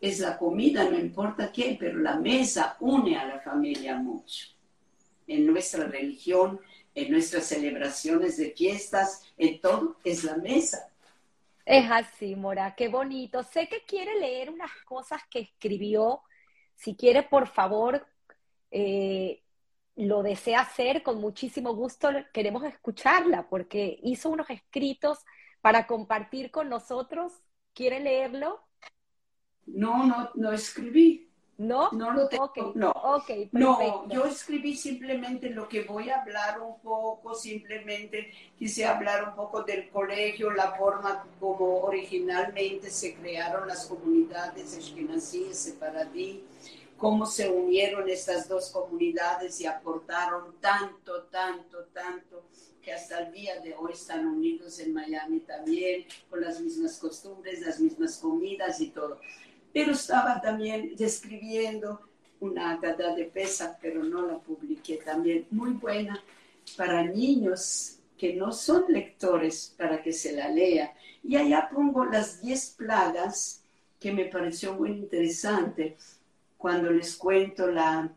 Es 0.00 0.20
la 0.20 0.38
comida, 0.38 0.88
no 0.88 0.98
importa 0.98 1.52
qué, 1.52 1.76
pero 1.78 1.98
la 1.98 2.16
mesa 2.16 2.76
une 2.80 3.18
a 3.18 3.26
la 3.26 3.40
familia 3.40 3.96
mucho. 3.96 4.48
En 5.26 5.46
nuestra 5.46 5.86
religión, 5.86 6.58
en 6.94 7.12
nuestras 7.12 7.44
celebraciones 7.44 8.38
de 8.38 8.52
fiestas, 8.52 9.22
en 9.36 9.60
todo, 9.60 9.96
es 10.04 10.24
la 10.24 10.36
mesa 10.36 10.88
es 11.66 11.90
así, 11.90 12.36
Mora, 12.36 12.74
qué 12.76 12.88
bonito. 12.88 13.42
Sé 13.42 13.68
que 13.68 13.82
quiere 13.84 14.18
leer 14.20 14.50
unas 14.50 14.70
cosas 14.84 15.20
que 15.28 15.40
escribió. 15.40 16.22
Si 16.76 16.94
quiere, 16.94 17.24
por 17.24 17.48
favor, 17.48 18.06
eh, 18.70 19.42
lo 19.96 20.22
desea 20.22 20.60
hacer 20.60 21.02
con 21.02 21.20
muchísimo 21.20 21.74
gusto. 21.74 22.08
Queremos 22.32 22.62
escucharla 22.62 23.48
porque 23.48 23.98
hizo 24.04 24.30
unos 24.30 24.48
escritos 24.48 25.18
para 25.60 25.88
compartir 25.88 26.52
con 26.52 26.68
nosotros. 26.68 27.32
¿Quiere 27.74 27.98
leerlo? 27.98 28.60
No, 29.66 30.06
no, 30.06 30.30
no 30.36 30.52
escribí. 30.52 31.25
¿No? 31.58 31.90
No 31.92 32.12
lo 32.12 32.28
tengo. 32.28 32.72
No. 32.74 32.92
no, 33.52 34.08
yo 34.08 34.26
escribí 34.26 34.76
simplemente 34.76 35.48
lo 35.48 35.66
que 35.68 35.84
voy 35.84 36.10
a 36.10 36.20
hablar 36.20 36.60
un 36.60 36.78
poco, 36.80 37.34
simplemente 37.34 38.30
quise 38.58 38.84
hablar 38.84 39.30
un 39.30 39.34
poco 39.34 39.62
del 39.62 39.88
colegio, 39.88 40.50
la 40.50 40.72
forma 40.72 41.24
como 41.40 41.80
originalmente 41.80 42.90
se 42.90 43.14
crearon 43.14 43.66
las 43.68 43.86
comunidades 43.86 44.76
Ashkenazí 44.76 45.46
y 45.50 45.54
Separadí, 45.54 46.44
cómo 46.98 47.24
se 47.24 47.48
unieron 47.48 48.06
estas 48.10 48.48
dos 48.48 48.68
comunidades 48.70 49.58
y 49.60 49.66
aportaron 49.66 50.56
tanto, 50.60 51.22
tanto, 51.24 51.84
tanto 51.94 52.44
que 52.82 52.92
hasta 52.92 53.20
el 53.20 53.32
día 53.32 53.60
de 53.60 53.74
hoy 53.74 53.92
están 53.92 54.26
unidos 54.26 54.78
en 54.78 54.92
Miami 54.92 55.40
también, 55.40 56.04
con 56.28 56.42
las 56.42 56.60
mismas 56.60 56.98
costumbres, 56.98 57.62
las 57.62 57.80
mismas 57.80 58.18
comidas 58.18 58.78
y 58.80 58.90
todo 58.90 59.18
pero 59.76 59.92
estaba 59.92 60.40
también 60.40 60.96
describiendo 60.96 62.00
una 62.40 62.78
gata 62.78 63.14
de 63.14 63.26
pesa, 63.26 63.76
pero 63.78 64.02
no 64.02 64.26
la 64.26 64.38
publiqué 64.38 64.96
también, 64.96 65.46
muy 65.50 65.72
buena 65.72 66.18
para 66.78 67.02
niños 67.02 67.98
que 68.16 68.32
no 68.32 68.52
son 68.52 68.86
lectores, 68.88 69.74
para 69.76 70.02
que 70.02 70.14
se 70.14 70.32
la 70.32 70.48
lea. 70.48 70.94
Y 71.22 71.36
allá 71.36 71.68
pongo 71.70 72.06
las 72.06 72.40
10 72.40 72.70
plagas 72.78 73.64
que 74.00 74.12
me 74.12 74.24
pareció 74.24 74.72
muy 74.72 74.92
interesante 74.92 75.98
cuando 76.56 76.90
les 76.90 77.14
cuento 77.14 77.66
la, 77.66 78.10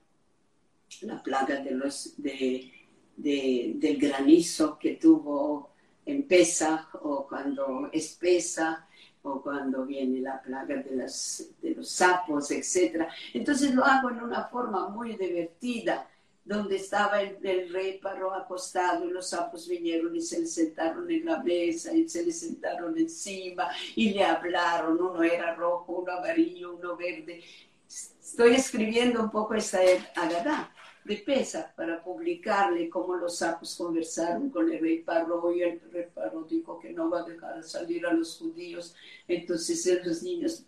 la 1.02 1.22
plaga 1.22 1.57
de 1.57 1.72
los, 1.72 2.14
de, 2.15 2.72
del 3.18 3.98
granizo 3.98 4.80
que 4.80 4.91
tuvo 4.91 5.72
en 6.06 6.23
Pesach 6.23 6.95
o 7.02 7.27
cuando 7.27 7.90
es 7.91 8.15
Pesach 8.18 8.89
o 9.24 9.41
cuando 9.41 9.86
viene 9.86 10.22
la 10.22 10.41
plaga 10.41 10.78
de, 10.78 10.96
las, 10.96 11.46
de 11.62 11.76
los 11.76 11.90
sapos, 11.90 12.52
etc. 12.52 13.08
Entonces 13.34 13.74
lo 13.74 13.84
hago 13.84 14.10
en 14.10 14.22
una 14.22 14.46
forma 14.46 14.90
muy 14.90 15.16
divertida, 15.16 16.08
donde 16.46 16.78
estaba 16.78 17.22
el, 17.22 17.38
el 17.46 17.72
rey 17.72 18.00
Paró 18.00 18.34
acostado 18.34 19.06
y 19.06 19.12
los 19.12 19.30
sapos 19.30 19.68
vinieron 19.68 20.16
y 20.16 20.22
se 20.22 20.40
le 20.40 20.48
sentaron 20.48 21.10
en 21.12 21.26
la 21.26 21.44
mesa 21.44 21.94
y 21.94 22.08
se 22.10 22.26
le 22.26 22.32
sentaron 22.32 22.98
encima 22.98 23.70
y 23.96 24.12
le 24.12 24.24
hablaron, 24.24 25.00
uno 25.00 25.22
era 25.22 25.54
rojo, 25.56 26.00
uno 26.00 26.14
amarillo, 26.14 26.76
uno 26.76 26.96
verde. 26.96 27.44
estoy 27.88 28.56
escribiendo 28.56 29.22
un 29.22 29.30
poco 29.30 29.54
esta 29.54 29.80
Agadá 30.16 30.72
de 31.10 31.15
Pesa 31.18 31.73
para 31.76 32.03
publicarle 32.03 32.88
cómo 32.88 33.15
los 33.15 33.40
sapos 33.40 33.76
conversaron 33.76 34.52
con 34.52 34.72
el 34.72 34.80
rey 34.80 34.99
Parro 34.99 35.52
y 35.52 35.64
el 35.64 35.81
rey 35.91 36.06
Parro 36.14 36.44
dijo 36.44 36.80
que 36.80 36.91
no 36.91 37.10
va 37.10 37.22
a 37.22 37.23
dejar 37.23 37.64
salir 37.64 38.06
a 38.06 38.14
los 38.14 38.38
judíos. 38.38 38.95
Entonces 39.27 40.06
los 40.06 40.22
niños 40.22 40.65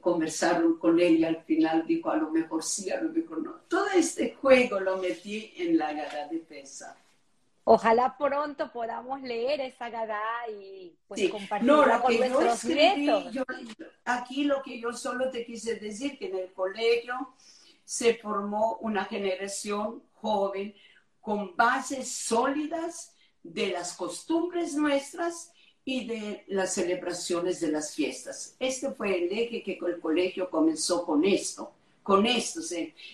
conversaron 0.00 0.78
con 0.78 0.98
él 0.98 1.20
y 1.20 1.24
al 1.24 1.44
final 1.44 1.86
dijo 1.86 2.10
a 2.10 2.16
lo 2.16 2.30
mejor 2.32 2.64
sí, 2.64 2.90
a 2.90 3.00
lo 3.00 3.10
mejor 3.10 3.40
no. 3.40 3.52
Todo 3.68 3.86
este 3.94 4.34
juego 4.34 4.80
lo 4.80 4.96
metí 4.96 5.54
en 5.58 5.78
la 5.78 5.90
Agadá 5.90 6.26
de 6.26 6.38
Pesa. 6.38 6.96
Ojalá 7.62 8.16
pronto 8.18 8.72
podamos 8.72 9.22
leer 9.22 9.60
esa 9.60 9.90
Gadá 9.90 10.20
y 10.50 10.92
pues, 11.06 11.30
compartirla 11.30 12.02
con 12.02 12.18
nuestros 12.18 12.64
nietos. 12.64 13.44
aquí 14.04 14.42
lo 14.42 14.60
que 14.60 14.80
yo 14.80 14.92
solo 14.92 15.30
te 15.30 15.46
quise 15.46 15.76
decir, 15.76 16.18
que 16.18 16.26
en 16.26 16.38
el 16.38 16.52
colegio 16.52 17.14
se 17.84 18.14
formó 18.14 18.78
una 18.80 19.04
generación 19.04 20.02
joven 20.14 20.74
con 21.20 21.56
bases 21.56 22.10
sólidas 22.10 23.14
de 23.42 23.68
las 23.68 23.94
costumbres 23.94 24.74
nuestras 24.74 25.52
y 25.84 26.06
de 26.06 26.44
las 26.48 26.74
celebraciones 26.74 27.60
de 27.60 27.72
las 27.72 27.94
fiestas. 27.94 28.56
Este 28.58 28.90
fue 28.92 29.24
el 29.24 29.32
eje 29.32 29.62
que 29.62 29.78
el 29.86 30.00
colegio 30.00 30.48
comenzó 30.48 31.04
con 31.04 31.24
esto, 31.24 31.72
con 32.02 32.24
esto. 32.26 32.60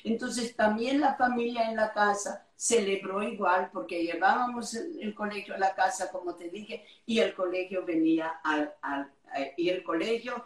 Entonces 0.05 0.55
también 0.55 1.01
la 1.01 1.15
familia 1.15 1.71
en 1.71 1.77
la 1.77 1.93
casa 1.93 2.47
celebró 2.55 3.23
igual 3.23 3.71
porque 3.73 4.03
llevábamos 4.03 4.75
el, 4.75 5.15
colegio 5.15 5.55
a 5.55 5.59
la 5.59 5.75
casa, 5.75 6.11
como 6.11 6.35
te 6.35 6.51
dije, 6.51 6.85
y 7.07 7.21
el 7.21 7.35
colegio 7.35 7.85
venía 7.85 8.41
al, 8.43 8.75
al, 8.83 9.13
y 9.57 9.69
el 9.71 9.83
colegio 9.83 10.45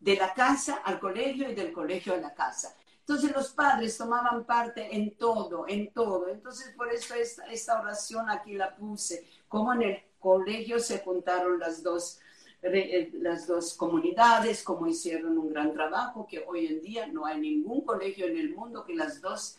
de 0.00 0.16
la 0.16 0.32
casa 0.32 0.76
al 0.84 1.00
colegio 1.00 1.50
y 1.50 1.54
del 1.54 1.72
colegio 1.72 2.14
a 2.14 2.18
la 2.18 2.32
casa. 2.34 2.76
Entonces 3.08 3.34
los 3.34 3.52
padres 3.52 3.96
tomaban 3.96 4.44
parte 4.44 4.94
en 4.94 5.16
todo, 5.16 5.64
en 5.66 5.90
todo. 5.92 6.28
Entonces 6.28 6.74
por 6.76 6.92
eso 6.92 7.14
esta, 7.14 7.46
esta 7.46 7.80
oración 7.80 8.28
aquí 8.28 8.52
la 8.52 8.76
puse, 8.76 9.24
como 9.48 9.72
en 9.72 9.82
el 9.82 10.02
colegio 10.18 10.78
se 10.78 10.98
juntaron 10.98 11.58
las 11.58 11.82
dos, 11.82 12.20
eh, 12.60 13.10
las 13.14 13.46
dos 13.46 13.72
comunidades, 13.72 14.62
como 14.62 14.86
hicieron 14.86 15.38
un 15.38 15.48
gran 15.48 15.72
trabajo, 15.72 16.26
que 16.26 16.44
hoy 16.46 16.66
en 16.66 16.82
día 16.82 17.06
no 17.06 17.24
hay 17.24 17.40
ningún 17.40 17.80
colegio 17.80 18.26
en 18.26 18.36
el 18.36 18.54
mundo 18.54 18.84
que 18.84 18.94
las 18.94 19.22
dos 19.22 19.58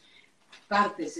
partes 0.67 1.17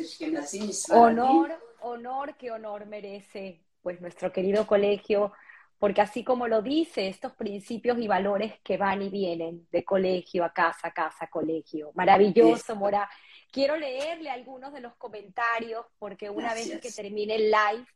Honor, 0.91 1.51
honor, 1.81 2.35
que 2.35 2.51
honor 2.51 2.85
merece 2.85 3.59
pues 3.81 3.99
nuestro 4.01 4.31
querido 4.31 4.67
colegio, 4.67 5.31
porque 5.79 6.01
así 6.01 6.23
como 6.23 6.47
lo 6.47 6.61
dice, 6.61 7.07
estos 7.07 7.33
principios 7.33 7.97
y 7.99 8.07
valores 8.07 8.59
que 8.63 8.77
van 8.77 9.01
y 9.01 9.09
vienen 9.09 9.67
de 9.71 9.83
colegio 9.85 10.43
a 10.43 10.53
casa, 10.53 10.91
casa, 10.91 11.27
colegio. 11.27 11.91
Maravilloso, 11.95 12.75
Mora. 12.75 13.09
Quiero 13.51 13.77
leerle 13.77 14.29
algunos 14.29 14.73
de 14.73 14.81
los 14.81 14.95
comentarios, 14.95 15.85
porque 15.97 16.29
una 16.29 16.53
vez 16.53 16.79
que 16.79 16.91
termine 16.91 17.35
el 17.35 17.45
live, 17.49 17.87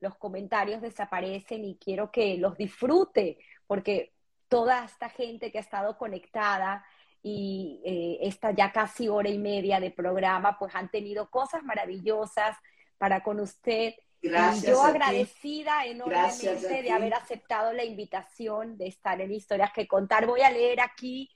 los 0.00 0.16
comentarios 0.16 0.80
desaparecen 0.80 1.64
y 1.64 1.76
quiero 1.76 2.10
que 2.10 2.38
los 2.38 2.56
disfrute, 2.56 3.38
porque 3.66 4.14
toda 4.48 4.84
esta 4.84 5.10
gente 5.10 5.52
que 5.52 5.58
ha 5.58 5.62
estado 5.62 5.98
conectada, 5.98 6.84
y 7.22 7.80
eh, 7.84 8.18
esta 8.22 8.50
ya 8.50 8.72
casi 8.72 9.08
hora 9.08 9.28
y 9.28 9.38
media 9.38 9.78
de 9.78 9.90
programa, 9.90 10.58
pues 10.58 10.74
han 10.74 10.90
tenido 10.90 11.30
cosas 11.30 11.62
maravillosas 11.62 12.56
para 12.98 13.22
con 13.22 13.38
usted. 13.40 13.94
Gracias. 14.22 14.64
Y 14.64 14.66
yo 14.68 14.82
agradecida 14.82 15.84
enormemente 15.84 16.82
de 16.82 16.90
haber 16.90 17.14
aceptado 17.14 17.72
la 17.72 17.84
invitación 17.84 18.78
de 18.78 18.86
estar 18.86 19.20
en 19.20 19.32
Historias 19.32 19.72
que 19.72 19.88
Contar. 19.88 20.26
Voy 20.26 20.42
a 20.42 20.50
leer 20.50 20.80
aquí. 20.80 21.28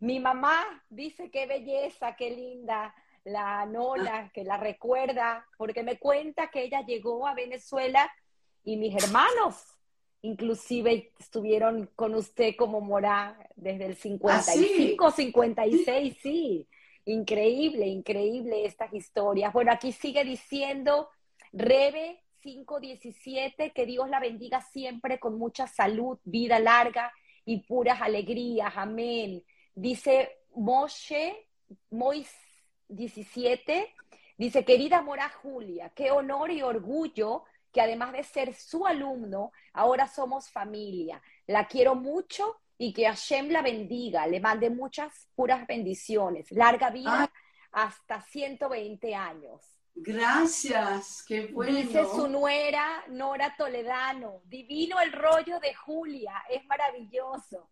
Mi 0.00 0.20
mamá 0.20 0.84
dice 0.88 1.30
qué 1.30 1.46
belleza, 1.46 2.14
qué 2.14 2.30
linda 2.30 2.94
la 3.24 3.66
Nola, 3.66 4.30
que 4.32 4.44
la 4.44 4.56
recuerda, 4.56 5.44
porque 5.58 5.82
me 5.82 5.98
cuenta 5.98 6.48
que 6.50 6.62
ella 6.62 6.84
llegó 6.86 7.26
a 7.26 7.34
Venezuela 7.34 8.10
y 8.64 8.76
mis 8.76 8.94
hermanos 9.02 9.78
inclusive 10.22 11.12
estuvieron 11.18 11.90
con 11.94 12.14
usted 12.14 12.54
como 12.56 12.80
Morá 12.80 13.38
desde 13.56 13.86
el 13.86 13.96
55, 13.96 15.10
56, 15.10 16.14
¿Ah, 16.16 16.20
sí. 16.22 16.68
Increíble, 17.04 17.86
increíble 17.86 18.66
estas 18.66 18.92
historias. 18.92 19.52
Bueno, 19.52 19.72
aquí 19.72 19.92
sigue 19.92 20.24
diciendo 20.24 21.08
Rebe 21.52 22.22
517, 22.40 23.72
que 23.72 23.86
Dios 23.86 24.08
la 24.08 24.20
bendiga 24.20 24.60
siempre 24.60 25.18
con 25.18 25.38
mucha 25.38 25.66
salud, 25.66 26.18
vida 26.24 26.58
larga 26.58 27.12
y 27.44 27.62
puras 27.62 28.00
alegrías. 28.00 28.72
Amén. 28.76 29.44
Dice 29.74 30.38
Moshe, 30.54 31.48
Mois 31.90 32.30
17, 32.88 33.94
dice, 34.36 34.64
querida 34.64 35.02
Mora 35.02 35.28
Julia, 35.28 35.90
qué 35.94 36.10
honor 36.10 36.50
y 36.50 36.62
orgullo 36.62 37.44
que 37.72 37.80
además 37.80 38.12
de 38.12 38.24
ser 38.24 38.54
su 38.54 38.86
alumno, 38.86 39.52
ahora 39.72 40.06
somos 40.06 40.50
familia. 40.50 41.22
La 41.46 41.66
quiero 41.66 41.94
mucho 41.94 42.60
y 42.78 42.92
que 42.92 43.06
Hashem 43.06 43.50
la 43.50 43.62
bendiga, 43.62 44.26
le 44.26 44.40
mande 44.40 44.70
muchas 44.70 45.28
puras 45.34 45.66
bendiciones, 45.66 46.50
larga 46.52 46.90
vida 46.90 47.30
hasta 47.72 48.20
120 48.22 49.14
años. 49.14 49.77
Gracias, 50.00 51.24
qué 51.26 51.46
bueno. 51.46 51.76
Dice 51.76 52.04
su 52.04 52.28
nuera 52.28 53.04
Nora 53.08 53.54
Toledano, 53.56 54.42
divino 54.44 55.00
el 55.00 55.12
rollo 55.12 55.58
de 55.60 55.74
Julia, 55.74 56.44
es 56.48 56.64
maravilloso. 56.66 57.70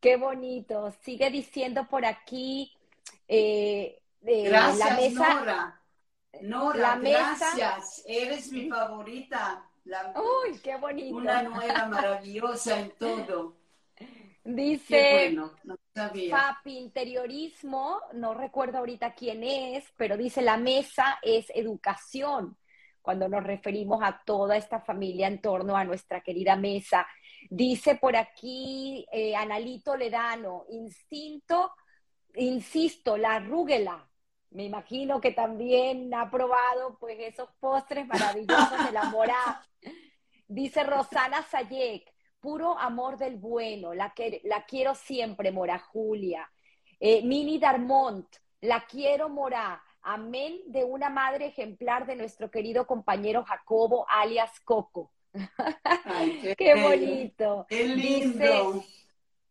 Qué 0.00 0.16
bonito. 0.16 0.92
Sigue 1.02 1.30
diciendo 1.30 1.86
por 1.88 2.04
aquí 2.04 2.72
eh, 3.26 4.00
eh, 4.24 4.48
la 4.48 4.72
mesa. 4.96 5.34
Nora. 5.34 5.80
Nora, 6.42 6.96
gracias. 6.96 8.04
Eres 8.06 8.52
mi 8.52 8.68
favorita. 8.68 9.68
Uy, 10.14 10.58
qué 10.62 10.76
bonito. 10.76 11.16
Una 11.16 11.42
nueva 11.42 11.86
maravillosa 11.86 12.80
en 12.80 12.90
todo. 12.92 13.56
Dice 14.44 15.34
Papi 15.36 15.78
Interiorismo, 16.64 18.00
no 18.14 18.34
recuerdo 18.34 18.78
ahorita 18.78 19.14
quién 19.14 19.42
es, 19.42 19.84
pero 19.96 20.16
dice 20.16 20.42
la 20.42 20.56
mesa 20.56 21.18
es 21.22 21.50
educación, 21.54 22.56
cuando 23.02 23.28
nos 23.28 23.44
referimos 23.44 24.02
a 24.02 24.22
toda 24.24 24.56
esta 24.56 24.80
familia 24.80 25.26
en 25.26 25.40
torno 25.40 25.76
a 25.76 25.84
nuestra 25.84 26.20
querida 26.20 26.56
mesa. 26.56 27.06
Dice 27.50 27.96
por 27.96 28.16
aquí 28.16 29.06
eh, 29.12 29.34
Analito 29.34 29.96
Ledano, 29.96 30.64
instinto, 30.70 31.72
insisto, 32.34 33.16
la 33.16 33.38
rúgula, 33.40 34.08
me 34.50 34.64
imagino 34.64 35.20
que 35.20 35.32
también 35.32 36.12
ha 36.14 36.30
probado 36.30 36.96
pues 36.98 37.18
esos 37.20 37.50
postres 37.60 38.06
maravillosos 38.06 38.86
de 38.86 38.92
la 38.92 39.04
mora. 39.04 39.62
Dice 40.46 40.84
Rosana 40.84 41.42
Sayek, 41.42 42.10
puro 42.40 42.78
amor 42.78 43.16
del 43.16 43.36
bueno, 43.36 43.94
la, 43.94 44.10
que, 44.10 44.40
la 44.44 44.64
quiero 44.64 44.94
siempre, 44.94 45.52
Mora 45.52 45.78
Julia. 45.78 46.50
Eh, 47.00 47.22
Mini 47.22 47.58
Darmont, 47.58 48.26
la 48.60 48.84
quiero, 48.86 49.28
Mora. 49.28 49.82
Amén 50.02 50.60
de 50.66 50.84
una 50.84 51.10
madre 51.10 51.46
ejemplar 51.46 52.06
de 52.06 52.16
nuestro 52.16 52.50
querido 52.50 52.86
compañero 52.86 53.44
Jacobo, 53.44 54.06
alias 54.08 54.60
Coco. 54.60 55.12
qué, 56.56 56.74
bonito. 56.82 57.66
Qué 57.68 57.84
lindo. 57.84 58.84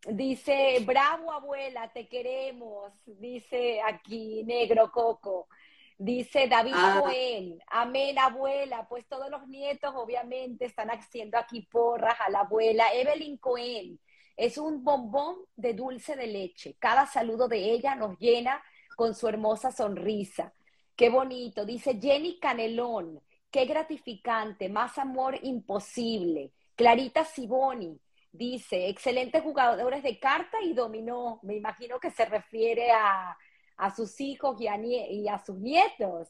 Dice, 0.06 0.78
bravo 0.86 1.32
abuela, 1.32 1.92
te 1.92 2.08
queremos. 2.08 2.92
Dice 3.04 3.80
aquí, 3.82 4.42
negro 4.44 4.90
coco. 4.90 5.48
Dice 6.00 6.46
David 6.46 6.74
ah. 6.76 7.00
Cohen, 7.02 7.58
amén 7.66 8.16
abuela, 8.20 8.86
pues 8.88 9.04
todos 9.08 9.28
los 9.30 9.48
nietos 9.48 9.92
obviamente 9.96 10.66
están 10.66 10.90
haciendo 10.90 11.36
aquí 11.36 11.62
porras 11.62 12.14
a 12.24 12.30
la 12.30 12.40
abuela. 12.40 12.94
Evelyn 12.94 13.36
Cohen, 13.38 13.98
es 14.36 14.58
un 14.58 14.84
bombón 14.84 15.38
de 15.56 15.74
dulce 15.74 16.14
de 16.14 16.28
leche. 16.28 16.76
Cada 16.78 17.04
saludo 17.06 17.48
de 17.48 17.58
ella 17.58 17.96
nos 17.96 18.16
llena 18.18 18.62
con 18.96 19.12
su 19.16 19.26
hermosa 19.26 19.72
sonrisa. 19.72 20.52
Qué 20.94 21.10
bonito. 21.10 21.64
Dice 21.64 21.98
Jenny 22.00 22.38
Canelón, 22.38 23.20
qué 23.50 23.64
gratificante, 23.64 24.68
más 24.68 24.98
amor 24.98 25.36
imposible. 25.42 26.52
Clarita 26.76 27.24
Siboni, 27.24 28.00
Dice, 28.30 28.88
excelentes 28.88 29.42
jugadores 29.42 30.02
de 30.02 30.20
carta 30.20 30.58
y 30.62 30.74
dominó. 30.74 31.40
Me 31.42 31.56
imagino 31.56 31.98
que 31.98 32.10
se 32.10 32.24
refiere 32.24 32.92
a, 32.92 33.36
sus 33.94 34.20
hijos 34.20 34.60
y 34.60 34.66
a, 34.66 34.76
y 34.76 35.28
a, 35.28 35.38
sus 35.38 35.58
nietos. 35.58 36.28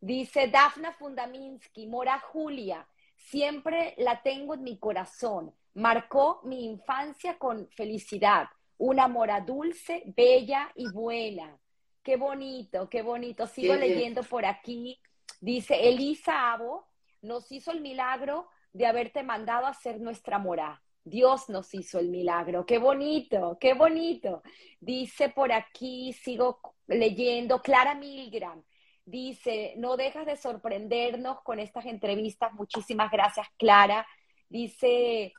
Dice 0.00 0.48
Dafna 0.48 0.92
Fundaminsky, 0.92 1.86
Mora 1.86 2.18
Julia, 2.18 2.86
siempre 3.16 3.94
la 3.98 4.22
tengo 4.22 4.54
en 4.54 4.62
mi 4.62 4.78
corazón. 4.78 5.54
Marcó 5.74 6.40
mi 6.44 6.64
infancia 6.66 7.38
con 7.38 7.68
felicidad. 7.70 8.48
Una 8.78 9.08
mora 9.08 9.40
dulce, 9.40 10.02
bella 10.16 10.70
y 10.74 10.90
buena. 10.90 11.58
Qué 12.02 12.16
bonito, 12.16 12.88
qué 12.90 13.02
bonito. 13.02 13.46
Sigo 13.46 13.74
leyendo 13.74 14.22
por 14.24 14.44
aquí. 14.44 15.00
Dice 15.40 15.88
Elisa 15.88 16.52
Abo, 16.52 16.88
nos 17.22 17.50
hizo 17.52 17.70
el 17.70 17.80
milagro 17.80 18.48
de 18.72 18.86
haberte 18.86 19.22
mandado 19.22 19.66
a 19.66 19.74
ser 19.74 20.00
nuestra 20.00 20.38
mora 20.38 20.82
Dios 21.04 21.48
nos 21.48 21.74
hizo 21.74 21.98
el 21.98 22.08
milagro. 22.08 22.64
Qué 22.64 22.78
bonito, 22.78 23.58
qué 23.60 23.74
bonito. 23.74 24.42
Dice 24.80 25.28
por 25.28 25.52
aquí, 25.52 26.12
sigo 26.12 26.60
leyendo, 26.86 27.60
Clara 27.60 27.94
Milgram. 27.94 28.62
Dice, 29.04 29.74
no 29.78 29.96
dejas 29.96 30.26
de 30.26 30.36
sorprendernos 30.36 31.40
con 31.42 31.58
estas 31.58 31.86
entrevistas. 31.86 32.52
Muchísimas 32.54 33.10
gracias, 33.10 33.48
Clara. 33.58 34.06
Dice, 34.48 35.32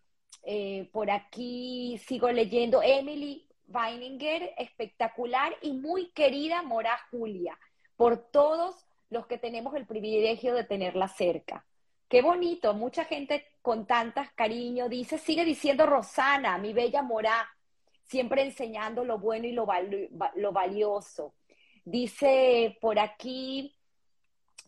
eh, 0.44 0.90
por 0.92 1.10
aquí 1.10 1.98
sigo 2.06 2.30
leyendo, 2.30 2.82
Emily 2.82 3.48
Weininger, 3.68 4.54
espectacular 4.58 5.56
y 5.62 5.72
muy 5.72 6.12
querida 6.12 6.62
Mora 6.62 7.00
Julia, 7.10 7.58
por 7.96 8.18
todos 8.32 8.76
los 9.10 9.28
que 9.28 9.38
tenemos 9.38 9.76
el 9.76 9.86
privilegio 9.86 10.54
de 10.54 10.66
tenerla 10.66 11.08
cerca. 11.08 11.66
Qué 12.10 12.22
bonito, 12.22 12.74
mucha 12.74 13.06
gente 13.06 13.46
con 13.64 13.88
tantas 13.88 14.30
cariño 14.34 14.90
dice, 14.90 15.18
sigue 15.18 15.46
diciendo 15.46 15.86
Rosana, 15.86 16.58
mi 16.58 16.74
bella 16.74 17.02
Morá, 17.02 17.48
siempre 18.04 18.44
enseñando 18.44 19.06
lo 19.06 19.18
bueno 19.18 19.48
y 19.48 19.54
lo, 19.54 19.66
lo 20.36 20.52
valioso. 20.52 21.34
Dice 21.86 22.78
por 22.82 23.00
aquí, 23.00 23.74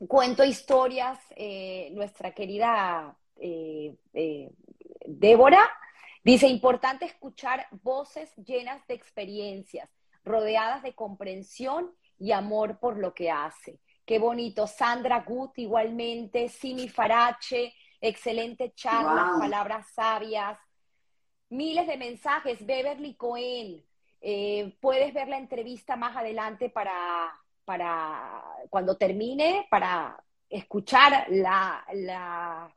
cuento 0.08 0.46
historias, 0.46 1.20
eh, 1.36 1.90
nuestra 1.92 2.34
querida 2.34 3.18
eh, 3.36 3.96
eh, 4.14 4.50
Débora, 5.06 5.70
dice, 6.24 6.48
importante 6.48 7.04
escuchar 7.04 7.68
voces 7.84 8.34
llenas 8.38 8.88
de 8.88 8.94
experiencias, 8.94 9.90
rodeadas 10.24 10.84
de 10.84 10.96
comprensión 10.96 11.94
y 12.18 12.32
amor 12.32 12.80
por 12.80 12.98
lo 12.98 13.14
que 13.14 13.30
hace. 13.30 13.78
Qué 14.06 14.20
bonito. 14.20 14.68
Sandra 14.68 15.20
Gut 15.20 15.58
igualmente, 15.58 16.48
Simi 16.48 16.88
Farache, 16.88 17.74
excelente 18.02 18.74
charla, 18.74 19.34
palabras 19.40 19.88
sabias, 19.94 20.60
miles 21.50 21.88
de 21.88 21.98
mensajes. 21.98 22.66
Beverly 22.66 23.16
Cohen, 23.16 23.84
eh, 24.22 24.78
puedes 24.82 25.14
ver 25.14 25.28
la 25.28 25.38
entrevista 25.38 25.96
más 25.96 26.16
adelante 26.16 26.70
para, 26.70 27.32
para 27.66 28.44
cuando 28.70 28.98
termine, 28.98 29.68
para 29.70 30.22
escuchar 30.50 31.26
las 31.30 31.84
la 31.94 32.74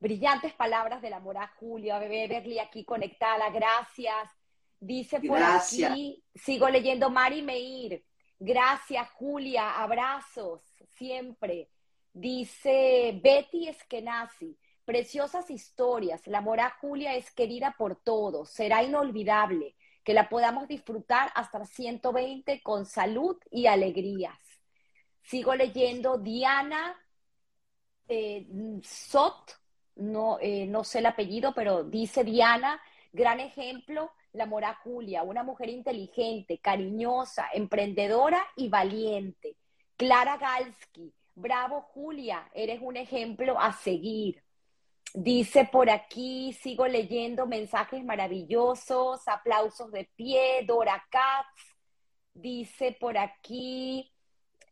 brillantes 0.00 0.54
palabras 0.54 1.02
de 1.02 1.10
la 1.10 1.20
mora 1.20 1.52
Julio, 1.58 1.98
Beverly 2.00 2.58
aquí 2.58 2.84
conectada, 2.84 3.50
gracias. 3.50 4.30
Dice 4.80 5.20
por 5.20 5.42
aquí, 5.42 6.24
sigo 6.34 6.68
leyendo 6.70 7.10
Mari 7.10 7.42
Meir. 7.42 8.02
Gracias, 8.38 9.10
Julia. 9.10 9.82
Abrazos, 9.82 10.62
siempre. 10.96 11.68
Dice 12.12 13.20
Betty 13.22 13.68
Eskenazi. 13.68 14.56
Preciosas 14.84 15.50
historias. 15.50 16.26
La 16.26 16.40
mora 16.40 16.76
Julia 16.80 17.14
es 17.14 17.30
querida 17.30 17.74
por 17.78 17.96
todos. 17.96 18.50
Será 18.50 18.82
inolvidable 18.82 19.76
que 20.02 20.14
la 20.14 20.28
podamos 20.28 20.66
disfrutar 20.66 21.30
hasta 21.34 21.64
120 21.64 22.62
con 22.62 22.86
salud 22.86 23.36
y 23.50 23.66
alegrías. 23.66 24.38
Sigo 25.22 25.54
leyendo 25.54 26.18
Diana 26.18 26.96
eh, 28.10 28.46
Sot, 28.82 29.56
no, 29.96 30.38
eh, 30.40 30.66
no 30.66 30.82
sé 30.82 30.98
el 30.98 31.06
apellido, 31.06 31.54
pero 31.54 31.84
dice 31.84 32.24
Diana, 32.24 32.80
gran 33.12 33.38
ejemplo 33.38 34.10
la 34.32 34.46
Mora 34.46 34.74
Julia, 34.82 35.22
una 35.22 35.42
mujer 35.42 35.68
inteligente, 35.68 36.58
cariñosa, 36.58 37.48
emprendedora 37.52 38.40
y 38.56 38.68
valiente. 38.68 39.56
Clara 39.96 40.36
Galsky, 40.38 41.12
bravo 41.34 41.82
Julia, 41.82 42.50
eres 42.54 42.80
un 42.82 42.96
ejemplo 42.96 43.58
a 43.58 43.72
seguir. 43.72 44.42
Dice 45.12 45.64
por 45.64 45.90
aquí, 45.90 46.52
sigo 46.52 46.86
leyendo 46.86 47.46
mensajes 47.46 48.04
maravillosos, 48.04 49.26
aplausos 49.26 49.90
de 49.90 50.08
pie, 50.14 50.64
Dora 50.66 51.04
Katz. 51.10 51.76
Dice 52.32 52.96
por 53.00 53.18
aquí, 53.18 54.10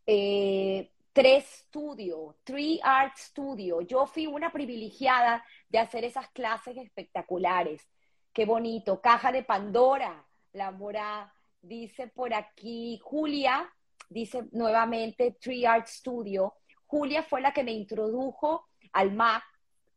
eh, 0.07 0.93
Tres 1.13 1.45
Studio, 1.67 2.37
Three 2.45 2.79
Art 2.81 3.17
Studio. 3.17 3.81
Yo 3.81 4.07
fui 4.07 4.29
una 4.29 4.53
privilegiada 4.53 5.45
de 5.69 5.81
hacer 5.81 6.05
esas 6.05 6.29
clases 6.29 6.77
espectaculares. 6.77 7.83
Qué 8.33 8.45
bonito. 8.45 9.01
Caja 9.01 9.33
de 9.33 9.43
Pandora, 9.43 10.25
la 10.53 10.71
mora. 10.71 11.35
Dice 11.61 12.07
por 12.07 12.33
aquí 12.33 13.01
Julia, 13.03 13.69
dice 14.09 14.45
nuevamente 14.53 15.37
Tree 15.41 15.67
Art 15.67 15.87
Studio. 15.87 16.55
Julia 16.87 17.23
fue 17.23 17.41
la 17.41 17.53
que 17.53 17.65
me 17.65 17.73
introdujo 17.73 18.69
al 18.93 19.13
MAC, 19.13 19.45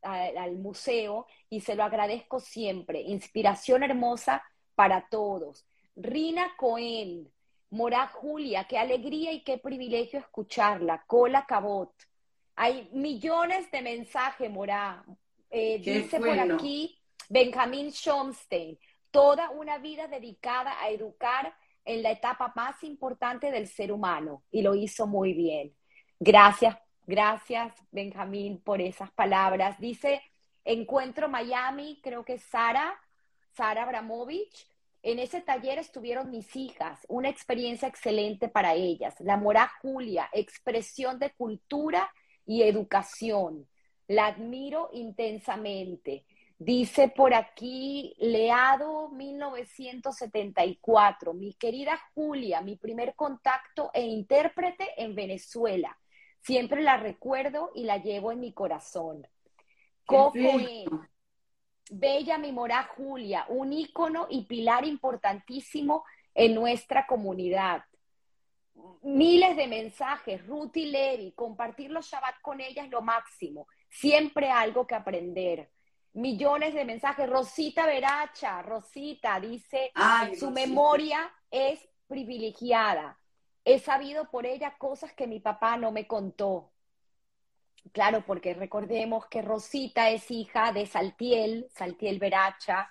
al, 0.01 0.57
museo, 0.57 1.27
y 1.49 1.61
se 1.61 1.75
lo 1.75 1.83
agradezco 1.83 2.39
siempre. 2.39 3.01
Inspiración 3.01 3.83
hermosa 3.83 4.43
para 4.75 5.07
todos. 5.09 5.65
Rina 5.95 6.53
Cohen, 6.57 7.31
Mora 7.69 8.07
Julia, 8.07 8.65
qué 8.65 8.77
alegría 8.77 9.31
y 9.31 9.43
qué 9.43 9.57
privilegio 9.57 10.19
escucharla. 10.19 11.03
Cola 11.07 11.45
Cabot. 11.45 11.93
Hay 12.55 12.89
millones 12.91 13.71
de 13.71 13.81
mensajes, 13.81 14.49
Mora. 14.49 15.05
Eh, 15.49 15.79
dice 15.79 16.19
por 16.19 16.39
aquí 16.39 16.97
Benjamin 17.29 17.91
Schomstein, 17.91 18.77
toda 19.09 19.49
una 19.51 19.77
vida 19.77 20.07
dedicada 20.07 20.81
a 20.81 20.89
educar 20.89 21.53
en 21.85 22.03
la 22.03 22.11
etapa 22.11 22.51
más 22.55 22.83
importante 22.83 23.51
del 23.51 23.67
ser 23.67 23.91
humano 23.91 24.43
y 24.51 24.61
lo 24.61 24.75
hizo 24.75 25.07
muy 25.07 25.33
bien. 25.33 25.75
Gracias, 26.19 26.77
gracias 27.05 27.73
Benjamín 27.91 28.61
por 28.61 28.81
esas 28.81 29.11
palabras. 29.11 29.79
Dice, 29.79 30.21
encuentro 30.63 31.29
Miami, 31.29 31.99
creo 32.03 32.23
que 32.23 32.37
Sara, 32.37 32.99
Sara 33.53 33.83
Abramovich. 33.83 34.67
En 35.03 35.17
ese 35.17 35.41
taller 35.41 35.79
estuvieron 35.79 36.29
mis 36.29 36.55
hijas, 36.55 36.99
una 37.07 37.29
experiencia 37.29 37.87
excelente 37.87 38.49
para 38.49 38.75
ellas. 38.75 39.15
La 39.19 39.35
Mora 39.35 39.71
Julia, 39.81 40.29
expresión 40.31 41.17
de 41.17 41.31
cultura 41.31 42.13
y 42.45 42.61
educación. 42.61 43.67
La 44.07 44.27
admiro 44.27 44.89
intensamente. 44.93 46.25
Dice 46.63 47.07
por 47.07 47.33
aquí, 47.33 48.15
Leado 48.19 49.09
1974, 49.09 51.33
mi 51.33 51.55
querida 51.55 51.99
Julia, 52.13 52.61
mi 52.61 52.75
primer 52.75 53.15
contacto 53.15 53.89
e 53.91 54.03
intérprete 54.03 54.89
en 54.97 55.15
Venezuela. 55.15 55.97
Siempre 56.39 56.83
la 56.83 56.97
recuerdo 56.97 57.71
y 57.73 57.85
la 57.85 57.97
llevo 57.97 58.31
en 58.31 58.41
mi 58.41 58.53
corazón. 58.53 59.27
Coco 60.05 60.38
Bella 61.89 62.38
mi 62.38 62.51
mora 62.51 62.88
Julia, 62.95 63.47
un 63.49 63.73
ícono 63.73 64.27
y 64.29 64.45
pilar 64.45 64.85
importantísimo 64.85 66.05
en 66.35 66.53
nuestra 66.53 67.07
comunidad. 67.07 67.85
Miles 69.01 69.57
de 69.57 69.65
mensajes, 69.65 70.45
Ruth 70.45 70.77
y 70.77 70.91
Levi, 70.91 71.31
compartir 71.31 71.89
los 71.89 72.05
Shabbat 72.05 72.39
con 72.39 72.61
ella 72.61 72.83
es 72.83 72.91
lo 72.91 73.01
máximo. 73.01 73.65
Siempre 73.89 74.51
algo 74.51 74.85
que 74.85 74.93
aprender 74.93 75.71
millones 76.13 76.73
de 76.73 76.85
mensajes. 76.85 77.29
Rosita 77.29 77.85
Veracha, 77.85 78.61
Rosita 78.61 79.39
dice, 79.39 79.91
su 80.38 80.51
memoria 80.51 81.31
es 81.49 81.79
privilegiada. 82.07 83.17
He 83.63 83.79
sabido 83.79 84.29
por 84.29 84.45
ella 84.45 84.75
cosas 84.77 85.13
que 85.13 85.27
mi 85.27 85.39
papá 85.39 85.77
no 85.77 85.91
me 85.91 86.07
contó. 86.07 86.71
Claro, 87.91 88.23
porque 88.25 88.53
recordemos 88.53 89.25
que 89.27 89.41
Rosita 89.41 90.09
es 90.09 90.29
hija 90.29 90.71
de 90.71 90.85
Saltiel, 90.85 91.67
Saltiel 91.71 92.19
Veracha, 92.19 92.88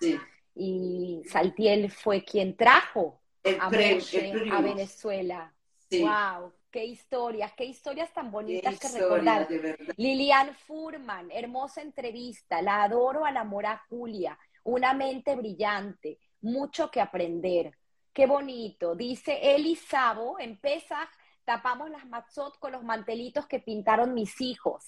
y 0.54 1.22
Saltiel 1.26 1.90
fue 1.90 2.24
quien 2.24 2.56
trajo 2.56 3.20
a, 3.60 3.66
a 3.66 4.60
Venezuela. 4.60 5.52
Wow, 5.92 6.52
qué 6.70 6.84
historias, 6.84 7.52
qué 7.54 7.64
historias 7.64 8.12
tan 8.12 8.30
bonitas 8.30 8.78
que 8.78 8.88
recordar. 8.88 9.48
Lilian 9.96 10.54
Furman, 10.54 11.30
hermosa 11.30 11.82
entrevista, 11.82 12.62
la 12.62 12.84
adoro 12.84 13.24
a 13.24 13.32
la 13.32 13.44
mora 13.44 13.84
Julia, 13.88 14.38
una 14.64 14.94
mente 14.94 15.34
brillante, 15.36 16.18
mucho 16.42 16.90
que 16.90 17.00
aprender. 17.00 17.76
Qué 18.12 18.26
bonito. 18.26 18.94
Dice 18.94 19.38
Eli 19.54 19.76
Sabo, 19.76 20.38
en 20.38 20.58
Pesach 20.58 21.10
tapamos 21.44 21.90
las 21.90 22.06
matzot 22.06 22.58
con 22.58 22.72
los 22.72 22.82
mantelitos 22.82 23.46
que 23.46 23.60
pintaron 23.60 24.14
mis 24.14 24.40
hijos. 24.40 24.84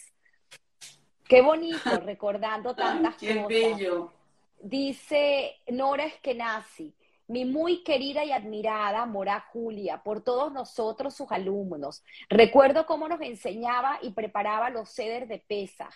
Qué 1.24 1.40
bonito, 1.40 1.78
recordando 2.04 2.74
tantas 2.74 3.16
qué 3.16 3.34
cosas. 3.34 3.48
Bello. 3.48 4.12
Dice 4.60 5.56
Nora 5.68 6.04
Eskenazi, 6.04 6.94
mi 7.26 7.44
muy 7.44 7.82
querida 7.84 8.24
y 8.24 8.32
admirada 8.32 9.06
Mora 9.06 9.40
Julia, 9.52 10.02
por 10.02 10.22
todos 10.22 10.52
nosotros, 10.52 11.14
sus 11.14 11.30
alumnos. 11.30 12.02
Recuerdo 12.28 12.86
cómo 12.86 13.08
nos 13.08 13.20
enseñaba 13.20 13.98
y 14.02 14.10
preparaba 14.10 14.70
los 14.70 14.90
ceder 14.90 15.26
de 15.28 15.38
Pesaj. 15.38 15.94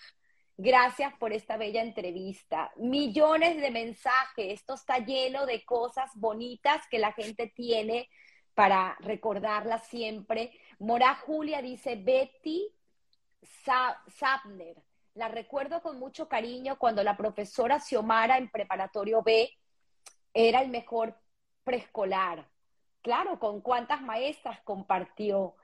Gracias 0.58 1.12
por 1.18 1.32
esta 1.32 1.58
bella 1.58 1.82
entrevista. 1.82 2.72
Millones 2.76 3.60
de 3.60 3.70
mensajes. 3.70 4.54
Esto 4.54 4.74
está 4.74 4.98
lleno 4.98 5.44
de 5.44 5.64
cosas 5.64 6.10
bonitas 6.14 6.82
que 6.90 6.98
la 6.98 7.12
gente 7.12 7.52
tiene 7.54 8.08
para 8.54 8.96
recordarla 9.00 9.78
siempre. 9.80 10.58
Mora 10.78 11.14
Julia 11.26 11.60
dice 11.60 11.96
Betty 11.96 12.72
Sapner. 14.08 14.82
la 15.14 15.28
recuerdo 15.28 15.82
con 15.82 15.98
mucho 15.98 16.28
cariño 16.28 16.78
cuando 16.78 17.02
la 17.02 17.16
profesora 17.16 17.78
Xiomara 17.78 18.38
en 18.38 18.50
preparatorio 18.50 19.22
B 19.22 19.50
era 20.36 20.60
el 20.60 20.68
mejor 20.68 21.16
preescolar. 21.64 22.46
Claro, 23.02 23.38
con 23.38 23.60
cuántas 23.60 24.02
maestras 24.02 24.60
compartió. 24.62 25.54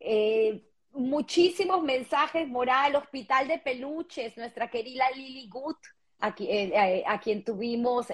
Eh, 0.00 0.64
muchísimos 0.92 1.82
mensajes, 1.82 2.48
Moral, 2.48 2.96
Hospital 2.96 3.48
de 3.48 3.58
Peluches, 3.58 4.36
nuestra 4.36 4.68
querida 4.68 5.10
Lily 5.10 5.48
Good, 5.48 5.76
a, 6.20 6.28
eh, 6.30 6.72
eh, 6.74 7.04
a 7.06 7.20
quien 7.20 7.44
tuvimos 7.44 8.08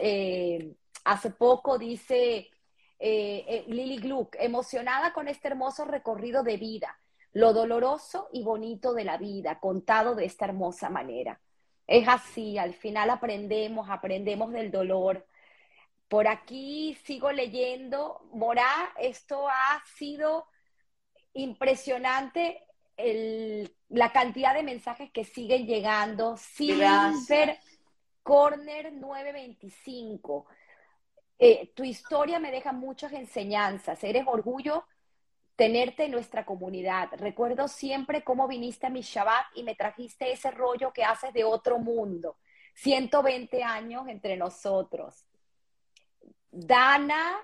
hace 1.05 1.31
poco, 1.31 1.79
dice 1.79 2.51
Lily 3.01 3.99
Gluck, 3.99 4.37
emocionada 4.39 5.13
con 5.13 5.29
este 5.29 5.49
hermoso 5.49 5.85
recorrido 5.85 6.43
de 6.43 6.57
vida 6.57 6.99
lo 7.35 7.53
doloroso 7.53 8.29
y 8.33 8.43
bonito 8.43 8.95
de 8.95 9.05
la 9.05 9.19
vida, 9.19 9.59
contado 9.59 10.15
de 10.15 10.25
esta 10.25 10.47
hermosa 10.47 10.89
manera. 10.89 11.41
Es 11.87 12.09
así, 12.09 12.57
al 12.57 12.75
final 12.75 13.11
aprendemos, 13.11 13.91
aprendemos 13.91 14.53
del 14.53 14.71
dolor. 14.71 15.27
Por 16.09 16.29
aquí 16.29 16.97
sigo 17.05 17.33
leyendo, 17.33 18.29
Morá, 18.33 18.93
esto 18.99 19.49
ha 19.49 19.83
sido 19.97 20.47
impresionante 21.33 22.67
la 23.89 24.13
cantidad 24.13 24.55
de 24.55 24.63
mensajes 24.63 25.11
que 25.11 25.25
siguen 25.25 25.67
llegando. 25.67 26.37
Silver 26.37 27.59
Corner 28.23 28.93
925. 28.93 30.47
Eh, 31.39 31.73
tu 31.75 31.85
historia 31.85 32.39
me 32.39 32.51
deja 32.51 32.73
muchas 32.73 33.13
enseñanzas. 33.13 34.03
Eres 34.05 34.25
orgullo 34.27 34.85
tenerte 35.57 36.05
en 36.05 36.13
nuestra 36.13 36.45
comunidad. 36.45 37.11
Recuerdo 37.19 37.69
siempre 37.69 38.25
cómo 38.25 38.49
viniste 38.49 38.87
a 38.87 38.91
mi 38.91 39.03
Shabbat 39.03 39.47
y 39.55 39.63
me 39.63 39.75
trajiste 39.75 40.33
ese 40.33 40.51
rollo 40.51 40.93
que 40.93 41.05
haces 41.05 41.33
de 41.33 41.45
otro 41.45 41.79
mundo. 41.79 42.39
120 42.75 43.63
años 43.63 44.09
entre 44.09 44.37
nosotros. 44.37 45.27
Dana 46.55 47.37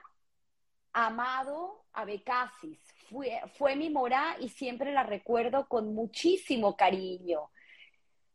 Amado 0.92 1.84
Abecasis 1.92 2.78
fue, 3.08 3.40
fue 3.58 3.76
mi 3.76 3.90
morá 3.90 4.36
y 4.40 4.48
siempre 4.48 4.92
la 4.92 5.02
recuerdo 5.02 5.66
con 5.66 5.94
muchísimo 5.94 6.76
cariño. 6.76 7.50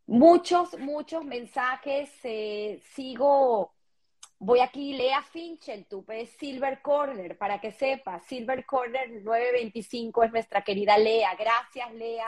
Muchos, 0.08 0.78
muchos 0.78 1.24
mensajes. 1.24 2.10
Eh, 2.24 2.82
sigo 2.94 3.76
Voy 4.38 4.60
aquí, 4.60 4.94
Lea 4.94 5.22
Finchel, 5.22 5.86
tu 5.86 6.04
es 6.10 6.30
Silver 6.32 6.82
Corner, 6.82 7.38
para 7.38 7.60
que 7.62 7.72
sepas. 7.72 8.24
Silver 8.26 8.66
Corner 8.66 9.10
925 9.24 10.24
es 10.24 10.32
nuestra 10.32 10.62
querida 10.62 10.98
Lea. 10.98 11.34
Gracias, 11.36 11.94
Lea. 11.94 12.26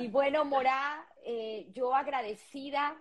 Y 0.00 0.08
bueno, 0.08 0.44
Morá, 0.44 1.06
eh, 1.24 1.66
yo 1.74 1.94
agradecida 1.94 2.96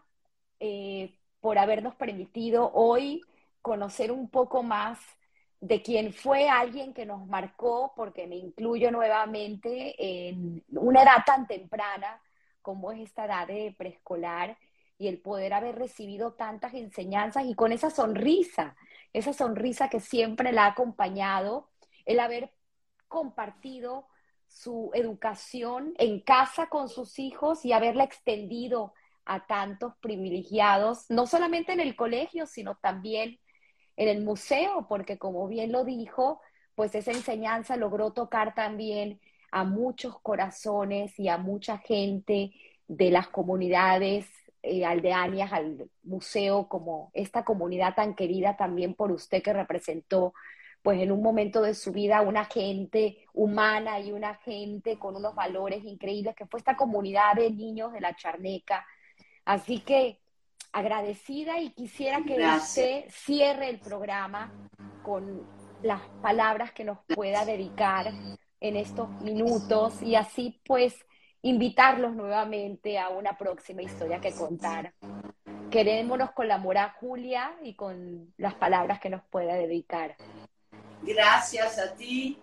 eh, 0.60 1.16
por 1.40 1.58
habernos 1.58 1.96
permitido 1.96 2.70
hoy 2.74 3.22
conocer 3.62 4.12
un 4.12 4.30
poco 4.30 4.64
más 4.64 5.00
de 5.62 5.82
quién 5.82 6.14
fue 6.14 6.48
alguien 6.48 6.94
que 6.94 7.06
nos 7.06 7.28
marcó, 7.28 7.94
porque 7.96 8.28
me 8.28 8.36
incluyo 8.36 8.92
nuevamente 8.92 9.96
en 10.30 10.64
una 10.70 11.04
edad 11.04 11.24
tan 11.26 11.48
temprana 11.48 12.22
como 12.62 12.92
es 12.92 13.02
esta 13.02 13.26
edad 13.26 13.48
de 13.48 13.74
preescolar 13.78 14.58
y 14.98 15.08
el 15.08 15.20
poder 15.20 15.54
haber 15.54 15.76
recibido 15.76 16.34
tantas 16.34 16.74
enseñanzas 16.74 17.46
y 17.46 17.56
con 17.56 17.72
esa 17.72 17.90
sonrisa, 17.90 18.76
esa 19.14 19.34
sonrisa 19.34 19.90
que 19.90 20.00
siempre 20.00 20.52
la 20.52 20.66
ha 20.66 20.68
acompañado, 20.68 21.70
el 22.06 22.20
haber 22.20 22.54
compartido 23.08 24.08
su 24.48 24.92
educación 24.94 25.94
en 25.98 26.22
casa 26.22 26.68
con 26.68 26.90
sus 26.90 27.20
hijos 27.20 27.66
y 27.66 27.72
haberla 27.72 28.04
extendido 28.04 28.94
a 29.26 29.46
tantos 29.46 29.94
privilegiados, 30.02 31.06
no 31.10 31.28
solamente 31.28 31.72
en 31.72 31.80
el 31.80 31.96
colegio, 31.96 32.46
sino 32.46 32.76
también 32.76 33.40
en 34.00 34.08
el 34.08 34.24
museo, 34.24 34.86
porque 34.88 35.18
como 35.18 35.48
bien 35.50 35.74
lo 35.74 35.84
dijo, 35.84 36.40
pues 36.74 36.96
esa 36.96 37.12
enseñanza 37.12 37.76
logró 37.76 38.14
tocar 38.14 38.56
también 38.56 39.20
a 39.52 39.66
muchos 39.66 40.18
corazones 40.22 41.20
y 41.20 41.28
a 41.28 41.38
mucha 41.38 41.80
gente 41.80 42.54
de 42.88 43.12
las 43.12 43.28
comunidades 43.28 44.26
eh, 44.64 44.86
al 44.86 45.90
museo, 46.04 46.70
como 46.70 47.12
esta 47.14 47.44
comunidad 47.44 47.94
tan 47.94 48.16
querida 48.16 48.56
también 48.56 48.94
por 48.96 49.12
usted 49.12 49.44
que 49.44 49.52
representó, 49.52 50.34
pues 50.82 51.02
en 51.02 51.12
un 51.12 51.22
momento 51.22 51.62
de 51.62 51.74
su 51.74 51.92
vida, 51.92 52.22
una 52.22 52.46
gente 52.46 53.26
humana 53.34 54.00
y 54.00 54.14
una 54.14 54.36
gente 54.36 54.98
con 54.98 55.18
unos 55.18 55.36
valores 55.36 55.84
increíbles, 55.84 56.36
que 56.36 56.46
fue 56.46 56.60
esta 56.60 56.78
comunidad 56.78 57.36
de 57.36 57.52
niños 57.52 57.92
de 57.92 58.00
la 58.00 58.16
Charneca. 58.16 58.88
Así 59.44 59.82
que 59.82 60.22
agradecida 60.72 61.60
y 61.60 61.72
quisiera 61.72 62.24
que 62.24 62.40
usted 62.58 63.06
cierre 63.10 63.70
el 63.70 63.80
programa 63.80 64.52
con 65.04 65.48
las 65.82 66.02
palabras 66.22 66.72
que 66.72 66.84
nos 66.84 67.00
pueda 67.16 67.46
dedicar 67.46 68.12
en 68.60 68.76
estos 68.76 69.10
minutos 69.22 70.02
y 70.02 70.16
así 70.16 70.62
pues 70.66 70.94
invitarlos 71.42 72.14
nuevamente 72.14 73.00
a 73.00 73.10
una 73.10 73.38
próxima 73.38 73.82
historia 73.82 74.20
que 74.20 74.34
contar. 74.34 74.94
Querémonos 75.72 76.32
con 76.32 76.48
la 76.48 76.58
mora 76.58 76.96
Julia 77.00 77.56
y 77.64 77.76
con 77.76 78.34
las 78.38 78.56
palabras 78.56 79.00
que 79.00 79.10
nos 79.10 79.24
pueda 79.30 79.54
dedicar. 79.54 80.16
Gracias 81.02 81.80
a 81.80 81.94
ti 81.96 82.38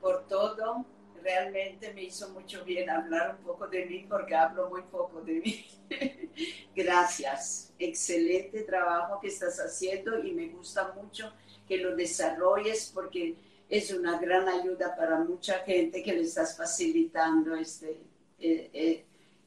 por 0.00 0.26
todo. 0.26 0.86
Realmente 1.22 1.92
me 1.94 2.04
hizo 2.04 2.30
mucho 2.30 2.64
bien 2.64 2.90
hablar 2.90 3.36
un 3.38 3.44
poco 3.44 3.68
de 3.68 3.86
mí 3.86 4.06
porque 4.08 4.34
hablo 4.34 4.68
muy 4.68 4.82
poco 4.82 5.20
de 5.20 5.34
mí. 5.34 5.66
Gracias. 6.74 7.72
Excelente 7.78 8.62
trabajo 8.62 9.20
que 9.20 9.28
estás 9.28 9.58
haciendo 9.58 10.22
y 10.24 10.32
me 10.32 10.48
gusta 10.48 10.92
mucho 10.94 11.32
que 11.68 11.78
lo 11.78 11.94
desarrolles 11.94 12.90
porque 12.92 13.36
es 13.68 13.92
una 13.92 14.18
gran 14.18 14.48
ayuda 14.48 14.94
para 14.96 15.20
mucha 15.20 15.60
gente 15.60 16.02
que 16.02 16.12
le 16.12 16.22
estás 16.22 16.56
facilitando 16.56 17.54
este, 17.54 18.02
eh, 18.38 18.70
eh, 18.72 19.04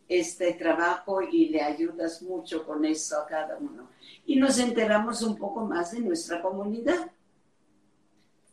este 0.07 0.53
trabajo 0.53 1.21
y 1.21 1.49
le 1.49 1.61
ayudas 1.61 2.21
mucho 2.21 2.65
con 2.65 2.85
eso 2.85 3.19
a 3.19 3.27
cada 3.27 3.57
uno. 3.57 3.89
Y 4.25 4.37
nos 4.37 4.57
enteramos 4.59 5.21
un 5.21 5.37
poco 5.37 5.61
más 5.65 5.91
de 5.91 5.99
nuestra 5.99 6.41
comunidad. 6.41 7.11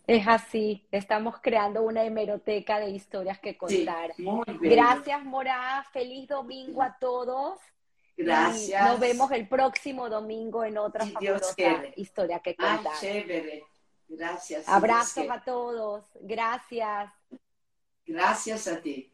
Es 0.07 0.27
así, 0.27 0.87
estamos 0.91 1.37
creando 1.41 1.83
una 1.83 2.03
hemeroteca 2.05 2.81
de 2.81 2.91
historias 2.91 3.39
que 3.39 3.57
contar. 3.57 4.13
Gracias, 4.61 5.25
Mora. 5.25 5.87
Feliz 5.93 6.29
domingo 6.29 6.83
a 6.83 6.97
todos. 6.99 7.59
Gracias. 8.17 8.85
nos 8.85 9.01
vemos 9.01 9.31
el 9.33 9.49
próximo 9.49 10.09
domingo 10.09 10.65
en 10.65 10.79
otra 10.79 11.07
historia 11.97 12.41
que 12.41 12.57
contar. 12.57 12.99
chévere. 13.01 13.65
Gracias. 14.09 14.69
Abrazos 14.69 15.29
a 15.31 15.43
todos. 15.43 16.05
Gracias. 16.21 17.13
Gracias 18.05 18.69
a 18.69 18.81
ti. 18.81 19.12